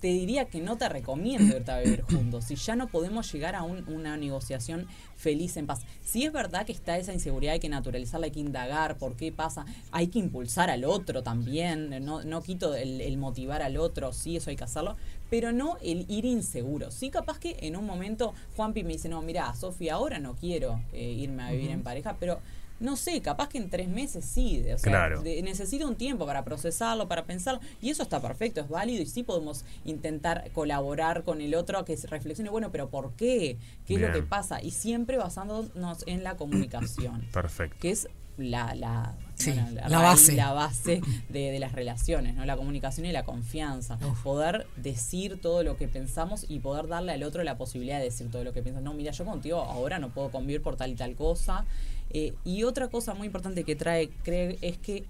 te 0.00 0.06
diría 0.06 0.44
que 0.44 0.60
no 0.60 0.76
te 0.78 0.88
recomiendo 0.88 1.56
irte 1.56 1.72
a 1.72 1.80
vivir 1.80 2.02
juntos. 2.02 2.44
Si 2.44 2.54
ya 2.54 2.76
no 2.76 2.86
podemos 2.86 3.32
llegar 3.32 3.56
a 3.56 3.64
un- 3.64 3.82
una 3.88 4.16
negociación 4.16 4.86
feliz 5.16 5.56
en 5.56 5.66
paz. 5.66 5.80
Si 6.04 6.24
es 6.24 6.32
verdad 6.32 6.64
que 6.64 6.70
está 6.70 6.96
esa 6.98 7.12
inseguridad, 7.12 7.54
hay 7.54 7.58
que 7.58 7.68
naturalizarla, 7.68 8.26
hay 8.26 8.30
que 8.30 8.38
indagar 8.38 8.96
por 8.96 9.16
qué 9.16 9.32
pasa, 9.32 9.66
hay 9.90 10.06
que 10.06 10.20
impulsar 10.20 10.70
al 10.70 10.84
otro 10.84 11.24
también. 11.24 12.04
No, 12.04 12.22
no 12.22 12.42
quito 12.42 12.76
el, 12.76 13.00
el 13.00 13.16
motivar 13.16 13.60
al 13.60 13.76
otro, 13.76 14.12
sí, 14.12 14.36
eso 14.36 14.50
hay 14.50 14.56
que 14.56 14.62
hacerlo, 14.62 14.96
pero 15.30 15.50
no 15.50 15.78
el 15.82 16.06
ir 16.08 16.24
inseguro. 16.24 16.92
Sí, 16.92 17.10
capaz 17.10 17.40
que 17.40 17.56
en 17.62 17.74
un 17.76 17.84
momento 17.84 18.34
Juanpi 18.54 18.84
me 18.84 18.92
dice, 18.92 19.08
no, 19.08 19.20
mira, 19.20 19.52
Sofía, 19.56 19.94
ahora 19.94 20.20
no 20.20 20.36
quiero 20.36 20.80
eh, 20.92 21.10
irme 21.10 21.42
a 21.42 21.50
vivir 21.50 21.72
en 21.72 21.82
pareja, 21.82 22.16
pero 22.20 22.38
no 22.80 22.96
sé, 22.96 23.20
capaz 23.22 23.48
que 23.48 23.58
en 23.58 23.70
tres 23.70 23.88
meses 23.88 24.24
sí. 24.24 24.60
O 24.60 24.78
sea, 24.78 24.90
Claro. 24.92 25.22
de- 25.22 25.42
necesito 25.42 25.86
un 25.86 25.96
tiempo 25.96 26.26
para 26.26 26.44
procesarlo, 26.44 27.08
para 27.08 27.24
pensarlo, 27.24 27.60
y 27.80 27.90
eso 27.90 28.02
está 28.02 28.20
perfecto, 28.20 28.60
es 28.60 28.68
válido, 28.68 29.02
y 29.02 29.06
sí 29.06 29.22
podemos 29.22 29.64
intentar 29.84 30.50
colaborar 30.52 31.24
con 31.24 31.40
el 31.40 31.54
otro 31.54 31.78
a 31.78 31.84
que 31.84 31.96
se 31.96 32.06
reflexione, 32.06 32.50
bueno, 32.50 32.70
pero 32.70 32.88
¿por 32.90 33.12
qué? 33.14 33.58
¿Qué 33.86 33.94
es 33.94 34.00
lo 34.00 34.12
que 34.12 34.22
pasa? 34.22 34.62
Y 34.62 34.70
siempre 34.70 35.16
basándonos 35.16 36.04
en 36.06 36.22
la 36.24 36.36
comunicación, 36.36 37.22
Perfecto. 37.32 37.76
que 37.80 37.90
es 37.90 38.08
la, 38.36 38.72
la, 38.76 39.16
Sí, 39.34 39.50
bueno, 39.50 39.80
la 39.88 39.98
base. 39.98 40.32
la 40.34 40.52
base 40.52 41.00
de, 41.28 41.50
de 41.50 41.58
las 41.58 41.72
relaciones, 41.72 42.36
¿no? 42.36 42.44
La 42.44 42.56
comunicación 42.56 43.04
y 43.06 43.10
la 43.12 43.24
confianza. 43.24 43.98
Poder 44.22 44.68
decir 44.76 45.40
todo 45.40 45.64
lo 45.64 45.76
que 45.76 45.88
pensamos 45.88 46.46
y 46.48 46.60
poder 46.60 46.86
darle 46.86 47.10
al 47.12 47.24
otro 47.24 47.42
la 47.42 47.58
posibilidad 47.58 47.98
de 47.98 48.04
decir 48.04 48.30
todo 48.30 48.44
lo 48.44 48.52
que 48.52 48.62
piensas. 48.62 48.84
No, 48.84 48.94
mira, 48.94 49.10
yo 49.10 49.24
contigo 49.24 49.58
ahora 49.58 49.98
no 49.98 50.10
puedo 50.10 50.30
convivir 50.30 50.62
por 50.62 50.76
tal 50.76 50.92
y 50.92 50.94
tal 50.94 51.16
cosa. 51.16 51.66
Eh, 52.10 52.34
y 52.44 52.62
otra 52.62 52.88
cosa 52.88 53.14
muy 53.14 53.26
importante 53.26 53.64
que 53.64 53.76
trae 53.76 54.08
Craig 54.24 54.58
es 54.62 54.78
que 54.78 55.04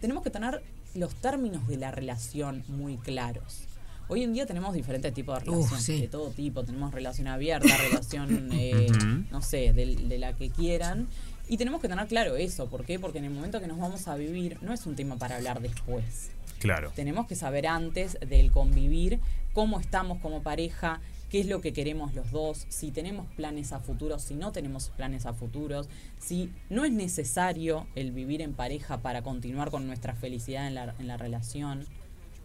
tenemos 0.00 0.22
que 0.22 0.30
tener 0.30 0.62
los 0.94 1.14
términos 1.14 1.66
de 1.66 1.76
la 1.76 1.90
relación 1.90 2.64
muy 2.68 2.96
claros. 2.98 3.64
Hoy 4.06 4.22
en 4.22 4.34
día 4.34 4.44
tenemos 4.44 4.74
diferentes 4.74 5.14
tipos 5.14 5.42
de 5.42 5.78
sí. 5.78 6.00
de 6.02 6.08
todo 6.08 6.30
tipo. 6.30 6.62
Tenemos 6.62 6.92
relación 6.92 7.26
abierta, 7.26 7.74
relación, 7.76 8.50
eh, 8.52 8.88
no 9.30 9.40
sé, 9.40 9.72
de, 9.72 9.96
de 9.96 10.18
la 10.18 10.34
que 10.34 10.50
quieran. 10.50 11.08
Y 11.48 11.56
tenemos 11.56 11.80
que 11.80 11.88
tener 11.88 12.06
claro 12.06 12.36
eso. 12.36 12.68
¿Por 12.68 12.84
qué? 12.84 12.98
Porque 12.98 13.18
en 13.18 13.24
el 13.24 13.30
momento 13.30 13.60
que 13.60 13.66
nos 13.66 13.78
vamos 13.78 14.06
a 14.08 14.16
vivir 14.16 14.58
no 14.62 14.72
es 14.72 14.86
un 14.86 14.94
tema 14.94 15.16
para 15.16 15.36
hablar 15.36 15.60
después. 15.60 16.30
Claro. 16.58 16.92
Tenemos 16.94 17.26
que 17.26 17.34
saber 17.34 17.66
antes 17.66 18.18
del 18.26 18.50
convivir 18.50 19.20
cómo 19.52 19.80
estamos 19.80 20.18
como 20.20 20.42
pareja, 20.42 21.00
qué 21.34 21.40
es 21.40 21.46
lo 21.46 21.60
que 21.60 21.72
queremos 21.72 22.14
los 22.14 22.30
dos, 22.30 22.64
si 22.68 22.92
tenemos 22.92 23.26
planes 23.34 23.72
a 23.72 23.80
futuros, 23.80 24.22
si 24.22 24.36
no 24.36 24.52
tenemos 24.52 24.90
planes 24.96 25.26
a 25.26 25.32
futuros, 25.34 25.88
si 26.24 26.48
no 26.70 26.84
es 26.84 26.92
necesario 26.92 27.88
el 27.96 28.12
vivir 28.12 28.40
en 28.40 28.52
pareja 28.52 29.02
para 29.02 29.22
continuar 29.22 29.72
con 29.72 29.84
nuestra 29.88 30.14
felicidad 30.14 30.68
en 30.68 30.76
la, 30.76 30.94
en 30.96 31.08
la 31.08 31.16
relación. 31.16 31.86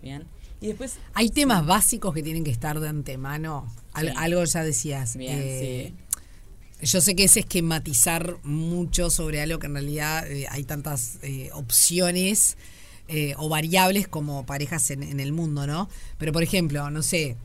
Bien. 0.02 0.24
Y 0.60 0.66
después. 0.70 0.96
Hay 1.14 1.30
temas 1.30 1.68
básicos 1.68 2.16
que 2.16 2.24
tienen 2.24 2.44
que 2.44 2.50
estar 2.50 2.80
de 2.80 2.88
antemano. 2.90 3.72
Al- 3.94 4.08
Sí. 4.08 4.14
Algo 4.18 4.44
ya 4.44 4.64
decías. 4.64 5.16
Bien, 5.18 5.38
eh, 5.40 5.94
Yo 6.82 7.00
sé 7.00 7.16
que 7.16 7.26
es 7.26 7.38
esquematizar 7.38 8.38
mucho 8.44 9.12
sobre 9.12 9.40
algo 9.40 9.60
que 9.60 9.68
en 9.68 9.74
realidad 9.74 10.26
eh, 10.32 10.48
hay 10.50 10.64
tantas 10.64 11.20
eh, 11.22 11.52
opciones 11.54 12.58
eh, 13.08 13.36
o 13.38 13.50
variables 13.50 14.08
como 14.08 14.48
parejas 14.48 14.90
en, 14.90 15.04
en 15.04 15.20
el 15.20 15.32
mundo, 15.32 15.68
¿no? 15.68 15.90
Pero 16.18 16.32
por 16.34 16.42
ejemplo, 16.42 16.90
no 16.90 17.04
sé, 17.04 17.38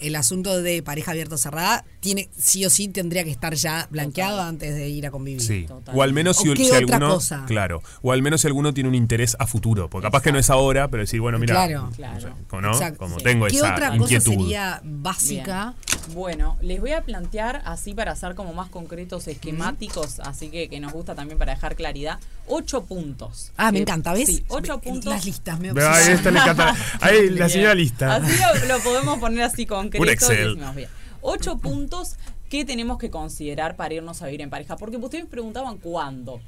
el 0.00 0.16
asunto 0.16 0.60
de 0.62 0.82
pareja 0.82 1.10
abierta 1.12 1.34
o 1.34 1.38
cerrada 1.38 1.84
tiene 2.00 2.28
sí 2.36 2.64
o 2.64 2.70
sí 2.70 2.88
tendría 2.88 3.24
que 3.24 3.30
estar 3.30 3.54
ya 3.54 3.86
blanqueado 3.90 4.40
antes 4.40 4.74
de 4.74 4.88
ir 4.88 5.06
a 5.06 5.10
convivir. 5.10 5.42
Sí. 5.42 5.66
O 5.92 6.02
al 6.02 6.12
menos 6.12 6.36
si, 6.38 6.48
¿O 6.48 6.56
si 6.56 6.70
alguno. 6.72 7.14
cosa? 7.14 7.44
Claro. 7.46 7.82
O 8.02 8.12
al 8.12 8.22
menos 8.22 8.40
si 8.40 8.46
alguno 8.46 8.72
tiene 8.74 8.88
un 8.88 8.94
interés 8.94 9.36
a 9.38 9.46
futuro. 9.46 9.88
Porque 9.90 10.06
capaz 10.06 10.22
que 10.22 10.32
no 10.32 10.38
es 10.38 10.50
ahora, 10.50 10.88
pero 10.88 11.02
decir, 11.02 11.20
bueno, 11.20 11.38
mira. 11.38 11.54
Claro. 11.54 11.90
no 11.90 12.18
sé, 12.20 12.32
como, 12.48 12.62
¿no? 12.62 12.96
Como 12.96 13.18
Sí. 13.18 13.24
tengo 13.24 13.46
¿Qué 13.46 13.56
esa 13.56 13.72
otra 13.74 13.96
inquietud. 13.96 14.32
cosa 14.32 14.40
sería 14.42 14.80
básica? 14.84 15.74
Bien. 16.06 16.14
Bueno, 16.14 16.56
les 16.60 16.80
voy 16.80 16.92
a 16.92 17.02
plantear 17.02 17.62
así 17.64 17.94
para 17.94 18.14
ser 18.16 18.34
como 18.34 18.52
más 18.54 18.68
concretos, 18.70 19.28
esquemáticos, 19.28 20.20
así 20.20 20.48
que, 20.48 20.68
que 20.68 20.80
nos 20.80 20.92
gusta 20.92 21.14
también 21.14 21.38
para 21.38 21.54
dejar 21.54 21.76
claridad, 21.76 22.18
ocho 22.46 22.84
puntos. 22.84 23.52
Ah, 23.56 23.70
me 23.70 23.80
encanta, 23.80 24.12
¿ves? 24.12 24.26
Sí, 24.26 24.44
ocho 24.48 24.76
Me- 24.78 24.82
puntos. 24.82 25.12
Las 25.12 25.24
listas 25.24 25.60
me 25.60 25.68
ahí 25.70 26.12
esta 26.12 26.30
le 26.30 26.38
encanta. 26.40 26.74
Ahí 27.00 27.30
la 27.30 27.48
señora 27.48 27.74
lista. 27.74 28.16
Así 28.20 28.32
lo, 28.38 28.66
lo 28.76 28.82
podemos 28.82 29.18
poner 29.18 29.42
así 29.42 29.66
concreto. 29.98 30.26
Ocho 31.22 31.58
puntos 31.58 32.16
que 32.48 32.64
tenemos 32.64 32.98
que 32.98 33.10
considerar 33.10 33.76
para 33.76 33.94
irnos 33.94 34.22
a 34.22 34.26
vivir 34.26 34.40
en 34.42 34.50
pareja. 34.50 34.76
Porque 34.76 34.96
ustedes 34.96 35.24
me 35.24 35.30
preguntaban 35.30 35.78
cuándo. 35.78 36.40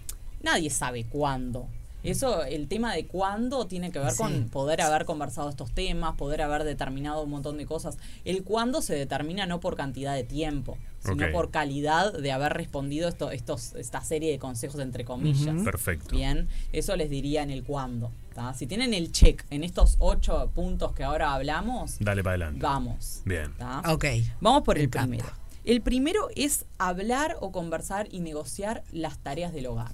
Nadie 0.42 0.70
sabe 0.70 1.04
cuándo. 1.04 1.68
Eso, 2.02 2.42
el 2.42 2.66
tema 2.66 2.92
de 2.92 3.06
cuándo 3.06 3.66
tiene 3.68 3.92
que 3.92 4.00
ver 4.00 4.10
Sí. 4.10 4.16
con 4.18 4.48
poder 4.48 4.80
haber 4.80 5.04
conversado 5.04 5.48
estos 5.48 5.70
temas, 5.70 6.16
poder 6.16 6.42
haber 6.42 6.64
determinado 6.64 7.22
un 7.22 7.30
montón 7.30 7.58
de 7.58 7.66
cosas. 7.66 7.96
El 8.24 8.42
cuándo 8.42 8.82
se 8.82 8.94
determina 8.96 9.46
no 9.46 9.60
por 9.60 9.76
cantidad 9.76 10.12
de 10.16 10.24
tiempo, 10.24 10.76
sino 11.04 11.30
por 11.30 11.50
calidad 11.52 12.12
de 12.12 12.32
haber 12.32 12.54
respondido 12.54 13.08
esto, 13.08 13.30
estos, 13.30 13.74
esta 13.74 14.00
serie 14.00 14.32
de 14.32 14.40
consejos 14.40 14.80
entre 14.80 15.04
comillas. 15.04 15.62
Perfecto. 15.62 16.16
Bien, 16.16 16.48
eso 16.72 16.96
les 16.96 17.08
diría 17.08 17.44
en 17.44 17.50
el 17.52 17.62
cuándo. 17.62 18.10
¿Tá? 18.32 18.54
Si 18.54 18.66
tienen 18.66 18.94
el 18.94 19.12
check 19.12 19.44
en 19.50 19.64
estos 19.64 19.96
ocho 19.98 20.50
puntos 20.54 20.92
que 20.92 21.04
ahora 21.04 21.34
hablamos, 21.34 21.96
Dale 22.00 22.22
para 22.22 22.34
adelante. 22.34 22.60
vamos. 22.62 23.20
Bien. 23.24 23.52
¿tá? 23.58 23.82
Ok. 23.88 24.04
Vamos 24.40 24.62
por 24.62 24.78
el 24.78 24.88
primero. 24.88 25.24
El 25.64 25.80
primero 25.80 26.28
es 26.34 26.64
hablar 26.78 27.36
o 27.40 27.52
conversar 27.52 28.08
y 28.10 28.20
negociar 28.20 28.82
las 28.92 29.18
tareas 29.18 29.52
del 29.52 29.66
hogar. 29.66 29.92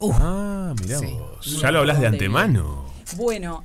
Ah, 0.00 0.74
mirá 0.80 1.00
vos. 1.00 1.60
Ya 1.60 1.70
lo 1.70 1.78
hablas 1.80 1.98
de 2.00 2.06
antemano. 2.06 2.84
Bueno, 3.16 3.64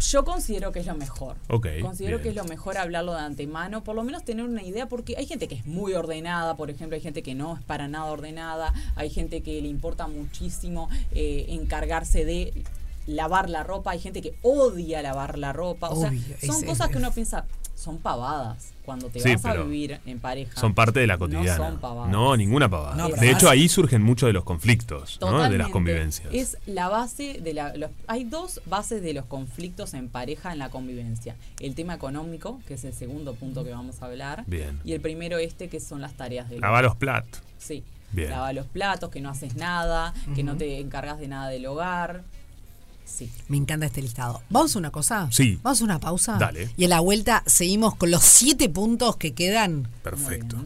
yo 0.00 0.24
considero 0.24 0.72
que 0.72 0.80
es 0.80 0.86
lo 0.86 0.94
mejor. 0.94 1.36
Ok, 1.48 1.66
Considero 1.82 2.18
bien. 2.18 2.22
que 2.22 2.28
es 2.30 2.34
lo 2.34 2.44
mejor 2.44 2.78
hablarlo 2.78 3.12
de 3.14 3.20
antemano, 3.20 3.82
por 3.84 3.94
lo 3.94 4.02
menos 4.02 4.24
tener 4.24 4.44
una 4.44 4.62
idea, 4.62 4.88
porque 4.88 5.16
hay 5.18 5.26
gente 5.26 5.46
que 5.48 5.54
es 5.56 5.66
muy 5.66 5.92
ordenada, 5.94 6.56
por 6.56 6.70
ejemplo, 6.70 6.96
hay 6.96 7.02
gente 7.02 7.22
que 7.22 7.34
no 7.34 7.56
es 7.56 7.62
para 7.62 7.86
nada 7.88 8.06
ordenada, 8.06 8.72
hay 8.96 9.10
gente 9.10 9.42
que 9.42 9.60
le 9.60 9.68
importa 9.68 10.06
muchísimo 10.06 10.88
eh, 11.12 11.46
encargarse 11.48 12.24
de 12.24 12.64
lavar 13.06 13.50
la 13.50 13.62
ropa, 13.62 13.92
hay 13.92 13.98
gente 14.00 14.22
que 14.22 14.34
odia 14.42 15.02
lavar 15.02 15.38
la 15.38 15.52
ropa, 15.52 15.88
o 15.90 16.00
sea, 16.00 16.12
son 16.46 16.62
cosas 16.64 16.88
que 16.90 16.98
uno 16.98 17.10
piensa, 17.12 17.44
son 17.74 17.98
pavadas 17.98 18.72
cuando 18.84 19.08
te 19.08 19.20
Sí, 19.20 19.34
vas 19.36 19.44
a 19.46 19.54
vivir 19.54 20.00
en 20.04 20.18
pareja. 20.20 20.58
Son 20.60 20.74
parte 20.74 21.00
de 21.00 21.06
la 21.06 21.14
No 21.14 21.20
cotidiana. 21.20 21.56
son 21.56 21.78
pavadas. 21.78 22.10
No, 22.10 22.36
ninguna 22.36 22.68
pavada. 22.68 22.94
No, 22.96 23.08
de 23.08 23.30
hecho, 23.30 23.48
ahí 23.48 23.68
surgen 23.68 24.02
muchos 24.02 24.26
de 24.26 24.32
los 24.32 24.44
conflictos, 24.44 25.18
¿no? 25.20 25.48
De 25.48 25.56
las 25.58 25.68
convivencias. 25.70 26.28
Es 26.32 26.58
la 26.66 26.88
base 26.88 27.40
de 27.42 27.54
la. 27.54 27.74
los- 27.76 27.90
hay 28.06 28.24
dos 28.24 28.60
bases 28.66 29.00
de 29.02 29.14
los 29.14 29.24
conflictos 29.26 29.94
en 29.94 30.08
pareja 30.08 30.52
en 30.52 30.58
la 30.58 30.68
convivencia. 30.70 31.36
El 31.60 31.74
tema 31.74 31.94
económico, 31.94 32.60
que 32.66 32.74
es 32.74 32.84
el 32.84 32.92
segundo 32.92 33.34
punto 33.34 33.64
que 33.64 33.70
vamos 33.70 34.02
a 34.02 34.06
hablar. 34.06 34.44
Bien. 34.46 34.80
Y 34.84 34.92
el 34.92 35.00
primero 35.00 35.38
este, 35.38 35.68
que 35.68 35.80
son 35.80 36.00
las 36.00 36.12
tareas 36.14 36.50
del 36.50 36.60
Lavar 36.60 36.84
los 36.84 36.96
platos. 36.96 37.42
Sí. 37.58 37.84
Bien. 38.12 38.30
Lavar 38.30 38.54
los 38.56 38.66
platos, 38.66 39.08
que 39.10 39.20
no 39.20 39.30
haces 39.30 39.54
nada, 39.54 40.12
que 40.34 40.42
no 40.42 40.56
te 40.56 40.80
encargas 40.80 41.20
de 41.20 41.28
nada 41.28 41.48
del 41.48 41.64
hogar. 41.66 42.24
Sí. 43.14 43.30
Me 43.48 43.56
encanta 43.56 43.86
este 43.86 44.00
listado. 44.02 44.42
¿Vamos 44.50 44.74
a 44.76 44.78
una 44.78 44.90
cosa? 44.90 45.28
Sí. 45.30 45.58
¿Vamos 45.62 45.80
a 45.80 45.84
una 45.84 45.98
pausa? 46.00 46.36
Dale. 46.38 46.70
Y 46.76 46.84
a 46.84 46.88
la 46.88 47.00
vuelta 47.00 47.42
seguimos 47.46 47.94
con 47.96 48.10
los 48.10 48.22
siete 48.22 48.68
puntos 48.68 49.16
que 49.16 49.32
quedan 49.34 49.88
Perfecto. 50.02 50.56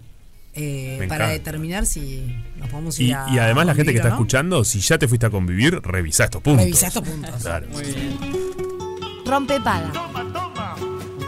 eh, 0.54 0.96
para 1.08 1.24
encanta. 1.24 1.28
determinar 1.28 1.86
si 1.86 2.22
nos 2.58 2.68
podemos 2.68 3.00
Y, 3.00 3.06
ir 3.06 3.14
a. 3.14 3.26
y 3.32 3.38
además 3.38 3.66
la 3.66 3.74
gente 3.74 3.92
que 3.92 3.98
está 3.98 4.10
no. 4.10 4.14
escuchando, 4.16 4.64
si 4.64 4.80
ya 4.80 4.98
te 4.98 5.08
fuiste 5.08 5.26
a 5.26 5.30
convivir, 5.30 5.80
revisa 5.82 6.24
estos 6.24 6.42
puntos. 6.42 6.64
Revisa 6.64 6.86
estos 6.88 7.02
puntos. 7.02 7.34
Claro. 7.42 7.66
Rompe 9.26 9.58
paga. 9.60 9.90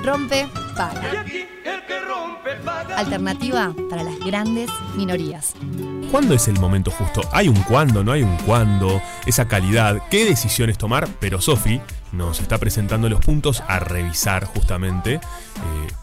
Rompe 0.06 0.46
paga. 0.76 1.24
Alternativa 2.96 3.74
para 3.90 4.04
las 4.04 4.16
grandes 4.20 4.70
minorías. 4.94 5.54
¿Cuándo 6.12 6.32
es 6.32 6.46
el 6.46 6.60
momento 6.60 6.92
justo? 6.92 7.22
¿Hay 7.32 7.48
un 7.48 7.60
cuándo? 7.64 8.04
¿No 8.04 8.12
hay 8.12 8.22
un 8.22 8.36
cuándo? 8.46 9.02
Esa 9.26 9.48
calidad, 9.48 10.00
¿qué 10.08 10.24
decisiones 10.24 10.78
tomar? 10.78 11.08
Pero 11.18 11.40
Sofi 11.40 11.80
nos 12.12 12.40
está 12.40 12.56
presentando 12.58 13.08
los 13.08 13.18
puntos 13.18 13.64
a 13.66 13.80
revisar 13.80 14.44
justamente 14.44 15.14
eh, 15.14 15.20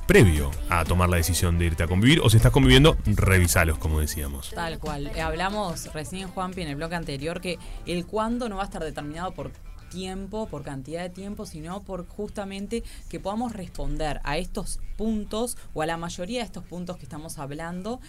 previo 0.06 0.52
a 0.68 0.84
tomar 0.84 1.08
la 1.08 1.16
decisión 1.16 1.58
de 1.58 1.68
irte 1.68 1.84
a 1.84 1.88
convivir. 1.88 2.20
O 2.20 2.30
si 2.30 2.36
estás 2.36 2.52
conviviendo, 2.52 2.98
revisalos, 3.06 3.78
como 3.78 4.02
decíamos. 4.02 4.52
Tal 4.54 4.80
cual. 4.80 5.12
Eh, 5.16 5.22
hablamos 5.22 5.94
recién, 5.94 6.28
Juanpi, 6.28 6.62
en 6.62 6.68
el 6.68 6.76
bloque 6.76 6.96
anterior, 6.96 7.40
que 7.40 7.58
el 7.86 8.06
cuándo 8.06 8.50
no 8.50 8.58
va 8.58 8.64
a 8.64 8.66
estar 8.66 8.84
determinado 8.84 9.32
por 9.32 9.52
tiempo, 9.94 10.48
por 10.48 10.64
cantidad 10.64 11.02
de 11.02 11.10
tiempo, 11.10 11.46
sino 11.46 11.82
por 11.84 12.08
justamente 12.08 12.84
que 13.10 13.20
podamos 13.20 13.54
responder 13.54 14.20
a 14.24 14.38
estos 14.38 14.80
puntos 14.98 15.58
o 15.74 15.82
a 15.82 15.86
la 15.86 15.98
mayoría 15.98 16.40
de 16.40 16.46
estos 16.46 16.64
puntos 16.66 16.98
que 16.98 17.04
estamos 17.04 17.38
hablando 17.40 18.00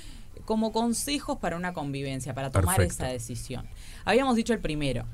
como 0.47 0.72
consejos 0.72 1.39
para 1.39 1.57
una 1.57 1.72
convivencia, 1.72 2.35
para 2.35 2.51
tomar 2.51 2.76
Perfecto. 2.76 3.05
esa 3.05 3.12
decisión. 3.12 3.66
Habíamos 4.05 4.35
dicho 4.37 4.53
el 4.53 4.59
primero. 4.61 5.05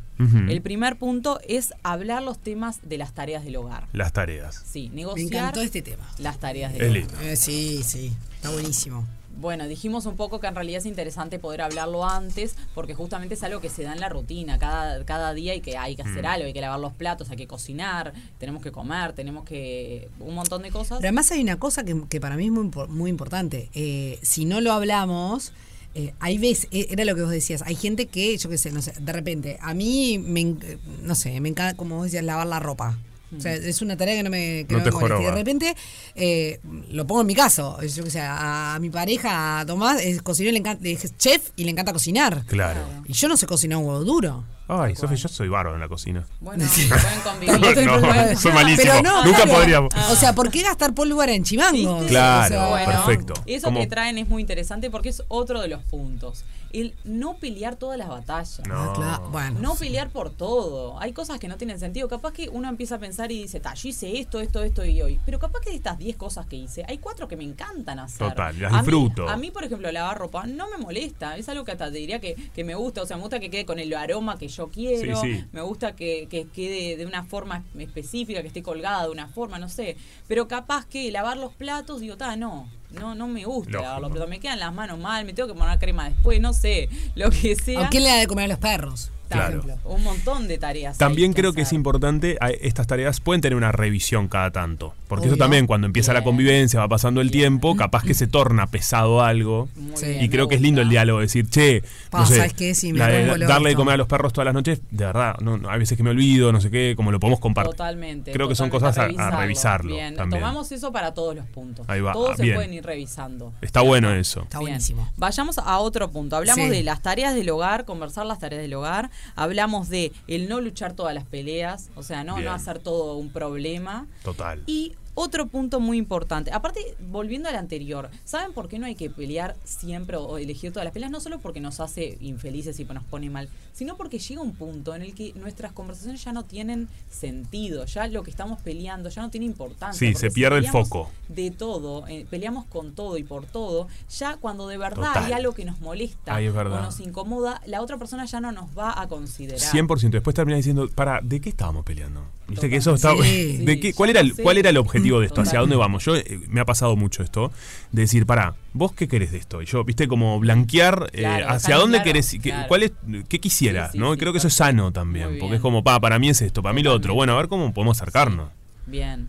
El 0.49 0.61
primer 0.61 0.99
punto 0.99 1.41
es 1.49 1.73
hablar 1.83 2.23
los 2.23 2.39
temas 2.39 2.81
de 2.83 2.99
las 2.99 3.15
tareas 3.15 3.43
del 3.43 3.57
hogar. 3.57 3.87
Las 3.95 4.13
tareas. 4.13 4.63
Sí, 4.67 4.91
Me 4.91 4.97
negociar 4.97 5.27
encantó 5.45 5.63
este 5.63 5.81
tema. 5.81 6.07
las 6.19 6.39
tareas 6.39 6.73
del 6.75 6.83
Es 6.83 6.89
hogar. 6.89 6.99
lindo. 7.19 7.21
Eh, 7.31 7.37
sí, 7.37 7.83
sí, 7.83 8.13
está 8.35 8.51
buenísimo. 8.51 9.07
Bueno, 9.39 9.67
dijimos 9.69 10.07
un 10.07 10.17
poco 10.17 10.39
que 10.41 10.47
en 10.49 10.55
realidad 10.55 10.81
es 10.81 10.87
interesante 10.87 11.39
poder 11.39 11.63
hablarlo 11.63 12.05
antes, 12.07 12.57
porque 12.75 12.95
justamente 12.95 13.35
es 13.35 13.43
algo 13.43 13.61
que 13.61 13.71
se 13.71 13.83
da 13.85 13.93
en 13.93 14.01
la 14.01 14.09
rutina, 14.09 14.59
cada, 14.59 15.05
cada 15.05 15.33
día 15.33 15.55
y 15.55 15.61
que 15.61 15.77
hay 15.79 15.97
que 15.97 16.03
hacer 16.03 16.25
Mm. 16.25 16.27
algo, 16.27 16.47
hay 16.47 16.53
que 16.53 16.61
lavar 16.61 16.81
los 16.81 16.93
platos, 16.93 17.31
hay 17.31 17.37
que 17.37 17.47
cocinar, 17.47 18.13
tenemos 18.39 18.63
que 18.63 18.71
comer, 18.71 19.13
tenemos 19.15 19.45
que... 19.45 20.09
un 20.19 20.35
montón 20.35 20.63
de 20.63 20.71
cosas. 20.71 20.99
Pero 20.99 21.09
además 21.09 21.31
hay 21.31 21.43
una 21.43 21.59
cosa 21.59 21.85
que, 21.85 22.03
que 22.09 22.21
para 22.21 22.37
mí 22.37 22.47
es 22.47 22.53
muy, 22.53 22.71
muy 22.89 23.09
importante. 23.11 23.71
Eh, 23.73 24.19
si 24.23 24.45
no 24.45 24.61
lo 24.61 24.73
hablamos, 24.73 25.53
eh, 25.95 26.13
hay 26.21 26.39
veces, 26.39 26.69
eh, 26.71 26.87
era 26.91 27.05
lo 27.05 27.15
que 27.15 27.23
vos 27.23 27.31
decías, 27.31 27.63
hay 27.63 27.75
gente 27.75 28.07
que, 28.07 28.37
yo 28.37 28.49
qué 28.49 28.59
sé, 28.59 28.71
no 28.71 28.83
sé, 28.83 28.93
de 29.01 29.13
repente, 29.13 29.59
a 29.61 29.75
mí, 29.75 30.19
me, 30.19 30.41
eh, 30.43 30.79
no 31.03 31.15
sé, 31.15 31.41
me 31.41 31.49
encanta, 31.49 31.77
como 31.77 31.97
vos 31.97 32.05
decías, 32.05 32.25
lavar 32.25 32.47
la 32.47 32.61
ropa. 32.61 32.99
O 33.37 33.41
sea, 33.41 33.55
es 33.55 33.81
una 33.81 33.97
tarea 33.97 34.17
que 34.17 34.23
no 34.23 34.31
me, 34.31 34.65
que 34.67 34.73
No 34.75 34.79
no 34.79 34.85
te 34.85 34.91
me 34.91 34.99
molesta. 35.01 35.23
Y 35.23 35.25
de 35.27 35.31
repente, 35.33 35.77
eh, 36.15 36.61
lo 36.91 37.07
pongo 37.07 37.21
en 37.21 37.27
mi 37.29 37.35
caso, 37.35 37.81
yo 37.83 38.05
que 38.05 38.11
sé, 38.11 38.21
a, 38.21 38.75
a 38.75 38.79
mi 38.81 38.91
pareja, 38.91 39.61
a 39.61 39.67
Tomás, 39.67 40.01
es 40.03 40.21
cocinero, 40.23 40.53
le 40.53 40.59
encanta, 40.59 40.89
es 40.89 41.17
chef 41.17 41.51
y 41.57 41.65
le 41.65 41.71
encanta 41.71 41.93
cocinar. 41.93 42.45
Claro. 42.47 42.81
Y 43.07 43.13
yo 43.13 43.29
no 43.29 43.37
sé 43.37 43.47
cocinar 43.47 43.79
un 43.79 43.87
huevo 43.87 44.05
duro. 44.05 44.45
Ay, 44.73 44.95
Sofi, 44.95 45.17
yo 45.17 45.27
soy 45.29 45.49
bárbaro 45.49 45.75
en 45.75 45.81
la 45.81 45.89
cocina. 45.89 46.25
Bueno, 46.39 46.65
pueden 46.65 47.21
convivir. 47.25 47.87
No, 47.87 48.37
soy 48.37 48.53
malísimo. 48.53 48.93
Pero 48.93 49.03
no, 49.03 49.25
Nunca 49.25 49.43
claro. 49.43 49.53
podríamos. 49.53 49.95
O 50.11 50.15
sea, 50.15 50.33
¿por 50.33 50.49
qué 50.49 50.63
gastar 50.63 50.95
pólvora 50.95 51.33
en 51.33 51.43
chimango? 51.43 52.05
Claro, 52.07 52.71
O 52.71 52.77
sea, 52.77 52.87
perfecto. 52.87 53.35
Eso 53.47 53.73
que 53.73 53.89
traen 53.89 54.19
es 54.19 54.29
muy 54.29 54.41
interesante 54.43 54.89
porque 54.89 55.09
es 55.09 55.25
otro 55.27 55.61
de 55.61 55.67
los 55.69 55.83
puntos. 55.83 56.45
El 56.73 56.95
no 57.05 57.35
pelear 57.37 57.77
todas 57.77 57.99
las 57.99 58.09
batallas. 58.09 58.61
No. 58.69 58.93
claro, 58.95 59.29
bueno. 59.31 59.59
No 59.61 59.75
pelear 59.75 60.11
por 60.11 60.31
todo. 60.31 60.99
Hay 61.01 61.13
cosas 61.13 61.39
que 61.41 61.49
no 61.49 61.57
tienen 61.57 61.81
sentido. 61.81 62.09
Capaz 62.09 62.33
que 62.33 62.49
uno 62.49 62.69
empieza 62.69 62.95
a 62.95 62.99
pensar 62.99 63.33
y 63.33 63.43
dice, 63.43 63.59
ta, 63.61 63.75
yo 63.75 63.89
hice 63.89 64.19
esto, 64.21 64.41
esto, 64.41 64.63
esto 64.63 64.85
y 64.85 65.03
hoy. 65.03 65.21
Pero 65.25 65.39
capaz 65.39 65.61
que 65.61 65.71
de 65.71 65.77
estas 65.77 65.99
10 65.99 66.17
cosas 66.17 66.47
que 66.47 66.57
hice, 66.57 66.85
hay 66.89 66.99
cuatro 66.99 67.27
que 67.29 67.37
me 67.37 67.45
encantan 67.45 67.99
hacer. 67.99 68.29
Total, 68.29 68.59
las 68.59 68.73
A 68.73 68.77
mí- 68.77 68.83
disfruto. 68.83 69.29
A 69.29 69.37
mí, 69.37 69.51
por 69.51 69.65
ejemplo, 69.65 69.91
lavar 69.91 70.17
ropa 70.19 70.47
no 70.47 70.69
me 70.71 70.79
molesta. 70.79 71.37
Es 71.37 71.49
algo 71.49 71.65
que 71.65 71.73
hasta 71.73 71.91
te 71.91 71.99
diría 71.99 72.21
que, 72.21 72.35
que 72.55 72.65
me 72.65 72.75
gusta. 72.75 73.03
O 73.03 73.07
sea, 73.07 73.17
me 73.17 73.23
gusta 73.23 73.41
que 73.41 73.51
quede 73.51 73.67
con 73.67 73.79
el 73.79 73.93
aroma 73.95 74.39
que 74.39 74.49
yo 74.49 74.69
quiero. 74.69 75.21
Sí, 75.21 75.35
sí. 75.35 75.45
Me 75.53 75.63
gusta 75.63 75.97
que, 75.97 76.29
que 76.31 76.47
quede 76.49 76.97
de 76.97 77.07
una 77.07 77.25
forma 77.25 77.65
específica, 77.79 78.43
que 78.43 78.49
esté 78.49 78.63
colgada 78.63 79.05
de 79.05 79.11
una 79.11 79.27
forma, 79.29 79.59
no 79.59 79.69
sé. 79.69 79.97
Pero 80.29 80.47
capaz 80.49 80.87
que 80.87 81.11
lavar 81.11 81.37
los 81.37 81.53
platos, 81.53 82.01
digo, 82.01 82.17
ta, 82.17 82.37
no. 82.37 82.69
No, 82.93 83.15
no 83.15 83.29
me 83.29 83.45
gusta 83.45 83.71
Lógico. 83.73 84.11
platos. 84.11 84.29
Me 84.29 84.41
quedan 84.41 84.59
las 84.59 84.73
manos 84.73 84.99
mal, 84.99 85.25
me 85.25 85.33
tengo 85.33 85.49
que 85.49 85.59
poner 85.59 85.79
crema 85.79 86.09
después, 86.09 86.41
no 86.41 86.53
sé. 86.53 86.89
Lo 87.15 87.31
que 87.31 87.55
sea. 87.57 87.87
¿A 87.87 87.89
quién 87.89 88.03
le 88.03 88.09
da 88.09 88.17
de 88.17 88.27
comer 88.27 88.47
a 88.47 88.49
los 88.49 88.59
perros? 88.59 89.11
Por 89.31 89.39
Claro. 89.47 89.61
ejemplo? 89.61 89.91
Un 89.91 90.03
montón 90.03 90.49
de 90.49 90.59
tareas. 90.59 90.99
También 90.99 91.33
creo 91.33 91.53
que 91.53 91.63
es 91.63 91.73
importante, 91.73 92.39
estas 92.61 92.87
tareas 92.87 93.21
pueden 93.21 93.41
tener 93.41 93.57
una 93.57 93.73
revisión 93.73 94.29
cada 94.29 94.51
tanto. 94.51 94.95
Porque 95.09 95.23
Obvio. 95.25 95.33
eso 95.35 95.39
también, 95.39 95.67
cuando 95.67 95.87
empieza 95.87 96.13
la 96.13 96.23
convivencia, 96.23 96.79
va 96.79 96.89
pasando 96.89 97.21
el 97.21 97.31
tiempo, 97.33 97.75
capaz 97.77 98.05
que 98.05 98.15
se 98.15 98.27
torna 98.29 98.67
pesado 98.69 99.23
algo. 99.23 99.69
Muy 99.75 99.93
Y 100.21 100.29
creo 100.29 100.47
que 100.49 100.55
es 100.55 100.61
lindo 100.61 100.81
el 100.83 100.89
diálogo, 100.89 101.21
decir, 101.21 101.49
che, 101.51 101.83
Pa, 102.11 102.21
no 102.21 102.27
sé, 102.27 102.37
¿sabes 102.37 102.55
qué? 102.55 102.75
Sí, 102.75 102.93
me 102.93 103.01
la 103.01 103.09
de 103.09 103.21
pongo 103.23 103.35
el 103.35 103.41
darle 103.47 103.71
de 103.71 103.75
comer 103.75 103.95
a 103.95 103.97
los 103.97 104.07
perros 104.07 104.33
todas 104.33 104.45
las 104.47 104.55
noches, 104.55 104.81
de 104.91 105.05
verdad, 105.07 105.35
no, 105.41 105.57
no, 105.59 105.69
hay 105.71 105.79
veces 105.81 105.97
que 105.97 106.03
me 106.05 106.11
olvido, 106.11 106.53
no 106.53 106.61
sé 106.61 106.71
qué, 106.71 106.95
como 106.97 107.11
lo 107.11 107.19
podemos 107.19 107.41
compartir. 107.41 107.73
Totalmente. 107.73 108.31
Creo 108.33 108.49
que 108.49 108.55
son 108.55 108.71
cosas 108.71 108.97
a- 108.99 109.05
a 109.05 109.41
revisarlo 109.41 109.95
Bien, 109.95 110.15
también. 110.15 110.41
tomamos 110.41 110.71
eso 110.73 110.93
para 110.93 111.13
todos 111.15 111.35
los 111.35 111.47
puntos. 111.47 111.85
Ahí 111.89 112.01
va, 112.01 112.13
Todos 112.13 112.31
ah, 112.33 112.37
se 112.37 112.43
bien. 112.45 112.55
pueden 112.55 112.75
ir 112.75 112.85
revisando. 112.85 113.53
Está 113.63 113.81
bueno 113.81 114.13
eso. 114.15 114.43
Está 114.43 114.61
buenísimo. 114.61 115.09
Vayamos 115.17 115.59
a 115.59 115.79
otro 115.79 116.11
punto. 116.11 116.37
Hablamos 116.37 116.65
Sí. 116.67 116.71
de 116.71 116.83
las 116.85 117.03
tareas 117.03 117.35
del 117.35 117.51
hogar, 117.51 117.85
conversar 117.85 118.27
las 118.27 118.39
tareas 118.39 118.63
del 118.63 118.75
hogar. 118.75 119.11
Hablamos 119.37 119.89
de 119.89 120.13
el 120.27 120.49
no 120.49 120.61
luchar 120.61 120.95
todas 120.95 121.15
las 121.15 121.25
peleas, 121.25 121.91
o 121.97 122.03
sea, 122.03 122.25
no, 122.25 122.35
Bien. 122.37 122.47
no 122.47 122.53
hacer 122.53 122.79
todo 122.79 123.17
un 123.17 123.31
problema. 123.31 124.07
Total. 124.23 124.63
Y 124.67 124.95
otro 125.21 125.47
punto 125.47 125.81
muy 125.81 125.99
importante, 125.99 126.53
aparte, 126.53 126.81
volviendo 127.11 127.49
al 127.49 127.57
anterior, 127.57 128.11
¿saben 128.25 128.53
por 128.53 128.69
qué 128.69 128.79
no 128.79 128.87
hay 128.87 128.95
que 128.95 129.11
pelear 129.11 129.57
siempre 129.65 130.17
o, 130.17 130.39
elegir 130.39 130.73
todas 130.73 130.85
las 130.85 130.93
peleas? 130.93 131.11
No 131.11 131.21
solo 131.21 131.39
porque 131.41 131.61
nos 131.61 131.81
hace 131.81 132.19
infelices 132.21 132.79
y 132.81 132.85
nos 132.85 133.05
pone 133.05 133.31
mal, 133.31 133.49
sino 133.73 133.97
porque 133.97 134.19
llega 134.19 134.43
un 134.43 134.55
punto 134.55 134.95
en 134.95 135.03
el 135.03 135.15
que 135.15 135.33
nuestras 135.35 135.73
conversaciones 135.73 136.25
ya 136.25 136.33
no 136.33 136.45
tienen 136.45 136.89
sentido, 137.11 137.85
ya 137.87 138.07
lo 138.09 138.23
que 138.23 138.31
estamos 138.31 138.61
peleando 138.61 139.09
ya 139.09 139.23
no 139.23 139.31
tiene 139.31 139.47
importancia. 139.47 139.99
Sí, 139.99 140.15
se 140.15 140.31
pierde 140.31 140.59
el 140.59 140.69
foco. 140.69 141.11
De 141.29 141.51
todo, 141.51 142.07
eh, 142.09 142.27
peleamos 142.29 142.67
con 142.67 142.95
todo 142.95 143.17
y 143.19 143.25
por 143.25 143.47
todo, 143.47 143.89
ya 144.19 144.37
cuando 144.37 144.67
de 144.69 144.79
verdad 144.79 145.09
Total. 145.09 145.25
hay 145.25 145.33
algo 145.33 145.53
que 145.53 145.65
nos 145.65 145.81
molesta 145.81 146.35
Ay, 146.35 146.49
o 146.49 146.65
nos 146.65 147.01
incomoda, 147.01 147.61
la 147.67 147.83
otra 147.83 147.97
persona 147.99 148.25
ya 148.25 148.41
no 148.41 148.53
nos 148.53 148.77
va 148.77 149.01
a 149.01 149.09
considerar. 149.09 149.61
100%. 149.61 150.11
Después 150.11 150.35
termina 150.35 150.57
diciendo, 150.57 150.89
para, 150.95 151.21
¿de 151.23 151.41
qué 151.41 151.51
estábamos 151.51 151.85
peleando? 151.85 152.25
¿Viste 152.49 152.69
que 152.69 152.77
eso 152.77 152.95
está... 152.95 153.13
Sí. 153.23 153.59
¿de 153.59 153.71
Sí, 153.75 153.81
qué, 153.81 153.95
cuál, 153.95 154.11
era 154.11 154.21
el. 154.21 154.35
¿Cuál 154.35 154.59
era 154.59 154.71
el 154.71 154.77
objetivo 154.77 155.10
de 155.19 155.27
esto? 155.27 155.41
¿Hacia 155.41 155.59
dónde 155.59 155.75
vamos? 155.75 156.05
Yo 156.05 156.15
eh, 156.15 156.41
Me 156.49 156.61
ha 156.61 156.65
pasado 156.65 156.95
mucho 156.95 157.25
esto, 157.25 157.51
de 157.91 158.03
decir, 158.03 158.27
para, 158.27 158.55
¿vos 158.73 158.93
qué 158.93 159.09
querés 159.09 159.33
de 159.33 159.39
esto? 159.39 159.63
Y 159.63 159.67
yo, 159.67 159.83
viste, 159.83 160.07
como 160.07 160.39
blanquear 160.39 161.11
eh, 161.13 161.23
Claro, 161.23 161.49
hacia 161.49 161.77
dónde 161.77 161.97
claro, 161.99 162.05
querés, 162.05 162.31
qué, 162.31 162.39
claro. 162.51 162.69
cuál 162.69 162.83
es, 162.85 162.93
qué 163.29 163.41
quisieras, 163.41 163.91
Sí, 163.91 163.99
sí, 163.99 163.99
¿no? 163.99 164.13
Sí, 164.13 164.21
creo 164.21 164.33
que 164.33 164.39
eso 164.39 164.49
es 164.49 164.55
sano 164.55 164.93
también, 164.93 165.39
porque 165.41 165.57
es 165.57 165.61
como, 165.61 165.83
pa, 165.83 165.99
para 165.99 166.19
mí 166.21 166.29
es 166.29 166.41
esto, 166.43 166.63
para 166.63 166.73
mí 166.73 166.83
lo 166.83 166.93
otro. 166.93 167.15
Bueno, 167.15 167.33
a 167.33 167.37
ver 167.39 167.49
cómo 167.49 167.75
podemos 167.75 168.01
acercarnos. 168.01 168.51
Bien. 168.87 169.29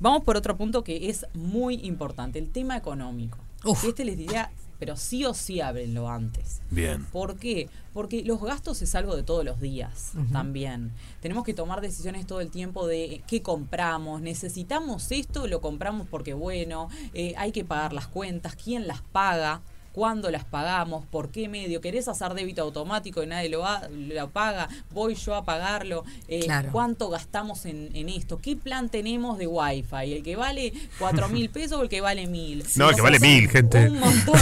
Vamos 0.00 0.24
por 0.24 0.36
otro 0.36 0.56
punto 0.56 0.82
que 0.82 1.08
es 1.08 1.26
muy 1.32 1.76
importante, 1.84 2.38
el 2.38 2.50
tema 2.50 2.76
económico. 2.76 3.38
Uf. 3.64 3.84
Este 3.84 4.04
les 4.04 4.18
diría, 4.18 4.50
pero 4.82 4.96
sí 4.96 5.24
o 5.24 5.32
sí 5.32 5.60
ábrenlo 5.60 6.08
antes. 6.08 6.60
Bien. 6.68 7.04
¿Por 7.04 7.36
qué? 7.36 7.68
Porque 7.94 8.24
los 8.24 8.42
gastos 8.42 8.82
es 8.82 8.96
algo 8.96 9.14
de 9.14 9.22
todos 9.22 9.44
los 9.44 9.60
días 9.60 10.10
también. 10.32 10.90
Tenemos 11.20 11.44
que 11.44 11.54
tomar 11.54 11.80
decisiones 11.80 12.26
todo 12.26 12.40
el 12.40 12.50
tiempo 12.50 12.88
de 12.88 13.22
qué 13.28 13.42
compramos, 13.42 14.22
necesitamos 14.22 15.12
esto, 15.12 15.46
lo 15.46 15.60
compramos 15.60 16.08
porque 16.10 16.34
bueno, 16.34 16.88
eh, 17.14 17.32
hay 17.36 17.52
que 17.52 17.64
pagar 17.64 17.92
las 17.92 18.08
cuentas, 18.08 18.56
quién 18.56 18.88
las 18.88 19.02
paga, 19.02 19.62
cuándo 19.92 20.30
las 20.30 20.44
pagamos, 20.44 21.04
por 21.06 21.30
qué 21.30 21.48
medio, 21.48 21.80
querés 21.80 22.08
hacer 22.08 22.34
débito 22.34 22.62
automático 22.62 23.22
y 23.22 23.26
nadie 23.26 23.48
lo, 23.48 23.66
ha- 23.66 23.88
lo 23.90 24.28
paga, 24.30 24.68
voy 24.92 25.14
yo 25.14 25.34
a 25.34 25.44
pagarlo, 25.44 26.04
eh, 26.28 26.40
Claro. 26.40 26.70
cuánto 26.72 27.08
gastamos 27.10 27.66
en, 27.66 27.90
en 27.94 28.08
esto, 28.08 28.38
qué 28.40 28.56
plan 28.56 28.88
tenemos 28.88 29.38
de 29.38 29.46
wifi, 29.46 30.12
el 30.14 30.22
que 30.22 30.36
vale 30.36 30.72
cuatro 30.98 31.28
mil 31.28 31.50
pesos 31.50 31.78
o 31.78 31.82
el 31.82 31.88
que 31.88 32.00
vale 32.00 32.26
mil. 32.26 32.64
No, 32.76 32.90
el 32.90 32.96
que 32.96 33.02
vale 33.02 33.20
mil, 33.20 33.48
gente. 33.48 33.88
Un 33.90 34.00
montón, 34.00 34.38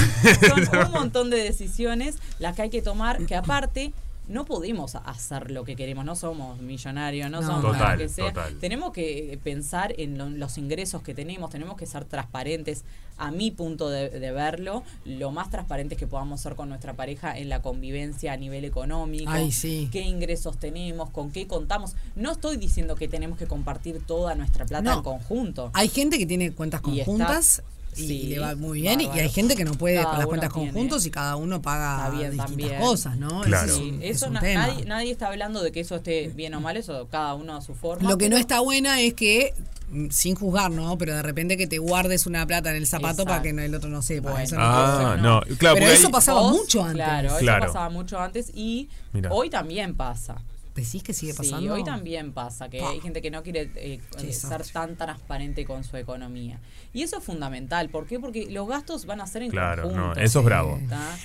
son 0.68 0.78
un 0.86 0.92
montón 0.92 1.30
de 1.30 1.38
decisiones 1.42 2.16
las 2.38 2.54
que 2.56 2.62
hay 2.62 2.70
que 2.70 2.82
tomar, 2.82 3.24
que 3.26 3.34
aparte 3.36 3.92
no 4.28 4.44
podemos 4.44 4.94
hacer 4.94 5.50
lo 5.50 5.64
que 5.64 5.74
queremos, 5.76 6.04
no 6.04 6.14
somos 6.14 6.60
millonarios, 6.60 7.30
no, 7.30 7.40
No. 7.40 7.46
somos 7.46 7.62
Total, 7.72 7.92
lo 7.98 8.04
que 8.04 8.08
sea. 8.08 8.26
total. 8.32 8.58
Tenemos 8.60 8.92
que 8.92 9.38
pensar 9.42 9.92
en 9.98 10.16
lo- 10.18 10.28
los 10.30 10.56
ingresos 10.58 11.02
que 11.02 11.14
tenemos, 11.14 11.50
tenemos 11.50 11.76
que 11.76 11.86
ser 11.86 12.04
transparentes, 12.04 12.84
a 13.18 13.30
mi 13.30 13.50
punto 13.50 13.90
de, 13.90 14.08
de 14.08 14.32
verlo, 14.32 14.82
lo 15.04 15.30
más 15.30 15.50
transparentes 15.50 15.98
que 15.98 16.06
podamos 16.06 16.40
ser 16.40 16.54
con 16.54 16.70
nuestra 16.70 16.94
pareja 16.94 17.36
en 17.36 17.50
la 17.50 17.60
convivencia 17.60 18.32
a 18.32 18.36
nivel 18.38 18.64
económico. 18.64 19.30
Ay, 19.30 19.52
sí. 19.52 19.90
qué 19.92 20.00
ingresos 20.00 20.56
tenemos, 20.58 21.10
con 21.10 21.30
qué 21.30 21.46
contamos. 21.46 21.96
No 22.16 22.32
estoy 22.32 22.56
diciendo 22.56 22.96
que 22.96 23.08
tenemos 23.08 23.36
que 23.38 23.46
compartir 23.46 24.00
toda 24.06 24.34
nuestra 24.36 24.64
plata 24.64 24.84
No. 24.90 24.96
en 24.98 25.02
conjunto. 25.02 25.70
Hay 25.74 25.88
gente 25.88 26.16
que 26.16 26.24
tiene 26.24 26.52
cuentas 26.52 26.80
conjuntas 26.80 27.62
y, 27.96 28.06
sí, 28.06 28.22
le 28.28 28.38
va 28.38 28.54
muy 28.56 28.80
bien 28.82 29.00
y 29.00 29.06
hay 29.08 29.28
gente 29.28 29.56
que 29.56 29.64
no 29.64 29.72
puede 29.74 29.96
Cada 29.96 30.08
con 30.10 30.18
las 30.18 30.26
cuentas 30.26 30.52
tiene. 30.52 30.72
conjuntos 30.72 31.06
y 31.06 31.10
cada 31.10 31.36
uno 31.36 31.60
paga 31.60 32.08
bien 32.10 32.30
distintas 32.32 32.46
también. 32.46 32.80
cosas, 32.80 33.16
¿no? 33.16 33.40
Claro. 33.42 33.66
Ese 33.66 33.74
es 33.74 33.78
Sí, 33.78 33.90
un, 33.90 34.02
es 34.02 34.16
eso 34.16 34.26
un 34.26 34.32
na- 34.34 34.40
tema. 34.40 34.66
nadie, 34.68 34.84
nadie 34.84 35.10
está 35.12 35.26
hablando 35.28 35.62
de 35.62 35.72
que 35.72 35.80
eso 35.80 35.96
esté 35.96 36.28
bien 36.28 36.54
o 36.54 36.60
mal, 36.60 36.76
eso 36.76 37.08
cada 37.10 37.34
uno 37.34 37.56
a 37.56 37.60
su 37.60 37.74
forma. 37.74 38.08
Lo 38.08 38.16
que 38.18 38.28
no 38.28 38.36
está 38.36 38.60
buena 38.60 39.00
es 39.00 39.14
que, 39.14 39.54
mm, 39.90 40.06
sin 40.10 40.34
juzgar, 40.36 40.70
¿no? 40.70 40.96
Pero 40.98 41.14
de 41.16 41.22
repente 41.22 41.56
que 41.56 41.66
te 41.66 41.78
guardes 41.78 42.26
una 42.26 42.46
plata 42.46 42.70
en 42.70 42.76
el 42.76 42.86
zapato 42.86 43.24
para 43.24 43.42
que 43.42 43.52
no- 43.52 43.62
el 43.62 43.74
otro 43.74 43.90
no 43.90 44.02
sepa. 44.02 44.30
Bueno. 44.30 44.44
Eso 44.44 44.56
no 44.56 44.62
Ah, 44.64 45.16
no, 45.20 45.40
claro, 45.58 45.74
Pero 45.78 45.90
eso 45.90 46.06
ahí- 46.06 46.12
pasaba 46.12 46.40
Vos, 46.42 46.52
mucho 46.52 46.80
antes. 46.82 46.94
Claro, 47.04 47.36
Claro. 47.38 47.64
eso 47.64 47.72
pasaba 47.72 47.90
mucho 47.90 48.18
antes 48.20 48.50
y 48.54 48.88
Mirá. 49.12 49.30
hoy 49.32 49.50
también 49.50 49.94
pasa. 49.96 50.36
¿Decís 50.74 51.02
que 51.02 51.12
sigue 51.12 51.34
pasando? 51.34 51.60
Sí, 51.60 51.68
hoy 51.68 51.84
también 51.84 52.32
pasa, 52.32 52.68
que 52.68 52.78
Pa. 52.78 52.90
hay 52.90 53.00
gente 53.00 53.20
que 53.20 53.30
no 53.30 53.42
quiere 53.42 53.70
eh, 53.74 54.00
Qué 54.18 54.32
ser 54.32 54.64
tan 54.66 54.96
transparente 54.96 55.64
con 55.64 55.84
su 55.84 55.96
economía. 55.96 56.60
Y 56.92 57.02
eso 57.02 57.18
es 57.18 57.24
fundamental. 57.24 57.88
¿Por 57.90 58.06
qué? 58.06 58.18
Porque 58.20 58.50
los 58.50 58.68
gastos 58.68 59.04
van 59.06 59.20
a 59.20 59.26
ser 59.26 59.42
en 59.42 59.50
Claro, 59.50 59.84
no, 59.84 59.92
conjunto. 59.94 60.20
eso 60.20 60.38
es 60.40 60.44
bravo. 60.44 60.78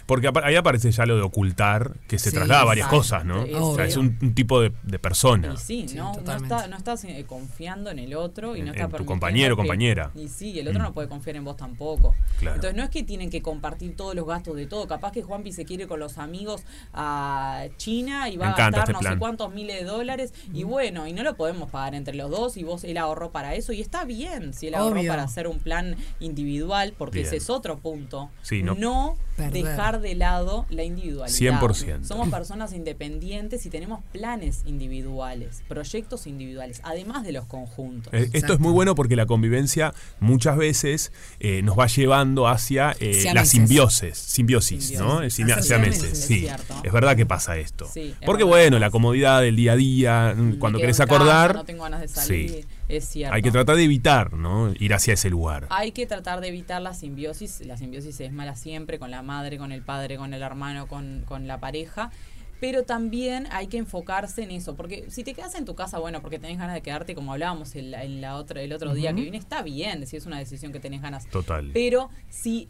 Porque 0.06 0.30
ahí 0.44 0.56
aparece 0.56 0.92
ya 0.92 1.06
lo 1.06 1.16
de 1.16 1.22
ocultar, 1.22 1.94
que 2.08 2.18
se 2.20 2.30
Sí, 2.32 2.36
traslada 2.36 2.62
a 2.62 2.66
varias 2.66 2.88
cosas, 2.88 3.24
¿no? 3.26 3.44
Es- 3.44 3.56
O 3.56 3.76
sea, 3.76 3.86
es 3.86 3.98
un, 3.98 4.18
un 4.22 4.34
tipo 4.34 4.60
de, 4.62 4.72
de 4.84 5.00
persona. 5.00 5.54
Y 5.54 5.58
sí, 5.58 5.86
no, 5.96 6.14
no, 6.26 6.36
está, 6.36 6.68
no 6.68 6.76
estás 6.78 7.04
eh, 7.06 7.24
confiando 7.28 7.90
en 7.92 8.00
el 8.00 8.16
otro 8.16 8.56
y 8.56 8.60
En- 8.60 8.66
no 8.66 8.72
en 8.72 8.76
está 8.78 8.86
tu 8.88 8.92
permitiendo 8.92 9.06
compañero 9.12 9.56
compañera. 9.58 10.12
Y 10.16 10.28
sí, 10.28 10.60
el 10.60 10.68
otro 10.68 10.80
Mm. 10.80 10.84
no 10.84 10.94
puede 10.94 11.08
confiar 11.08 11.36
en 11.36 11.46
vos 11.46 11.56
tampoco. 11.56 12.16
Claro. 12.40 12.56
Entonces 12.56 12.76
no 12.78 12.84
es 12.84 12.90
que 12.90 13.04
tienen 13.04 13.30
que 13.30 13.42
compartir 13.42 13.96
todos 13.96 14.16
los 14.16 14.26
gastos 14.28 14.56
de 14.56 14.66
todo. 14.66 14.88
Capaz 14.88 15.12
que 15.12 15.22
Juanpi 15.24 15.52
se 15.52 15.66
quiere 15.66 15.88
con 15.88 16.00
los 16.00 16.18
amigos 16.18 16.64
a 16.94 17.66
China 17.78 18.30
y 18.30 18.38
va 18.38 18.46
Me 18.46 18.50
a 18.50 18.54
encanta 18.54 18.78
gastar 18.78 18.82
este 18.84 18.94
no 18.94 19.00
plan. 19.00 19.14
sé 19.14 19.20
cuántos 19.36 19.54
miles 19.54 19.80
de 19.80 19.84
dólares 19.86 20.34
y 20.54 20.64
bueno, 20.64 21.08
y 21.08 21.14
no 21.14 21.22
lo 21.24 21.36
podemos 21.36 21.70
pagar 21.70 21.94
entre 21.96 22.16
los 22.16 22.32
dos 22.32 22.56
y 22.58 22.64
vos 22.64 22.84
él 22.86 22.98
ahorró 22.98 23.32
para 23.32 23.54
eso 23.56 23.74
y 23.74 23.82
está 23.82 24.06
bien 24.06 24.54
si 24.54 24.68
él 24.68 24.76
ahorró 24.76 25.00
Obvio. 25.02 25.12
para 25.12 25.24
hacer 25.24 25.48
un 25.48 25.60
plan 25.60 25.96
individual 26.22 26.94
porque 26.98 27.20
Bien. 27.20 27.28
ese 27.28 27.38
es 27.38 27.50
otro 27.50 27.78
punto. 27.80 28.30
Sí, 28.42 28.64
no- 28.64 29.18
Perder. 29.36 29.64
dejar 29.64 30.02
de 30.02 30.16
lado 30.16 30.66
la 30.70 30.84
individualidad. 30.84 31.60
100%. 31.60 32.04
Somos 32.06 32.30
personas 32.30 32.72
independientes 32.74 33.66
y 33.66 33.70
tenemos 33.70 34.02
planes 34.12 34.62
individuales, 34.66 35.64
proyectos 35.68 36.26
individuales, 36.28 36.80
además 36.84 37.24
de 37.24 37.34
los 37.34 37.46
conjuntos. 37.46 38.14
Eh, 38.14 38.30
Esto 38.34 38.54
es 38.54 38.60
muy 38.60 38.72
bueno 38.72 38.96
porque 38.96 39.16
la 39.16 39.26
convivencia 39.26 39.94
muchas 40.20 40.58
veces 40.58 41.12
eh, 41.40 41.62
nos 41.64 41.78
va 41.78 41.88
llevando 41.88 42.48
hacia 42.48 42.96
eh, 43.00 43.32
la 43.34 43.46
simbiosis, 43.46 44.18
simbiosis, 44.18 45.00
¿no? 45.00 45.22
Es 45.22 45.34
sí. 45.34 45.44
cierto. 45.44 46.76
Es 46.84 46.92
verdad 46.92 47.16
que 47.16 47.26
pasa 47.26 47.58
esto. 47.58 47.90
Sí, 47.92 48.14
es 48.20 48.26
porque 48.26 48.44
verdad. 48.44 48.58
bueno, 48.58 48.80
la 48.80 48.90
comodidad 48.90 49.42
del 49.42 49.56
día 49.56 49.74
a 49.74 49.76
día, 49.76 50.34
Me 50.36 50.58
cuando 50.58 50.80
querés 50.80 50.98
casa, 50.98 51.04
acordar, 51.14 51.56
no 51.56 51.66
tengo 51.66 51.84
ganas 51.84 52.02
de 52.02 52.08
salir, 52.08 52.50
sí. 52.50 52.66
Es 52.88 53.06
cierto. 53.06 53.34
hay 53.34 53.42
que 53.42 53.52
tratar 53.52 53.76
de 53.76 53.84
evitar, 53.84 54.34
¿no? 54.34 54.74
Ir 54.78 54.94
hacia 54.94 55.14
ese 55.14 55.30
lugar. 55.30 55.68
Hay 55.70 55.92
que 55.92 56.06
tratar 56.06 56.42
de 56.42 56.50
evitar 56.50 56.82
la 56.82 56.94
simbiosis. 56.94 57.62
La 57.66 57.78
simbiosis 57.78 58.20
es 58.20 58.32
mala 58.32 58.56
siempre 58.56 59.00
con 59.00 59.12
la 59.12 59.22
madre, 59.22 59.58
con 59.58 59.72
el 59.72 59.82
padre, 59.82 60.18
con 60.18 60.34
el 60.34 60.42
hermano, 60.42 60.88
con, 60.88 61.24
con 61.26 61.48
la 61.48 61.60
pareja. 61.60 62.12
Pero 62.60 62.84
también 62.84 63.48
hay 63.52 63.68
que 63.68 63.78
enfocarse 63.78 64.44
en 64.44 64.52
eso. 64.52 64.76
Porque 64.76 65.06
si 65.10 65.24
te 65.24 65.34
quedas 65.34 65.56
en 65.56 65.66
tu 65.66 65.76
casa, 65.76 66.00
bueno, 66.00 66.22
porque 66.22 66.40
tenés 66.40 66.58
ganas 66.58 66.74
de 66.74 66.82
quedarte, 66.82 67.14
como 67.16 67.34
hablábamos 67.34 67.76
el, 67.76 67.94
el, 67.94 68.22
la 68.22 68.38
otra, 68.38 68.62
el 68.62 68.72
otro 68.72 68.94
día 68.94 69.14
que 69.14 69.22
viene, 69.22 69.38
está 69.38 69.62
bien 69.62 70.06
si 70.08 70.18
es 70.18 70.26
una 70.26 70.40
decisión 70.40 70.72
que 70.72 70.80
tenés 70.80 71.02
ganas. 71.02 71.28
Total. 71.28 71.72
Pero 71.74 72.10
si 72.30 72.70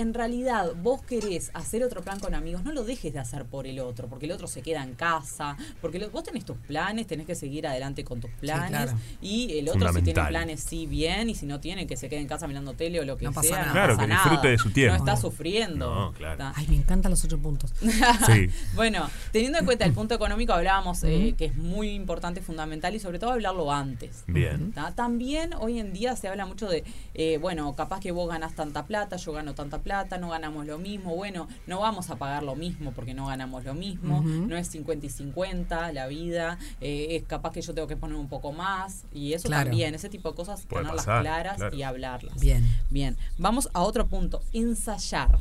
en 0.00 0.14
realidad 0.14 0.72
vos 0.82 1.02
querés 1.02 1.50
hacer 1.54 1.82
otro 1.84 2.02
plan 2.02 2.18
con 2.20 2.34
amigos, 2.34 2.64
no 2.64 2.72
lo 2.72 2.84
dejes 2.84 3.12
de 3.12 3.18
hacer 3.18 3.44
por 3.44 3.66
el 3.66 3.78
otro, 3.80 4.08
porque 4.08 4.26
el 4.26 4.32
otro 4.32 4.46
se 4.46 4.62
queda 4.62 4.82
en 4.82 4.94
casa, 4.94 5.56
porque 5.80 5.98
lo- 5.98 6.10
vos 6.10 6.24
tenés 6.24 6.44
tus 6.44 6.56
planes, 6.56 7.06
tenés 7.06 7.26
que 7.26 7.34
seguir 7.34 7.66
adelante 7.66 8.04
con 8.04 8.20
tus 8.20 8.30
planes, 8.32 8.70
claro. 8.70 8.92
y 9.20 9.58
el 9.58 9.68
otro 9.68 9.92
si 9.92 10.02
tiene 10.02 10.22
planes 10.28 10.60
sí 10.60 10.86
bien, 10.86 11.30
y 11.30 11.34
si 11.34 11.46
no 11.46 11.60
tiene 11.60 11.86
que 11.86 11.96
se 11.96 12.08
quede 12.08 12.20
en 12.20 12.28
casa 12.28 12.46
mirando 12.46 12.74
tele 12.74 13.00
o 13.00 13.04
lo 13.04 13.16
que 13.16 13.24
No 13.26 13.32
pasa 13.32 13.48
sea, 13.48 13.56
nada. 13.58 13.66
no 13.68 13.72
Claro, 13.72 13.96
pasa 13.96 14.06
que 14.06 14.12
disfrute 14.12 14.36
nada. 14.36 14.48
de 14.50 14.58
su 14.58 14.70
tiempo. 14.70 14.98
No 15.04 15.10
está 15.10 15.20
sufriendo. 15.20 15.94
No, 15.94 16.12
claro. 16.12 16.32
Está- 16.32 16.52
Ay, 16.56 16.66
me 16.68 16.76
encantan 16.76 17.10
los 17.10 17.24
ocho 17.24 17.38
puntos. 17.38 17.72
Sí. 18.26 18.48
bueno, 18.74 19.08
teniendo 19.32 19.58
en 19.58 19.64
cuenta 19.64 19.84
el 19.84 19.92
punto 19.92 20.14
económico, 20.14 20.52
hablábamos 20.52 21.02
eh, 21.04 21.34
que 21.36 21.46
es 21.46 21.56
muy 21.56 21.90
importante, 21.90 22.40
fundamental 22.40 22.94
y 22.94 23.00
sobre 23.00 23.18
todo 23.18 23.30
hablarlo 23.32 23.72
antes. 23.72 24.24
Bien. 24.26 24.72
¿tá? 24.72 24.92
También 24.94 25.52
hoy 25.54 25.78
en 25.78 25.92
día 25.92 26.16
se 26.16 26.28
habla 26.28 26.46
mucho 26.46 26.68
de, 26.68 26.84
eh, 27.14 27.38
bueno, 27.38 27.74
capaz 27.74 28.00
que 28.00 28.12
vos 28.12 28.28
ganás 28.28 28.54
tanta 28.54 28.86
plata, 28.86 29.16
yo 29.16 29.32
gano 29.32 29.54
tanta 29.54 29.78
plata, 29.78 29.89
no 30.20 30.28
ganamos 30.30 30.66
lo 30.66 30.78
mismo, 30.78 31.16
bueno, 31.16 31.48
no 31.66 31.80
vamos 31.80 32.10
a 32.10 32.16
pagar 32.16 32.42
lo 32.44 32.54
mismo 32.54 32.92
porque 32.92 33.12
no 33.12 33.26
ganamos 33.26 33.64
lo 33.64 33.74
mismo, 33.74 34.22
no 34.22 34.56
es 34.56 34.68
50 34.68 35.06
y 35.06 35.10
50 35.10 35.92
la 35.92 36.06
vida, 36.06 36.58
eh, 36.80 37.08
es 37.16 37.24
capaz 37.24 37.52
que 37.52 37.60
yo 37.60 37.74
tengo 37.74 37.88
que 37.88 37.96
poner 37.96 38.16
un 38.16 38.28
poco 38.28 38.52
más 38.52 39.04
y 39.12 39.32
eso 39.32 39.48
Claro. 39.48 39.64
también, 39.70 39.94
ese 39.94 40.08
tipo 40.08 40.30
de 40.30 40.36
cosas, 40.36 40.62
Puede 40.66 40.82
tenerlas 40.84 41.04
pasar, 41.06 41.22
claras 41.22 41.56
claro. 41.56 41.76
y 41.76 41.82
hablarlas. 41.82 42.38
Bien. 42.40 42.64
Bien, 42.90 43.16
vamos 43.38 43.68
a 43.72 43.80
otro 43.80 44.06
punto, 44.06 44.42
ensayar. 44.52 45.38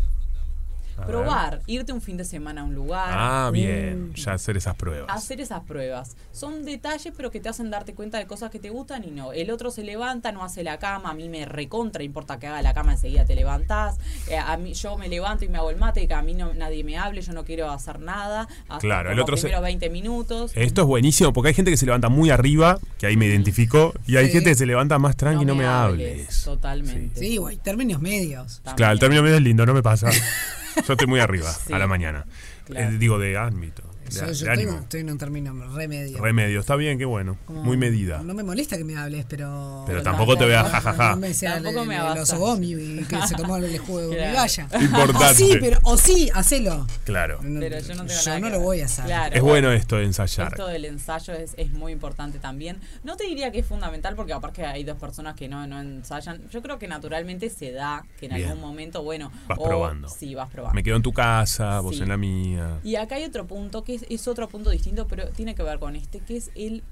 A 1.02 1.06
ver. 1.06 1.16
Probar, 1.16 1.62
irte 1.68 1.91
un 1.93 2.02
fin 2.02 2.18
de 2.18 2.26
semana 2.26 2.62
a 2.62 2.64
un 2.64 2.76
lugar. 2.76 3.10
Ah, 3.12 3.50
bien. 3.52 4.10
Mm. 4.10 4.14
Ya 4.16 4.34
hacer 4.34 4.58
esas 4.58 4.76
pruebas. 4.76 5.10
Hacer 5.16 5.41
esas 5.41 5.62
pruebas. 5.64 6.16
Son 6.32 6.66
detalles, 6.66 7.14
pero 7.16 7.32
que 7.32 7.39
te 7.39 7.50
hacen 7.50 7.70
darte 7.72 7.93
cuenta 7.93 8.18
de 8.18 8.28
cosas 8.28 8.52
que 8.52 8.60
te 8.60 8.70
gustan 8.70 9.04
y 9.04 9.12
no. 9.12 9.34
El 9.34 9.52
otro 9.52 9.72
se 9.72 9.84
levanta, 9.84 10.32
no 10.32 10.43
hace 10.43 10.64
la 10.64 10.78
cama. 10.80 11.12
A 11.12 11.14
mí 11.14 11.30
me 11.30 11.45
recontra 11.45 12.04
importa 12.04 12.39
que 12.39 12.47
haga 12.47 12.62
la 12.62 12.74
cama, 12.74 12.93
enseguida 12.93 13.26
te 13.26 13.36
levantás. 13.36 13.97
Eh, 14.30 14.38
a 14.38 14.58
mí, 14.58 14.74
yo 14.74 14.97
me 14.97 15.08
levanto 15.10 15.45
y 15.45 15.50
me 15.50 15.58
hago 15.58 15.70
el 15.70 15.78
mate, 15.78 16.08
que 16.08 16.14
a 16.14 16.22
mí 16.22 16.34
no, 16.34 16.54
nadie 16.54 16.84
me 16.84 16.97
hable, 16.97 17.22
yo 17.22 17.34
no 17.34 17.43
quiero 17.45 17.70
hacer 17.72 18.00
nada. 18.00 18.47
Hasta 18.68 18.80
Claro, 18.80 19.12
el 19.12 19.20
otro 19.20 19.38
se- 19.38 19.43
primeros 19.43 19.64
20 19.64 19.89
minutos. 19.89 20.52
Esto 20.56 20.82
es 20.82 20.88
buenísimo 20.88 21.34
porque 21.34 21.50
hay 21.50 21.54
gente 21.54 21.72
que 21.72 21.78
se 21.78 21.86
levanta 21.86 22.10
muy 22.10 22.30
arriba, 22.30 22.78
que 22.97 23.06
ahí 23.08 23.18
me 23.18 23.26
identificó, 23.26 23.93
y 24.08 24.18
hay 24.18 24.28
Sí. 24.28 24.34
gente 24.34 24.50
que 24.52 24.56
se 24.56 24.66
levanta 24.66 25.00
más 25.00 25.16
tranqui, 25.16 25.45
no, 25.45 25.56
me, 25.56 25.66
hables. 25.66 26.43
Totalmente. 26.43 27.20
Sí, 27.20 27.38
güey, 27.38 27.58
términos 27.58 28.02
medios. 28.02 28.62
Claro, 28.76 28.93
el 28.93 29.00
término 29.00 29.24
medio 29.24 29.36
es 29.38 29.41
lindo, 29.41 29.66
no 29.66 29.74
me 29.74 29.82
pasa. 29.84 30.10
Yo 30.76 30.93
estoy 30.93 31.07
muy 31.07 31.20
arriba 31.20 31.51
Sí. 31.51 31.74
a 31.74 31.80
la 31.80 31.88
mañana. 31.88 32.26
Claro. 32.65 32.89
Eh, 32.91 32.97
digo, 32.97 33.17
de 33.20 33.38
ámbito, 33.38 33.84
de, 34.10 34.16
Yo, 34.16 34.22
de 34.22 34.26
yo 34.28 34.32
estoy, 34.32 34.49
ánimo. 34.49 34.80
estoy 34.80 34.99
en 35.01 35.10
un 35.12 35.18
término 35.18 35.53
remedio. 35.76 36.18
Remedio, 36.22 36.60
está 36.60 36.76
bien, 36.76 36.97
qué 36.97 37.05
bueno. 37.05 37.38
Como- 37.45 37.64
Muy 37.64 37.78
medida. 37.78 38.22
No 38.24 38.34
me 38.34 38.43
molesta 38.43 38.78
que 38.78 38.84
me 38.84 38.95
hables, 38.97 39.26
pero. 39.30 39.84
Pero 39.88 40.01
tampoco 40.03 40.38
te 40.38 40.45
veas 40.45 40.70
jajaja. 40.70 41.12
No 41.12 41.18
me 41.18 41.34
sea 41.34 41.55
Tampoco 41.55 41.82
el- 41.84 41.88
me 41.88 41.95
el 41.95 42.01
avasalles. 42.01 42.30
osogomi 42.32 42.72
y 42.74 43.03
que 43.05 43.28
se 43.28 43.36
tomó 43.36 43.57
el 43.57 43.78
juego 43.80 44.10
de 44.10 44.18
Claro. 44.18 44.32
mi 44.32 44.36
valla. 44.38 44.68
Importante. 44.82 45.26
O 45.26 45.34
sí, 45.47 45.57
pero, 45.60 45.80
o 45.84 45.97
sí, 45.97 46.30
hacelo. 46.34 46.88
Claro. 47.05 47.39
Pero 47.41 47.80
yo 47.80 47.95
no 47.95 48.05
tengo 48.05 48.07
Yo 48.07 48.26
nada 48.26 48.39
no 48.39 48.45
que 48.47 48.51
lo 48.53 48.60
voy 48.60 48.82
a 48.82 48.86
hacer. 48.86 49.05
Claro. 49.05 49.36
Es 49.36 49.41
bueno 49.41 49.72
esto 49.72 49.97
de 49.97 50.05
ensayar. 50.05 50.47
Esto 50.49 50.68
del 50.68 50.86
ensayo 50.86 51.34
es, 51.34 51.53
es 51.57 51.72
muy 51.72 51.91
importante 51.91 52.39
también. 52.39 52.78
No 53.03 53.16
te 53.18 53.26
diría 53.26 53.51
que 53.51 53.60
es 53.60 53.66
fundamental 53.66 54.16
porque 54.16 54.34
aparte 54.34 54.62
que 54.62 54.68
hay 54.68 54.84
dos 54.84 54.97
personas 54.97 55.36
que 55.36 55.47
no, 55.47 55.66
no 55.68 55.80
ensayan. 55.80 56.47
Yo 56.49 56.62
creo 56.62 56.80
que 56.80 56.88
naturalmente 56.88 57.49
se 57.49 57.72
da 57.72 58.03
que 58.20 58.26
en 58.28 58.36
Bien. 58.36 58.49
algún 58.49 58.62
momento, 58.62 59.03
bueno, 59.03 59.32
Vas 59.47 59.57
o- 59.60 59.64
probando. 59.64 60.10
Sí, 60.10 60.36
vas 60.36 60.49
probando. 60.49 60.76
Me 60.76 60.84
quedo 60.84 60.95
en 60.95 61.01
tu 61.03 61.14
casa, 61.14 61.80
vos 61.82 61.95
Sí. 61.97 62.03
en 62.03 62.10
la 62.10 62.18
mía. 62.18 62.80
Y 62.84 62.95
acá 62.95 63.16
hay 63.16 63.24
otro 63.26 63.45
punto 63.47 63.84
que 63.84 63.99
es, 64.02 64.06
es 64.10 64.28
otro 64.28 64.47
punto 64.47 64.70
distinto, 64.70 65.08
pero 65.08 65.30
tiene 65.30 65.56
que 65.56 65.64
ver 65.64 65.80
con 65.80 65.95
este, 65.95 66.20
que 66.20 66.38
es 66.38 66.52
el... 66.56 66.84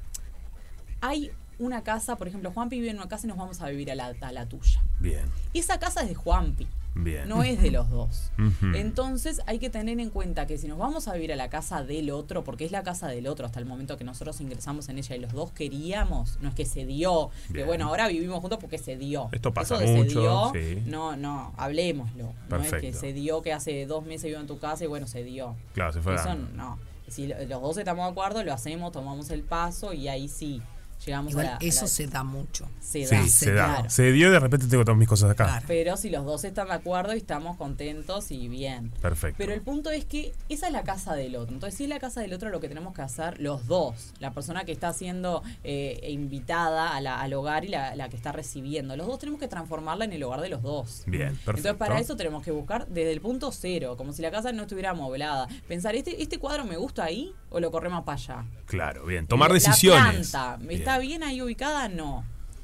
Hay 1.01 1.32
una 1.60 1.84
casa, 1.84 2.16
por 2.18 2.28
ejemplo, 2.28 2.51
Juanpi 2.51 2.78
vive 2.80 2.91
en 2.91 2.97
una 2.97 3.08
casa 3.08 3.26
y 3.26 3.30
nos 3.30 3.38
vamos 3.38 3.62
a 3.62 3.70
vivir 3.70 3.91
a 3.91 3.95
la, 3.95 4.14
a 4.22 4.32
la 4.32 4.45
tuya. 4.45 4.82
Bien, 4.99 5.26
Esa 5.53 5.80
casa 5.80 6.01
es 6.03 6.10
de 6.10 6.16
Juanpi, 6.16 6.68
bien. 6.95 7.28
no 7.28 7.41
es 7.43 7.60
de 7.62 7.72
los 7.72 7.89
dos. 7.89 8.32
Entonces 8.76 9.41
hay 9.47 9.58
que 9.60 9.70
tener 9.72 9.99
en 9.99 10.10
cuenta 10.12 10.45
que 10.45 10.58
si 10.60 10.68
nos 10.68 10.78
vamos 10.78 11.08
a 11.08 11.14
vivir 11.14 11.34
a 11.34 11.36
la 11.36 11.49
casa 11.49 11.84
del 11.84 12.12
otro, 12.12 12.43
porque 12.43 12.66
es 12.66 12.72
la 12.72 12.84
casa 12.84 13.08
del 13.08 13.26
otro 13.28 13.45
hasta 13.47 13.60
el 13.60 13.66
momento 13.66 13.97
que 13.97 14.03
nosotros 14.03 14.39
ingresamos 14.41 14.89
en 14.89 14.97
ella 14.99 15.16
y 15.16 15.20
los 15.20 15.34
dos 15.34 15.51
queríamos, 15.51 16.38
no 16.41 16.49
es 16.49 16.55
que 16.55 16.66
se 16.66 16.86
dio, 16.86 17.30
que 17.53 17.64
bueno, 17.64 17.88
ahora 17.88 18.08
vivimos 18.08 18.39
juntos 18.39 18.60
porque 18.60 18.78
se 18.78 18.95
dio. 18.97 19.30
Esto 19.32 19.51
pasa 19.53 19.76
Eso 19.76 19.84
de 19.84 19.88
se 19.88 20.03
mucho, 20.03 20.22
dio, 20.22 20.51
sí. 20.53 20.84
no, 20.86 21.16
no, 21.16 21.53
hablemoslo. 21.58 22.34
No 22.49 22.62
es 22.64 22.72
que 22.74 22.93
se 22.93 23.14
dio 23.14 23.41
que 23.41 23.53
hace 23.53 23.86
dos 23.88 24.05
meses 24.05 24.26
vivo 24.26 24.39
en 24.39 24.47
tu 24.47 24.60
casa 24.60 24.84
y 24.84 24.88
bueno, 24.88 25.08
se 25.08 25.24
dio. 25.24 25.55
Claro, 25.74 25.91
se 25.93 26.01
fue 26.01 26.14
Eso 26.16 26.26
dando. 26.26 26.49
no. 26.55 26.87
Si 27.08 27.28
lo- 27.28 27.38
los 27.45 27.62
dos 27.62 27.78
estamos 27.78 28.05
de 28.05 28.12
acuerdo, 28.12 28.43
lo 28.43 28.53
hacemos, 28.53 28.91
tomamos 28.91 29.30
el 29.30 29.43
paso 29.43 29.93
y 29.93 30.08
ahí 30.08 30.28
sí 30.28 30.62
llegamos 31.06 31.32
Igual 31.32 31.45
a 31.45 31.50
la. 31.52 31.56
a 31.56 31.60
eso 31.62 31.82
la- 31.82 31.88
se 31.88 32.08
da 32.08 32.24
mucho. 32.24 32.70
se 32.80 33.05
Sí, 33.05 33.16
da, 33.16 33.28
se 33.28 33.54
da. 33.54 33.66
claro. 33.76 33.89
Se 33.89 34.12
dio 34.12 34.30
y 34.30 34.32
de 34.32 34.39
repente 34.39 34.67
tengo 34.67 34.84
todas 34.86 34.97
mis 34.97 35.08
cosas 35.08 35.32
acá. 35.32 35.62
Pero 35.67 35.97
si 35.97 36.09
los 36.09 36.26
dos 36.26 36.43
están 36.43 36.67
de 36.67 36.74
acuerdo 36.74 37.13
y 37.13 37.17
estamos 37.17 37.58
contentos 37.58 38.32
y 38.32 38.47
bien. 38.47 38.92
Perfecto. 39.01 39.36
Pero 39.38 39.54
el 39.54 39.62
punto 39.62 39.89
es 39.92 40.05
que 40.05 40.34
esa 40.50 40.67
es 40.67 40.74
la 40.74 40.84
casa 40.84 41.13
del 41.16 41.36
otro. 41.36 41.54
Entonces, 41.54 41.78
si 41.78 41.84
es 41.84 41.89
la 41.89 42.00
casa 42.00 42.21
del 42.21 42.34
otro, 42.34 42.50
lo 42.50 42.59
que 42.59 42.67
tenemos 42.70 42.93
que 42.93 43.01
hacer 43.01 43.39
los 43.42 43.67
dos, 43.67 44.13
la 44.20 44.32
persona 44.32 44.63
que 44.66 44.71
está 44.71 44.93
siendo 44.93 45.43
eh, 45.63 46.00
invitada 46.09 46.96
a 46.96 47.01
la- 47.01 47.20
al 47.20 47.34
hogar 47.34 47.66
y 47.66 47.70
la, 47.70 47.96
la 47.96 48.09
que 48.09 48.16
está 48.16 48.32
recibiendo, 48.32 48.96
los 48.96 49.08
dos 49.08 49.20
tenemos 49.20 49.39
que 49.39 49.47
transformarla 49.47 50.05
en 50.05 50.13
el 50.13 50.24
hogar 50.24 50.42
de 50.42 50.50
los 50.50 50.62
dos. 50.62 51.04
Bien, 51.05 51.30
perfecto. 51.30 51.51
Entonces, 51.58 51.76
para 51.78 52.00
eso 52.00 52.16
tenemos 52.16 52.43
que 52.43 52.51
buscar 52.51 52.88
desde 52.88 53.12
el 53.12 53.21
punto 53.21 53.51
cero, 53.51 53.96
como 53.97 54.13
si 54.13 54.21
la 54.21 54.32
casa 54.32 54.51
no 54.51 54.63
estuviera 54.63 54.92
amoblada. 54.92 55.47
Pensar, 55.67 55.96
¿este, 55.96 56.21
este 56.21 56.39
cuadro 56.39 56.63
me 56.66 56.78
gusta 56.78 57.04
ahí 57.04 57.34
o 57.50 57.59
lo 57.59 57.71
corremos 57.71 58.04
para 58.04 58.16
allá? 58.17 58.46
Claro, 58.66 59.05
bien. 59.05 59.28
Tomar 59.28 59.50
La 59.50 59.55
decisiones. 59.55 60.32
planta, 60.32 60.58
Bien. 60.58 60.67
¿Está 60.88 61.00
bien 61.00 61.22
ahí 61.22 61.42
ubicada? 61.42 61.89
No. 61.89 62.24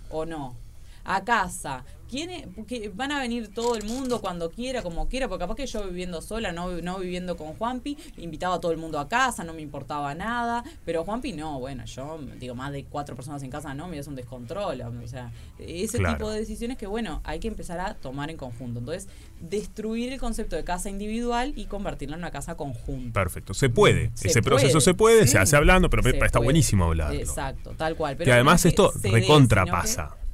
¿O 0.10 0.26
no? 0.26 0.56
A 1.04 1.26
casa. 1.26 1.84
¿Quién 2.14 2.52
porque 2.56 2.92
van 2.94 3.12
a 3.12 3.20
venir 3.20 3.48
todo 3.52 3.76
el 3.76 3.86
mundo 3.86 4.22
cuando 4.22 4.52
quiera, 4.52 4.84
como 4.84 5.10
quiera, 5.10 5.28
porque 5.28 5.42
capaz 5.44 5.56
que 5.56 5.66
yo 5.66 5.84
viviendo 5.88 6.22
sola, 6.22 6.52
no, 6.52 6.70
no 6.82 7.00
viviendo 7.00 7.36
con 7.36 7.54
Juanpi, 7.56 7.98
invitaba 8.18 8.56
a 8.56 8.60
todo 8.60 8.72
el 8.72 8.78
mundo 8.78 9.00
a 9.00 9.08
casa, 9.10 9.44
no 9.44 9.52
me 9.54 9.62
importaba 9.64 10.14
nada, 10.14 10.64
pero 10.86 11.04
Juanpi 11.04 11.34
no, 11.34 11.60
bueno, 11.60 11.86
yo 11.86 12.20
digo, 12.40 12.54
más 12.54 12.72
de 12.72 12.86
cuatro 12.86 13.16
personas 13.16 13.42
en 13.42 13.50
casa 13.50 13.74
no, 13.74 13.88
me 13.88 13.98
das 13.98 14.06
un 14.08 14.16
descontrol, 14.16 14.80
o 14.82 15.08
sea, 15.08 15.32
ese 15.58 15.98
Claro. 15.98 16.18
tipo 16.18 16.30
de 16.30 16.40
decisiones 16.40 16.78
que, 16.78 16.86
bueno, 16.86 17.22
hay 17.24 17.40
que 17.40 17.48
empezar 17.48 17.80
a 17.80 17.96
tomar 17.96 18.30
en 18.30 18.38
conjunto. 18.38 18.80
Entonces, 18.80 19.08
destruir 19.42 20.14
el 20.14 20.20
concepto 20.20 20.56
de 20.56 20.64
casa 20.64 20.90
individual 20.90 21.54
y 21.56 21.66
convertirla 21.66 22.16
en 22.16 22.22
una 22.22 22.32
casa 22.32 22.56
conjunta. 22.56 23.20
Perfecto. 23.20 23.54
Se 23.54 23.70
puede. 23.70 24.12
Se 24.14 24.28
Ese 24.28 24.42
proceso 24.42 24.82
se 24.82 24.94
puede, 24.94 25.24
sí. 25.24 25.30
se 25.34 25.38
hace 25.40 25.56
hablando, 25.56 25.90
pero 25.90 26.04
Se 26.04 26.10
está 26.12 26.28
puede. 26.40 26.44
buenísimo 26.46 26.86
hablarlo. 26.86 27.20
Exacto, 27.20 27.72
tal 27.78 27.96
cual. 27.96 28.16
Pero 28.18 28.26
que 28.26 28.34
además 28.34 28.62
es 28.66 28.72
esto 28.74 28.92
se 28.92 29.10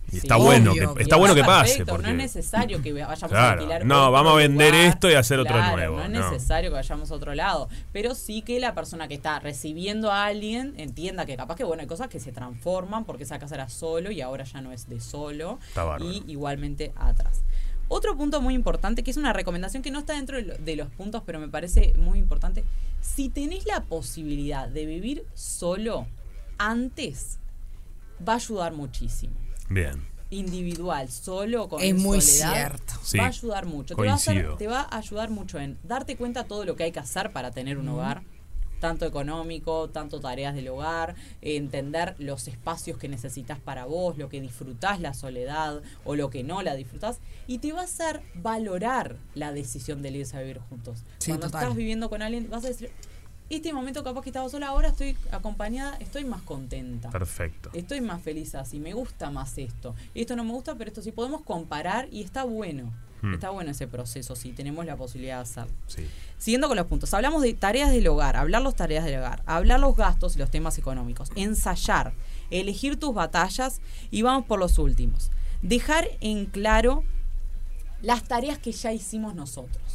Y 0.09 0.11
Sí, 0.11 0.17
está 0.17 0.35
bueno 0.37 0.71
obvio. 0.71 0.93
que, 0.95 1.03
está 1.03 1.15
bueno 1.17 1.35
que 1.35 1.43
pase. 1.43 1.69
perfecto, 1.69 1.91
porque- 1.93 2.07
No 2.07 2.11
es 2.11 2.17
necesario 2.17 2.81
que 2.81 2.91
vayamos 2.93 3.31
a 3.33 3.51
alquilar. 3.51 3.85
No, 3.85 3.95
otro 4.01 4.11
vamos 4.11 4.33
a 4.33 4.35
vender 4.37 4.73
lugar. 4.73 4.87
esto 4.87 5.09
y 5.09 5.13
hacer 5.13 5.39
otro 5.39 5.53
Claro, 5.55 5.75
nuevo, 5.77 5.97
No 5.97 6.03
es 6.03 6.09
no. 6.09 6.31
necesario 6.31 6.69
que 6.71 6.75
vayamos 6.75 7.11
a 7.11 7.15
otro 7.15 7.35
lado. 7.35 7.69
Pero 7.93 8.15
sí 8.15 8.41
que 8.41 8.59
la 8.59 8.73
persona 8.73 9.07
que 9.07 9.13
está 9.15 9.39
recibiendo 9.39 10.11
a 10.11 10.25
alguien 10.25 10.73
entienda 10.77 11.25
que 11.25 11.35
capaz 11.37 11.55
que, 11.55 11.63
bueno, 11.63 11.81
hay 11.81 11.87
cosas 11.87 12.07
que 12.07 12.19
se 12.19 12.31
transforman 12.31 13.05
porque 13.05 13.23
esa 13.23 13.39
casa 13.39 13.55
era 13.55 13.69
solo 13.69 14.11
y 14.11 14.21
ahora 14.21 14.43
ya 14.45 14.61
no 14.61 14.71
es 14.71 14.89
de 14.89 14.99
solo. 14.99 15.59
Está 15.67 15.97
y 16.01 16.23
igualmente 16.27 16.91
atrás. 16.95 17.41
Otro 17.87 18.15
punto 18.15 18.39
muy 18.41 18.53
importante, 18.53 19.03
que 19.03 19.09
es 19.11 19.17
una 19.17 19.33
recomendación 19.33 19.81
que 19.81 19.89
no 19.89 19.99
está 19.99 20.13
dentro 20.13 20.37
de 20.41 20.75
los 20.75 20.89
puntos, 20.89 21.23
pero 21.25 21.39
me 21.39 21.47
parece 21.47 21.93
muy 21.97 22.19
importante. 22.19 22.63
Si 23.01 23.29
tenés 23.29 23.65
la 23.65 23.81
posibilidad 23.81 24.67
de 24.67 24.85
vivir 24.85 25.25
solo 25.33 26.05
antes, 26.59 27.39
va 28.27 28.33
a 28.33 28.35
ayudar 28.35 28.73
muchísimo 28.73 29.33
Bien. 29.69 30.07
individual, 30.31 31.09
solo 31.09 31.67
con 31.69 31.81
Es 31.81 31.95
muy 31.95 32.21
soledad, 32.21 32.53
cierto. 32.53 32.93
Sí, 33.01 33.17
va 33.17 33.25
a 33.25 33.27
ayudar 33.29 33.65
mucho. 33.65 33.95
Te 33.95 34.03
va 34.03 34.11
a, 34.11 34.15
hacer- 34.15 34.33
coincido. 34.35 34.57
te 34.57 34.67
va 34.67 34.81
a 34.81 34.97
ayudar 34.97 35.29
mucho 35.31 35.59
en 35.59 35.77
darte 35.83 36.15
cuenta 36.17 36.43
todo 36.43 36.65
lo 36.65 36.75
que 36.75 36.83
hay 36.83 36.91
que 36.91 36.99
hacer 36.99 37.31
para 37.31 37.49
tener 37.51 37.77
un 37.79 37.87
hogar, 37.89 38.21
tanto 38.79 39.05
económico, 39.05 39.89
tanto 39.89 40.19
tareas 40.19 40.53
del 40.55 40.67
hogar, 40.69 41.15
entender 41.41 42.15
los 42.19 42.47
espacios 42.47 42.97
que 42.97 43.09
necesitas 43.09 43.59
para 43.59 43.85
vos, 43.85 44.17
lo 44.17 44.29
que 44.29 44.39
disfrutás 44.39 45.01
la 45.01 45.13
soledad 45.13 45.81
o 46.05 46.15
lo 46.15 46.29
que 46.29 46.43
no 46.43 46.61
la 46.61 46.75
disfrutás, 46.75 47.19
y 47.47 47.57
te 47.57 47.73
va 47.73 47.81
a 47.81 47.85
hacer 47.85 48.21
valorar 48.35 49.17
la 49.33 49.51
decisión 49.51 50.01
de 50.01 50.11
irse 50.11 50.37
a 50.37 50.41
vivir 50.41 50.59
juntos. 50.59 50.99
Sí, 51.17 51.31
Cuando 51.31 51.47
total. 51.47 51.63
estás 51.63 51.75
viviendo 51.75 52.09
con 52.09 52.21
alguien, 52.21 52.49
vas 52.49 52.63
a 52.65 52.67
decir, 52.69 52.91
este 53.49 53.73
momento 53.73 54.03
capaz 54.03 54.21
que 54.21 54.29
estaba 54.29 54.47
sola, 54.49 54.67
ahora 54.67 54.89
estoy 54.89 55.17
acompañada, 55.31 55.97
estoy 55.97 56.23
más 56.23 56.41
contenta. 56.43 57.09
Perfecto. 57.09 57.69
Estoy 57.73 58.01
más 58.01 58.21
feliz 58.21 58.53
así, 58.55 58.79
me 58.79 58.93
gusta 58.93 59.31
más 59.31 59.57
esto. 59.57 59.95
Esto 60.13 60.35
no 60.35 60.43
me 60.43 60.51
gusta, 60.51 60.75
pero 60.75 60.89
esto 60.89 61.01
sí 61.01 61.11
podemos 61.11 61.41
comparar 61.41 62.07
y 62.11 62.21
está 62.21 62.43
bueno. 62.43 62.91
Hmm. 63.21 63.33
Está 63.33 63.49
bueno 63.49 63.71
ese 63.71 63.87
proceso, 63.87 64.35
si 64.35 64.51
tenemos 64.53 64.85
la 64.85 64.95
posibilidad 64.95 65.37
de 65.37 65.41
hacerlo. 65.41 65.73
Sí. 65.87 66.07
Siguiendo 66.37 66.67
con 66.67 66.77
los 66.77 66.87
puntos, 66.87 67.13
hablamos 67.13 67.41
de 67.41 67.53
tareas 67.53 67.91
del 67.91 68.07
hogar, 68.07 68.37
hablar 68.37 68.61
las 68.61 68.75
tareas 68.75 69.03
del 69.03 69.17
hogar, 69.19 69.43
hablar 69.45 69.79
los 69.79 69.95
gastos 69.95 70.35
y 70.35 70.39
los 70.39 70.49
temas 70.49 70.77
económicos, 70.77 71.31
ensayar, 71.35 72.13
elegir 72.49 72.97
tus 72.97 73.13
batallas 73.13 73.81
y 74.09 74.21
vamos 74.21 74.45
por 74.45 74.59
los 74.59 74.79
últimos. 74.79 75.31
Dejar 75.61 76.07
en 76.21 76.45
claro 76.45 77.03
las 78.01 78.23
tareas 78.23 78.57
que 78.59 78.71
ya 78.71 78.93
hicimos 78.93 79.35
nosotros. 79.35 79.88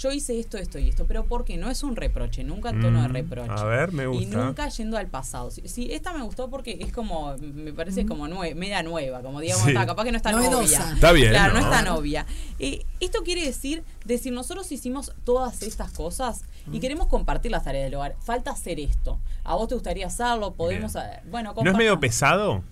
Yo 0.00 0.10
hice 0.12 0.40
esto, 0.40 0.56
esto 0.56 0.78
y 0.78 0.88
esto, 0.88 1.04
pero 1.06 1.26
porque 1.26 1.58
no 1.58 1.70
es 1.70 1.82
un 1.82 1.94
reproche, 1.94 2.42
nunca 2.42 2.70
en 2.70 2.80
tono 2.80 3.02
de 3.02 3.08
Mm, 3.08 3.12
reproche. 3.12 3.52
a 3.54 3.64
ver, 3.64 3.92
me 3.92 4.04
Y 4.04 4.06
gusta. 4.06 4.44
nunca 4.44 4.66
yendo 4.70 4.96
al 4.96 5.08
pasado. 5.08 5.50
Sí, 5.50 5.62
sí, 5.66 5.88
esta 5.92 6.14
me 6.14 6.22
gustó 6.22 6.48
porque 6.48 6.78
es 6.80 6.90
como, 6.90 7.36
me 7.36 7.74
parece 7.74 8.06
como 8.06 8.26
nue- 8.26 8.54
media 8.54 8.82
nueva, 8.82 9.20
como 9.20 9.40
digamos, 9.40 9.64
Sí. 9.64 9.70
está, 9.72 9.84
capaz 9.84 10.04
que 10.04 10.12
no 10.12 10.16
está 10.16 10.32
Novedosa. 10.32 10.78
novia. 10.84 10.94
Está 10.94 11.12
bien, 11.12 11.28
Claro, 11.32 11.52
no, 11.52 11.60
¿no? 11.60 11.66
está 11.66 11.82
novia. 11.82 12.24
Eh, 12.58 12.86
esto 13.00 13.22
quiere 13.24 13.44
decir, 13.44 13.84
decir, 14.06 14.32
nosotros 14.32 14.72
hicimos 14.72 15.12
todas 15.24 15.60
estas 15.62 15.90
cosas 15.92 16.44
y 16.72 16.80
queremos 16.80 17.06
compartir 17.08 17.50
las 17.50 17.64
tareas 17.64 17.84
del 17.84 17.94
hogar. 17.96 18.16
Falta 18.22 18.52
hacer 18.52 18.80
esto. 18.80 19.18
¿A 19.44 19.54
vos 19.54 19.68
te 19.68 19.74
gustaría 19.74 20.06
hacerlo? 20.06 20.54
Podemos, 20.54 20.94
Bien. 20.94 21.04
bueno, 21.30 21.52
¿No 21.62 21.70
es 21.72 21.76
medio 21.76 22.00
pesado? 22.00 22.62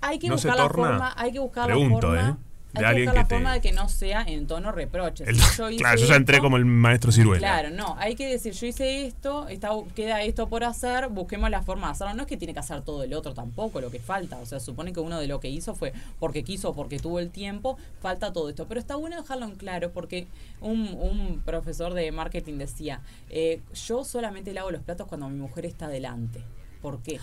Hay 0.00 0.18
que 0.18 0.28
¿No 0.28 0.38
se 0.38 0.48
buscar 0.48 0.64
la 0.64 0.72
forma, 0.72 1.12
hay 1.18 1.32
que 1.32 1.38
buscar 1.40 1.66
Pregunto, 1.66 2.14
la 2.14 2.20
forma. 2.22 2.38
¿eh? 2.40 2.47
Hay 2.74 2.80
De 2.80 2.80
que 2.80 2.86
alguien 2.86 3.06
buscar 3.06 3.14
la 3.14 3.22
que 3.22 3.28
te- 3.28 3.34
forma 3.36 3.52
de 3.54 3.60
que 3.62 3.72
no 3.72 3.88
sea 3.88 4.22
en 4.22 4.46
tono 4.46 4.72
reproche. 4.72 5.24
El- 5.26 5.40
Si 5.40 5.56
yo 5.56 5.70
hice 5.70 5.78
claro, 5.78 5.98
yo 5.98 6.06
ya 6.06 6.16
entré 6.16 6.36
esto- 6.36 6.44
como 6.44 6.58
el 6.58 6.66
maestro 6.66 7.10
ciruela. 7.10 7.38
Claro, 7.38 7.70
no, 7.74 7.96
hay 7.98 8.14
que 8.14 8.26
decir, 8.26 8.52
yo 8.52 8.66
hice 8.66 9.06
esto, 9.06 9.48
está, 9.48 9.70
queda 9.94 10.22
esto 10.22 10.48
por 10.50 10.64
hacer, 10.64 11.08
busquemos 11.08 11.48
la 11.48 11.62
forma 11.62 11.86
de 11.86 11.92
hacerlo. 11.92 12.12
No 12.14 12.22
es 12.22 12.28
que 12.28 12.36
tiene 12.36 12.52
que 12.52 12.60
hacer 12.60 12.82
todo 12.82 13.02
el 13.04 13.14
otro 13.14 13.32
tampoco, 13.32 13.80
lo 13.80 13.90
que 13.90 14.00
falta. 14.00 14.36
O 14.36 14.44
sea, 14.46 14.60
supone 14.60 14.92
que 14.92 15.00
uno 15.00 15.18
de 15.18 15.26
lo 15.28 15.40
que 15.40 15.48
hizo 15.48 15.74
fue 15.74 15.94
porque 16.20 16.44
quiso, 16.44 16.74
porque 16.74 16.98
tuvo 16.98 17.20
el 17.20 17.30
tiempo, 17.30 17.78
falta 18.02 18.34
todo 18.34 18.50
esto. 18.50 18.66
Pero 18.68 18.80
está 18.80 18.96
bueno 18.96 19.16
dejarlo 19.16 19.46
en 19.46 19.54
claro 19.56 19.90
porque 19.90 20.26
un, 20.60 20.88
un 21.00 21.40
profesor 21.44 21.94
de 21.94 22.12
marketing 22.12 22.58
decía, 22.58 23.00
eh, 23.30 23.62
yo 23.86 24.04
solamente 24.04 24.52
le 24.52 24.60
hago 24.60 24.70
los 24.70 24.82
platos 24.82 25.06
cuando 25.08 25.28
mi 25.30 25.38
mujer 25.38 25.64
está 25.64 25.88
delante. 25.88 26.44
¿Por 26.82 27.00
qué? 27.02 27.18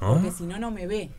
¿Ah? 0.00 0.08
Porque 0.14 0.30
si 0.30 0.44
no, 0.44 0.58
no 0.58 0.70
me 0.70 0.86
ve. 0.86 1.10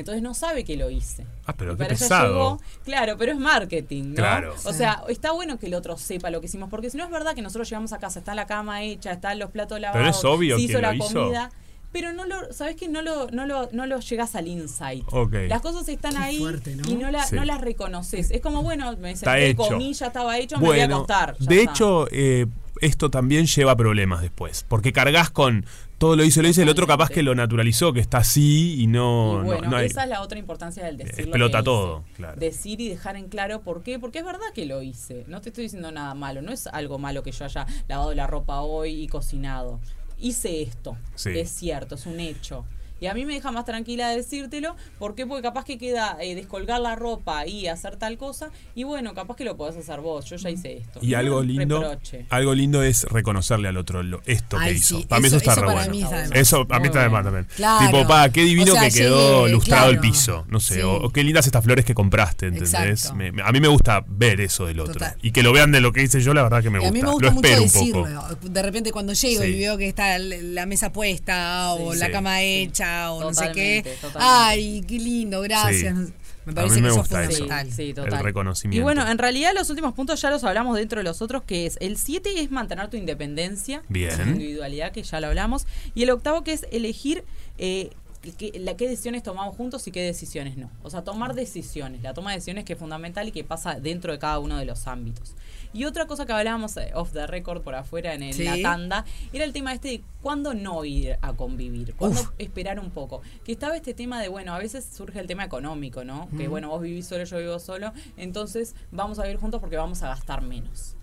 Entonces 0.00 0.22
no 0.22 0.34
sabe 0.34 0.64
que 0.64 0.76
lo 0.76 0.90
hice. 0.90 1.26
Ah, 1.46 1.54
pero 1.56 1.74
Y 1.74 1.76
qué 1.76 1.84
pesado. 1.86 2.32
llegó- 2.32 2.60
claro, 2.84 3.16
pero 3.18 3.32
es 3.32 3.38
marketing, 3.38 4.10
¿no? 4.10 4.14
Claro. 4.14 4.54
O 4.64 4.72
Sí. 4.72 4.78
sea, 4.78 5.02
está 5.08 5.32
bueno 5.32 5.58
que 5.58 5.66
el 5.66 5.74
otro 5.74 5.96
sepa 5.96 6.30
lo 6.30 6.40
que 6.40 6.46
hicimos, 6.46 6.68
porque 6.70 6.90
si 6.90 6.96
no 6.96 7.04
es 7.04 7.10
verdad 7.10 7.34
que 7.34 7.42
nosotros 7.42 7.68
llegamos 7.68 7.92
a 7.92 7.98
casa, 7.98 8.18
está 8.18 8.34
la 8.34 8.46
cama 8.46 8.82
hecha, 8.82 9.12
están 9.12 9.38
los 9.38 9.50
platos 9.50 9.80
lavados, 9.80 10.00
Pero 10.02 10.10
es 10.10 10.24
obvio 10.24 10.56
se 10.56 10.62
hizo 10.62 10.80
la 10.80 10.92
lo 10.92 11.04
hizo. 11.04 11.14
comida. 11.20 11.50
Pero 11.90 12.12
no 12.12 12.26
lo, 12.26 12.52
¿sabes 12.52 12.76
qué? 12.76 12.86
No 12.86 13.00
lo, 13.00 13.28
no 13.30 13.46
lo, 13.46 13.70
no 13.72 13.86
lo 13.86 13.98
llegas 14.00 14.34
al 14.36 14.46
insight. 14.46 15.04
Ok. 15.10 15.32
Las 15.48 15.62
cosas 15.62 15.88
están 15.88 16.12
Qué 16.12 16.18
ahí 16.18 16.38
fuerte, 16.38 16.76
¿no? 16.76 16.86
y 16.86 16.94
no, 16.96 17.10
la, 17.10 17.24
Sí. 17.24 17.34
no 17.34 17.46
las 17.46 17.62
reconoces. 17.62 18.30
Es 18.30 18.42
como, 18.42 18.62
bueno, 18.62 18.94
me 18.98 19.12
Está 19.12 19.32
senté, 19.38 19.94
ya 19.94 20.06
estaba 20.08 20.38
hecho, 20.38 20.58
me 20.58 20.66
voy 20.66 20.80
a 20.80 20.84
acostar. 20.84 21.38
de 21.38 21.60
está. 21.60 21.72
hecho, 21.72 22.06
eh, 22.10 22.44
esto 22.82 23.10
también 23.10 23.46
lleva 23.46 23.74
problemas 23.74 24.20
después. 24.20 24.66
Porque 24.68 24.92
cargas 24.92 25.30
con 25.30 25.64
todo 25.98 26.14
lo 26.14 26.24
hice, 26.24 26.42
lo 26.42 26.48
hice, 26.48 26.62
el 26.62 26.68
otro 26.68 26.86
capaz 26.86 27.10
que 27.10 27.22
lo 27.22 27.34
naturalizó, 27.34 27.92
que 27.92 28.00
está 28.00 28.18
así 28.18 28.80
y 28.80 28.86
no, 28.86 29.40
Y 29.42 29.46
bueno, 29.46 29.62
no, 29.62 29.70
no 29.70 29.76
hay. 29.76 29.86
esa 29.86 30.04
es 30.04 30.08
la 30.08 30.22
otra 30.22 30.38
importancia 30.38 30.84
del 30.84 30.96
decir. 30.96 31.16
lo 31.16 31.22
Explota 31.24 31.62
todo, 31.62 32.04
claro. 32.16 32.38
Decir 32.38 32.80
y 32.80 32.88
dejar 32.88 33.16
en 33.16 33.28
claro 33.28 33.62
por 33.62 33.82
qué. 33.82 33.98
Porque 33.98 34.20
es 34.20 34.24
verdad 34.24 34.46
que 34.54 34.64
lo 34.64 34.82
hice. 34.82 35.24
No 35.26 35.40
te 35.40 35.48
estoy 35.50 35.64
diciendo 35.64 35.90
nada 35.90 36.14
malo. 36.14 36.40
No 36.40 36.52
es 36.52 36.68
algo 36.68 36.98
malo 36.98 37.22
que 37.22 37.32
yo 37.32 37.44
haya 37.44 37.66
lavado 37.88 38.14
la 38.14 38.26
ropa 38.26 38.60
hoy 38.60 39.02
y 39.02 39.08
cocinado. 39.08 39.80
Hice 40.18 40.62
esto. 40.62 40.96
Sí. 41.16 41.30
Es 41.36 41.50
cierto, 41.50 41.96
es 41.96 42.06
un 42.06 42.20
hecho. 42.20 42.64
Y 43.00 43.06
a 43.06 43.14
mí 43.14 43.24
me 43.24 43.34
deja 43.34 43.50
más 43.52 43.64
tranquila 43.64 44.08
decírtelo. 44.10 44.76
¿Por 44.98 45.14
qué? 45.14 45.26
Porque 45.26 45.42
capaz 45.42 45.64
que 45.64 45.78
queda 45.78 46.16
eh, 46.20 46.34
descolgar 46.34 46.80
la 46.80 46.96
ropa 46.96 47.46
y 47.46 47.66
hacer 47.68 47.96
tal 47.96 48.18
cosa. 48.18 48.50
Y 48.74 48.84
bueno, 48.84 49.14
capaz 49.14 49.36
que 49.36 49.44
lo 49.44 49.56
podés 49.56 49.76
hacer 49.76 50.00
vos. 50.00 50.24
Yo 50.26 50.36
ya 50.36 50.50
hice 50.50 50.78
esto. 50.78 50.98
Y 51.02 51.10
no 51.12 51.18
algo 51.18 51.42
lindo, 51.42 51.80
reproche. 51.80 52.26
algo 52.30 52.54
lindo 52.54 52.82
es 52.82 53.04
reconocerle 53.04 53.68
al 53.68 53.76
otro 53.76 54.02
lo- 54.02 54.20
esto 54.26 54.58
que 54.58 54.72
hizo. 54.72 55.06
para 55.08 55.20
mí 55.20 55.28
eso, 55.28 55.36
eso- 55.36 55.50
está 55.50 55.52
eso 55.52 55.60
re 55.60 55.66
para 55.66 55.78
bueno. 55.78 55.90
mí 55.92 56.02
está 56.02 56.16
de 56.22 56.28
más. 56.28 56.38
Eso 56.38 56.66
a 56.68 56.78
mí 56.80 56.86
está 56.86 57.02
de 57.02 57.08
más 57.08 57.24
también. 57.24 57.46
Claro. 57.56 57.86
Tipo, 57.86 58.06
pa, 58.08 58.28
qué 58.30 58.42
divino 58.42 58.72
O 58.72 58.74
sea, 58.76 58.88
que 58.88 58.90
quedó 58.96 59.40
llegué, 59.42 59.52
lustrado 59.52 59.90
el 59.90 60.00
piso. 60.00 60.44
No 60.48 60.60
sé, 60.60 60.74
Sí. 60.74 60.80
o, 60.80 60.94
o 60.94 61.10
qué 61.10 61.22
lindas 61.22 61.46
estas 61.46 61.64
flores 61.64 61.84
que 61.84 61.94
compraste, 61.94 62.46
¿entendés? 62.46 63.12
Me- 63.14 63.32
me- 63.32 63.42
a 63.42 63.52
mí 63.52 63.60
me 63.60 63.68
gusta 63.68 64.04
ver 64.08 64.40
eso 64.40 64.66
del 64.66 64.80
otro. 64.80 64.94
Total. 64.94 65.16
Y 65.22 65.30
que 65.32 65.42
lo 65.42 65.52
vean 65.52 65.70
de 65.72 65.80
lo 65.80 65.92
que 65.92 66.02
hice 66.02 66.20
yo, 66.20 66.34
la 66.34 66.42
verdad 66.42 66.62
que 66.62 66.70
me 66.70 66.78
gusta. 66.78 66.88
a 66.88 66.92
mí 66.92 67.02
me 67.02 67.08
gusta 67.10 67.26
lo 67.28 67.32
mucho 67.32 67.46
espero 67.48 67.62
un 67.62 67.68
decirlo. 67.68 68.20
poco. 68.30 68.48
De 68.48 68.62
repente 68.62 68.90
cuando 68.92 69.12
llego 69.12 69.42
Sí. 69.42 69.48
y 69.48 69.58
veo 69.60 69.76
que 69.78 69.88
está 69.88 70.18
la 70.18 70.66
mesa 70.66 70.92
puesta 70.92 71.72
o 71.74 71.92
Sí. 71.92 71.98
la 72.00 72.06
Sí. 72.06 72.12
cama 72.12 72.42
hecha 72.42 72.87
o 73.12 73.20
no 73.20 73.34
sé 73.34 73.50
qué. 73.52 73.82
Totalmente, 73.82 73.90
totalmente. 74.00 74.18
Ay, 74.20 74.84
qué 74.86 74.98
lindo, 74.98 75.40
gracias. 75.42 75.96
Sí. 75.96 76.12
Me 76.46 76.52
A 76.52 76.54
parece 76.54 76.76
mí 76.76 76.80
me 76.80 76.88
que 76.88 76.92
eso 76.92 77.00
es 77.00 77.08
gusta 77.08 77.24
eso. 77.24 77.38
fundamental. 77.40 77.72
Sí, 77.74 77.94
El 77.96 78.18
reconocimiento. 78.24 78.80
Y 78.80 78.82
bueno, 78.82 79.06
en 79.06 79.18
realidad 79.18 79.50
los 79.54 79.68
últimos 79.68 79.92
puntos 79.92 80.20
ya 80.22 80.30
los 80.30 80.44
hablamos 80.44 80.76
dentro 80.76 80.98
de 81.00 81.04
los 81.04 81.20
otros, 81.20 81.42
que 81.42 81.66
es 81.66 81.76
el 81.80 81.98
7 81.98 82.40
es 82.40 82.50
mantener 82.50 82.88
tu 82.88 82.96
independencia, 82.96 83.82
Bien. 83.90 84.16
tu 84.16 84.22
individualidad, 84.22 84.92
que 84.92 85.02
ya 85.02 85.20
lo 85.20 85.26
hablamos, 85.26 85.66
y 85.94 86.04
el 86.04 86.10
octavo 86.10 86.44
que 86.44 86.54
es 86.54 86.66
elegir 86.72 87.22
eh, 87.58 87.90
qué, 88.38 88.52
la, 88.60 88.78
qué 88.78 88.88
decisiones 88.88 89.22
tomamos 89.22 89.56
juntos 89.56 89.86
y 89.88 89.90
qué 89.90 90.00
decisiones 90.02 90.56
no. 90.56 90.70
O 90.82 90.88
sea, 90.88 91.04
tomar 91.04 91.34
decisiones, 91.34 92.00
la 92.02 92.14
toma 92.14 92.30
de 92.30 92.36
decisiones 92.38 92.64
que 92.64 92.72
es 92.72 92.78
fundamental 92.78 93.28
y 93.28 93.32
que 93.32 93.44
pasa 93.44 93.78
dentro 93.78 94.12
de 94.12 94.18
cada 94.18 94.38
uno 94.38 94.56
de 94.56 94.64
los 94.64 94.86
ámbitos. 94.86 95.34
Y 95.72 95.84
otra 95.84 96.06
cosa 96.06 96.24
que 96.26 96.32
hablábamos 96.32 96.76
eh, 96.76 96.90
off 96.94 97.12
the 97.12 97.26
record 97.26 97.62
por 97.62 97.74
afuera 97.74 98.14
en 98.14 98.22
el- 98.22 98.34
Sí. 98.34 98.44
la 98.44 98.56
tanda 98.62 99.04
era 99.32 99.44
el 99.44 99.52
tema 99.52 99.72
este 99.72 99.88
de 99.88 100.02
cuándo 100.22 100.54
no 100.54 100.84
ir 100.84 101.16
a 101.20 101.32
convivir, 101.34 101.94
cuándo 101.94 102.20
Uf. 102.20 102.30
esperar 102.38 102.80
un 102.80 102.90
poco. 102.90 103.20
Que 103.44 103.52
estaba 103.52 103.76
este 103.76 103.94
tema 103.94 104.20
de, 104.20 104.28
bueno, 104.28 104.54
a 104.54 104.58
veces 104.58 104.84
surge 104.84 105.20
el 105.20 105.26
tema 105.26 105.44
económico, 105.44 106.04
¿no? 106.04 106.28
Que 106.36 106.48
bueno, 106.48 106.68
vos 106.68 106.80
vivís 106.82 107.06
solo, 107.06 107.24
yo 107.24 107.38
vivo 107.38 107.58
solo, 107.58 107.92
entonces 108.16 108.74
vamos 108.90 109.18
a 109.18 109.22
vivir 109.24 109.38
juntos 109.38 109.60
porque 109.60 109.76
vamos 109.76 110.02
a 110.02 110.08
gastar 110.08 110.42
menos. 110.42 110.94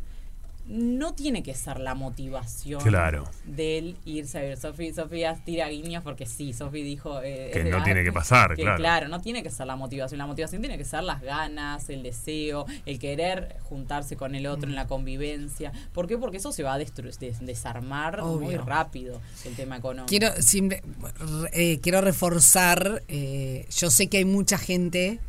No 0.68 1.14
tiene 1.14 1.44
que 1.44 1.54
ser 1.54 1.80
la 1.80 1.94
motivación 1.94 2.82
Claro. 2.82 3.26
del 3.46 3.98
irse 4.04 4.40
a 4.40 4.42
vivir. 4.42 4.58
Sofi, 4.58 4.92
Sofía 4.94 5.36
tira 5.46 5.70
guiños 5.70 6.04
porque 6.04 6.26
sí, 6.26 6.54
Sofi 6.54 6.82
dijo... 6.82 7.22
eh, 7.24 7.52
Que 7.54 7.64
no 7.66 7.84
tiene 7.84 8.04
que 8.04 8.12
pasar, 8.12 8.56
que 8.56 8.64
claro. 8.64 8.78
Claro, 8.78 9.08
no 9.08 9.22
tiene 9.22 9.44
que 9.44 9.52
ser 9.52 9.68
la 9.68 9.76
motivación. 9.76 10.18
La 10.18 10.26
motivación 10.26 10.62
tiene 10.64 10.78
que 10.80 10.84
ser 10.86 11.04
las 11.04 11.22
ganas, 11.22 11.88
el 11.90 12.02
deseo, 12.02 12.66
el 12.88 12.98
querer 12.98 13.58
juntarse 13.70 14.18
con 14.18 14.34
el 14.34 14.48
otro 14.48 14.68
en 14.68 14.76
la 14.76 14.88
convivencia. 14.88 15.72
¿Por 15.94 16.08
qué? 16.08 16.18
Porque 16.18 16.38
eso 16.38 16.52
se 16.52 16.64
va 16.64 16.74
a 16.74 16.78
des- 16.80 16.94
desarmar 17.42 18.24
muy 18.24 18.58
rápido, 18.58 19.22
el 19.46 19.56
tema 19.56 19.78
económico. 19.78 20.08
Quiero, 20.08 20.30
simple- 20.42 20.82
eh, 21.54 21.80
quiero 21.82 22.02
reforzar, 22.02 23.04
eh, 23.08 23.68
yo 23.78 23.92
sé 23.92 24.08
que 24.08 24.18
hay 24.18 24.26
mucha 24.26 24.58
gente 24.58 25.20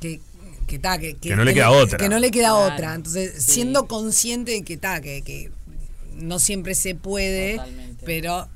que 0.00 0.20
que, 0.66 0.78
ta, 0.78 0.98
que, 0.98 1.16
Que 1.16 1.36
no 1.36 1.44
le 1.44 1.54
queda 1.54 1.70
otra. 1.70 1.98
Que 1.98 2.08
no 2.08 2.18
le 2.18 2.30
queda 2.30 2.50
Claro, 2.50 2.74
otra. 2.74 2.94
Entonces, 2.94 3.42
sí. 3.44 3.52
siendo 3.52 3.86
consciente 3.86 4.52
de 4.52 4.62
que, 4.62 4.76
ta, 4.76 5.00
que, 5.00 5.22
que 5.22 5.50
no 6.14 6.38
siempre 6.38 6.74
se 6.74 6.94
puede, 6.94 7.56
Totalmente. 7.56 8.02
pero 8.06 8.48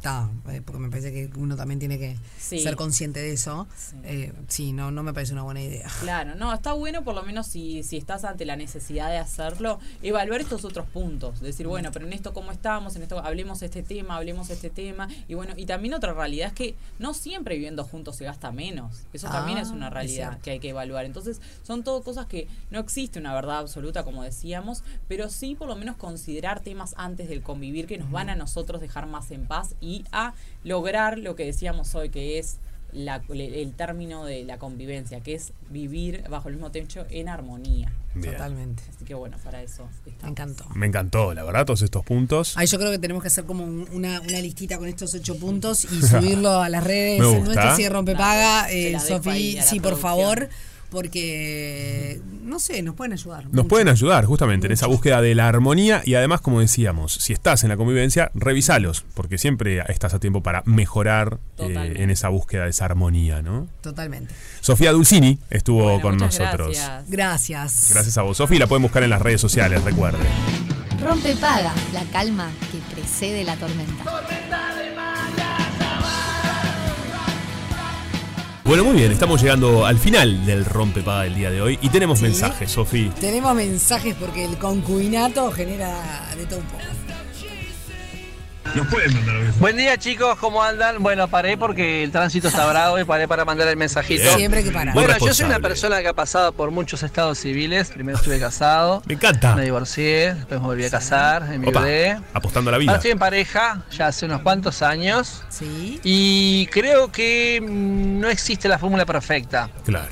ta, 0.00 0.28
eh, 0.50 0.60
porque 0.64 0.80
me 0.80 0.88
parece 0.90 1.12
que 1.12 1.30
uno 1.38 1.56
también 1.56 1.78
tiene 1.78 1.98
que 1.98 2.16
Sí. 2.38 2.58
ser 2.60 2.76
consciente 2.76 3.20
de 3.20 3.32
eso. 3.32 3.66
Eh, 4.04 4.32
sí, 4.48 4.72
no, 4.72 4.90
no 4.90 5.02
me 5.02 5.12
parece 5.12 5.32
una 5.32 5.42
buena 5.42 5.60
idea. 5.62 5.88
Claro, 6.00 6.34
no, 6.34 6.52
está 6.52 6.72
bueno 6.72 7.02
por 7.04 7.14
lo 7.14 7.22
menos 7.22 7.46
si, 7.46 7.82
si 7.82 7.96
estás 7.96 8.24
ante 8.24 8.44
la 8.44 8.56
necesidad 8.56 9.08
de 9.10 9.18
hacerlo, 9.18 9.78
evaluar 10.02 10.40
estos 10.40 10.64
otros 10.64 10.86
puntos. 10.88 11.40
Decir, 11.40 11.66
bueno, 11.66 11.90
pero 11.92 12.06
en 12.06 12.12
esto 12.12 12.32
cómo 12.32 12.52
estamos, 12.52 12.96
en 12.96 13.02
esto 13.02 13.18
hablemos 13.24 13.62
este 13.62 13.82
tema, 13.82 14.16
hablemos 14.16 14.50
este 14.50 14.70
tema. 14.70 15.08
Y 15.28 15.34
bueno, 15.34 15.54
y 15.56 15.66
también 15.66 15.94
otra 15.94 16.12
realidad 16.12 16.48
es 16.48 16.54
que 16.54 16.74
no 16.98 17.14
siempre 17.14 17.54
viviendo 17.54 17.84
juntos 17.84 18.16
se 18.16 18.24
gasta 18.24 18.50
menos. 18.52 19.02
Eso 19.12 19.28
también 19.28 19.58
Ah, 19.58 19.62
es 19.62 19.68
una 19.70 19.86
es 19.88 19.92
realidad 19.92 20.38
que 20.40 20.50
hay 20.52 20.58
que 20.60 20.70
evaluar. 20.70 21.04
Entonces, 21.04 21.40
son 21.62 21.84
todo 21.84 22.02
cosas 22.02 22.26
que 22.26 22.48
no 22.70 22.78
existe 22.80 23.18
una 23.18 23.34
verdad 23.34 23.58
absoluta, 23.58 24.02
como 24.04 24.22
decíamos, 24.22 24.82
pero 25.08 25.28
sí 25.30 25.54
por 25.54 25.68
lo 25.68 25.76
menos 25.76 25.96
considerar 25.96 26.60
temas 26.60 26.94
antes 26.96 27.28
del 27.28 27.42
convivir 27.42 27.86
que 27.86 27.98
nos 27.98 28.10
van 28.10 28.28
a 28.30 28.34
nosotros 28.34 28.80
dejar 28.80 29.06
más 29.06 29.30
en 29.30 29.46
paz 29.46 29.61
y 29.80 30.04
a 30.12 30.34
lograr 30.64 31.18
lo 31.18 31.34
que 31.36 31.44
decíamos 31.44 31.94
hoy, 31.94 32.08
que 32.10 32.38
es 32.38 32.58
la- 32.92 33.22
el, 33.30 33.72
término 33.72 34.24
de 34.26 34.44
la 34.44 34.58
convivencia, 34.58 35.20
que 35.20 35.34
es 35.34 35.52
vivir 35.70 36.24
bajo 36.28 36.48
el 36.48 36.56
mismo 36.56 36.70
techo 36.70 37.06
en 37.08 37.28
armonía. 37.30 37.90
Bien. 38.14 38.32
Totalmente. 38.34 38.82
Así 38.94 39.06
que 39.06 39.14
bueno, 39.14 39.38
para 39.42 39.62
eso 39.62 39.88
Me 40.22 40.28
encantó. 40.28 40.66
Me 40.74 40.86
encantó, 40.86 41.32
la 41.32 41.42
verdad, 41.44 41.64
todos 41.64 41.80
estos 41.80 42.04
puntos. 42.04 42.52
Ay, 42.58 42.66
yo 42.66 42.78
creo 42.78 42.90
que 42.90 42.98
tenemos 42.98 43.22
que 43.22 43.28
hacer 43.28 43.44
como 43.46 43.64
un- 43.64 43.88
una, 43.92 44.20
una 44.20 44.38
listita 44.40 44.76
con 44.76 44.88
estos 44.88 45.14
ocho 45.14 45.36
puntos 45.38 45.84
y 45.86 46.02
subirlo 46.02 46.60
a 46.60 46.68
las 46.68 46.84
redes 46.84 47.20
Me 47.20 47.26
gusta. 47.26 47.44
nuestras 47.44 47.78
y 47.78 47.88
rompepaga. 47.88 48.62
Dale, 48.64 48.72
Eh, 48.94 48.98
se 49.00 49.10
la 49.10 49.18
dejo 49.18 49.30
ahí 49.30 49.42
Sofi, 49.52 49.58
a 49.58 49.60
la 49.62 49.66
sí, 49.70 49.80
por 49.80 49.96
favor, 49.98 50.48
porque 50.92 52.20
no 52.42 52.58
sé, 52.58 52.82
nos 52.82 52.94
pueden 52.94 53.14
ayudar. 53.14 53.46
Nos 53.50 53.66
pueden 53.66 53.88
ayudar 53.88 54.26
justamente 54.26 54.66
en 54.66 54.72
esa 54.72 54.86
búsqueda 54.86 55.22
de 55.22 55.34
la 55.34 55.48
armonía 55.48 56.02
y 56.04 56.14
además, 56.14 56.42
como 56.42 56.60
decíamos, 56.60 57.14
si 57.14 57.32
estás 57.32 57.62
en 57.62 57.70
la 57.70 57.78
convivencia, 57.78 58.30
revisalos, 58.34 59.04
porque 59.14 59.38
siempre 59.38 59.82
estás 59.88 60.12
a 60.12 60.20
tiempo 60.20 60.42
para 60.42 60.62
mejorar 60.66 61.38
eh, 61.56 61.94
en 61.96 62.10
esa 62.10 62.28
búsqueda 62.28 62.64
de 62.64 62.70
esa 62.70 62.84
armonía, 62.84 63.40
¿no? 63.40 63.68
Totalmente. 63.80 64.34
Sofía 64.60 64.92
Dulcini 64.92 65.38
estuvo 65.48 65.84
Bueno, 65.84 66.02
con 66.02 66.16
nosotros. 66.18 66.76
Gracias. 66.76 67.08
Gracias. 67.08 67.90
Gracias 67.90 68.18
a 68.18 68.22
vos, 68.22 68.36
Sofía, 68.36 68.58
la 68.58 68.66
pueden 68.66 68.82
buscar 68.82 69.02
en 69.02 69.10
las 69.10 69.22
redes 69.22 69.40
sociales, 69.40 69.82
recuerde. 69.82 70.18
Rompe 71.02 71.34
paga, 71.36 71.72
la 71.94 72.04
calma 72.12 72.50
que 72.70 72.94
precede 72.94 73.44
la 73.44 73.56
tormenta. 73.56 74.04
Bueno, 78.72 78.84
muy 78.84 78.96
bien, 78.96 79.12
estamos 79.12 79.42
llegando 79.42 79.84
al 79.84 79.98
final 79.98 80.46
del 80.46 80.64
rompepaga 80.64 81.24
del 81.24 81.34
día 81.34 81.50
de 81.50 81.60
hoy 81.60 81.78
y 81.82 81.90
tenemos 81.90 82.22
mensajes, 82.22 82.70
Sofía. 82.70 83.10
Tenemos 83.20 83.54
mensajes 83.54 84.14
porque 84.14 84.46
el 84.46 84.56
concubinato 84.56 85.52
genera 85.52 86.30
de 86.34 86.46
todo 86.46 86.60
un 86.60 86.64
poco. 86.64 86.82
Nos 88.74 88.86
pueden 88.86 89.12
mandar 89.14 89.36
Buen 89.58 89.76
día 89.76 89.98
chicos, 89.98 90.38
¿cómo 90.38 90.62
andan? 90.62 91.02
Bueno, 91.02 91.28
paré 91.28 91.58
porque 91.58 92.02
el 92.04 92.10
tránsito 92.10 92.48
está 92.48 92.66
bravo 92.70 92.98
y 92.98 93.04
paré 93.04 93.28
para 93.28 93.44
mandar 93.44 93.68
el 93.68 93.76
mensajito. 93.76 94.22
Bien. 94.22 94.36
Siempre 94.36 94.60
hay 94.60 94.64
que 94.64 94.70
parar. 94.72 94.94
Bueno, 94.94 95.14
yo 95.18 95.34
soy 95.34 95.46
una 95.46 95.60
persona 95.60 96.00
que 96.00 96.08
ha 96.08 96.14
pasado 96.14 96.52
por 96.52 96.70
muchos 96.70 97.02
estados 97.02 97.38
civiles. 97.38 97.90
Primero 97.90 98.16
estuve 98.16 98.40
casado. 98.40 99.02
Me 99.06 99.14
encanta. 99.14 99.54
Me 99.54 99.64
divorcié, 99.64 100.34
después 100.34 100.60
me 100.60 100.66
volví 100.66 100.84
a 100.84 100.90
casar, 100.90 101.44
me 101.48 101.56
enviudé. 101.56 102.18
apostando 102.32 102.70
a 102.70 102.72
la 102.72 102.76
Ahora 102.76 102.78
vida. 102.78 102.94
estoy 102.94 103.10
en 103.10 103.18
pareja 103.18 103.82
ya 103.90 104.06
hace 104.06 104.24
unos 104.26 104.40
cuantos 104.40 104.80
años. 104.80 105.42
Sí. 105.50 106.00
Y 106.02 106.66
creo 106.68 107.12
que 107.12 107.60
mm, 107.60 108.20
no 108.20 108.28
existe 108.30 108.68
la 108.68 108.78
fórmula 108.78 109.04
perfecta. 109.04 109.68
Claro. 109.84 110.08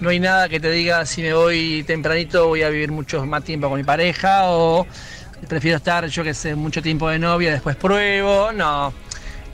No 0.00 0.10
hay 0.10 0.20
nada 0.20 0.48
que 0.48 0.60
te 0.60 0.70
diga 0.70 1.04
si 1.06 1.22
me 1.22 1.34
voy 1.34 1.82
tempranito 1.86 2.48
voy 2.48 2.62
a 2.62 2.68
vivir 2.68 2.92
mucho 2.92 3.24
más 3.26 3.42
tiempo 3.44 3.68
con 3.68 3.78
mi 3.78 3.84
pareja 3.84 4.44
o 4.50 4.86
prefiero 5.48 5.76
estar, 5.76 6.06
yo 6.06 6.22
que 6.22 6.34
sé, 6.34 6.54
mucho 6.54 6.82
tiempo 6.82 7.08
de 7.08 7.18
novia, 7.18 7.52
después 7.52 7.76
pruebo. 7.76 8.52
No. 8.52 8.92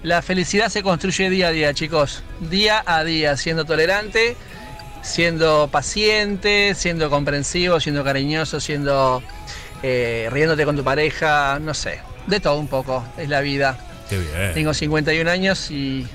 La 0.02 0.22
felicidad 0.22 0.68
se 0.68 0.82
construye 0.82 1.28
día 1.30 1.48
a 1.48 1.50
día, 1.50 1.74
chicos. 1.74 2.22
Día 2.40 2.82
a 2.86 3.04
día, 3.04 3.36
siendo 3.36 3.64
tolerante, 3.64 4.36
siendo 5.02 5.68
paciente, 5.68 6.74
siendo 6.74 7.10
comprensivo, 7.10 7.80
siendo 7.80 8.02
cariñoso, 8.02 8.60
siendo 8.60 9.22
eh, 9.82 10.28
riéndote 10.30 10.64
con 10.64 10.76
tu 10.76 10.84
pareja, 10.84 11.58
no 11.60 11.74
sé. 11.74 12.00
De 12.26 12.40
todo 12.40 12.58
un 12.58 12.68
poco, 12.68 13.04
es 13.18 13.28
la 13.28 13.40
vida. 13.40 13.78
Qué 14.08 14.18
bien. 14.18 14.54
Tengo 14.54 14.74
51 14.74 15.30
años 15.30 15.70
y 15.70 16.06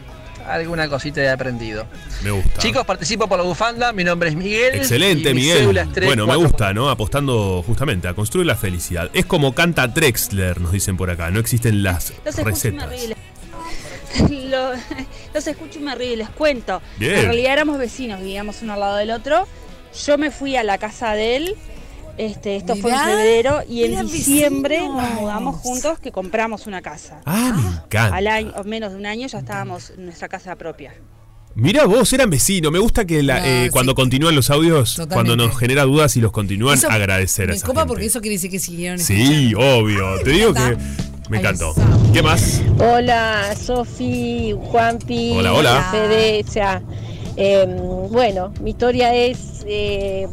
alguna 0.47 0.87
cosita 0.87 1.21
he 1.21 1.29
aprendido. 1.29 1.85
Me 2.23 2.31
gusta. 2.31 2.59
Chicos, 2.59 2.85
participo 2.85 3.27
por 3.27 3.37
la 3.37 3.43
bufanda. 3.43 3.91
Mi 3.93 4.03
nombre 4.03 4.29
es 4.29 4.35
Miguel. 4.35 4.75
Excelente, 4.75 5.33
Miguel. 5.33 5.59
cédula 5.59 5.81
es 5.83 5.91
3, 5.93 6.07
bueno, 6.07 6.23
me 6.23 6.33
4, 6.35 6.47
gusta, 6.49 6.73
¿no? 6.73 6.89
Apostando 6.89 7.63
justamente 7.65 8.07
a 8.07 8.13
construir 8.13 8.45
la 8.47 8.55
felicidad. 8.55 9.09
Es 9.13 9.25
como 9.25 9.53
canta 9.55 9.87
Drexler, 9.87 10.59
nos 10.61 10.71
dicen 10.71 10.97
por 10.97 11.09
acá. 11.09 11.29
No 11.31 11.39
existen 11.39 11.83
las 11.83 12.13
Los 12.23 12.37
escucho 12.37 12.67
y 12.67 12.71
me 12.71 12.85
recetas. 12.85 12.89
río 12.89 13.03
y 13.03 13.07
les- 13.07 13.17
Lo- 14.49 14.71
los 15.33 15.47
escucho 15.47 15.79
y 15.79 15.81
me 15.83 15.95
río 15.95 16.13
y 16.13 16.15
les 16.15 16.29
cuento. 16.29 16.81
Bien. 16.97 17.15
En 17.15 17.25
realidad 17.25 17.53
éramos 17.53 17.77
vecinos, 17.77 18.19
vivíamos 18.19 18.61
uno 18.61 18.73
al 18.73 18.79
lado 18.79 18.95
del 18.97 19.11
otro. 19.11 19.47
Yo 20.05 20.17
me 20.17 20.31
fui 20.31 20.55
a 20.55 20.63
la 20.63 20.77
casa 20.77 21.13
de 21.13 21.35
él. 21.37 21.55
Este, 22.17 22.55
esto 22.55 22.75
fue 22.77 22.91
en 22.91 22.99
febrero 22.99 23.59
y 23.67 23.83
en 23.83 24.07
diciembre 24.07 24.77
vecinos. 24.77 25.01
nos 25.03 25.21
mudamos 25.21 25.55
juntos 25.57 25.99
que 25.99 26.11
compramos 26.11 26.65
una 26.65 26.81
casa. 26.81 27.19
Ah, 27.25 27.53
me 27.55 27.61
encanta. 27.61 28.15
Al 28.15 28.27
año, 28.27 28.53
o 28.55 28.63
menos 28.63 28.91
de 28.91 28.97
un 28.97 29.05
año 29.05 29.27
ya 29.27 29.39
estábamos 29.39 29.89
en 29.91 30.05
nuestra 30.05 30.29
casa 30.29 30.55
propia. 30.55 30.93
Mira 31.55 31.85
vos, 31.85 32.11
eran 32.13 32.29
vecinos. 32.29 32.71
Me 32.71 32.79
gusta 32.79 33.05
que 33.05 33.21
la- 33.23 33.39
No, 33.39 33.45
eh, 33.45 33.63
sí. 33.65 33.69
cuando 33.71 33.95
continúan 33.95 34.35
los 34.35 34.49
audios, 34.49 34.95
Totalmente. 34.95 35.13
cuando 35.13 35.35
nos 35.47 35.57
genera 35.57 35.83
dudas 35.83 36.15
y 36.17 36.21
los 36.21 36.31
continúan, 36.31 36.77
Eso 36.77 36.89
agradecer 36.89 37.45
a 37.45 37.51
Me 37.51 37.55
esa 37.55 37.65
copa 37.67 37.81
gente. 37.81 37.89
porque 37.93 38.05
eso 38.07 38.21
quiere 38.21 38.35
decir 38.35 38.51
que 38.51 38.59
siguieron 38.59 38.99
Sí, 38.99 39.53
obvio. 39.55 40.19
Te 40.23 40.29
digo 40.31 40.53
que 40.53 40.77
me 41.29 41.37
encantó. 41.39 41.73
¿Qué 42.13 42.21
más? 42.21 42.61
Hola, 42.79 43.55
Sofi, 43.61 44.53
Juanpi, 44.69 45.31
Hola, 45.37 45.53
hola. 45.53 45.87
Fede, 45.91 46.43
o 46.47 46.51
sea, 46.51 46.81
eh, 47.37 47.65
bueno, 48.09 48.53
mi 48.61 48.71
historia 48.71 49.13
es, 49.15 49.63
eh, 49.65 50.27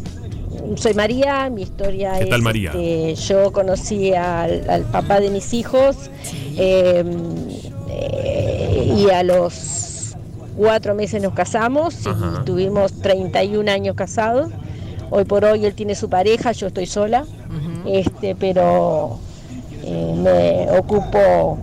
soy 0.76 0.94
María, 0.94 1.50
mi 1.50 1.62
historia 1.62 2.12
¿Qué 2.18 2.24
es, 2.24 2.30
tal, 2.30 2.42
María? 2.42 2.70
este, 2.70 3.14
yo 3.14 3.52
conocí 3.52 4.14
al, 4.14 4.68
al 4.68 4.82
papá 4.84 5.20
de 5.20 5.30
mis 5.30 5.52
hijos 5.54 6.10
eh, 6.56 7.04
eh, 7.88 8.94
y 8.96 9.10
a 9.10 9.22
los 9.22 10.16
cuatro 10.56 10.94
meses 10.94 11.22
nos 11.22 11.34
casamos 11.34 11.96
y 12.06 12.44
tuvimos 12.44 12.92
31 13.00 13.70
años 13.70 13.96
casados. 13.96 14.50
Hoy 15.10 15.24
por 15.24 15.44
hoy 15.44 15.64
él 15.66 15.74
tiene 15.74 15.94
su 15.94 16.08
pareja, 16.08 16.52
yo 16.52 16.68
estoy 16.68 16.86
sola, 16.86 17.24
este, 17.86 18.34
pero 18.34 19.18
eh, 19.82 20.14
me 20.16 20.78
ocupo 20.78 21.58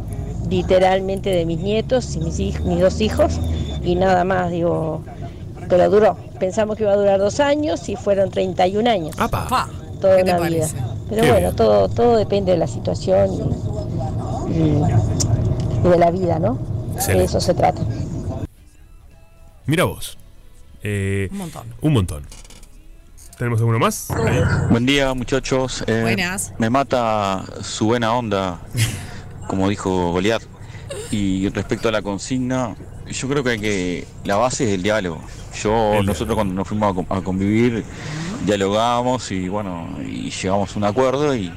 literalmente 0.49 1.29
de 1.29 1.45
mis 1.45 1.59
nietos 1.59 2.15
y 2.15 2.19
mis, 2.19 2.39
mis 2.61 2.79
dos 2.79 3.01
hijos 3.01 3.39
y 3.83 3.95
nada 3.95 4.23
más, 4.23 4.51
digo, 4.51 5.01
pero 5.67 5.89
duró. 5.89 6.17
Pensamos 6.39 6.77
que 6.77 6.83
iba 6.83 6.93
a 6.93 6.95
durar 6.95 7.19
dos 7.19 7.39
años 7.39 7.87
y 7.89 7.95
fueron 7.95 8.29
31 8.31 8.89
años. 8.89 9.15
Toda 9.15 10.17
¿Qué 10.17 10.23
te 10.23 10.33
una 10.33 10.47
vida. 10.49 10.67
Pero 11.09 11.21
Qué 11.23 11.31
bueno, 11.31 11.47
bien. 11.47 11.55
todo, 11.55 11.89
todo 11.89 12.15
depende 12.17 12.51
de 12.53 12.57
la 12.57 12.67
situación 12.67 13.33
y, 13.33 14.53
y- 14.53 14.83
y 15.85 15.89
de 15.89 15.97
la 15.97 16.11
vida, 16.11 16.39
¿no? 16.39 16.57
De 17.07 17.23
eso 17.23 17.39
se 17.41 17.53
trata. 17.53 17.81
Mira 19.65 19.83
vos. 19.85 20.17
Eh, 20.83 21.27
Un 21.31 21.37
montón. 21.37 21.63
Un 21.81 21.93
montón. 21.93 22.23
¿Tenemos 23.37 23.59
alguno 23.59 23.79
más? 23.79 24.07
Buen 24.69 24.85
día 24.85 25.13
muchachos. 25.13 25.83
Eh, 25.87 26.01
Buenas. 26.01 26.53
Me 26.57 26.69
mata 26.69 27.43
su 27.61 27.85
buena 27.87 28.13
onda, 28.13 28.59
como 29.47 29.69
dijo 29.69 30.11
Goliat. 30.11 30.41
Y 31.11 31.47
respecto 31.49 31.87
a 31.89 31.91
la 31.91 32.01
consigna, 32.01 32.75
yo 33.07 33.27
creo 33.29 33.43
que, 33.43 33.49
hay 33.51 33.59
que 33.59 34.07
la 34.25 34.35
base 34.35 34.65
es 34.65 34.71
el 34.73 34.83
diálogo. 34.83 35.21
Yo, 35.61 36.01
nosotros 36.03 36.35
cuando 36.35 36.53
nos 36.53 36.67
fuimos 36.67 36.91
a, 36.91 36.95
con- 36.95 37.17
a 37.17 37.21
convivir, 37.21 37.83
dialogamos 38.45 39.31
y 39.31 39.49
bueno, 39.49 39.89
y 40.05 40.29
llegamos 40.29 40.73
a 40.75 40.77
un 40.79 40.85
acuerdo 40.85 41.35
y, 41.35 41.51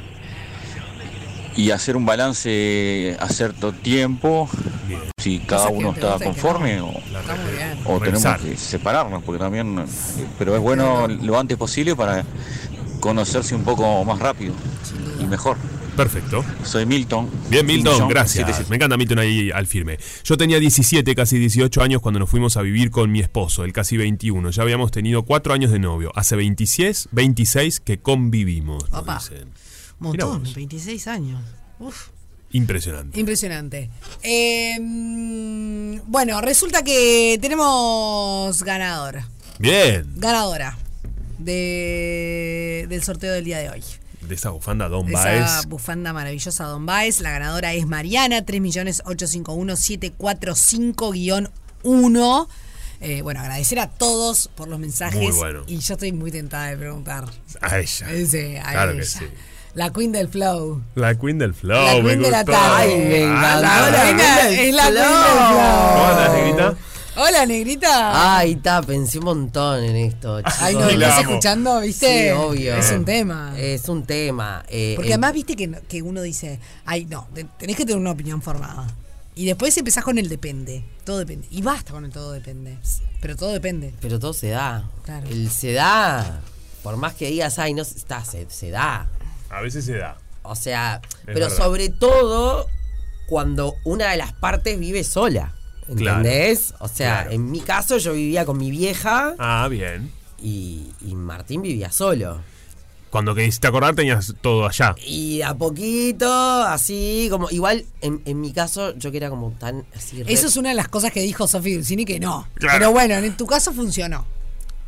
y 1.57 1.71
hacer 1.71 1.97
un 1.97 2.07
balance 2.07 3.17
a 3.21 3.29
cierto 3.29 3.73
tiempo, 3.73 4.49
si 5.19 5.39
cada 5.41 5.69
uno 5.69 5.93
está 5.93 6.19
conforme 6.25 6.81
o, 6.81 6.89
o 6.89 8.01
tenemos 8.01 8.01
Revisar. 8.25 8.41
que 8.41 8.57
separarnos, 8.57 9.23
porque 9.23 9.39
también, 9.39 9.85
pero 10.39 10.57
es 10.57 10.61
bueno 10.63 11.07
lo 11.09 11.39
antes 11.39 11.57
posible 11.59 11.95
para 11.95 12.25
conocerse 13.01 13.55
un 13.55 13.63
poco 13.65 14.05
más 14.05 14.19
rápido 14.19 14.55
y 15.21 15.25
mejor. 15.27 15.57
Perfecto. 15.97 16.45
Soy 16.65 16.87
Milton. 16.87 17.29
Bien, 17.51 17.67
Milton, 17.67 18.09
gracias. 18.09 18.47
77. 18.47 18.71
Me 18.71 18.77
encanta 18.77 18.97
Milton 18.97 19.19
ahí 19.19 19.51
al 19.51 19.67
firme. 19.67 19.99
Yo 20.25 20.37
tenía 20.37 20.59
17, 20.59 21.15
casi 21.15 21.39
18 21.39 21.83
años 21.83 22.01
cuando 22.01 22.21
nos 22.21 22.31
fuimos 22.31 22.57
a 22.57 22.63
vivir 22.63 22.91
con 22.91 23.13
mi 23.13 23.21
esposo, 23.21 23.65
el 23.65 23.73
casi 23.73 23.97
21. 23.97 24.51
Ya 24.51 24.63
habíamos 24.63 24.91
tenido 24.91 25.25
4 25.25 25.53
años 25.53 25.71
de 25.71 25.79
novio. 25.79 26.11
Hace 26.15 26.37
26, 26.37 27.09
26 27.13 27.81
que 27.81 27.99
convivimos. 27.99 28.85
Papá. 28.85 29.21
Montón, 29.99 30.43
Mirá 30.43 30.55
26 30.57 31.07
años. 31.09 31.43
Uf. 31.79 32.09
Impresionante. 32.53 33.19
Impresionante. 33.19 33.91
Eh, 34.23 34.79
mm, 34.81 36.11
bueno, 36.11 36.41
resulta 36.41 36.83
que 36.83 37.39
tenemos 37.41 38.63
ganadora. 38.63 39.29
Bien. 39.59 40.13
Ganadora 40.17 40.77
de, 41.39 42.87
del 42.89 43.03
sorteo 43.03 43.33
del 43.33 43.45
día 43.45 43.59
de 43.59 43.71
hoy. 43.71 43.83
De 44.33 44.37
esta 44.37 44.49
bufanda 44.51 44.89
Don 44.89 45.07
Esa 45.09 45.19
Baez. 45.25 45.67
bufanda 45.67 46.13
maravillosa 46.15 46.65
Don 46.65 46.87
Baez. 46.87 47.21
La 47.21 47.31
ganadora 47.33 47.73
es 47.75 47.87
Mariana, 47.87 48.41
3.851.745-1. 51.83 52.49
Eh, 53.05 53.21
bueno, 53.23 53.41
agradecer 53.41 53.81
a 53.81 53.89
todos 53.89 54.49
por 54.55 54.69
los 54.69 54.79
mensajes. 54.79 55.21
Muy 55.21 55.33
bueno. 55.33 55.65
Y 55.67 55.79
yo 55.79 55.95
estoy 55.95 56.13
muy 56.13 56.31
tentada 56.31 56.67
de 56.69 56.77
preguntar. 56.77 57.25
A 57.61 57.79
ella. 57.79 58.13
Ese, 58.13 58.61
a 58.61 58.71
claro 58.73 58.93
que 58.93 58.99
ella. 58.99 59.07
sí. 59.07 59.25
La 59.75 59.91
Queen 59.91 60.13
del 60.13 60.29
Flow. 60.29 60.83
La 60.95 61.15
Queen 61.19 61.39
del 61.39 61.55
Flow, 61.55 61.83
La 61.85 61.95
me 61.95 62.03
Queen 62.03 62.23
de 62.23 62.31
la 62.31 62.43
gustó. 62.43 62.53
tarde. 62.53 62.93
Ay, 62.93 62.97
me 63.09 63.25
Ah, 63.25 63.59
la 63.59 63.61
La 63.61 63.89
es 63.89 64.75
la 64.75 64.83
Queen 64.85 64.95
del 64.95 65.03
Flow. 65.03 65.15
¿Cómo 65.95 66.07
andás, 66.09 66.33
negrita? 66.35 66.75
Hola, 67.15 67.45
negrita. 67.45 68.39
Ay, 68.39 68.57
ta, 68.57 68.81
pensé 68.81 69.19
un 69.19 69.25
montón 69.27 69.85
en 69.85 69.97
esto, 69.97 70.39
chicos. 70.41 70.55
Ay, 70.61 70.75
no, 70.75 70.89
¿estás 70.89 71.21
escuchando? 71.21 71.81
¿Viste? 71.81 72.31
Sí, 72.31 72.31
obvio. 72.31 72.75
Es 72.77 72.91
un 72.91 73.05
tema. 73.05 73.53
Es 73.59 73.89
un 73.91 74.05
tema. 74.05 74.65
eh, 74.69 74.95
Porque 74.97 75.11
eh, 75.11 75.15
además, 75.15 75.35
viste 75.35 75.55
que, 75.55 75.71
que 75.89 76.01
uno 76.01 76.23
dice, 76.23 76.59
ay, 76.87 77.05
no, 77.05 77.29
te- 77.35 77.45
tenés 77.59 77.77
que 77.77 77.85
tener 77.85 78.01
una 78.01 78.13
opinión 78.13 78.41
formada. 78.41 78.87
Y 79.35 79.45
después 79.45 79.77
empezás 79.77 80.05
con 80.05 80.17
el 80.19 80.29
depende. 80.31 80.85
Todo 81.05 81.19
depende. 81.19 81.47
Y 81.51 81.61
basta 81.61 81.93
con 81.93 82.05
el 82.07 82.13
todo 82.13 82.33
depende. 82.33 82.79
Pero 83.21 83.37
todo 83.37 83.51
depende. 83.51 83.93
Pero 84.01 84.19
todo 84.19 84.33
se 84.33 84.49
da. 84.49 84.89
Claro. 85.05 85.27
El 85.29 85.51
se 85.51 85.73
da. 85.73 86.41
Por 86.83 86.97
más 86.97 87.13
que 87.15 87.29
digas, 87.29 87.59
ay, 87.59 87.75
no, 87.75 87.83
está, 87.83 88.25
se, 88.25 88.47
se 88.49 88.71
da. 88.71 89.09
A 89.51 89.61
veces 89.61 89.85
se 89.85 89.99
da. 89.99 90.17
O 90.43 90.55
sea, 90.57 91.01
Es 91.05 91.21
pero 91.27 91.41
verdad. 91.41 91.57
sobre 91.57 91.89
todo 91.91 92.67
cuando 93.29 93.75
una 93.85 94.11
de 94.11 94.17
las 94.17 94.33
partes 94.33 94.79
vive 94.81 95.05
sola. 95.05 95.55
Claro. 95.97 96.19
¿Entendés? 96.19 96.75
O 96.79 96.89
sea, 96.89 97.23
Claro. 97.23 97.31
en 97.33 97.51
mi 97.51 97.61
caso 97.61 97.99
yo 97.99 98.13
vivía 98.13 98.45
con 98.45 98.57
mi 98.59 98.71
vieja 98.71 99.35
Ah, 99.39 99.67
bien. 99.69 100.11
y, 100.41 100.93
y 101.01 101.15
Martín 101.15 101.63
vivía 101.63 101.91
solo. 101.91 102.41
Cuando 103.11 103.35
que 103.35 103.51
te 103.61 103.67
acordar 103.67 103.95
tenías 103.95 104.33
todo 104.41 104.67
allá. 104.67 104.95
Y 105.07 105.43
a 105.43 105.53
poquito, 105.55 106.27
así, 106.63 107.29
como. 107.31 107.51
Igual, 107.51 107.85
en, 108.01 108.23
en 108.25 108.41
mi 108.41 108.53
caso, 108.53 108.97
yo 108.97 109.11
que 109.11 109.19
era 109.19 109.29
como 109.29 109.51
tan 109.51 109.85
así. 109.95 110.23
re- 110.23 110.33
Eso 110.33 110.47
es 110.47 110.57
una 110.57 110.71
de 110.71 110.75
las 110.75 110.89
cosas 110.89 111.13
que 111.13 111.21
dijo 111.21 111.47
Sofía 111.47 111.75
Dulcini 111.75 112.07
que 112.07 112.19
no. 112.19 112.49
Claro. 112.55 112.79
Pero 112.79 112.93
bueno, 112.93 113.15
en 113.17 113.37
tu 113.37 113.47
caso 113.47 113.73
funcionó. 113.75 114.25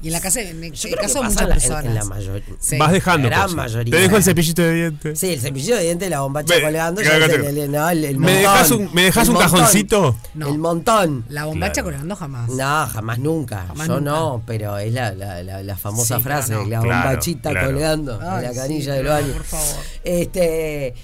Y 0.05 0.09
en 0.09 0.13
la 0.13 0.21
casa, 0.21 0.41
en 0.43 0.63
el 0.63 0.71
Yo 0.71 0.71
caso 0.71 0.83
creo 0.83 0.97
que 1.01 1.07
de 1.07 1.13
pasa 1.15 1.23
muchas 1.25 1.41
en 1.43 1.49
la, 1.49 1.55
en- 1.55 1.61
personas. 1.61 1.85
en 1.87 1.95
la 1.95 2.05
mayoría. 2.05 2.45
Sí. 2.61 2.77
Vas 2.77 2.93
dejando 2.93 3.23
La 3.31 3.37
gran 3.37 3.43
cosas. 3.45 3.57
mayoría. 3.57 3.91
Te 3.97 4.03
dejo 4.03 4.17
el 4.19 4.23
cepillito 4.23 4.63
de 4.63 4.75
dientes. 4.75 5.19
Sí, 5.19 5.33
el 5.33 5.41
cepillo 5.41 5.77
de 5.77 5.83
dientes, 5.83 6.11
la 6.11 6.21
bombacha 6.21 6.55
Ve, 6.55 6.61
colgando. 6.63 7.01
claro, 7.01 7.19
ya 7.21 7.27
claro. 7.27 7.49
el- 7.49 7.59
el- 7.59 7.73
no, 7.73 7.89
el- 7.89 8.05
el 8.05 8.19
¿Me 8.19 8.27
montón. 8.35 8.43
dejas 8.53 8.71
un- 8.71 8.91
me 8.95 9.03
dejas 9.05 9.23
El 9.25 9.29
un 9.31 9.35
montón. 9.37 9.53
cajoncito? 9.59 10.17
El 10.35 10.59
montón. 10.59 11.25
La 11.31 11.45
bombacha 11.47 11.73
Claro. 11.73 11.89
colgando 11.89 12.17
jamás. 12.17 12.51
No, 12.51 12.87
jamás 12.87 13.19
nunca. 13.19 13.65
Jamás 13.67 13.89
Yo 13.89 13.95
nunca. 14.01 14.11
no, 14.11 14.43
pero 14.47 14.77
es 14.79 14.93
la, 14.93 15.13
la, 15.15 15.43
la, 15.43 15.63
la 15.63 15.77
famosa 15.79 16.19
Sí, 16.19 16.23
frase, 16.23 16.49
pero 16.49 16.63
no. 16.65 16.69
la 16.69 16.81
Claro, 16.81 17.03
bombachita 17.09 17.51
claro. 17.51 17.67
colgando 17.69 18.21
Ay, 18.23 18.43
la 18.45 18.53
sí, 18.53 18.57
canilla 18.59 18.93
pero 18.95 18.97
del 18.97 19.05
no, 19.05 19.11
baño. 19.13 19.33
por 19.33 19.45
favor. 19.45 19.77
Este. 20.05 20.95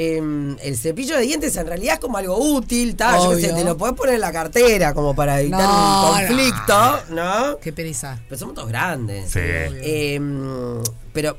Em, 0.00 0.56
el 0.62 0.76
cepillo 0.76 1.16
de 1.16 1.22
dientes 1.22 1.56
en 1.56 1.66
realidad 1.66 1.94
es 1.94 2.00
como 2.00 2.16
algo 2.18 2.36
útil, 2.38 2.96
ta, 2.96 3.18
yo 3.18 3.30
qué 3.36 3.40
sé, 3.42 3.46
Obvio. 3.52 3.56
te 3.56 3.64
lo 3.64 3.76
podés 3.76 3.94
poner 3.96 4.14
en 4.14 4.20
la 4.20 4.32
cartera 4.32 4.94
como 4.94 5.14
para 5.14 5.40
evitar 5.40 5.60
No, 5.62 6.10
un 6.12 6.18
conflicto, 6.26 6.98
¿no? 7.10 7.58
Qué 7.60 7.72
pereza. 7.72 8.18
Pero 8.28 8.38
somos 8.38 8.54
todos 8.54 8.68
grandes. 8.68 9.30
Sí. 9.30 9.40
Em, 9.40 10.80
pero 11.12 11.36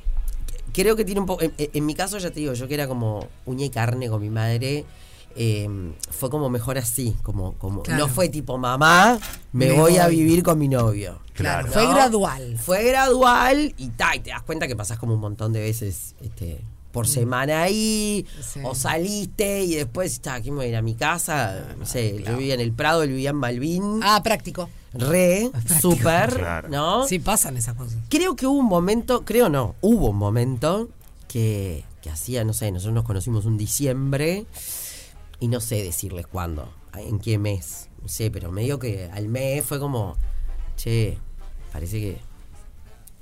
creo 0.73 0.95
que 0.95 1.05
tiene 1.05 1.21
un 1.21 1.25
poco. 1.25 1.41
En, 1.43 1.53
en 1.57 1.85
mi 1.85 1.95
caso, 1.95 2.17
ya 2.17 2.29
te 2.31 2.39
digo, 2.39 2.53
yo 2.53 2.67
que 2.67 2.73
era 2.73 2.88
como 2.88 3.27
uña 3.45 3.65
y 3.65 3.69
carne 3.69 4.09
con 4.09 4.21
mi 4.21 4.29
madre. 4.29 4.85
em, 5.35 5.93
fue 6.09 6.29
como 6.29 6.49
mejor 6.49 6.77
así, 6.77 7.15
como, 7.23 7.53
como 7.53 7.83
Claro. 7.83 8.05
no 8.05 8.13
fue 8.13 8.27
tipo 8.27 8.57
mamá, 8.57 9.17
me, 9.53 9.67
Me 9.67 9.71
voy, 9.71 9.97
a 9.97 10.07
vivir 10.09 10.43
con 10.43 10.59
mi 10.59 10.67
novio. 10.67 11.19
Claro, 11.33 11.67
¿No? 11.67 11.73
fue 11.73 11.88
gradual. 11.88 12.57
Fue 12.61 12.83
gradual 12.83 13.73
y, 13.77 13.88
ta, 13.91 14.13
y 14.13 14.19
te 14.19 14.31
das 14.31 14.41
cuenta 14.43 14.67
que 14.67 14.75
pasás 14.75 14.99
como 14.99 15.13
un 15.13 15.21
montón 15.21 15.53
de 15.53 15.61
veces 15.61 16.15
este, 16.21 16.59
por 16.91 17.07
semana 17.07 17.63
ahí. 17.63 18.26
Sí. 18.41 18.59
o 18.63 18.76
saliste 18.76 19.63
y 19.63 19.76
después, 19.76 20.11
está, 20.13 20.35
aquí 20.35 20.51
me 20.51 20.57
voy 20.57 20.65
a 20.65 20.69
ir 20.69 20.76
a 20.76 20.81
mi 20.81 20.95
casa, 20.95 21.76
no 21.77 21.85
sé, 21.85 22.23
yo 22.26 22.38
vivía 22.38 22.53
en 22.53 22.59
el 22.61 22.72
Prado, 22.73 23.03
él 23.03 23.09
vivía 23.09 23.30
en 23.31 23.38
Malvin, 23.38 23.99
Ah, 24.03 24.22
práctico. 24.23 24.69
re, 24.93 25.49
súper, 25.81 26.34
Claro. 26.35 26.69
¿no? 26.69 27.07
Sí, 27.07 27.19
pasan 27.19 27.57
esas 27.57 27.76
cosas. 27.76 27.97
Creo 28.09 28.35
que 28.35 28.45
hubo 28.47 28.59
un 28.59 28.65
momento, 28.68 29.23
creo 29.26 29.49
no, 29.49 29.76
hubo 29.81 30.09
un 30.09 30.18
momento 30.18 30.89
que, 31.27 31.84
que 32.01 32.09
hacía, 32.09 32.43
no 32.43 32.53
sé, 32.53 32.72
nosotros 32.72 32.93
nos 32.95 33.05
conocimos 33.05 33.45
un 33.45 33.57
diciembre 33.57 34.45
y 35.39 35.47
no 35.47 35.59
sé 35.61 35.81
decirles 35.84 36.27
cuándo, 36.27 36.72
en 36.97 37.19
qué 37.19 37.38
mes, 37.38 37.88
no 38.01 38.07
sé, 38.09 38.30
pero 38.31 38.51
medio 38.51 38.80
que 38.80 39.09
al 39.13 39.27
mes 39.30 39.63
fue 39.65 39.80
como, 39.80 40.18
che, 40.76 41.18
parece 41.72 41.99
que 42.01 42.18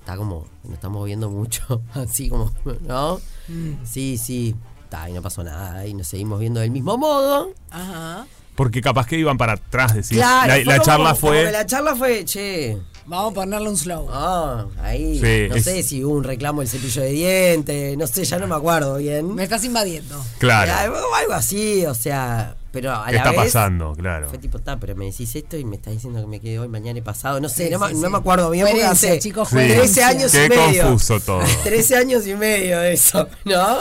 está 0.10 0.18
como, 0.18 0.48
nos 0.64 0.74
estamos 0.74 1.06
viendo 1.06 1.30
mucho, 1.30 1.82
así 1.94 2.30
como, 2.30 2.52
¿no? 2.82 3.20
Mm. 3.48 3.74
Sí, 3.86 4.18
sí, 4.18 4.56
está, 4.84 5.08
y 5.10 5.14
no 5.14 5.22
pasó 5.22 5.44
nada, 5.44 5.86
y 5.86 5.94
nos 5.94 6.08
seguimos 6.08 6.40
viendo 6.40 6.60
del 6.60 6.72
mismo 6.72 6.98
modo. 6.98 7.54
Ajá. 7.70 8.26
Porque 8.56 8.82
capaz 8.82 9.06
que 9.06 9.18
iban 9.18 9.38
para 9.38 9.54
atrás, 9.54 9.94
decís. 9.94 10.18
Claro, 10.18 10.54
la 10.66 10.82
charla 10.82 11.10
como 11.12 11.16
fue. 11.16 11.52
la 11.52 11.66
charla 11.66 11.96
fue, 11.96 12.26
che, 12.26 12.78
Vamos 13.06 13.32
a 13.32 13.36
ponerle 13.36 13.70
un 13.70 13.78
slow. 13.78 14.08
Ah, 14.12 14.66
ahí. 14.84 15.20
Sí, 15.20 15.48
no 15.50 15.56
es- 15.56 15.64
sé 15.64 15.82
si 15.82 16.04
hubo 16.04 16.14
un 16.16 16.24
reclamo 16.24 16.62
del 16.62 16.70
cepillo 16.70 17.02
de 17.02 17.10
dientes, 17.10 17.98
no 17.98 18.06
sé, 18.06 18.24
ya 18.24 18.38
no 18.38 18.46
me 18.48 18.54
acuerdo 18.56 18.98
bien. 18.98 19.34
Me 19.34 19.44
estás 19.44 19.64
invadiendo. 19.64 20.24
Claro. 20.38 20.94
O 20.94 21.16
algo 21.16 21.34
así, 21.34 21.86
o 21.88 21.96
sea, 21.96 22.56
pero 22.72 22.94
a 22.94 23.06
¿Qué 23.08 23.12
la 23.14 23.18
está 23.20 23.30
vez 23.32 23.40
pasando? 23.40 23.94
Claro. 23.94 24.30
Fue 24.30 24.38
tipo, 24.38 24.58
está, 24.58 24.80
pero 24.80 24.96
me 24.96 25.06
decís 25.06 25.36
esto 25.36 25.58
y 25.58 25.66
me 25.66 25.76
estás 25.78 25.94
diciendo 25.94 26.22
que 26.22 26.28
me 26.28 26.40
quedé 26.40 26.60
hoy, 26.60 26.68
mañana 26.68 27.00
y 27.00 27.02
pasado. 27.02 27.40
No 27.40 27.50
sé, 27.50 27.66
Sí, 27.68 27.72
no, 27.74 27.80
me- 27.80 27.88
sí, 27.90 27.94
no 27.96 28.08
sí. 28.08 28.12
me 28.12 28.18
acuerdo 28.18 28.50
bien 28.52 28.68
porque 28.68 28.84
hace 28.84 29.20
chicos, 29.20 29.50
Sí. 29.50 29.56
13 29.56 30.04
años 30.04 30.32
Qué 30.32 30.46
y 30.46 30.50
medio. 30.50 30.84
confuso 30.84 31.20
todo. 31.20 31.42
13 31.64 31.96
años 31.96 32.28
y 32.28 32.36
medio 32.36 32.82
eso, 32.82 33.28
¿no? 33.46 33.78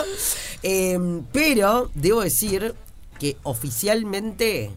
Eh, 0.62 0.98
pero 1.32 1.90
debo 1.94 2.22
decir 2.22 2.74
que 3.18 3.36
oficialmente 3.42 4.70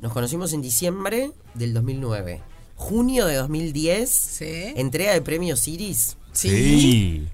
nos 0.00 0.12
conocimos 0.12 0.52
en 0.52 0.62
diciembre 0.62 1.32
del 1.54 1.74
2009. 1.74 2.40
Junio 2.76 3.26
de 3.26 3.36
2010, 3.36 4.10
Sí. 4.10 4.72
entrega 4.76 5.12
de 5.12 5.22
premios 5.22 5.68
Iris. 5.68 6.16
Sí. 6.32 7.28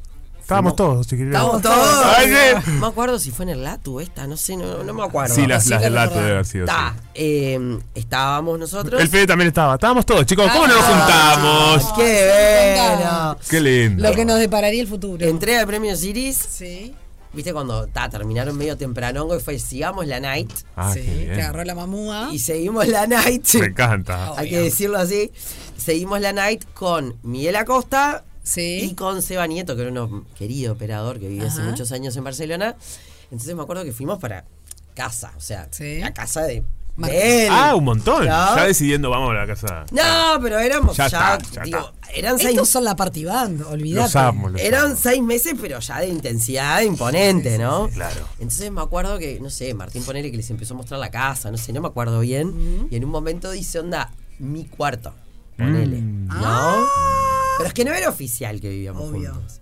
Estábamos 0.49 0.77
todos, 0.77 1.07
si 1.07 1.15
querés. 1.19 1.35
Estábamos 1.35 1.61
todos. 1.61 2.07
Ay, 2.17 2.29
sí. 2.29 2.71
No 2.73 2.81
me 2.81 2.87
acuerdo 2.87 3.19
si 3.19 3.31
fue 3.31 3.43
en 3.43 3.51
el 3.51 3.65
Latu 3.65 4.01
esta, 4.01 4.27
no 4.27 4.39
sé, 4.39 4.57
no, 4.57 4.83
no 4.83 4.95
me 4.95 5.05
acuerdo. 5.05 5.35
Sí, 5.35 5.47
las, 5.47 5.67
las 5.67 5.83
del 5.83 5.93
la 5.93 6.07
lato 6.07 6.15
verdad. 6.15 6.25
debe 6.25 6.35
haber 6.37 6.47
sido. 6.47 6.65
Está, 6.65 6.95
sí. 6.97 7.03
eh, 7.17 7.79
estábamos 7.95 8.59
nosotros. 8.59 8.99
El 8.99 9.09
Fede 9.11 9.27
también 9.27 9.49
estaba. 9.49 9.75
Estábamos 9.75 10.07
todos, 10.07 10.25
chicos. 10.25 10.51
¿Cómo 10.51 10.67
no 10.67 10.75
nos 10.75 10.85
juntamos? 10.87 11.93
¡Qué 11.93 12.75
bueno! 12.79 13.37
Qué 13.51 13.61
lindo. 13.61 14.09
Lo 14.09 14.15
que 14.17 14.25
nos 14.25 14.39
depararía 14.39 14.81
el 14.81 14.89
futuro. 14.89 15.23
Entrega 15.27 15.59
de 15.59 15.67
premios 15.67 16.03
Iris. 16.03 16.39
Sí. 16.49 16.95
Viste 17.35 17.53
cuando 17.53 17.87
ta, 17.87 18.09
terminaron 18.09 18.57
medio 18.57 18.75
tempranongo 18.79 19.37
y 19.37 19.41
fue 19.41 19.59
sigamos 19.59 20.07
la 20.07 20.19
night. 20.19 20.51
Ah, 20.77 20.95
sí, 20.95 21.03
que 21.03 21.43
agarró 21.43 21.63
la 21.63 21.75
mamúa. 21.75 22.31
Y 22.33 22.39
seguimos 22.39 22.89
la 22.89 23.07
night. 23.07 23.47
Me 23.57 23.67
encanta. 23.67 24.33
Hay 24.35 24.49
que 24.49 24.61
decirlo 24.61 24.97
así. 24.97 25.31
Seguimos 25.77 26.23
la 26.23 26.33
night 26.33 26.65
con 26.73 27.17
Miguel 27.23 27.57
Acosta 27.57 28.25
Sí. 28.49 28.81
y 28.91 28.95
con 28.95 29.21
Seba 29.21 29.47
Nieto, 29.47 29.77
que 29.77 29.83
era 29.83 30.03
un 30.03 30.25
querido 30.37 30.73
operador 30.73 31.21
que 31.21 31.29
vive 31.29 31.47
hace 31.47 31.61
muchos 31.61 31.93
años 31.93 32.17
en 32.17 32.25
Barcelona. 32.25 32.77
Entonces 33.31 33.55
me 33.55 33.63
acuerdo 33.63 33.85
que 33.85 33.93
fuimos 33.93 34.19
para 34.19 34.45
casa, 34.95 35.33
o 35.37 35.41
sea, 35.41 35.69
Sí. 35.71 35.99
la 35.99 36.15
casa 36.15 36.43
de, 36.45 36.65
él. 37.11 37.49
Ah, 37.51 37.75
un 37.77 37.85
montón. 37.85 38.21
¿No? 38.27 38.57
Ya 38.57 38.65
decidiendo, 38.67 39.11
vamos 39.11 39.31
a 39.31 39.35
la 39.35 39.47
casa. 39.47 39.85
No, 39.93 40.41
pero 40.43 40.59
éramos 40.59 40.97
Ya 40.97 41.07
ya, 41.09 41.35
está, 41.37 41.53
ya 41.53 41.63
digo, 41.63 41.93
eran 42.13 42.39
seis 42.39 42.51
Estos 42.51 42.71
son 42.71 42.85
la 42.85 42.97
party 42.97 43.25
band, 43.25 43.63
olvídate. 43.63 44.03
Los 44.05 44.17
amo, 44.17 44.49
los 44.49 44.61
Eran 44.61 44.87
amo. 44.87 44.97
seis 44.97 45.23
meses, 45.23 45.55
pero 45.61 45.79
ya 45.79 46.01
de 46.01 46.09
intensidad 46.09 46.81
imponente, 46.81 47.59
¿no? 47.59 47.89
Claro. 47.91 48.27
Entonces 48.41 48.73
me 48.73 48.81
acuerdo 48.81 49.19
que, 49.19 49.39
no 49.41 49.51
sé, 49.51 49.75
Martín 49.75 50.03
Ponele 50.03 50.31
que 50.31 50.39
les 50.39 50.51
empezó 50.51 50.75
a 50.75 50.79
mostrar 50.79 50.99
la 50.99 51.11
casa, 51.11 51.51
no 51.51 51.59
sé, 51.59 51.73
no 51.73 51.83
me 51.83 51.89
acuerdo 51.89 52.19
bien. 52.21 52.89
Y 52.91 52.97
en 52.97 53.05
un 53.05 53.11
momento 53.11 53.51
dice, 53.51 53.79
onda, 53.79 54.11
mi 54.39 54.65
cuarto. 54.65 55.13
Ponele. 55.57 55.99
Mm. 55.99 56.29
¿No? 56.29 56.77
Pero 57.59 57.69
es 57.69 57.75
que 57.75 57.85
no 57.85 57.93
era 57.93 58.09
oficial 58.09 58.61
que 58.61 58.69
vivíamos 58.71 59.11
Obvio. 59.11 59.35
juntos. 59.35 59.61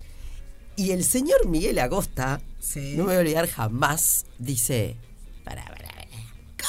Y 0.75 0.91
el 0.91 1.03
señor 1.03 1.47
Miguel 1.47 1.79
Acosta, 1.79 2.39
Sí. 2.59 2.93
no 2.95 3.03
me 3.03 3.09
voy 3.09 3.15
a 3.15 3.19
olvidar 3.19 3.47
jamás, 3.49 4.25
dice, 4.37 4.95
para, 5.43 5.63
para, 5.65 5.75
para, 5.87 6.07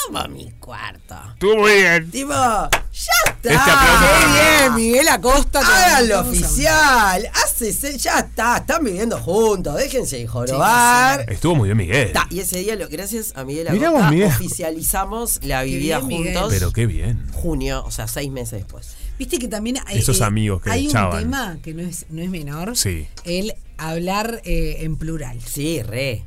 ¿cómo 0.07 0.29
mi 0.29 0.51
cuarto? 0.53 1.15
Estuvo 1.35 1.57
muy 1.57 1.73
bien. 1.75 2.11
Tipo, 2.11 2.33
ya 2.33 3.13
está. 3.27 3.33
Este 3.35 3.49
para 3.55 4.69
bien, 4.69 4.75
Miguel 4.77 5.09
Acosta. 5.09 5.61
Háganlo 5.61 6.21
oficial. 6.21 7.29
Hácese, 7.35 7.99
ya 7.99 8.21
está. 8.21 8.59
Están 8.59 8.85
viviendo 8.85 9.19
juntos. 9.19 9.75
Déjense 9.77 10.19
de 10.19 10.27
jorobar. 10.27 11.31
Estuvo 11.31 11.55
muy 11.57 11.69
bien, 11.69 11.77
Miguel. 11.77 12.13
Ta, 12.13 12.27
y 12.31 12.41
ese 12.41 12.59
día, 12.61 12.77
lo, 12.77 12.89
gracias 12.89 13.33
a 13.37 13.45
Miguel 13.45 13.69
Acosta, 13.69 14.11
Miguel. 14.11 14.29
oficializamos 14.29 15.41
la 15.45 15.63
vida 15.65 15.99
bien, 15.99 16.07
Miguel. 16.09 16.35
juntos. 16.35 16.53
Pero 16.55 16.73
qué 16.73 16.87
bien. 16.87 17.27
Junio, 17.33 17.83
o 17.85 17.91
sea, 17.91 18.09
seis 18.09 18.31
meses 18.31 18.61
después. 18.61 18.95
Viste 19.19 19.39
que 19.39 19.49
también 19.49 19.79
hay, 19.87 19.99
Esos 19.99 20.21
amigos 20.21 20.63
que 20.63 20.71
hay 20.71 20.87
echaban. 20.87 21.17
un 21.17 21.23
tema 21.25 21.59
que 21.63 21.75
no 21.75 21.83
es, 21.83 22.07
no 22.11 22.23
es 22.23 22.31
menor. 22.31 22.77
Sí. 22.77 23.07
El 23.25 23.53
hablar 23.77 24.41
eh, 24.45 24.79
en 24.81 24.97
plural. 24.97 25.41
Sí, 25.43 25.83
re. 25.83 26.13
Es 26.13 26.23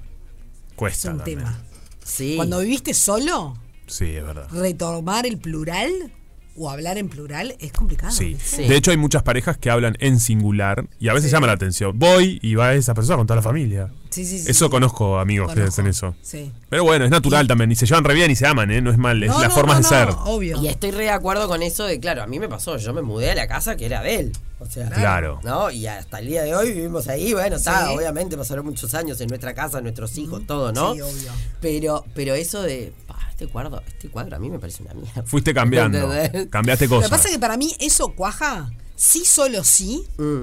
Cuesta 0.75 1.11
un 1.11 1.17
también. 1.17 1.39
tema. 1.39 1.63
Sí. 2.03 2.33
Cuando 2.35 2.59
viviste 2.59 2.93
solo, 2.93 3.57
Sí, 3.87 4.05
es 4.15 4.23
verdad. 4.23 4.47
retomar 4.51 5.25
el 5.25 5.37
plural 5.37 6.11
o 6.57 6.69
hablar 6.69 6.97
en 6.97 7.07
plural 7.09 7.55
es 7.59 7.71
complicado. 7.71 8.11
Sí. 8.11 8.37
De 8.57 8.75
hecho, 8.75 8.91
hay 8.91 8.97
muchas 8.97 9.23
parejas 9.23 9.57
que 9.57 9.69
hablan 9.69 9.95
en 9.99 10.19
singular 10.19 10.85
y 10.99 11.07
a 11.09 11.13
veces 11.13 11.31
llama 11.31 11.47
la 11.47 11.53
atención. 11.53 11.97
Voy 11.97 12.39
y 12.41 12.55
va 12.55 12.73
esa 12.73 12.93
persona 12.93 13.17
con 13.17 13.27
toda 13.27 13.37
la 13.37 13.41
familia. 13.41 13.89
Sí, 14.09 14.25
sí, 14.25 14.39
sí, 14.39 14.51
Eso 14.51 14.65
sí. 14.65 14.71
conozco 14.71 15.19
amigos 15.19 15.53
que 15.53 15.61
hacen 15.61 15.87
eso. 15.87 16.13
sí. 16.21 16.51
Pero 16.69 16.83
bueno, 16.83 17.05
es 17.05 17.11
natural 17.11 17.47
también. 17.47 17.71
Y 17.71 17.75
se 17.75 17.85
llevan 17.85 18.03
re 18.03 18.13
bien 18.13 18.29
y 18.31 18.35
se 18.35 18.45
aman, 18.45 18.69
¿eh? 18.71 18.81
No 18.81 18.91
es 18.91 18.97
mal, 18.97 19.21
es 19.23 19.29
No, 19.29 19.39
la 19.41 19.47
no, 19.47 19.53
forma 19.53 19.73
no, 19.73 19.79
de 19.79 19.83
no, 19.83 19.89
ser. 19.89 20.09
Obvio. 20.25 20.61
Y 20.61 20.67
estoy 20.67 20.91
re 20.91 21.05
de 21.05 21.09
acuerdo 21.11 21.47
con 21.47 21.61
eso 21.63 21.85
de, 21.85 21.99
claro, 21.99 22.21
a 22.23 22.27
mí 22.27 22.37
me 22.39 22.49
pasó, 22.49 22.75
yo 22.77 22.93
me 22.93 23.01
mudé 23.01 23.31
a 23.31 23.35
la 23.35 23.47
casa 23.47 23.75
que 23.77 23.85
era 23.85 24.01
de 24.01 24.15
él. 24.15 24.31
O 24.59 24.65
sea, 24.65 24.89
Claro. 24.89 25.39
¿no? 25.43 25.71
Y 25.71 25.87
hasta 25.87 26.19
el 26.19 26.27
día 26.27 26.43
de 26.43 26.53
hoy 26.53 26.71
vivimos 26.73 27.07
ahí, 27.07 27.33
bueno, 27.33 27.55
está, 27.55 27.87
Sí. 27.87 27.95
obviamente 27.97 28.37
pasaron 28.37 28.65
muchos 28.65 28.93
años 28.93 29.19
en 29.21 29.27
nuestra 29.29 29.53
casa, 29.53 29.81
nuestros 29.81 30.17
hijos, 30.17 30.45
todo, 30.45 30.71
¿no? 30.73 30.93
Sí, 30.93 31.01
obvio. 31.01 31.31
Pero, 31.61 32.05
pero 32.13 32.35
eso 32.35 32.61
de, 32.61 32.93
pa, 33.23 33.29
este 33.31 33.47
cuadro, 33.47 33.81
este 33.87 34.09
cuadro 34.09 34.35
a 34.35 34.39
mí 34.39 34.49
me 34.49 34.59
parece 34.59 34.83
una 34.83 34.93
mierda. 34.93 35.23
Fuiste 35.23 35.53
cambiando. 35.53 35.97
¿Entendés? 36.13 36.47
Cambiaste 36.49 36.85
Lo 36.85 36.89
que 36.89 36.95
cosas. 36.95 37.09
pasa 37.11 37.27
es 37.27 37.33
que 37.35 37.39
para 37.39 37.57
mí 37.57 37.75
eso 37.79 38.13
cuaja, 38.15 38.71
sí 38.95 39.25
solo 39.25 39.63
sí, 39.63 40.03
Mm. 40.17 40.41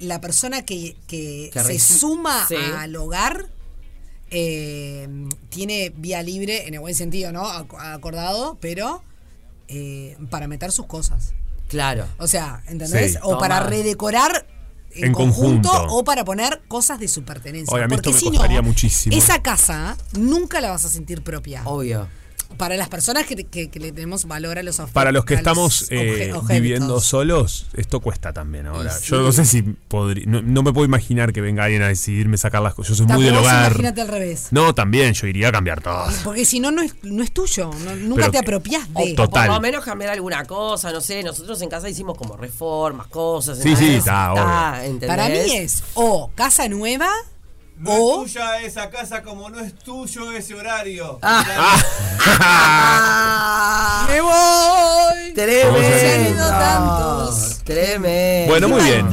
la 0.00 0.20
persona 0.20 0.64
que, 0.64 0.96
que 1.06 1.50
Que 1.52 1.60
se 1.60 1.78
suma 1.78 2.46
Sí. 2.48 2.54
al 2.56 2.94
hogar 2.96 3.46
eh, 4.30 5.08
tiene 5.48 5.92
vía 5.96 6.22
libre, 6.22 6.68
en 6.68 6.74
el 6.74 6.80
buen 6.80 6.94
sentido, 6.94 7.32
¿no? 7.32 7.42
Ac- 7.44 7.76
Acordado, 7.94 8.58
pero 8.60 9.02
eh, 9.68 10.16
para 10.30 10.46
meter 10.48 10.72
sus 10.72 10.86
cosas. 10.86 11.32
Claro. 11.68 12.06
O 12.18 12.26
sea, 12.26 12.62
¿entendés? 12.66 13.12
Sí. 13.12 13.18
o 13.22 13.38
para 13.38 13.60
redecorar 13.60 14.46
en, 14.92 15.06
En 15.06 15.12
conjunto, 15.12 15.68
conjunto. 15.70 15.94
o 15.94 16.04
para 16.04 16.24
poner 16.24 16.62
cosas 16.68 16.98
de 16.98 17.08
su 17.08 17.22
pertenencia. 17.24 17.72
Oye, 17.74 17.84
a 17.84 17.88
mí 17.88 17.94
Porque 17.94 18.10
esto 18.10 18.24
me 18.24 18.30
si 18.30 18.36
costaría 18.36 18.60
no, 18.62 18.68
muchísimo. 18.68 19.16
esa 19.16 19.40
casa 19.42 19.96
nunca 20.12 20.60
la 20.60 20.70
vas 20.70 20.84
a 20.84 20.88
sentir 20.88 21.22
propia. 21.22 21.62
Obvio. 21.64 22.08
Para 22.56 22.76
las 22.76 22.88
personas 22.88 23.24
que, 23.26 23.36
que- 23.46 23.70
que 23.70 23.80
le 23.80 23.92
tenemos 23.92 24.26
valor 24.26 24.58
a 24.58 24.62
los 24.62 24.78
objetos. 24.80 24.92
Para 24.94 25.12
los 25.12 25.24
que 25.24 25.34
estamos 25.34 25.86
eh, 25.90 26.32
viviendo 26.48 27.00
solos 27.00 27.66
esto 27.74 28.00
cuesta 28.00 28.32
también 28.32 28.66
ahora. 28.66 28.92
Yo 29.00 29.22
no 29.22 29.32
sé 29.32 29.44
si 29.46 29.62
podría. 29.62 30.24
No, 30.26 30.42
no 30.42 30.62
me 30.62 30.72
puedo 30.72 30.84
imaginar 30.84 31.32
que 31.32 31.40
venga 31.40 31.64
alguien 31.64 31.82
a 31.82 31.88
decidirme 31.88 32.36
sacar 32.36 32.60
las 32.62 32.74
cosas. 32.74 32.90
Yo 32.90 33.06
soy 33.06 33.14
muy 33.14 33.24
del 33.24 33.36
hogar. 33.36 33.66
Imagínate 33.72 34.00
al 34.02 34.08
revés. 34.08 34.48
No, 34.50 34.74
también, 34.74 35.14
yo 35.14 35.26
iría 35.26 35.48
a 35.48 35.52
cambiar 35.52 35.80
todo. 35.80 36.06
Porque 36.24 36.44
si 36.44 36.60
no, 36.60 36.70
no 36.70 36.82
es, 36.82 36.94
no 37.02 37.22
es 37.22 37.32
tuyo. 37.32 37.70
no- 37.84 37.96
nunca 37.96 38.22
Pero 38.22 38.30
te 38.32 38.38
apropias 38.38 38.92
de. 38.94 39.14
Total. 39.14 39.46
por 39.46 39.54
lo 39.56 39.60
menos 39.60 39.84
cambiar 39.84 40.10
alguna 40.10 40.44
cosa, 40.44 40.92
no 40.92 41.00
sé, 41.00 41.22
nosotros 41.22 41.60
en 41.62 41.68
casa 41.70 41.88
hicimos 41.88 42.18
como 42.18 42.36
reformas, 42.36 43.06
cosas. 43.06 43.58
Sí, 43.58 43.74
sí, 43.76 43.94
está. 43.94 44.84
¿entendés? 44.84 45.08
Para 45.08 45.28
mí 45.28 45.56
es 45.56 45.82
o 45.94 46.30
casa 46.34 46.68
nueva 46.68 47.08
No 47.80 47.92
o. 47.92 48.24
es 48.26 48.32
tuya 48.32 48.60
esa 48.62 48.88
casa 48.90 49.22
como 49.22 49.48
no 49.50 49.58
es 49.60 49.74
tuyo 49.74 50.32
ese 50.32 50.54
horario. 50.54 51.18
¡Me 54.08 54.20
voy! 54.20 54.30
Se 55.34 55.42
han 55.42 55.50
ido 55.50 55.72
Tremendo. 55.72 56.48
tantos. 56.48 57.60
Tremendo. 57.64 58.50
Bueno, 58.50 58.68
muy 58.68 58.82
bien. 58.82 59.06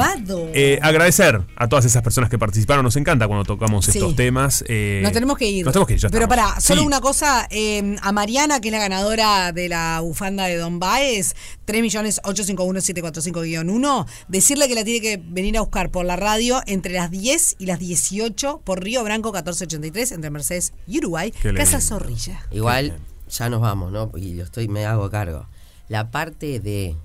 Eh, 0.54 0.80
agradecer 0.82 1.42
a 1.56 1.68
todas 1.70 1.86
esas 1.86 2.02
personas 2.02 2.30
que 2.30 2.38
participaron. 2.40 2.84
Nos 2.84 2.96
encanta 2.98 3.28
cuando 3.28 3.46
tocamos 3.46 3.86
Sí. 3.86 3.92
estos 3.92 4.16
temas. 4.16 4.64
eh, 4.68 5.00
Nos 5.04 5.12
tenemos 5.14 5.38
que 5.38 5.46
ir. 5.50 5.64
Nos 5.64 5.72
tenemos 5.74 5.88
que 5.88 5.94
ir, 5.94 6.00
ya 6.00 6.10
Pero 6.10 6.28
para, 6.28 6.60
solo 6.60 6.82
Sí. 6.82 6.88
una 6.88 7.00
cosa, 7.00 7.48
eh, 7.52 7.96
a 8.02 8.12
Mariana, 8.12 8.60
que 8.60 8.68
es 8.70 8.72
la 8.74 8.80
ganadora 8.80 9.52
de 9.54 9.70
la 9.70 10.00
bufanda 10.02 10.46
de 10.46 10.58
Don 10.58 10.80
Baez, 10.80 11.36
3.851.745-1, 11.66 14.06
decirle 14.28 14.68
que 14.68 14.76
la 14.76 14.84
tiene 14.84 15.02
que 15.02 15.22
venir 15.24 15.56
a 15.58 15.62
buscar 15.62 15.92
por 15.92 16.04
la 16.06 16.16
radio 16.16 16.62
entre 16.66 16.94
las 16.94 17.12
10 17.12 17.56
y 17.60 17.68
las 17.68 17.78
18 17.80 18.57
por 18.64 18.84
Río 18.84 19.04
Branco 19.04 19.30
1483, 19.32 20.12
entre 20.14 20.30
Mercedes 20.30 20.74
y 20.88 20.98
Uruguay. 21.00 21.32
Casa 21.56 21.82
Zorrilla. 21.82 22.42
Igual, 22.52 22.98
ya 23.30 23.50
nos 23.50 23.62
vamos, 23.62 23.92
¿no? 23.92 24.12
Y 24.16 24.34
lo 24.36 24.44
estoy, 24.44 24.68
me 24.68 24.86
hago 24.86 25.10
cargo. 25.10 25.46
La 25.90 26.12
parte 26.12 26.60
de, 26.60 26.96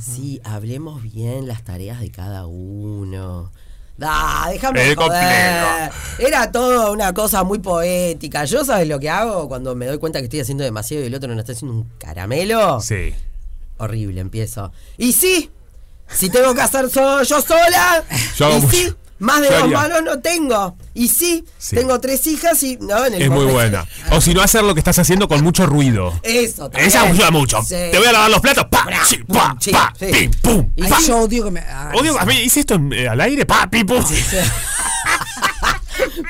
sí, 0.00 0.40
hablemos 0.44 1.02
bien 1.02 1.46
las 1.46 1.62
tareas 1.64 2.00
de 2.00 2.10
cada 2.10 2.46
uno. 2.46 3.50
Da, 3.96 4.48
déjame 4.50 4.94
joder. 4.96 5.90
Era 6.18 6.50
todo 6.50 6.92
una 6.92 7.14
cosa 7.14 7.44
muy 7.44 7.60
poética. 7.60 8.44
Yo, 8.44 8.64
¿sabes 8.64 8.88
lo 8.88 8.98
que 8.98 9.08
hago 9.08 9.46
cuando 9.48 9.74
me 9.76 9.86
doy 9.86 9.98
cuenta 9.98 10.18
que 10.18 10.24
estoy 10.24 10.40
haciendo 10.40 10.64
demasiado 10.64 11.04
y 11.04 11.06
el 11.06 11.14
otro 11.14 11.32
no 11.32 11.38
está 11.38 11.52
haciendo 11.52 11.76
un 11.78 11.84
caramelo? 11.98 12.80
Sí. 12.80 13.14
Horrible, 13.78 14.20
empiezo. 14.20 14.72
Y 14.98 15.12
sí, 15.12 15.50
si 16.08 16.28
tengo 16.28 16.54
que 16.54 16.60
hacer 16.62 16.90
so- 16.90 17.22
yo 17.22 17.40
sola, 17.40 18.02
Yo 18.36 18.46
hago 18.46 18.56
y 18.56 18.60
mucho. 18.62 18.76
sí, 18.76 18.94
más 19.24 19.40
de 19.40 19.48
dos 19.50 19.68
manos 19.70 20.02
no 20.02 20.20
tengo. 20.20 20.76
Y 20.94 21.08
sí, 21.08 21.44
Sí. 21.58 21.76
tengo 21.76 21.98
tres 22.00 22.26
hijas 22.26 22.62
y 22.62 22.76
no 22.80 23.04
en 23.06 23.14
el 23.14 23.22
Es 23.22 23.30
muy 23.30 23.46
buena. 23.46 23.86
O 24.12 24.20
si 24.20 24.32
no, 24.34 24.42
hacer 24.42 24.62
lo 24.62 24.74
que 24.74 24.80
estás 24.80 24.98
haciendo 24.98 25.26
con 25.28 25.42
mucho 25.42 25.66
ruido. 25.66 26.12
Eso 26.22 26.64
también. 26.70 26.86
Esa 26.86 27.02
ayuda 27.02 27.30
mucho. 27.30 27.60
Sí. 27.62 27.74
Te 27.90 27.98
voy 27.98 28.06
a 28.06 28.12
lavar 28.12 28.30
los 28.30 28.40
platos. 28.40 28.66
Pa, 28.70 28.86
sí, 29.04 29.18
pa, 29.72 29.92
pim, 29.98 30.30
pum. 30.42 30.70
Pa. 30.88 30.98
yo 31.06 31.18
odio 31.18 31.44
que 31.44 31.50
me. 31.50 31.60
ay, 31.60 31.98
Odio, 31.98 32.18
a 32.20 32.24
mí 32.24 32.34
hice 32.40 32.60
esto 32.60 32.74
en- 32.74 32.92
eh, 32.92 33.08
al 33.08 33.20
aire. 33.20 33.44
Pa, 33.46 33.68
pim, 33.68 33.86
pum. 33.86 34.04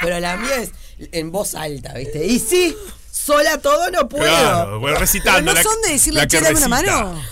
Pero 0.00 0.20
la 0.20 0.36
mía 0.36 0.56
es 0.56 0.70
en 1.12 1.30
voz 1.32 1.54
alta, 1.54 1.92
¿viste? 1.94 2.24
Y 2.24 2.38
sí, 2.38 2.76
sola 3.10 3.58
todo 3.58 3.90
no 3.90 4.08
puedo. 4.08 4.24
Claro, 4.24 4.80
bueno, 4.80 4.98
recitando. 4.98 5.38
Pero 5.40 5.46
no 5.46 5.52
la- 5.54 5.62
son 5.62 5.82
de 5.82 5.92
decirle, 5.92 6.26
que 6.28 6.40
dame 6.40 6.56
una 6.58 6.68
mano. 6.68 7.22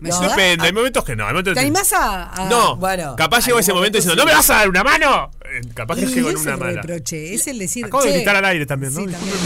¿Me 0.00 0.08
No? 0.08 0.20
Depende, 0.20 0.64
hay 0.66 0.72
momentos 0.72 1.04
que 1.04 1.14
no. 1.14 1.24
Hay 1.26 1.32
momentos 1.32 1.54
¿Te 1.54 1.60
animás 1.60 1.92
a.? 1.92 2.30
a- 2.32 2.48
No, 2.48 2.76
Bueno, 2.76 3.14
capaz 3.16 3.44
llegó 3.46 3.58
ese 3.58 3.72
momento 3.74 3.98
diciendo, 3.98 4.20
¿no 4.20 4.26
me 4.26 4.34
vas 4.34 4.48
a 4.50 4.54
dar 4.56 4.68
una 4.68 4.82
mano? 4.82 5.30
Eh, 5.44 5.60
Capaz 5.74 5.96
que 5.96 6.02
Y 6.02 6.06
llegó 6.06 6.30
en 6.30 6.36
es 6.36 6.42
una 6.42 6.52
el 6.54 6.58
mano. 6.58 6.82
reproche, 6.82 7.34
es 7.34 7.46
el 7.46 7.58
decir. 7.58 7.84
Acabo 7.84 8.02
de 8.04 8.08
che, 8.10 8.14
gritar 8.16 8.36
al 8.36 8.44
aire 8.46 8.64
también, 8.66 8.94
¿no? 8.94 9.00
Sí, 9.00 9.06
también. 9.08 9.36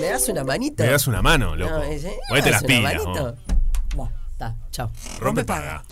¿Me 0.00 0.06
das 0.08 0.28
una 0.28 0.44
manita? 0.44 0.84
Me 0.84 0.90
das 0.90 1.06
una 1.06 1.22
mano, 1.22 1.54
loco. 1.56 1.70
No, 1.72 1.82
ese- 1.84 2.14
Ponete 2.28 2.46
¿me 2.46 2.50
las 2.52 2.64
pilas. 2.64 3.02
Bueno, 3.94 4.12
está, 4.32 4.56
chao. 4.72 4.90
Rompe 5.20 5.44
paga. 5.44 5.82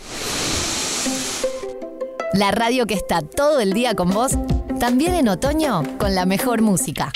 La 2.33 2.51
radio 2.51 2.85
que 2.85 2.93
está 2.93 3.21
todo 3.21 3.59
el 3.61 3.73
día 3.73 3.95
con 3.95 4.09
vos, 4.11 4.33
también 4.79 5.13
en 5.15 5.27
otoño 5.29 5.83
con 5.97 6.13
la 6.13 6.25
mejor 6.25 6.61
música. 6.61 7.11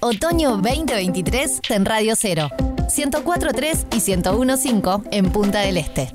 Otoño 0.00 0.58
2023 0.58 1.60
en 1.70 1.84
Radio 1.84 2.14
0, 2.16 2.50
104.3 2.88 3.86
y 3.92 3.96
101.5 3.96 5.08
en 5.10 5.32
Punta 5.32 5.60
del 5.60 5.76
Este. 5.76 6.12